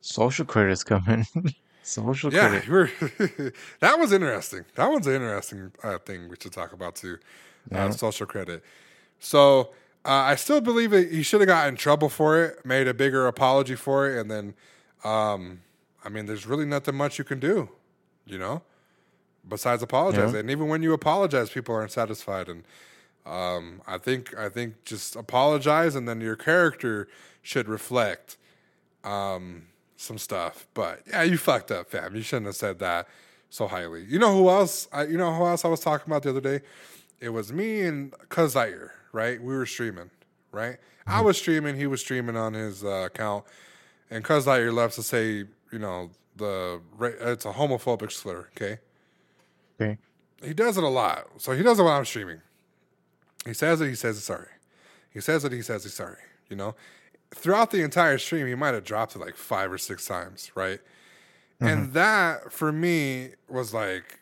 social 0.01 0.45
credits 0.45 0.85
coming. 0.85 1.27
social 1.83 2.33
Yeah, 2.33 2.61
credit. 2.61 3.55
that 3.81 3.99
was 3.99 4.13
interesting. 4.13 4.65
That 4.75 4.91
one's 4.91 5.07
an 5.07 5.15
interesting 5.15 5.73
uh, 5.83 5.99
thing 5.99 6.29
we 6.29 6.37
should 6.41 6.53
talk 6.53 6.73
about 6.73 6.97
too. 6.97 7.19
Uh, 7.73 7.77
Yeah. 7.77 7.91
social 7.91 8.27
credit. 8.27 8.63
So 9.19 9.71
uh, 10.05 10.11
I 10.11 10.37
still 10.37 10.61
believe 10.61 10.91
that 10.91 11.11
he 11.11 11.23
should 11.23 11.41
have 11.41 11.49
gotten 11.49 11.71
in 11.75 11.77
trouble 11.77 12.09
for 12.09 12.43
it, 12.43 12.65
made 12.65 12.87
a 12.87 12.95
bigger 12.95 13.27
apology 13.27 13.75
for 13.75 14.09
it, 14.09 14.21
and 14.21 14.31
then, 14.31 14.55
um, 15.05 15.63
I 16.05 16.09
mean, 16.09 16.27
there's 16.27 16.47
really 16.47 16.65
nothing 16.67 16.95
much 16.95 17.19
you 17.19 17.25
can 17.25 17.41
do, 17.41 17.71
you 18.25 18.39
know, 18.39 18.63
besides 19.49 19.83
apologize. 19.83 20.33
Yeah. 20.33 20.41
And 20.41 20.51
even 20.51 20.69
when 20.69 20.83
you 20.83 20.93
apologize, 20.93 21.51
people 21.51 21.75
aren't 21.75 21.91
satisfied. 21.91 22.49
And 22.49 22.63
um, 23.25 23.83
I 23.87 23.99
think 23.99 24.37
I 24.39 24.49
think 24.49 24.85
just 24.85 25.17
apologize, 25.17 25.97
and 25.97 26.07
then 26.09 26.21
your 26.21 26.37
character 26.37 27.09
should 27.43 27.69
reflect 27.69 28.37
um, 29.03 29.67
some 29.97 30.19
stuff. 30.19 30.69
But 30.75 31.01
yeah, 31.09 31.23
you 31.23 31.37
fucked 31.39 31.73
up, 31.73 31.91
fam. 31.91 32.15
You 32.15 32.23
shouldn't 32.23 32.47
have 32.47 32.57
said 32.57 32.79
that 32.79 33.09
so 33.51 33.67
highly. 33.67 34.05
You 34.05 34.21
know 34.21 34.33
who 34.37 34.49
else? 34.49 34.87
I, 34.93 35.05
you 35.05 35.19
know 35.19 35.35
who 35.35 35.45
else 35.47 35.65
I 35.65 35.69
was 35.69 35.81
talking 35.81 36.07
about 36.07 36.23
the 36.23 36.31
other 36.31 36.41
day? 36.41 36.61
It 37.21 37.31
was 37.31 37.53
me 37.53 37.81
and 37.83 38.13
Cuz 38.29 38.53
Zaire, 38.53 38.93
right? 39.13 39.41
We 39.41 39.55
were 39.57 39.67
streaming, 39.67 40.11
right? 40.53 40.77
I 41.07 41.21
was 41.21 41.39
streaming, 41.39 41.77
he 41.77 41.87
was 41.87 42.01
streaming 42.01 42.37
on 42.37 42.55
his 42.55 42.83
uh, 42.85 43.05
account, 43.07 43.45
and 44.11 44.25
Cuz 44.25 44.45
Zaire 44.45 44.73
loves 44.73 44.97
to 44.97 45.03
say, 45.03 45.45
you 45.73 45.79
know, 45.79 46.11
the 46.37 46.81
it's 47.01 47.45
a 47.45 47.53
homophobic 47.53 48.13
slur. 48.13 48.49
Okay, 48.57 48.79
Okay. 49.81 49.99
he 50.43 50.53
does 50.53 50.77
it 50.77 50.85
a 50.85 50.89
lot. 50.89 51.29
So 51.39 51.53
he 51.53 51.63
does 51.63 51.79
it 51.79 51.83
when 51.83 51.93
I'm 51.93 52.05
streaming. 52.05 52.41
He 53.47 53.55
says 53.55 53.81
it, 53.81 53.89
he 53.89 53.95
says 53.95 54.17
he's 54.17 54.25
sorry. 54.25 54.49
He 55.11 55.21
says 55.21 55.45
it, 55.45 55.53
he 55.53 55.63
says 55.63 55.85
he's 55.85 55.95
sorry. 55.95 56.19
You 56.51 56.57
know, 56.57 56.75
throughout 57.35 57.71
the 57.71 57.83
entire 57.83 58.19
stream, 58.19 58.47
he 58.47 58.55
might 58.55 58.75
have 58.75 58.85
dropped 58.85 59.15
it 59.17 59.21
like 59.21 59.37
five 59.37 59.73
or 59.73 59.79
six 59.79 60.05
times, 60.07 60.51
right? 60.55 60.81
And 61.59 61.95
that 61.95 62.53
for 62.53 62.71
me 62.71 63.31
was 63.49 63.73
like, 63.73 64.21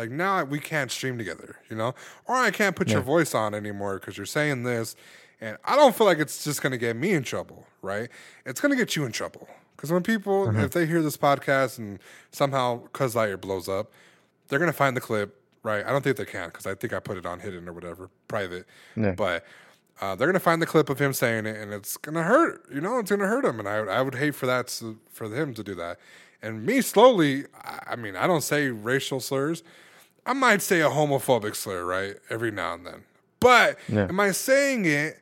like 0.00 0.10
now 0.10 0.42
we 0.44 0.58
can't 0.58 0.90
stream 0.90 1.18
together, 1.18 1.56
you 1.68 1.76
know, 1.76 1.94
or 2.26 2.34
I 2.34 2.50
can't 2.50 2.74
put 2.74 2.88
your 2.88 3.02
voice 3.02 3.34
on 3.34 3.54
anymore 3.54 3.98
because 3.98 4.16
you're 4.16 4.24
saying 4.24 4.62
this, 4.62 4.96
and 5.42 5.58
I 5.62 5.76
don't 5.76 5.94
feel 5.94 6.06
like 6.06 6.18
it's 6.18 6.42
just 6.42 6.62
gonna 6.62 6.78
get 6.78 6.96
me 6.96 7.12
in 7.12 7.22
trouble, 7.22 7.66
right? 7.82 8.08
It's 8.46 8.62
gonna 8.62 8.76
get 8.76 8.96
you 8.96 9.04
in 9.04 9.12
trouble 9.12 9.46
because 9.76 9.92
when 9.92 10.02
people, 10.02 10.48
if 10.64 10.72
they 10.72 10.86
hear 10.86 11.02
this 11.02 11.18
podcast 11.18 11.76
and 11.78 11.98
somehow 12.32 12.86
Cuz 12.94 13.14
Liar 13.14 13.36
blows 13.36 13.68
up, 13.68 13.92
they're 14.48 14.58
gonna 14.58 14.72
find 14.72 14.96
the 14.96 15.02
clip, 15.02 15.38
right? 15.62 15.84
I 15.86 15.90
don't 15.90 16.02
think 16.02 16.16
they 16.16 16.24
can 16.24 16.48
because 16.48 16.66
I 16.66 16.74
think 16.74 16.94
I 16.94 16.98
put 16.98 17.18
it 17.18 17.26
on 17.26 17.40
hidden 17.40 17.68
or 17.68 17.74
whatever, 17.74 18.08
private. 18.26 18.64
Yeah. 18.96 19.12
But 19.12 19.44
uh, 20.00 20.14
they're 20.14 20.28
gonna 20.28 20.40
find 20.40 20.62
the 20.62 20.66
clip 20.66 20.88
of 20.88 20.98
him 20.98 21.12
saying 21.12 21.44
it, 21.44 21.56
and 21.56 21.74
it's 21.74 21.98
gonna 21.98 22.22
hurt. 22.22 22.64
You 22.72 22.80
know, 22.80 22.98
it's 23.00 23.10
gonna 23.10 23.26
hurt 23.26 23.44
him, 23.44 23.58
and 23.58 23.68
I 23.68 23.76
I 23.98 24.00
would 24.00 24.14
hate 24.14 24.34
for 24.34 24.46
that 24.46 24.68
to, 24.78 24.98
for 25.10 25.26
him 25.26 25.52
to 25.52 25.62
do 25.62 25.74
that. 25.74 25.98
And 26.42 26.64
me 26.64 26.80
slowly, 26.80 27.44
I, 27.62 27.80
I 27.88 27.96
mean, 27.96 28.16
I 28.16 28.26
don't 28.26 28.42
say 28.42 28.68
racial 28.70 29.20
slurs. 29.20 29.62
I 30.30 30.32
might 30.32 30.62
say 30.62 30.80
a 30.80 30.88
homophobic 30.88 31.56
slur, 31.56 31.84
right, 31.84 32.14
every 32.30 32.52
now 32.52 32.74
and 32.74 32.86
then. 32.86 33.02
But 33.40 33.78
Yeah. 33.88 34.06
am 34.08 34.20
I 34.20 34.30
saying 34.30 34.84
it 34.84 35.18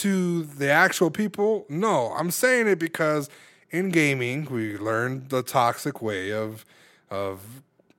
to 0.00 0.44
the 0.44 0.70
actual 0.70 1.10
people? 1.10 1.66
No, 1.68 2.10
I'm 2.16 2.30
saying 2.30 2.66
it 2.66 2.78
because 2.78 3.28
in 3.70 3.90
gaming 3.90 4.46
we 4.46 4.78
learned 4.78 5.28
the 5.28 5.42
toxic 5.42 6.00
way 6.00 6.32
of 6.32 6.64
of 7.10 7.40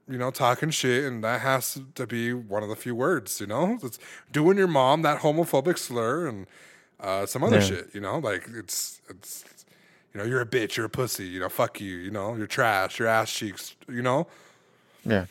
you 0.09 0.17
know 0.17 0.31
talking 0.31 0.71
shit, 0.71 1.03
and 1.03 1.23
that 1.23 1.41
has 1.41 1.79
to 1.93 2.07
be 2.07 2.33
one 2.33 2.63
of 2.63 2.69
the 2.69 2.75
few 2.75 2.95
words. 2.95 3.39
You 3.39 3.45
know, 3.45 3.77
it's 3.83 3.99
doing 4.31 4.57
your 4.57 4.67
mom 4.67 5.03
that 5.03 5.19
homophobic 5.21 5.77
slur 5.77 6.27
and 6.27 6.47
uh, 6.99 7.27
some 7.27 7.43
other 7.43 7.57
Yeah. 7.59 7.67
shit. 7.69 7.89
You 7.93 8.01
know, 8.01 8.17
like 8.17 8.47
it's 8.61 8.99
it's 9.11 9.45
you 10.11 10.17
know 10.19 10.25
you're 10.25 10.41
a 10.41 10.45
bitch, 10.45 10.75
you're 10.75 10.87
a 10.87 10.89
pussy. 11.01 11.25
You 11.27 11.39
know, 11.41 11.49
fuck 11.49 11.79
you. 11.79 11.95
You 11.97 12.09
know, 12.09 12.35
you're 12.35 12.47
trash, 12.47 12.97
your 12.97 13.07
ass 13.07 13.31
cheeks. 13.31 13.75
You 13.87 14.01
know. 14.01 14.25
Yeah. 15.05 15.25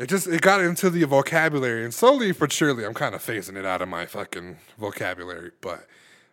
It 0.00 0.08
just 0.08 0.26
it 0.26 0.40
got 0.40 0.60
into 0.62 0.88
the 0.88 1.04
vocabulary, 1.04 1.84
and 1.84 1.92
slowly 1.92 2.32
but 2.32 2.50
surely, 2.52 2.84
I'm 2.86 2.94
kind 2.94 3.14
of 3.14 3.22
phasing 3.22 3.56
it 3.56 3.66
out 3.66 3.82
of 3.82 3.88
my 3.88 4.06
fucking 4.06 4.56
vocabulary. 4.78 5.50
But 5.60 5.86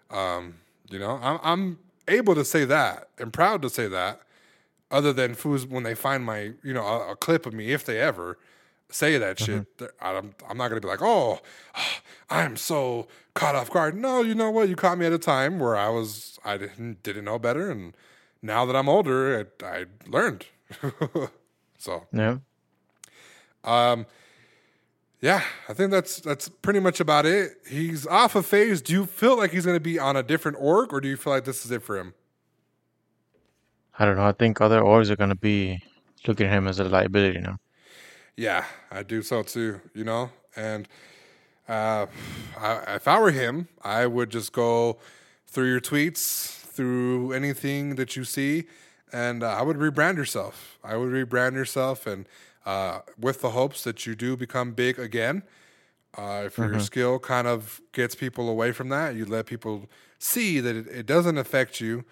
um, 0.09 0.55
you 0.89 0.99
know, 0.99 1.19
I'm 1.21 1.39
I'm 1.43 1.79
able 2.07 2.33
to 2.35 2.45
say 2.45 2.63
that 2.65 3.09
and 3.19 3.33
proud 3.33 3.61
to 3.63 3.69
say 3.69 3.87
that. 3.87 4.21
Other 4.89 5.11
than 5.11 5.33
fools 5.35 5.65
when 5.65 5.83
they 5.83 5.95
find 5.95 6.23
my 6.23 6.53
you 6.63 6.73
know 6.73 6.85
a, 6.85 7.11
a 7.11 7.15
clip 7.17 7.45
of 7.45 7.53
me, 7.53 7.71
if 7.73 7.83
they 7.83 7.99
ever 7.99 8.37
say 8.89 9.17
that 9.17 9.37
shit, 9.37 9.77
they're- 9.79 9.91
I'm 10.01 10.33
I'm 10.49 10.57
not 10.57 10.69
gonna 10.69 10.79
be 10.79 10.87
like, 10.87 11.01
oh, 11.01 11.39
I'm 12.29 12.55
so 12.55 13.09
caught 13.33 13.53
off 13.55 13.69
guard. 13.69 13.95
No, 13.97 14.21
you 14.21 14.33
know 14.33 14.49
what? 14.49 14.69
You 14.69 14.77
caught 14.77 14.97
me 14.97 15.05
at 15.05 15.11
a 15.11 15.17
time 15.19 15.59
where 15.59 15.75
I 15.75 15.89
was 15.89 16.39
I 16.45 16.55
didn't 16.55 17.03
didn't 17.03 17.25
know 17.25 17.37
better, 17.37 17.69
and 17.69 17.93
now 18.41 18.65
that 18.65 18.77
I'm 18.77 18.87
older, 18.87 19.45
I, 19.61 19.65
I 19.65 19.85
learned. 20.07 20.45
so 21.77 22.05
Yeah. 22.13 22.37
Um, 23.67 24.05
yeah, 25.21 25.43
I 25.67 25.73
think 25.73 25.91
that's 25.91 26.19
that's 26.19 26.47
pretty 26.47 26.79
much 26.79 26.99
about 26.99 27.25
it. 27.25 27.53
He's 27.67 28.05
off 28.07 28.35
of 28.35 28.45
FaZe. 28.45 28.81
Do 28.81 28.93
you 28.93 29.05
feel 29.05 29.35
like 29.35 29.51
he's 29.51 29.65
going 29.65 29.75
to 29.75 29.81
be 29.81 29.99
on 29.99 30.15
a 30.15 30.23
different 30.23 30.57
org, 30.59 30.93
or 30.93 31.01
do 31.01 31.07
you 31.07 31.17
feel 31.17 31.33
like 31.33 31.45
this 31.45 31.65
is 31.65 31.71
it 31.71 31.83
for 31.83 31.97
him? 31.97 32.13
I 33.99 34.05
don't 34.05 34.15
know. 34.15 34.27
I 34.27 34.31
think 34.31 34.61
other 34.61 34.81
orgs 34.81 35.09
are 35.09 35.15
gonna 35.15 35.35
be 35.35 35.81
looking 36.27 36.45
at 36.45 36.53
him 36.53 36.67
as 36.67 36.79
a 36.79 36.83
liability 36.83 37.39
now. 37.39 37.57
Yeah, 38.35 38.65
I 38.91 39.01
do 39.01 39.23
so 39.23 39.41
too. 39.41 39.81
You 39.95 40.03
know, 40.03 40.29
and 40.55 40.87
uh, 41.67 42.05
I, 42.59 42.95
if 42.95 43.07
I 43.07 43.19
were 43.19 43.31
him, 43.31 43.67
I 43.81 44.05
would 44.05 44.29
just 44.29 44.53
go 44.53 44.97
through 45.47 45.71
your 45.71 45.81
tweets, 45.81 46.47
through 46.47 47.33
anything 47.33 47.95
that 47.95 48.15
you 48.15 48.23
see, 48.23 48.65
and 49.11 49.41
uh, 49.41 49.47
I 49.47 49.63
would 49.63 49.77
rebrand 49.77 50.17
yourself. 50.17 50.77
I 50.83 50.95
would 50.95 51.09
rebrand 51.09 51.53
yourself, 51.53 52.05
and 52.05 52.27
uh, 52.67 53.01
with 53.17 53.41
the 53.41 53.51
hopes 53.51 53.83
that 53.85 54.05
you 54.05 54.15
do 54.15 54.37
become 54.37 54.73
big 54.73 54.99
again. 54.99 55.43
Uh, 56.17 56.43
if 56.47 56.59
your 56.59 56.79
skill 56.79 57.19
kind 57.19 57.47
of 57.47 57.81
gets 57.93 58.15
people 58.15 58.49
away 58.49 58.71
from 58.73 58.89
that, 58.89 59.15
you 59.15 59.25
let 59.25 59.45
people 59.47 59.89
see 60.19 60.59
that 60.59 60.75
it, 60.75 60.87
it 60.87 61.05
doesn't 61.07 61.37
affect 61.39 61.81
you. 61.81 62.05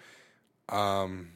Um, 0.68 1.32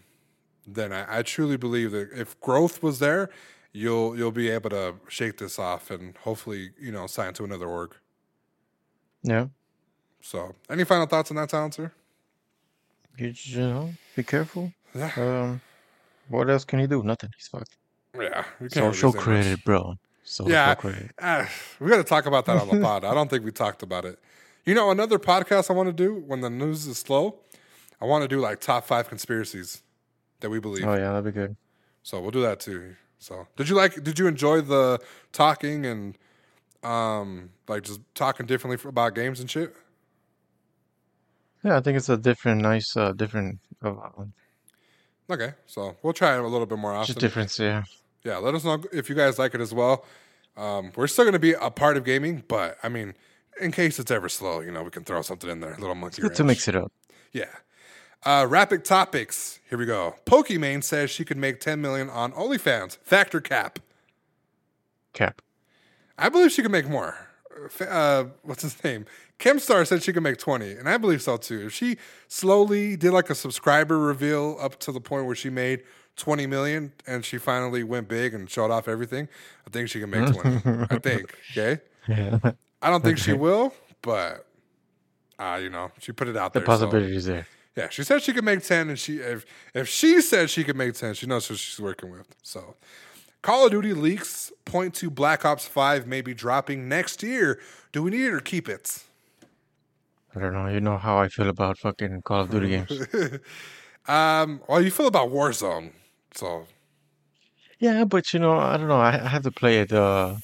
then 0.67 0.93
I, 0.93 1.19
I 1.19 1.23
truly 1.23 1.57
believe 1.59 1.93
that 1.93 2.13
if 2.13 2.41
growth 2.41 2.83
was 2.83 3.01
there, 3.01 3.31
you'll 3.73 4.17
you'll 4.17 4.33
be 4.33 4.51
able 4.51 4.71
to 4.71 4.97
shake 5.09 5.39
this 5.39 5.59
off 5.59 5.91
and 5.91 6.17
hopefully 6.19 6.73
you 6.81 6.93
know 6.93 7.07
sign 7.09 7.35
to 7.35 7.45
another 7.45 7.69
org. 7.69 7.97
Yeah. 9.23 9.49
So, 10.23 10.55
any 10.71 10.85
final 10.85 11.07
thoughts 11.07 11.31
on 11.31 11.37
that, 11.37 11.51
silencer? 11.51 11.95
You, 13.17 13.33
you 13.37 13.61
know, 13.61 13.95
be 14.17 14.25
careful. 14.25 14.73
Yeah, 14.95 15.13
Um, 15.17 15.63
what 16.29 16.51
else 16.51 16.65
can 16.65 16.81
he 16.81 16.87
do? 16.89 17.03
Nothing. 17.03 17.31
He's 17.37 17.49
fucked. 17.49 17.77
Yeah. 18.19 18.45
We 18.61 18.69
can't 18.69 18.85
really 18.85 18.95
Social 18.95 19.13
credit, 19.13 19.65
bro. 19.65 19.97
Social 20.25 20.51
Yeah, 20.51 20.75
credit. 20.75 21.11
Ah, 21.21 21.49
we 21.81 21.89
got 21.91 21.97
to 21.97 22.05
talk 22.05 22.27
about 22.27 22.47
that 22.47 22.57
on 22.57 22.69
the 22.69 22.81
pod. 22.81 23.05
I 23.05 23.15
don't 23.15 23.29
think 23.29 23.45
we 23.45 23.53
talked 23.53 23.83
about 23.83 24.05
it. 24.05 24.19
You 24.65 24.75
know, 24.75 24.91
another 24.91 25.19
podcast 25.19 25.71
I 25.71 25.73
want 25.73 25.89
to 25.89 25.93
do 25.93 26.15
when 26.27 26.41
the 26.41 26.51
news 26.51 26.87
is 26.87 26.99
slow. 26.99 27.41
I 28.01 28.05
want 28.05 28.23
to 28.23 28.29
do 28.29 28.41
like 28.41 28.61
top 28.61 28.87
five 28.87 29.09
conspiracies 29.09 29.83
that 30.41 30.51
we 30.51 30.61
believe. 30.61 30.85
Oh 30.85 30.95
yeah, 30.95 31.13
that'd 31.13 31.25
be 31.25 31.33
good. 31.33 31.57
So 32.03 32.21
we'll 32.21 32.31
do 32.31 32.43
that 32.43 32.61
too. 32.61 32.97
So 33.19 33.47
did 33.57 33.69
you 33.69 33.75
like? 33.75 34.03
Did 34.03 34.19
you 34.19 34.27
enjoy 34.27 34.61
the 34.61 35.01
talking 35.33 35.85
and 35.87 36.17
um 36.83 37.51
like 37.69 37.83
just 37.83 38.01
talking 38.15 38.47
differently 38.47 38.89
about 38.89 39.15
games 39.15 39.41
and 39.41 39.51
shit? 39.51 39.75
Yeah, 41.63 41.77
I 41.77 41.81
think 41.81 41.99
it's 41.99 42.09
a 42.09 42.17
different, 42.17 42.63
nice, 42.63 42.97
uh, 42.97 43.13
different, 43.13 43.59
uh, 43.83 43.95
Okay, 45.29 45.53
so 45.67 45.95
we'll 46.03 46.15
try 46.15 46.35
it 46.35 46.41
a 46.41 46.47
little 46.49 46.67
bit 46.67 46.79
more 46.79 46.95
often. 46.95 47.09
just 47.09 47.19
difference. 47.19 47.59
Yeah. 47.59 47.83
Yeah, 48.25 48.37
let 48.39 48.55
us 48.55 48.65
know 48.65 48.83
if 48.93 49.09
you 49.09 49.15
guys 49.15 49.39
like 49.39 49.55
it 49.55 49.61
as 49.61 49.73
well. 49.73 50.05
Um, 50.57 50.93
we're 50.97 51.07
still 51.07 51.25
going 51.25 51.33
to 51.33 51.39
be 51.39 51.53
a 51.53 51.71
part 51.71 51.97
of 51.97 52.05
gaming, 52.05 52.43
but 52.49 52.77
I 52.83 52.89
mean, 52.89 53.15
in 53.61 53.73
case 53.73 53.99
it's 53.99 54.11
ever 54.11 54.29
slow, 54.29 54.61
you 54.61 54.71
know, 54.71 54.83
we 54.83 54.91
can 54.91 55.05
throw 55.05 55.23
something 55.23 55.49
in 55.49 55.61
there, 55.61 55.73
a 55.73 55.79
little 55.81 55.95
monkey. 55.95 56.23
Good 56.23 56.35
to 56.35 56.45
mix 56.45 56.69
it 56.69 56.77
up. 56.77 56.93
Yeah. 57.33 57.47
Uh, 58.25 58.47
rapid 58.49 58.85
topics. 58.85 59.59
Here 59.71 59.79
we 59.79 59.87
go. 59.87 60.17
Pokimane 60.27 60.85
says 60.85 61.11
she 61.11 61.25
could 61.25 61.39
make 61.39 61.61
10 61.61 61.81
million 61.81 62.11
on 62.11 62.33
OnlyFans. 62.33 62.99
Factor 62.99 63.41
cap. 63.41 63.79
Cap. 65.15 65.41
I 66.19 66.29
believe 66.29 66.53
she 66.53 66.61
could 66.63 66.71
make 66.71 66.89
more. 66.89 67.15
Uh, 67.81 67.85
Uh, 67.85 68.25
what's 68.43 68.63
his 68.63 68.83
name? 68.85 69.07
Keemstar 69.39 69.87
said 69.87 70.03
she 70.03 70.13
could 70.13 70.23
make 70.23 70.37
20, 70.37 70.73
and 70.73 70.89
I 70.89 70.99
believe 70.99 71.23
so 71.23 71.37
too. 71.39 71.67
If 71.67 71.73
she 71.73 71.97
slowly 72.29 72.97
did 72.97 73.13
like 73.13 73.31
a 73.31 73.35
subscriber 73.35 73.99
reveal 73.99 74.57
up 74.61 74.79
to 74.81 74.93
the 74.93 75.01
point 75.01 75.25
where 75.27 75.35
she 75.35 75.49
made 75.49 75.83
20 76.17 76.47
million 76.47 76.93
and 77.07 77.25
she 77.25 77.39
finally 77.39 77.83
went 77.83 78.09
big 78.09 78.35
and 78.35 78.49
showed 78.51 78.71
off 78.71 78.89
everything, 78.89 79.29
I 79.67 79.71
think 79.71 79.89
she 79.89 80.01
can 80.01 80.11
make 80.11 80.33
20. 80.33 80.87
I 80.91 80.99
think. 80.99 81.35
Okay. 81.53 81.81
Yeah. 82.09 82.39
I 82.83 82.91
don't 82.91 83.03
think 83.05 83.19
she 83.19 83.33
will, 83.33 83.73
but 84.03 84.47
uh, 85.39 85.59
you 85.63 85.71
know, 85.71 85.91
she 85.99 86.13
put 86.13 86.29
it 86.29 86.37
out 86.37 86.53
The 86.53 86.61
there. 86.61 86.67
so- 86.67 86.87
possibility 86.87 87.17
is 87.17 87.25
there. 87.27 87.47
yeah, 87.77 87.89
she 87.89 88.03
said 88.05 88.23
she 88.23 88.33
could 88.33 88.45
make 88.45 88.63
ten, 88.63 88.89
and 88.91 88.99
she 88.99 89.19
if 89.19 89.45
if 89.75 89.89
she 89.89 90.21
said 90.21 90.51
she 90.51 90.65
could 90.65 90.77
make 90.77 90.95
ten, 90.95 91.15
she 91.15 91.27
knows 91.27 91.47
who 91.47 91.55
she's 91.55 91.79
working 91.81 92.11
with. 92.11 92.27
So, 92.43 92.77
Call 93.43 93.65
of 93.67 93.71
Duty 93.73 93.95
leaks 93.95 94.53
point 94.67 94.95
to 94.97 95.09
Black 95.11 95.45
Ops 95.47 95.67
Five 95.67 96.07
may 96.07 96.21
be 96.21 96.35
dropping 96.35 96.89
next 96.89 97.23
year. 97.23 97.59
Do 97.93 98.03
we 98.03 98.11
need 98.11 98.25
it 98.27 98.33
or 98.35 98.41
keep 98.41 98.69
it? 98.69 99.03
I 100.35 100.41
don't 100.41 100.53
know. 100.53 100.67
You 100.69 100.81
know 100.81 100.97
how 100.99 101.19
I 101.19 101.29
feel 101.29 101.49
about 101.49 101.79
fucking 101.79 102.23
Call 102.23 102.41
of 102.43 102.51
Duty 102.51 102.69
games. 102.69 103.07
Um, 104.09 104.61
well, 104.67 104.81
you 104.83 104.91
feel 104.91 105.07
about 105.07 105.29
Warzone, 105.31 105.91
so 106.35 106.67
Yeah, 107.79 108.05
but 108.05 108.33
you 108.33 108.41
know, 108.41 108.59
I 108.59 108.77
don't 108.77 108.89
know. 108.89 109.01
I, 109.01 109.25
I 109.25 109.29
have 109.29 109.43
to 109.45 109.51
play 109.51 109.81
it. 109.81 109.93
Uh, 109.93 110.37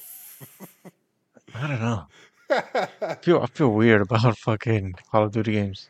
I 1.55 1.67
don't 1.67 1.81
know. 1.81 2.07
I 2.49 3.15
feel 3.21 3.41
I 3.41 3.47
feel 3.47 3.69
weird 3.73 4.01
about 4.01 4.37
fucking 4.47 4.95
Call 5.11 5.23
of 5.25 5.31
Duty 5.31 5.53
games. 5.53 5.89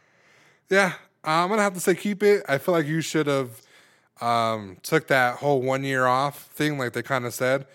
yeah, 0.69 0.93
I'm 1.23 1.49
gonna 1.49 1.61
have 1.61 1.73
to 1.75 1.79
say 1.79 1.95
keep 1.95 2.23
it. 2.23 2.43
I 2.49 2.57
feel 2.57 2.73
like 2.73 2.85
you 2.85 3.01
should 3.01 3.27
have 3.27 3.61
um 4.21 4.77
took 4.81 5.07
that 5.07 5.37
whole 5.37 5.61
one 5.61 5.83
year 5.83 6.05
off 6.05 6.43
thing, 6.47 6.77
like 6.77 6.93
they 6.93 7.03
kind 7.03 7.25
of 7.25 7.33
said, 7.33 7.67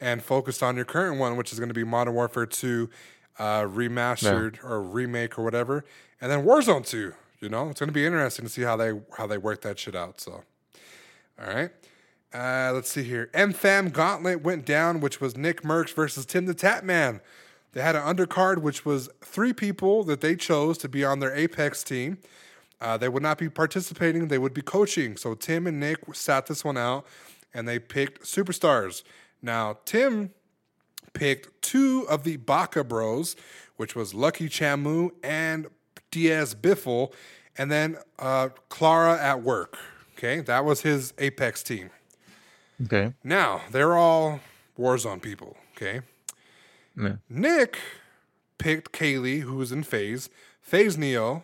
and 0.00 0.22
focused 0.22 0.62
on 0.62 0.76
your 0.76 0.84
current 0.84 1.18
one, 1.18 1.36
which 1.36 1.52
is 1.52 1.58
going 1.58 1.68
to 1.68 1.74
be 1.74 1.84
Modern 1.84 2.14
Warfare 2.14 2.46
Two, 2.46 2.90
uh, 3.38 3.62
remastered 3.62 4.62
or 4.64 4.82
remake 4.82 5.38
or 5.38 5.44
whatever, 5.44 5.84
and 6.20 6.30
then 6.30 6.44
Warzone 6.44 6.86
Two. 6.86 7.14
You 7.40 7.48
know, 7.48 7.70
it's 7.70 7.80
going 7.80 7.88
to 7.88 7.92
be 7.92 8.06
interesting 8.06 8.44
to 8.44 8.50
see 8.50 8.62
how 8.62 8.76
they 8.76 8.92
how 9.18 9.26
they 9.26 9.38
work 9.38 9.62
that 9.62 9.78
shit 9.78 9.96
out. 9.96 10.20
So, 10.20 10.44
all 11.40 11.52
right. 11.52 11.70
Uh, 12.34 12.72
let's 12.72 12.90
see 12.90 13.02
here. 13.02 13.28
MFAM 13.34 13.92
Gauntlet 13.92 14.42
went 14.42 14.64
down, 14.64 15.00
which 15.00 15.20
was 15.20 15.36
Nick 15.36 15.62
Mercs 15.62 15.92
versus 15.92 16.24
TimTheTatman. 16.24 17.20
They 17.72 17.82
had 17.82 17.94
an 17.94 18.02
undercard, 18.02 18.58
which 18.58 18.84
was 18.84 19.10
three 19.20 19.52
people 19.52 20.04
that 20.04 20.20
they 20.20 20.36
chose 20.36 20.78
to 20.78 20.88
be 20.88 21.04
on 21.04 21.20
their 21.20 21.34
Apex 21.34 21.82
team. 21.82 22.18
Uh, 22.80 22.96
they 22.96 23.08
would 23.08 23.22
not 23.22 23.38
be 23.38 23.48
participating, 23.48 24.28
they 24.28 24.38
would 24.38 24.54
be 24.54 24.62
coaching. 24.62 25.16
So 25.16 25.34
Tim 25.34 25.66
and 25.66 25.78
Nick 25.78 25.98
sat 26.14 26.46
this 26.46 26.64
one 26.64 26.76
out 26.76 27.06
and 27.54 27.68
they 27.68 27.78
picked 27.78 28.24
superstars. 28.24 29.04
Now, 29.40 29.78
Tim 29.84 30.30
picked 31.12 31.62
two 31.62 32.06
of 32.08 32.24
the 32.24 32.36
Baka 32.38 32.82
Bros, 32.84 33.36
which 33.76 33.94
was 33.94 34.14
Lucky 34.14 34.48
Chamu 34.48 35.10
and 35.22 35.68
Diaz 36.10 36.54
Biffle, 36.54 37.12
and 37.56 37.70
then 37.70 37.98
uh, 38.18 38.48
Clara 38.68 39.20
at 39.20 39.42
work. 39.42 39.78
Okay, 40.22 40.40
that 40.40 40.64
was 40.64 40.82
his 40.82 41.12
Apex 41.18 41.64
team. 41.64 41.90
Okay. 42.84 43.12
Now, 43.24 43.62
they're 43.72 43.96
all 43.96 44.38
Warzone 44.78 45.20
people. 45.20 45.56
Okay. 45.76 46.02
Yeah. 46.96 47.16
Nick 47.28 47.78
picked 48.58 48.92
Kaylee, 48.92 49.40
who 49.40 49.54
was 49.54 49.72
in 49.72 49.82
FaZe, 49.82 50.30
FaZe 50.60 50.96
Neo, 50.96 51.42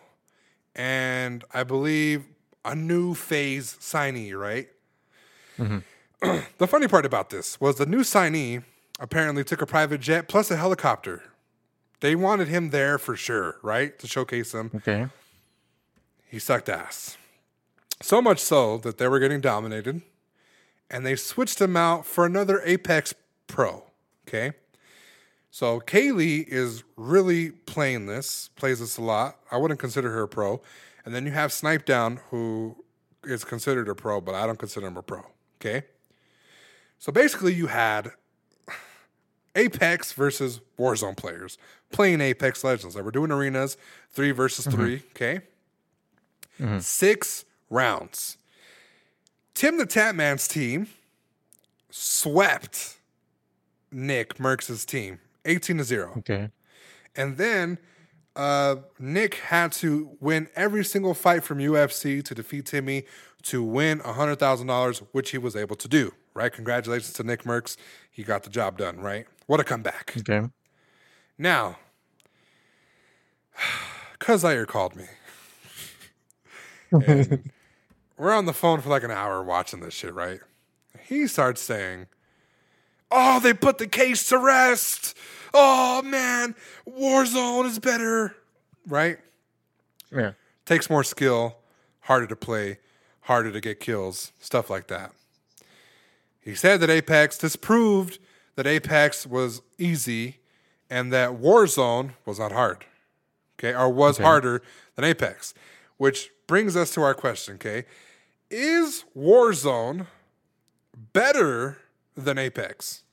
and 0.73 1.43
I 1.53 1.63
believe 1.63 2.23
a 2.63 2.73
new 2.73 3.15
FaZe 3.15 3.75
signee, 3.81 4.33
right? 4.33 4.69
Mm-hmm. 5.57 6.39
the 6.57 6.67
funny 6.67 6.87
part 6.87 7.05
about 7.05 7.31
this 7.31 7.59
was 7.59 7.75
the 7.75 7.85
new 7.85 8.01
signee 8.01 8.63
apparently 8.97 9.43
took 9.43 9.61
a 9.61 9.65
private 9.65 9.99
jet 9.99 10.29
plus 10.29 10.49
a 10.51 10.55
helicopter. 10.55 11.23
They 11.99 12.15
wanted 12.15 12.47
him 12.47 12.69
there 12.69 12.97
for 12.97 13.17
sure, 13.17 13.57
right? 13.61 13.99
To 13.99 14.07
showcase 14.07 14.53
him. 14.53 14.71
Okay. 14.73 15.07
He 16.25 16.39
sucked 16.39 16.69
ass. 16.69 17.17
So 18.01 18.21
much 18.21 18.39
so 18.39 18.77
that 18.79 18.97
they 18.97 19.07
were 19.07 19.19
getting 19.19 19.41
dominated 19.41 20.01
and 20.89 21.05
they 21.05 21.15
switched 21.15 21.59
him 21.59 21.75
out 21.75 22.05
for 22.05 22.25
another 22.25 22.61
Apex 22.63 23.13
Pro. 23.47 23.83
Okay. 24.27 24.53
So 25.51 25.79
Kaylee 25.79 26.47
is 26.47 26.83
really 26.95 27.51
playing 27.51 28.05
this, 28.05 28.49
plays 28.55 28.79
this 28.79 28.97
a 28.97 29.01
lot. 29.01 29.39
I 29.51 29.57
wouldn't 29.57 29.79
consider 29.79 30.11
her 30.11 30.23
a 30.23 30.27
pro. 30.27 30.61
And 31.03 31.13
then 31.13 31.25
you 31.25 31.31
have 31.31 31.51
Snipe 31.51 31.85
Down, 31.85 32.19
who 32.29 32.83
is 33.23 33.43
considered 33.43 33.89
a 33.89 33.95
pro, 33.95 34.21
but 34.21 34.35
I 34.35 34.45
don't 34.45 34.59
consider 34.59 34.87
him 34.87 34.97
a 34.97 35.01
pro. 35.01 35.25
Okay. 35.59 35.85
So 36.99 37.11
basically, 37.11 37.53
you 37.53 37.67
had 37.67 38.11
Apex 39.55 40.13
versus 40.13 40.61
Warzone 40.77 41.17
players 41.17 41.57
playing 41.91 42.21
Apex 42.21 42.63
Legends. 42.63 42.95
Like 42.95 43.03
we're 43.03 43.11
doing 43.11 43.31
arenas, 43.31 43.77
three 44.11 44.31
versus 44.31 44.67
mm-hmm. 44.67 44.77
three. 44.77 45.03
Okay. 45.15 45.41
Mm-hmm. 46.59 46.79
Six 46.79 47.45
rounds. 47.69 48.37
TimTheTatman's 49.55 50.47
team 50.47 50.87
swept 51.89 52.97
Nick 53.91 54.39
Mercs's 54.39 54.85
team 54.85 55.19
18 55.45 55.79
to 55.79 55.83
0. 55.83 56.13
Okay. 56.19 56.49
And 57.15 57.37
then 57.37 57.77
uh, 58.35 58.77
Nick 58.99 59.35
had 59.35 59.71
to 59.73 60.15
win 60.19 60.47
every 60.55 60.85
single 60.85 61.13
fight 61.13 61.43
from 61.43 61.57
UFC 61.57 62.23
to 62.23 62.35
defeat 62.35 62.67
Timmy 62.67 63.03
to 63.43 63.63
win 63.63 63.99
$100,000, 63.99 65.07
which 65.11 65.31
he 65.31 65.37
was 65.37 65.55
able 65.55 65.75
to 65.75 65.87
do, 65.87 66.13
right? 66.33 66.51
Congratulations 66.53 67.13
to 67.13 67.23
Nick 67.23 67.43
Mercs. 67.43 67.75
He 68.09 68.23
got 68.23 68.43
the 68.43 68.49
job 68.49 68.77
done, 68.77 68.99
right? 68.99 69.25
What 69.47 69.59
a 69.59 69.63
comeback. 69.63 70.13
Okay. 70.19 70.47
Now, 71.37 71.77
Cuz 74.19 74.41
Zaire 74.41 74.65
called 74.65 74.95
me. 74.95 75.05
And 76.91 77.51
we're 78.19 78.33
on 78.33 78.45
the 78.45 78.53
phone 78.53 78.81
for 78.81 78.89
like 78.89 79.03
an 79.03 79.11
hour 79.11 79.41
watching 79.43 79.79
this 79.79 79.93
shit, 79.93 80.13
right? 80.13 80.39
He 81.07 81.25
starts 81.27 81.61
saying, 81.61 82.07
Oh, 83.11 83.39
they 83.39 83.53
put 83.53 83.79
the 83.79 83.87
case 83.87 84.27
to 84.29 84.37
rest. 84.37 85.17
Oh, 85.53 86.03
man, 86.03 86.53
Warzone 86.87 87.65
is 87.65 87.79
better, 87.79 88.35
right? 88.85 89.17
Yeah. 90.11 90.33
Takes 90.65 90.89
more 90.91 91.03
skill, 91.03 91.57
harder 92.01 92.27
to 92.27 92.35
play, 92.35 92.77
harder 93.21 93.51
to 93.51 93.59
get 93.59 93.79
kills, 93.79 94.31
stuff 94.39 94.69
like 94.69 94.87
that. 94.89 95.11
He 96.39 96.53
said 96.53 96.79
that 96.81 96.89
Apex 96.91 97.37
disproved 97.37 98.19
that 98.55 98.67
Apex 98.67 99.25
was 99.25 99.61
easy 99.79 100.37
and 100.89 101.11
that 101.11 101.31
Warzone 101.31 102.11
was 102.25 102.37
not 102.37 102.51
hard. 102.51 102.85
Okay, 103.57 103.73
or 103.75 103.89
was 103.89 104.15
Okay. 104.17 104.23
harder 104.23 104.61
than 104.95 105.03
Apex. 105.05 105.53
Which 105.97 106.29
brings 106.47 106.75
us 106.75 106.93
to 106.93 107.01
our 107.01 107.13
question, 107.13 107.55
okay? 107.55 107.85
Is 108.49 109.05
Warzone 109.15 110.07
better 111.13 111.77
than 112.15 112.37
Apex? 112.37 113.03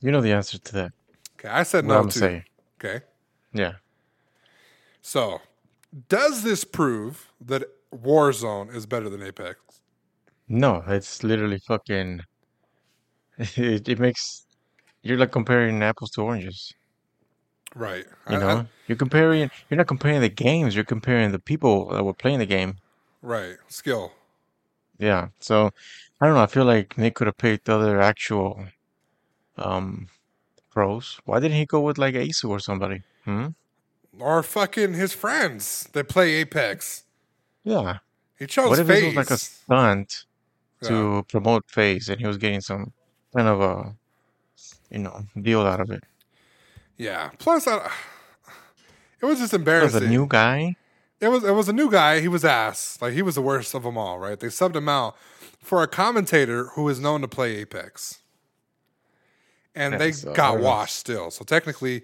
You 0.00 0.12
know 0.12 0.20
the 0.20 0.32
answer 0.32 0.58
to 0.58 0.72
that. 0.74 0.92
Okay, 1.38 1.48
I 1.48 1.62
said 1.64 1.84
What 1.86 1.94
no 1.94 2.00
I'm 2.00 2.08
too. 2.08 2.18
saying. 2.20 2.44
Okay. 2.80 3.04
Yeah. 3.52 3.72
So, 5.02 5.40
does 6.08 6.42
this 6.42 6.64
prove 6.64 7.32
that 7.40 7.64
Warzone 7.92 8.74
is 8.74 8.86
better 8.86 9.08
than 9.08 9.22
Apex? 9.22 9.58
No, 10.48 10.82
it's 10.86 11.22
literally 11.22 11.58
fucking. 11.66 12.20
It, 13.56 13.88
it 13.88 14.00
makes 14.00 14.46
you're 15.02 15.16
like 15.16 15.30
comparing 15.30 15.80
apples 15.82 16.10
to 16.12 16.22
oranges. 16.22 16.72
Right. 17.76 18.04
You 18.28 18.36
I- 18.36 18.40
know, 18.40 18.48
I- 18.48 18.66
you're 18.88 18.96
comparing. 18.98 19.48
You're 19.70 19.78
not 19.78 19.86
comparing 19.86 20.20
the 20.20 20.28
games. 20.28 20.74
You're 20.74 20.84
comparing 20.84 21.30
the 21.30 21.38
people 21.38 21.88
that 21.90 22.02
were 22.04 22.14
playing 22.14 22.40
the 22.40 22.46
game. 22.46 22.76
Right. 23.22 23.56
Skill. 23.68 24.12
Yeah. 24.98 25.28
So 25.40 25.70
I 26.20 26.26
don't 26.26 26.34
know. 26.34 26.42
I 26.42 26.46
feel 26.46 26.64
like 26.64 26.96
Nick 26.98 27.14
could 27.14 27.26
have 27.26 27.36
picked 27.38 27.68
other 27.68 28.00
actual 28.00 28.64
um 29.56 30.08
pros. 30.70 31.20
Why 31.24 31.40
didn't 31.40 31.56
he 31.56 31.66
go 31.66 31.80
with 31.80 31.98
like 31.98 32.14
aceu 32.14 32.48
or 32.50 32.60
somebody? 32.60 33.02
Hmm. 33.24 33.48
Or 34.18 34.42
fucking 34.42 34.94
his 34.94 35.12
friends 35.12 35.88
that 35.92 36.08
play 36.08 36.34
Apex. 36.34 37.04
Yeah. 37.64 37.98
He 38.38 38.46
chose 38.46 38.70
What 38.70 38.78
if 38.78 38.86
FaZe. 38.86 39.00
this 39.00 39.06
was 39.06 39.16
like 39.16 39.30
a 39.30 39.36
stunt 39.38 40.24
Yeah. 40.82 40.88
to 40.88 41.24
promote 41.28 41.64
FaZe 41.68 42.08
and 42.08 42.20
he 42.20 42.26
was 42.26 42.36
getting 42.38 42.60
some 42.60 42.92
kind 43.34 43.48
of 43.48 43.60
a 43.60 43.94
you 44.90 44.98
know 44.98 45.24
deal 45.40 45.62
out 45.62 45.80
of 45.80 45.90
it? 45.90 46.04
Yeah. 46.96 47.30
Plus, 47.38 47.66
I, 47.68 47.90
it 49.20 49.26
was 49.26 49.38
just 49.38 49.54
embarrassing. 49.54 49.86
As 49.88 49.94
a 49.94 49.98
embarrassing. 49.98 50.10
new 50.20 50.26
guy. 50.26 50.76
It 51.20 51.28
was 51.28 51.44
it 51.44 51.52
was 51.52 51.68
a 51.68 51.72
new 51.72 51.90
guy. 51.90 52.20
He 52.20 52.28
was 52.28 52.44
ass. 52.44 52.98
Like 53.00 53.12
he 53.12 53.22
was 53.22 53.34
the 53.34 53.42
worst 53.42 53.74
of 53.74 53.82
them 53.82 53.98
all. 53.98 54.18
Right. 54.18 54.38
They 54.38 54.48
subbed 54.48 54.76
him 54.76 54.88
out 54.88 55.16
for 55.60 55.82
a 55.82 55.88
commentator 55.88 56.66
who 56.74 56.88
is 56.88 57.00
known 57.00 57.20
to 57.22 57.28
play 57.28 57.56
Apex, 57.56 58.20
and 59.74 59.92
Yeah, 59.92 59.98
they 59.98 60.12
so, 60.12 60.30
uh, 60.30 60.34
got 60.34 60.60
washed 60.60 60.96
still. 60.96 61.30
So 61.30 61.44
technically, 61.44 62.02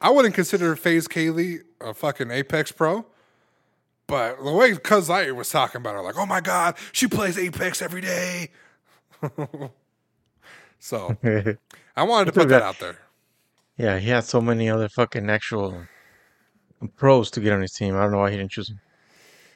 I 0.00 0.10
wouldn't 0.10 0.34
consider 0.34 0.74
FaZe 0.76 1.08
Kaylee 1.08 1.60
a 1.80 1.94
fucking 1.94 2.30
Apex 2.30 2.72
pro. 2.72 3.06
But 4.08 4.42
the 4.42 4.52
way 4.52 4.76
Cuz 4.76 5.06
Zaire 5.06 5.34
was 5.34 5.50
talking 5.50 5.80
about 5.80 5.94
her, 5.94 6.02
like, 6.02 6.16
oh 6.16 6.26
my 6.26 6.40
god, 6.40 6.76
she 6.92 7.08
plays 7.08 7.36
Apex 7.36 7.82
every 7.82 8.00
day. 8.00 8.50
so 10.78 11.16
I 11.96 12.02
wanted 12.04 12.26
to 12.26 12.32
put 12.32 12.48
that 12.50 12.62
out 12.62 12.78
there. 12.78 12.98
Yeah, 13.76 13.98
he 13.98 14.08
had 14.08 14.24
so 14.24 14.40
many 14.40 14.70
other 14.70 14.88
fucking 14.88 15.28
actual 15.28 15.86
pros 16.96 17.30
to 17.32 17.40
get 17.40 17.52
on 17.52 17.60
his 17.62 17.72
team. 17.72 17.96
I 17.96 18.02
don't 18.02 18.12
know 18.12 18.18
why 18.18 18.30
he 18.30 18.36
didn't 18.36 18.50
choose 18.52 18.68
him. 18.70 18.80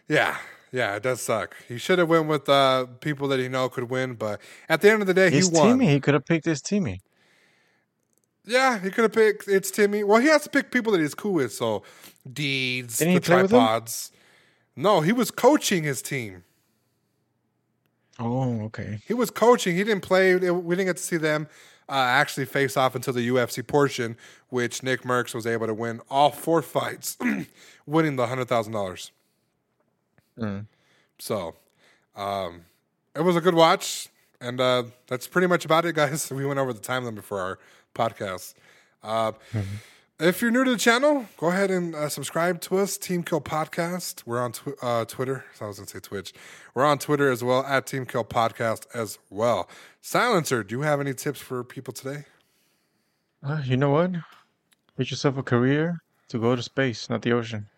Yeah, 0.08 0.36
yeah, 0.72 0.96
it 0.96 1.02
does 1.02 1.20
suck. 1.20 1.56
He 1.68 1.78
should 1.78 1.98
have 1.98 2.08
went 2.08 2.26
with 2.28 2.48
uh, 2.48 2.86
people 3.00 3.28
that 3.28 3.38
he 3.38 3.48
know 3.48 3.68
could 3.68 3.90
win, 3.90 4.14
but 4.14 4.40
at 4.68 4.80
the 4.80 4.90
end 4.90 5.00
of 5.02 5.06
the 5.06 5.14
day, 5.14 5.30
His 5.30 5.48
he 5.48 5.54
won. 5.56 5.78
teammate, 5.78 5.90
he 5.90 6.00
could 6.00 6.14
have 6.14 6.24
picked 6.24 6.44
his 6.44 6.60
teammate. 6.62 7.00
Yeah, 8.44 8.78
he 8.80 8.90
could 8.90 9.02
have 9.04 9.12
picked 9.12 9.46
it's 9.48 9.70
Timmy. 9.70 10.02
Well, 10.02 10.20
he 10.20 10.28
has 10.28 10.42
to 10.44 10.50
pick 10.50 10.72
people 10.72 10.92
that 10.92 11.00
he's 11.00 11.14
cool 11.14 11.34
with. 11.34 11.52
So, 11.52 11.82
Deeds, 12.30 12.98
Didn't 12.98 13.14
the 13.14 13.20
play 13.20 13.42
with 13.42 13.50
them? 13.50 13.60
tripods. 13.60 14.12
No, 14.74 15.02
he 15.02 15.12
was 15.12 15.30
coaching 15.30 15.84
his 15.84 16.00
team. 16.02 16.42
Oh, 18.18 18.62
okay. 18.64 19.00
He 19.06 19.14
was 19.14 19.30
coaching. 19.30 19.76
He 19.76 19.84
didn't 19.84 20.02
play. 20.02 20.34
We 20.34 20.74
didn't 20.74 20.86
get 20.88 20.96
to 20.96 21.02
see 21.02 21.16
them 21.16 21.48
uh, 21.90 21.94
actually 21.94 22.44
face 22.46 22.76
off 22.76 22.94
until 22.94 23.12
the 23.12 23.28
UFC 23.28 23.66
portion, 23.66 24.16
which 24.48 24.82
Nick 24.82 25.02
Mercs 25.02 25.34
was 25.34 25.46
able 25.46 25.66
to 25.66 25.74
win 25.74 26.00
all 26.08 26.30
four 26.30 26.62
fights, 26.62 27.18
winning 27.86 28.16
the 28.16 28.28
hundred 28.28 28.48
thousand 28.48 28.72
dollars. 28.72 29.10
Mm. 30.38 30.66
So, 31.18 31.56
um, 32.14 32.62
it 33.14 33.22
was 33.22 33.34
a 33.36 33.40
good 33.40 33.54
watch, 33.54 34.08
and 34.40 34.60
uh, 34.60 34.84
that's 35.08 35.26
pretty 35.26 35.48
much 35.48 35.64
about 35.64 35.84
it, 35.84 35.94
guys. 35.94 36.30
We 36.34 36.46
went 36.46 36.60
over 36.60 36.72
the 36.72 36.80
time 36.80 37.04
limit 37.04 37.24
for 37.24 37.40
our 37.40 37.58
podcast. 37.94 38.54
Uh, 39.02 39.32
If 40.22 40.42
you're 40.42 40.50
new 40.50 40.64
to 40.64 40.72
the 40.72 40.76
channel, 40.76 41.24
go 41.38 41.46
ahead 41.48 41.70
and 41.70 41.94
uh, 41.94 42.10
subscribe 42.10 42.60
to 42.62 42.76
us, 42.76 42.98
Team 42.98 43.22
Kill 43.22 43.40
Podcast. 43.40 44.22
We're 44.26 44.42
on 44.42 44.52
tw- 44.52 44.76
uh, 44.82 45.06
Twitter. 45.06 45.46
I 45.62 45.66
was 45.66 45.78
going 45.78 45.86
to 45.86 45.92
say 45.94 46.00
Twitch. 46.00 46.34
We're 46.74 46.84
on 46.84 46.98
Twitter 46.98 47.30
as 47.30 47.42
well, 47.42 47.64
at 47.64 47.86
Team 47.86 48.04
Kill 48.04 48.24
Podcast 48.24 48.84
as 48.92 49.18
well. 49.30 49.66
Silencer, 50.02 50.62
do 50.62 50.76
you 50.76 50.82
have 50.82 51.00
any 51.00 51.14
tips 51.14 51.40
for 51.40 51.64
people 51.64 51.94
today? 51.94 52.24
Uh, 53.42 53.62
you 53.64 53.78
know 53.78 53.88
what? 53.88 54.10
Make 54.98 55.10
yourself 55.10 55.38
a 55.38 55.42
career 55.42 56.02
to 56.28 56.38
go 56.38 56.54
to 56.54 56.62
space, 56.62 57.08
not 57.08 57.22
the 57.22 57.32
ocean. 57.32 57.68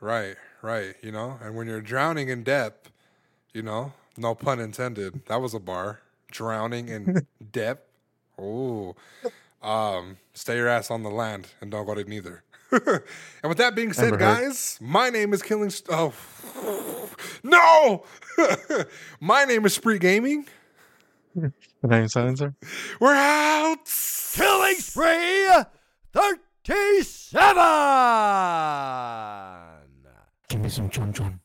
Right, 0.00 0.36
right. 0.60 0.96
You 1.02 1.12
know, 1.12 1.38
and 1.42 1.56
when 1.56 1.66
you're 1.66 1.80
drowning 1.80 2.28
in 2.28 2.42
depth, 2.42 2.90
you 3.54 3.62
know, 3.62 3.94
no 4.18 4.34
pun 4.34 4.60
intended. 4.60 5.24
That 5.28 5.40
was 5.40 5.54
a 5.54 5.60
bar. 5.60 6.00
Drowning 6.30 6.90
in 6.90 7.26
depth. 7.52 7.86
Oh, 8.38 8.96
um, 9.62 10.18
stay 10.34 10.56
your 10.56 10.68
ass 10.68 10.90
on 10.90 11.02
the 11.02 11.10
land 11.10 11.48
and 11.60 11.70
don't 11.70 11.86
go 11.86 11.94
to 11.94 12.04
neither. 12.04 12.42
and 12.72 13.02
with 13.44 13.58
that 13.58 13.74
being 13.74 13.92
said, 13.92 14.12
Never 14.12 14.24
heard. 14.24 14.42
guys, 14.42 14.78
my 14.80 15.10
name 15.10 15.32
is 15.32 15.42
Killing. 15.42 15.70
St- 15.70 15.88
oh, 15.90 16.12
no! 17.42 18.04
my 19.20 19.44
name 19.44 19.66
is 19.66 19.74
Spree 19.74 19.98
Gaming. 19.98 20.46
The 21.34 21.52
name 21.82 22.08
silencer. 22.08 22.54
We're 23.00 23.14
out. 23.14 23.84
Killing 24.34 24.76
Spree 24.76 25.48
37! 26.12 27.56
Give 30.48 30.60
me 30.60 30.68
some 30.68 30.90
chun 30.90 31.12
chon. 31.12 31.39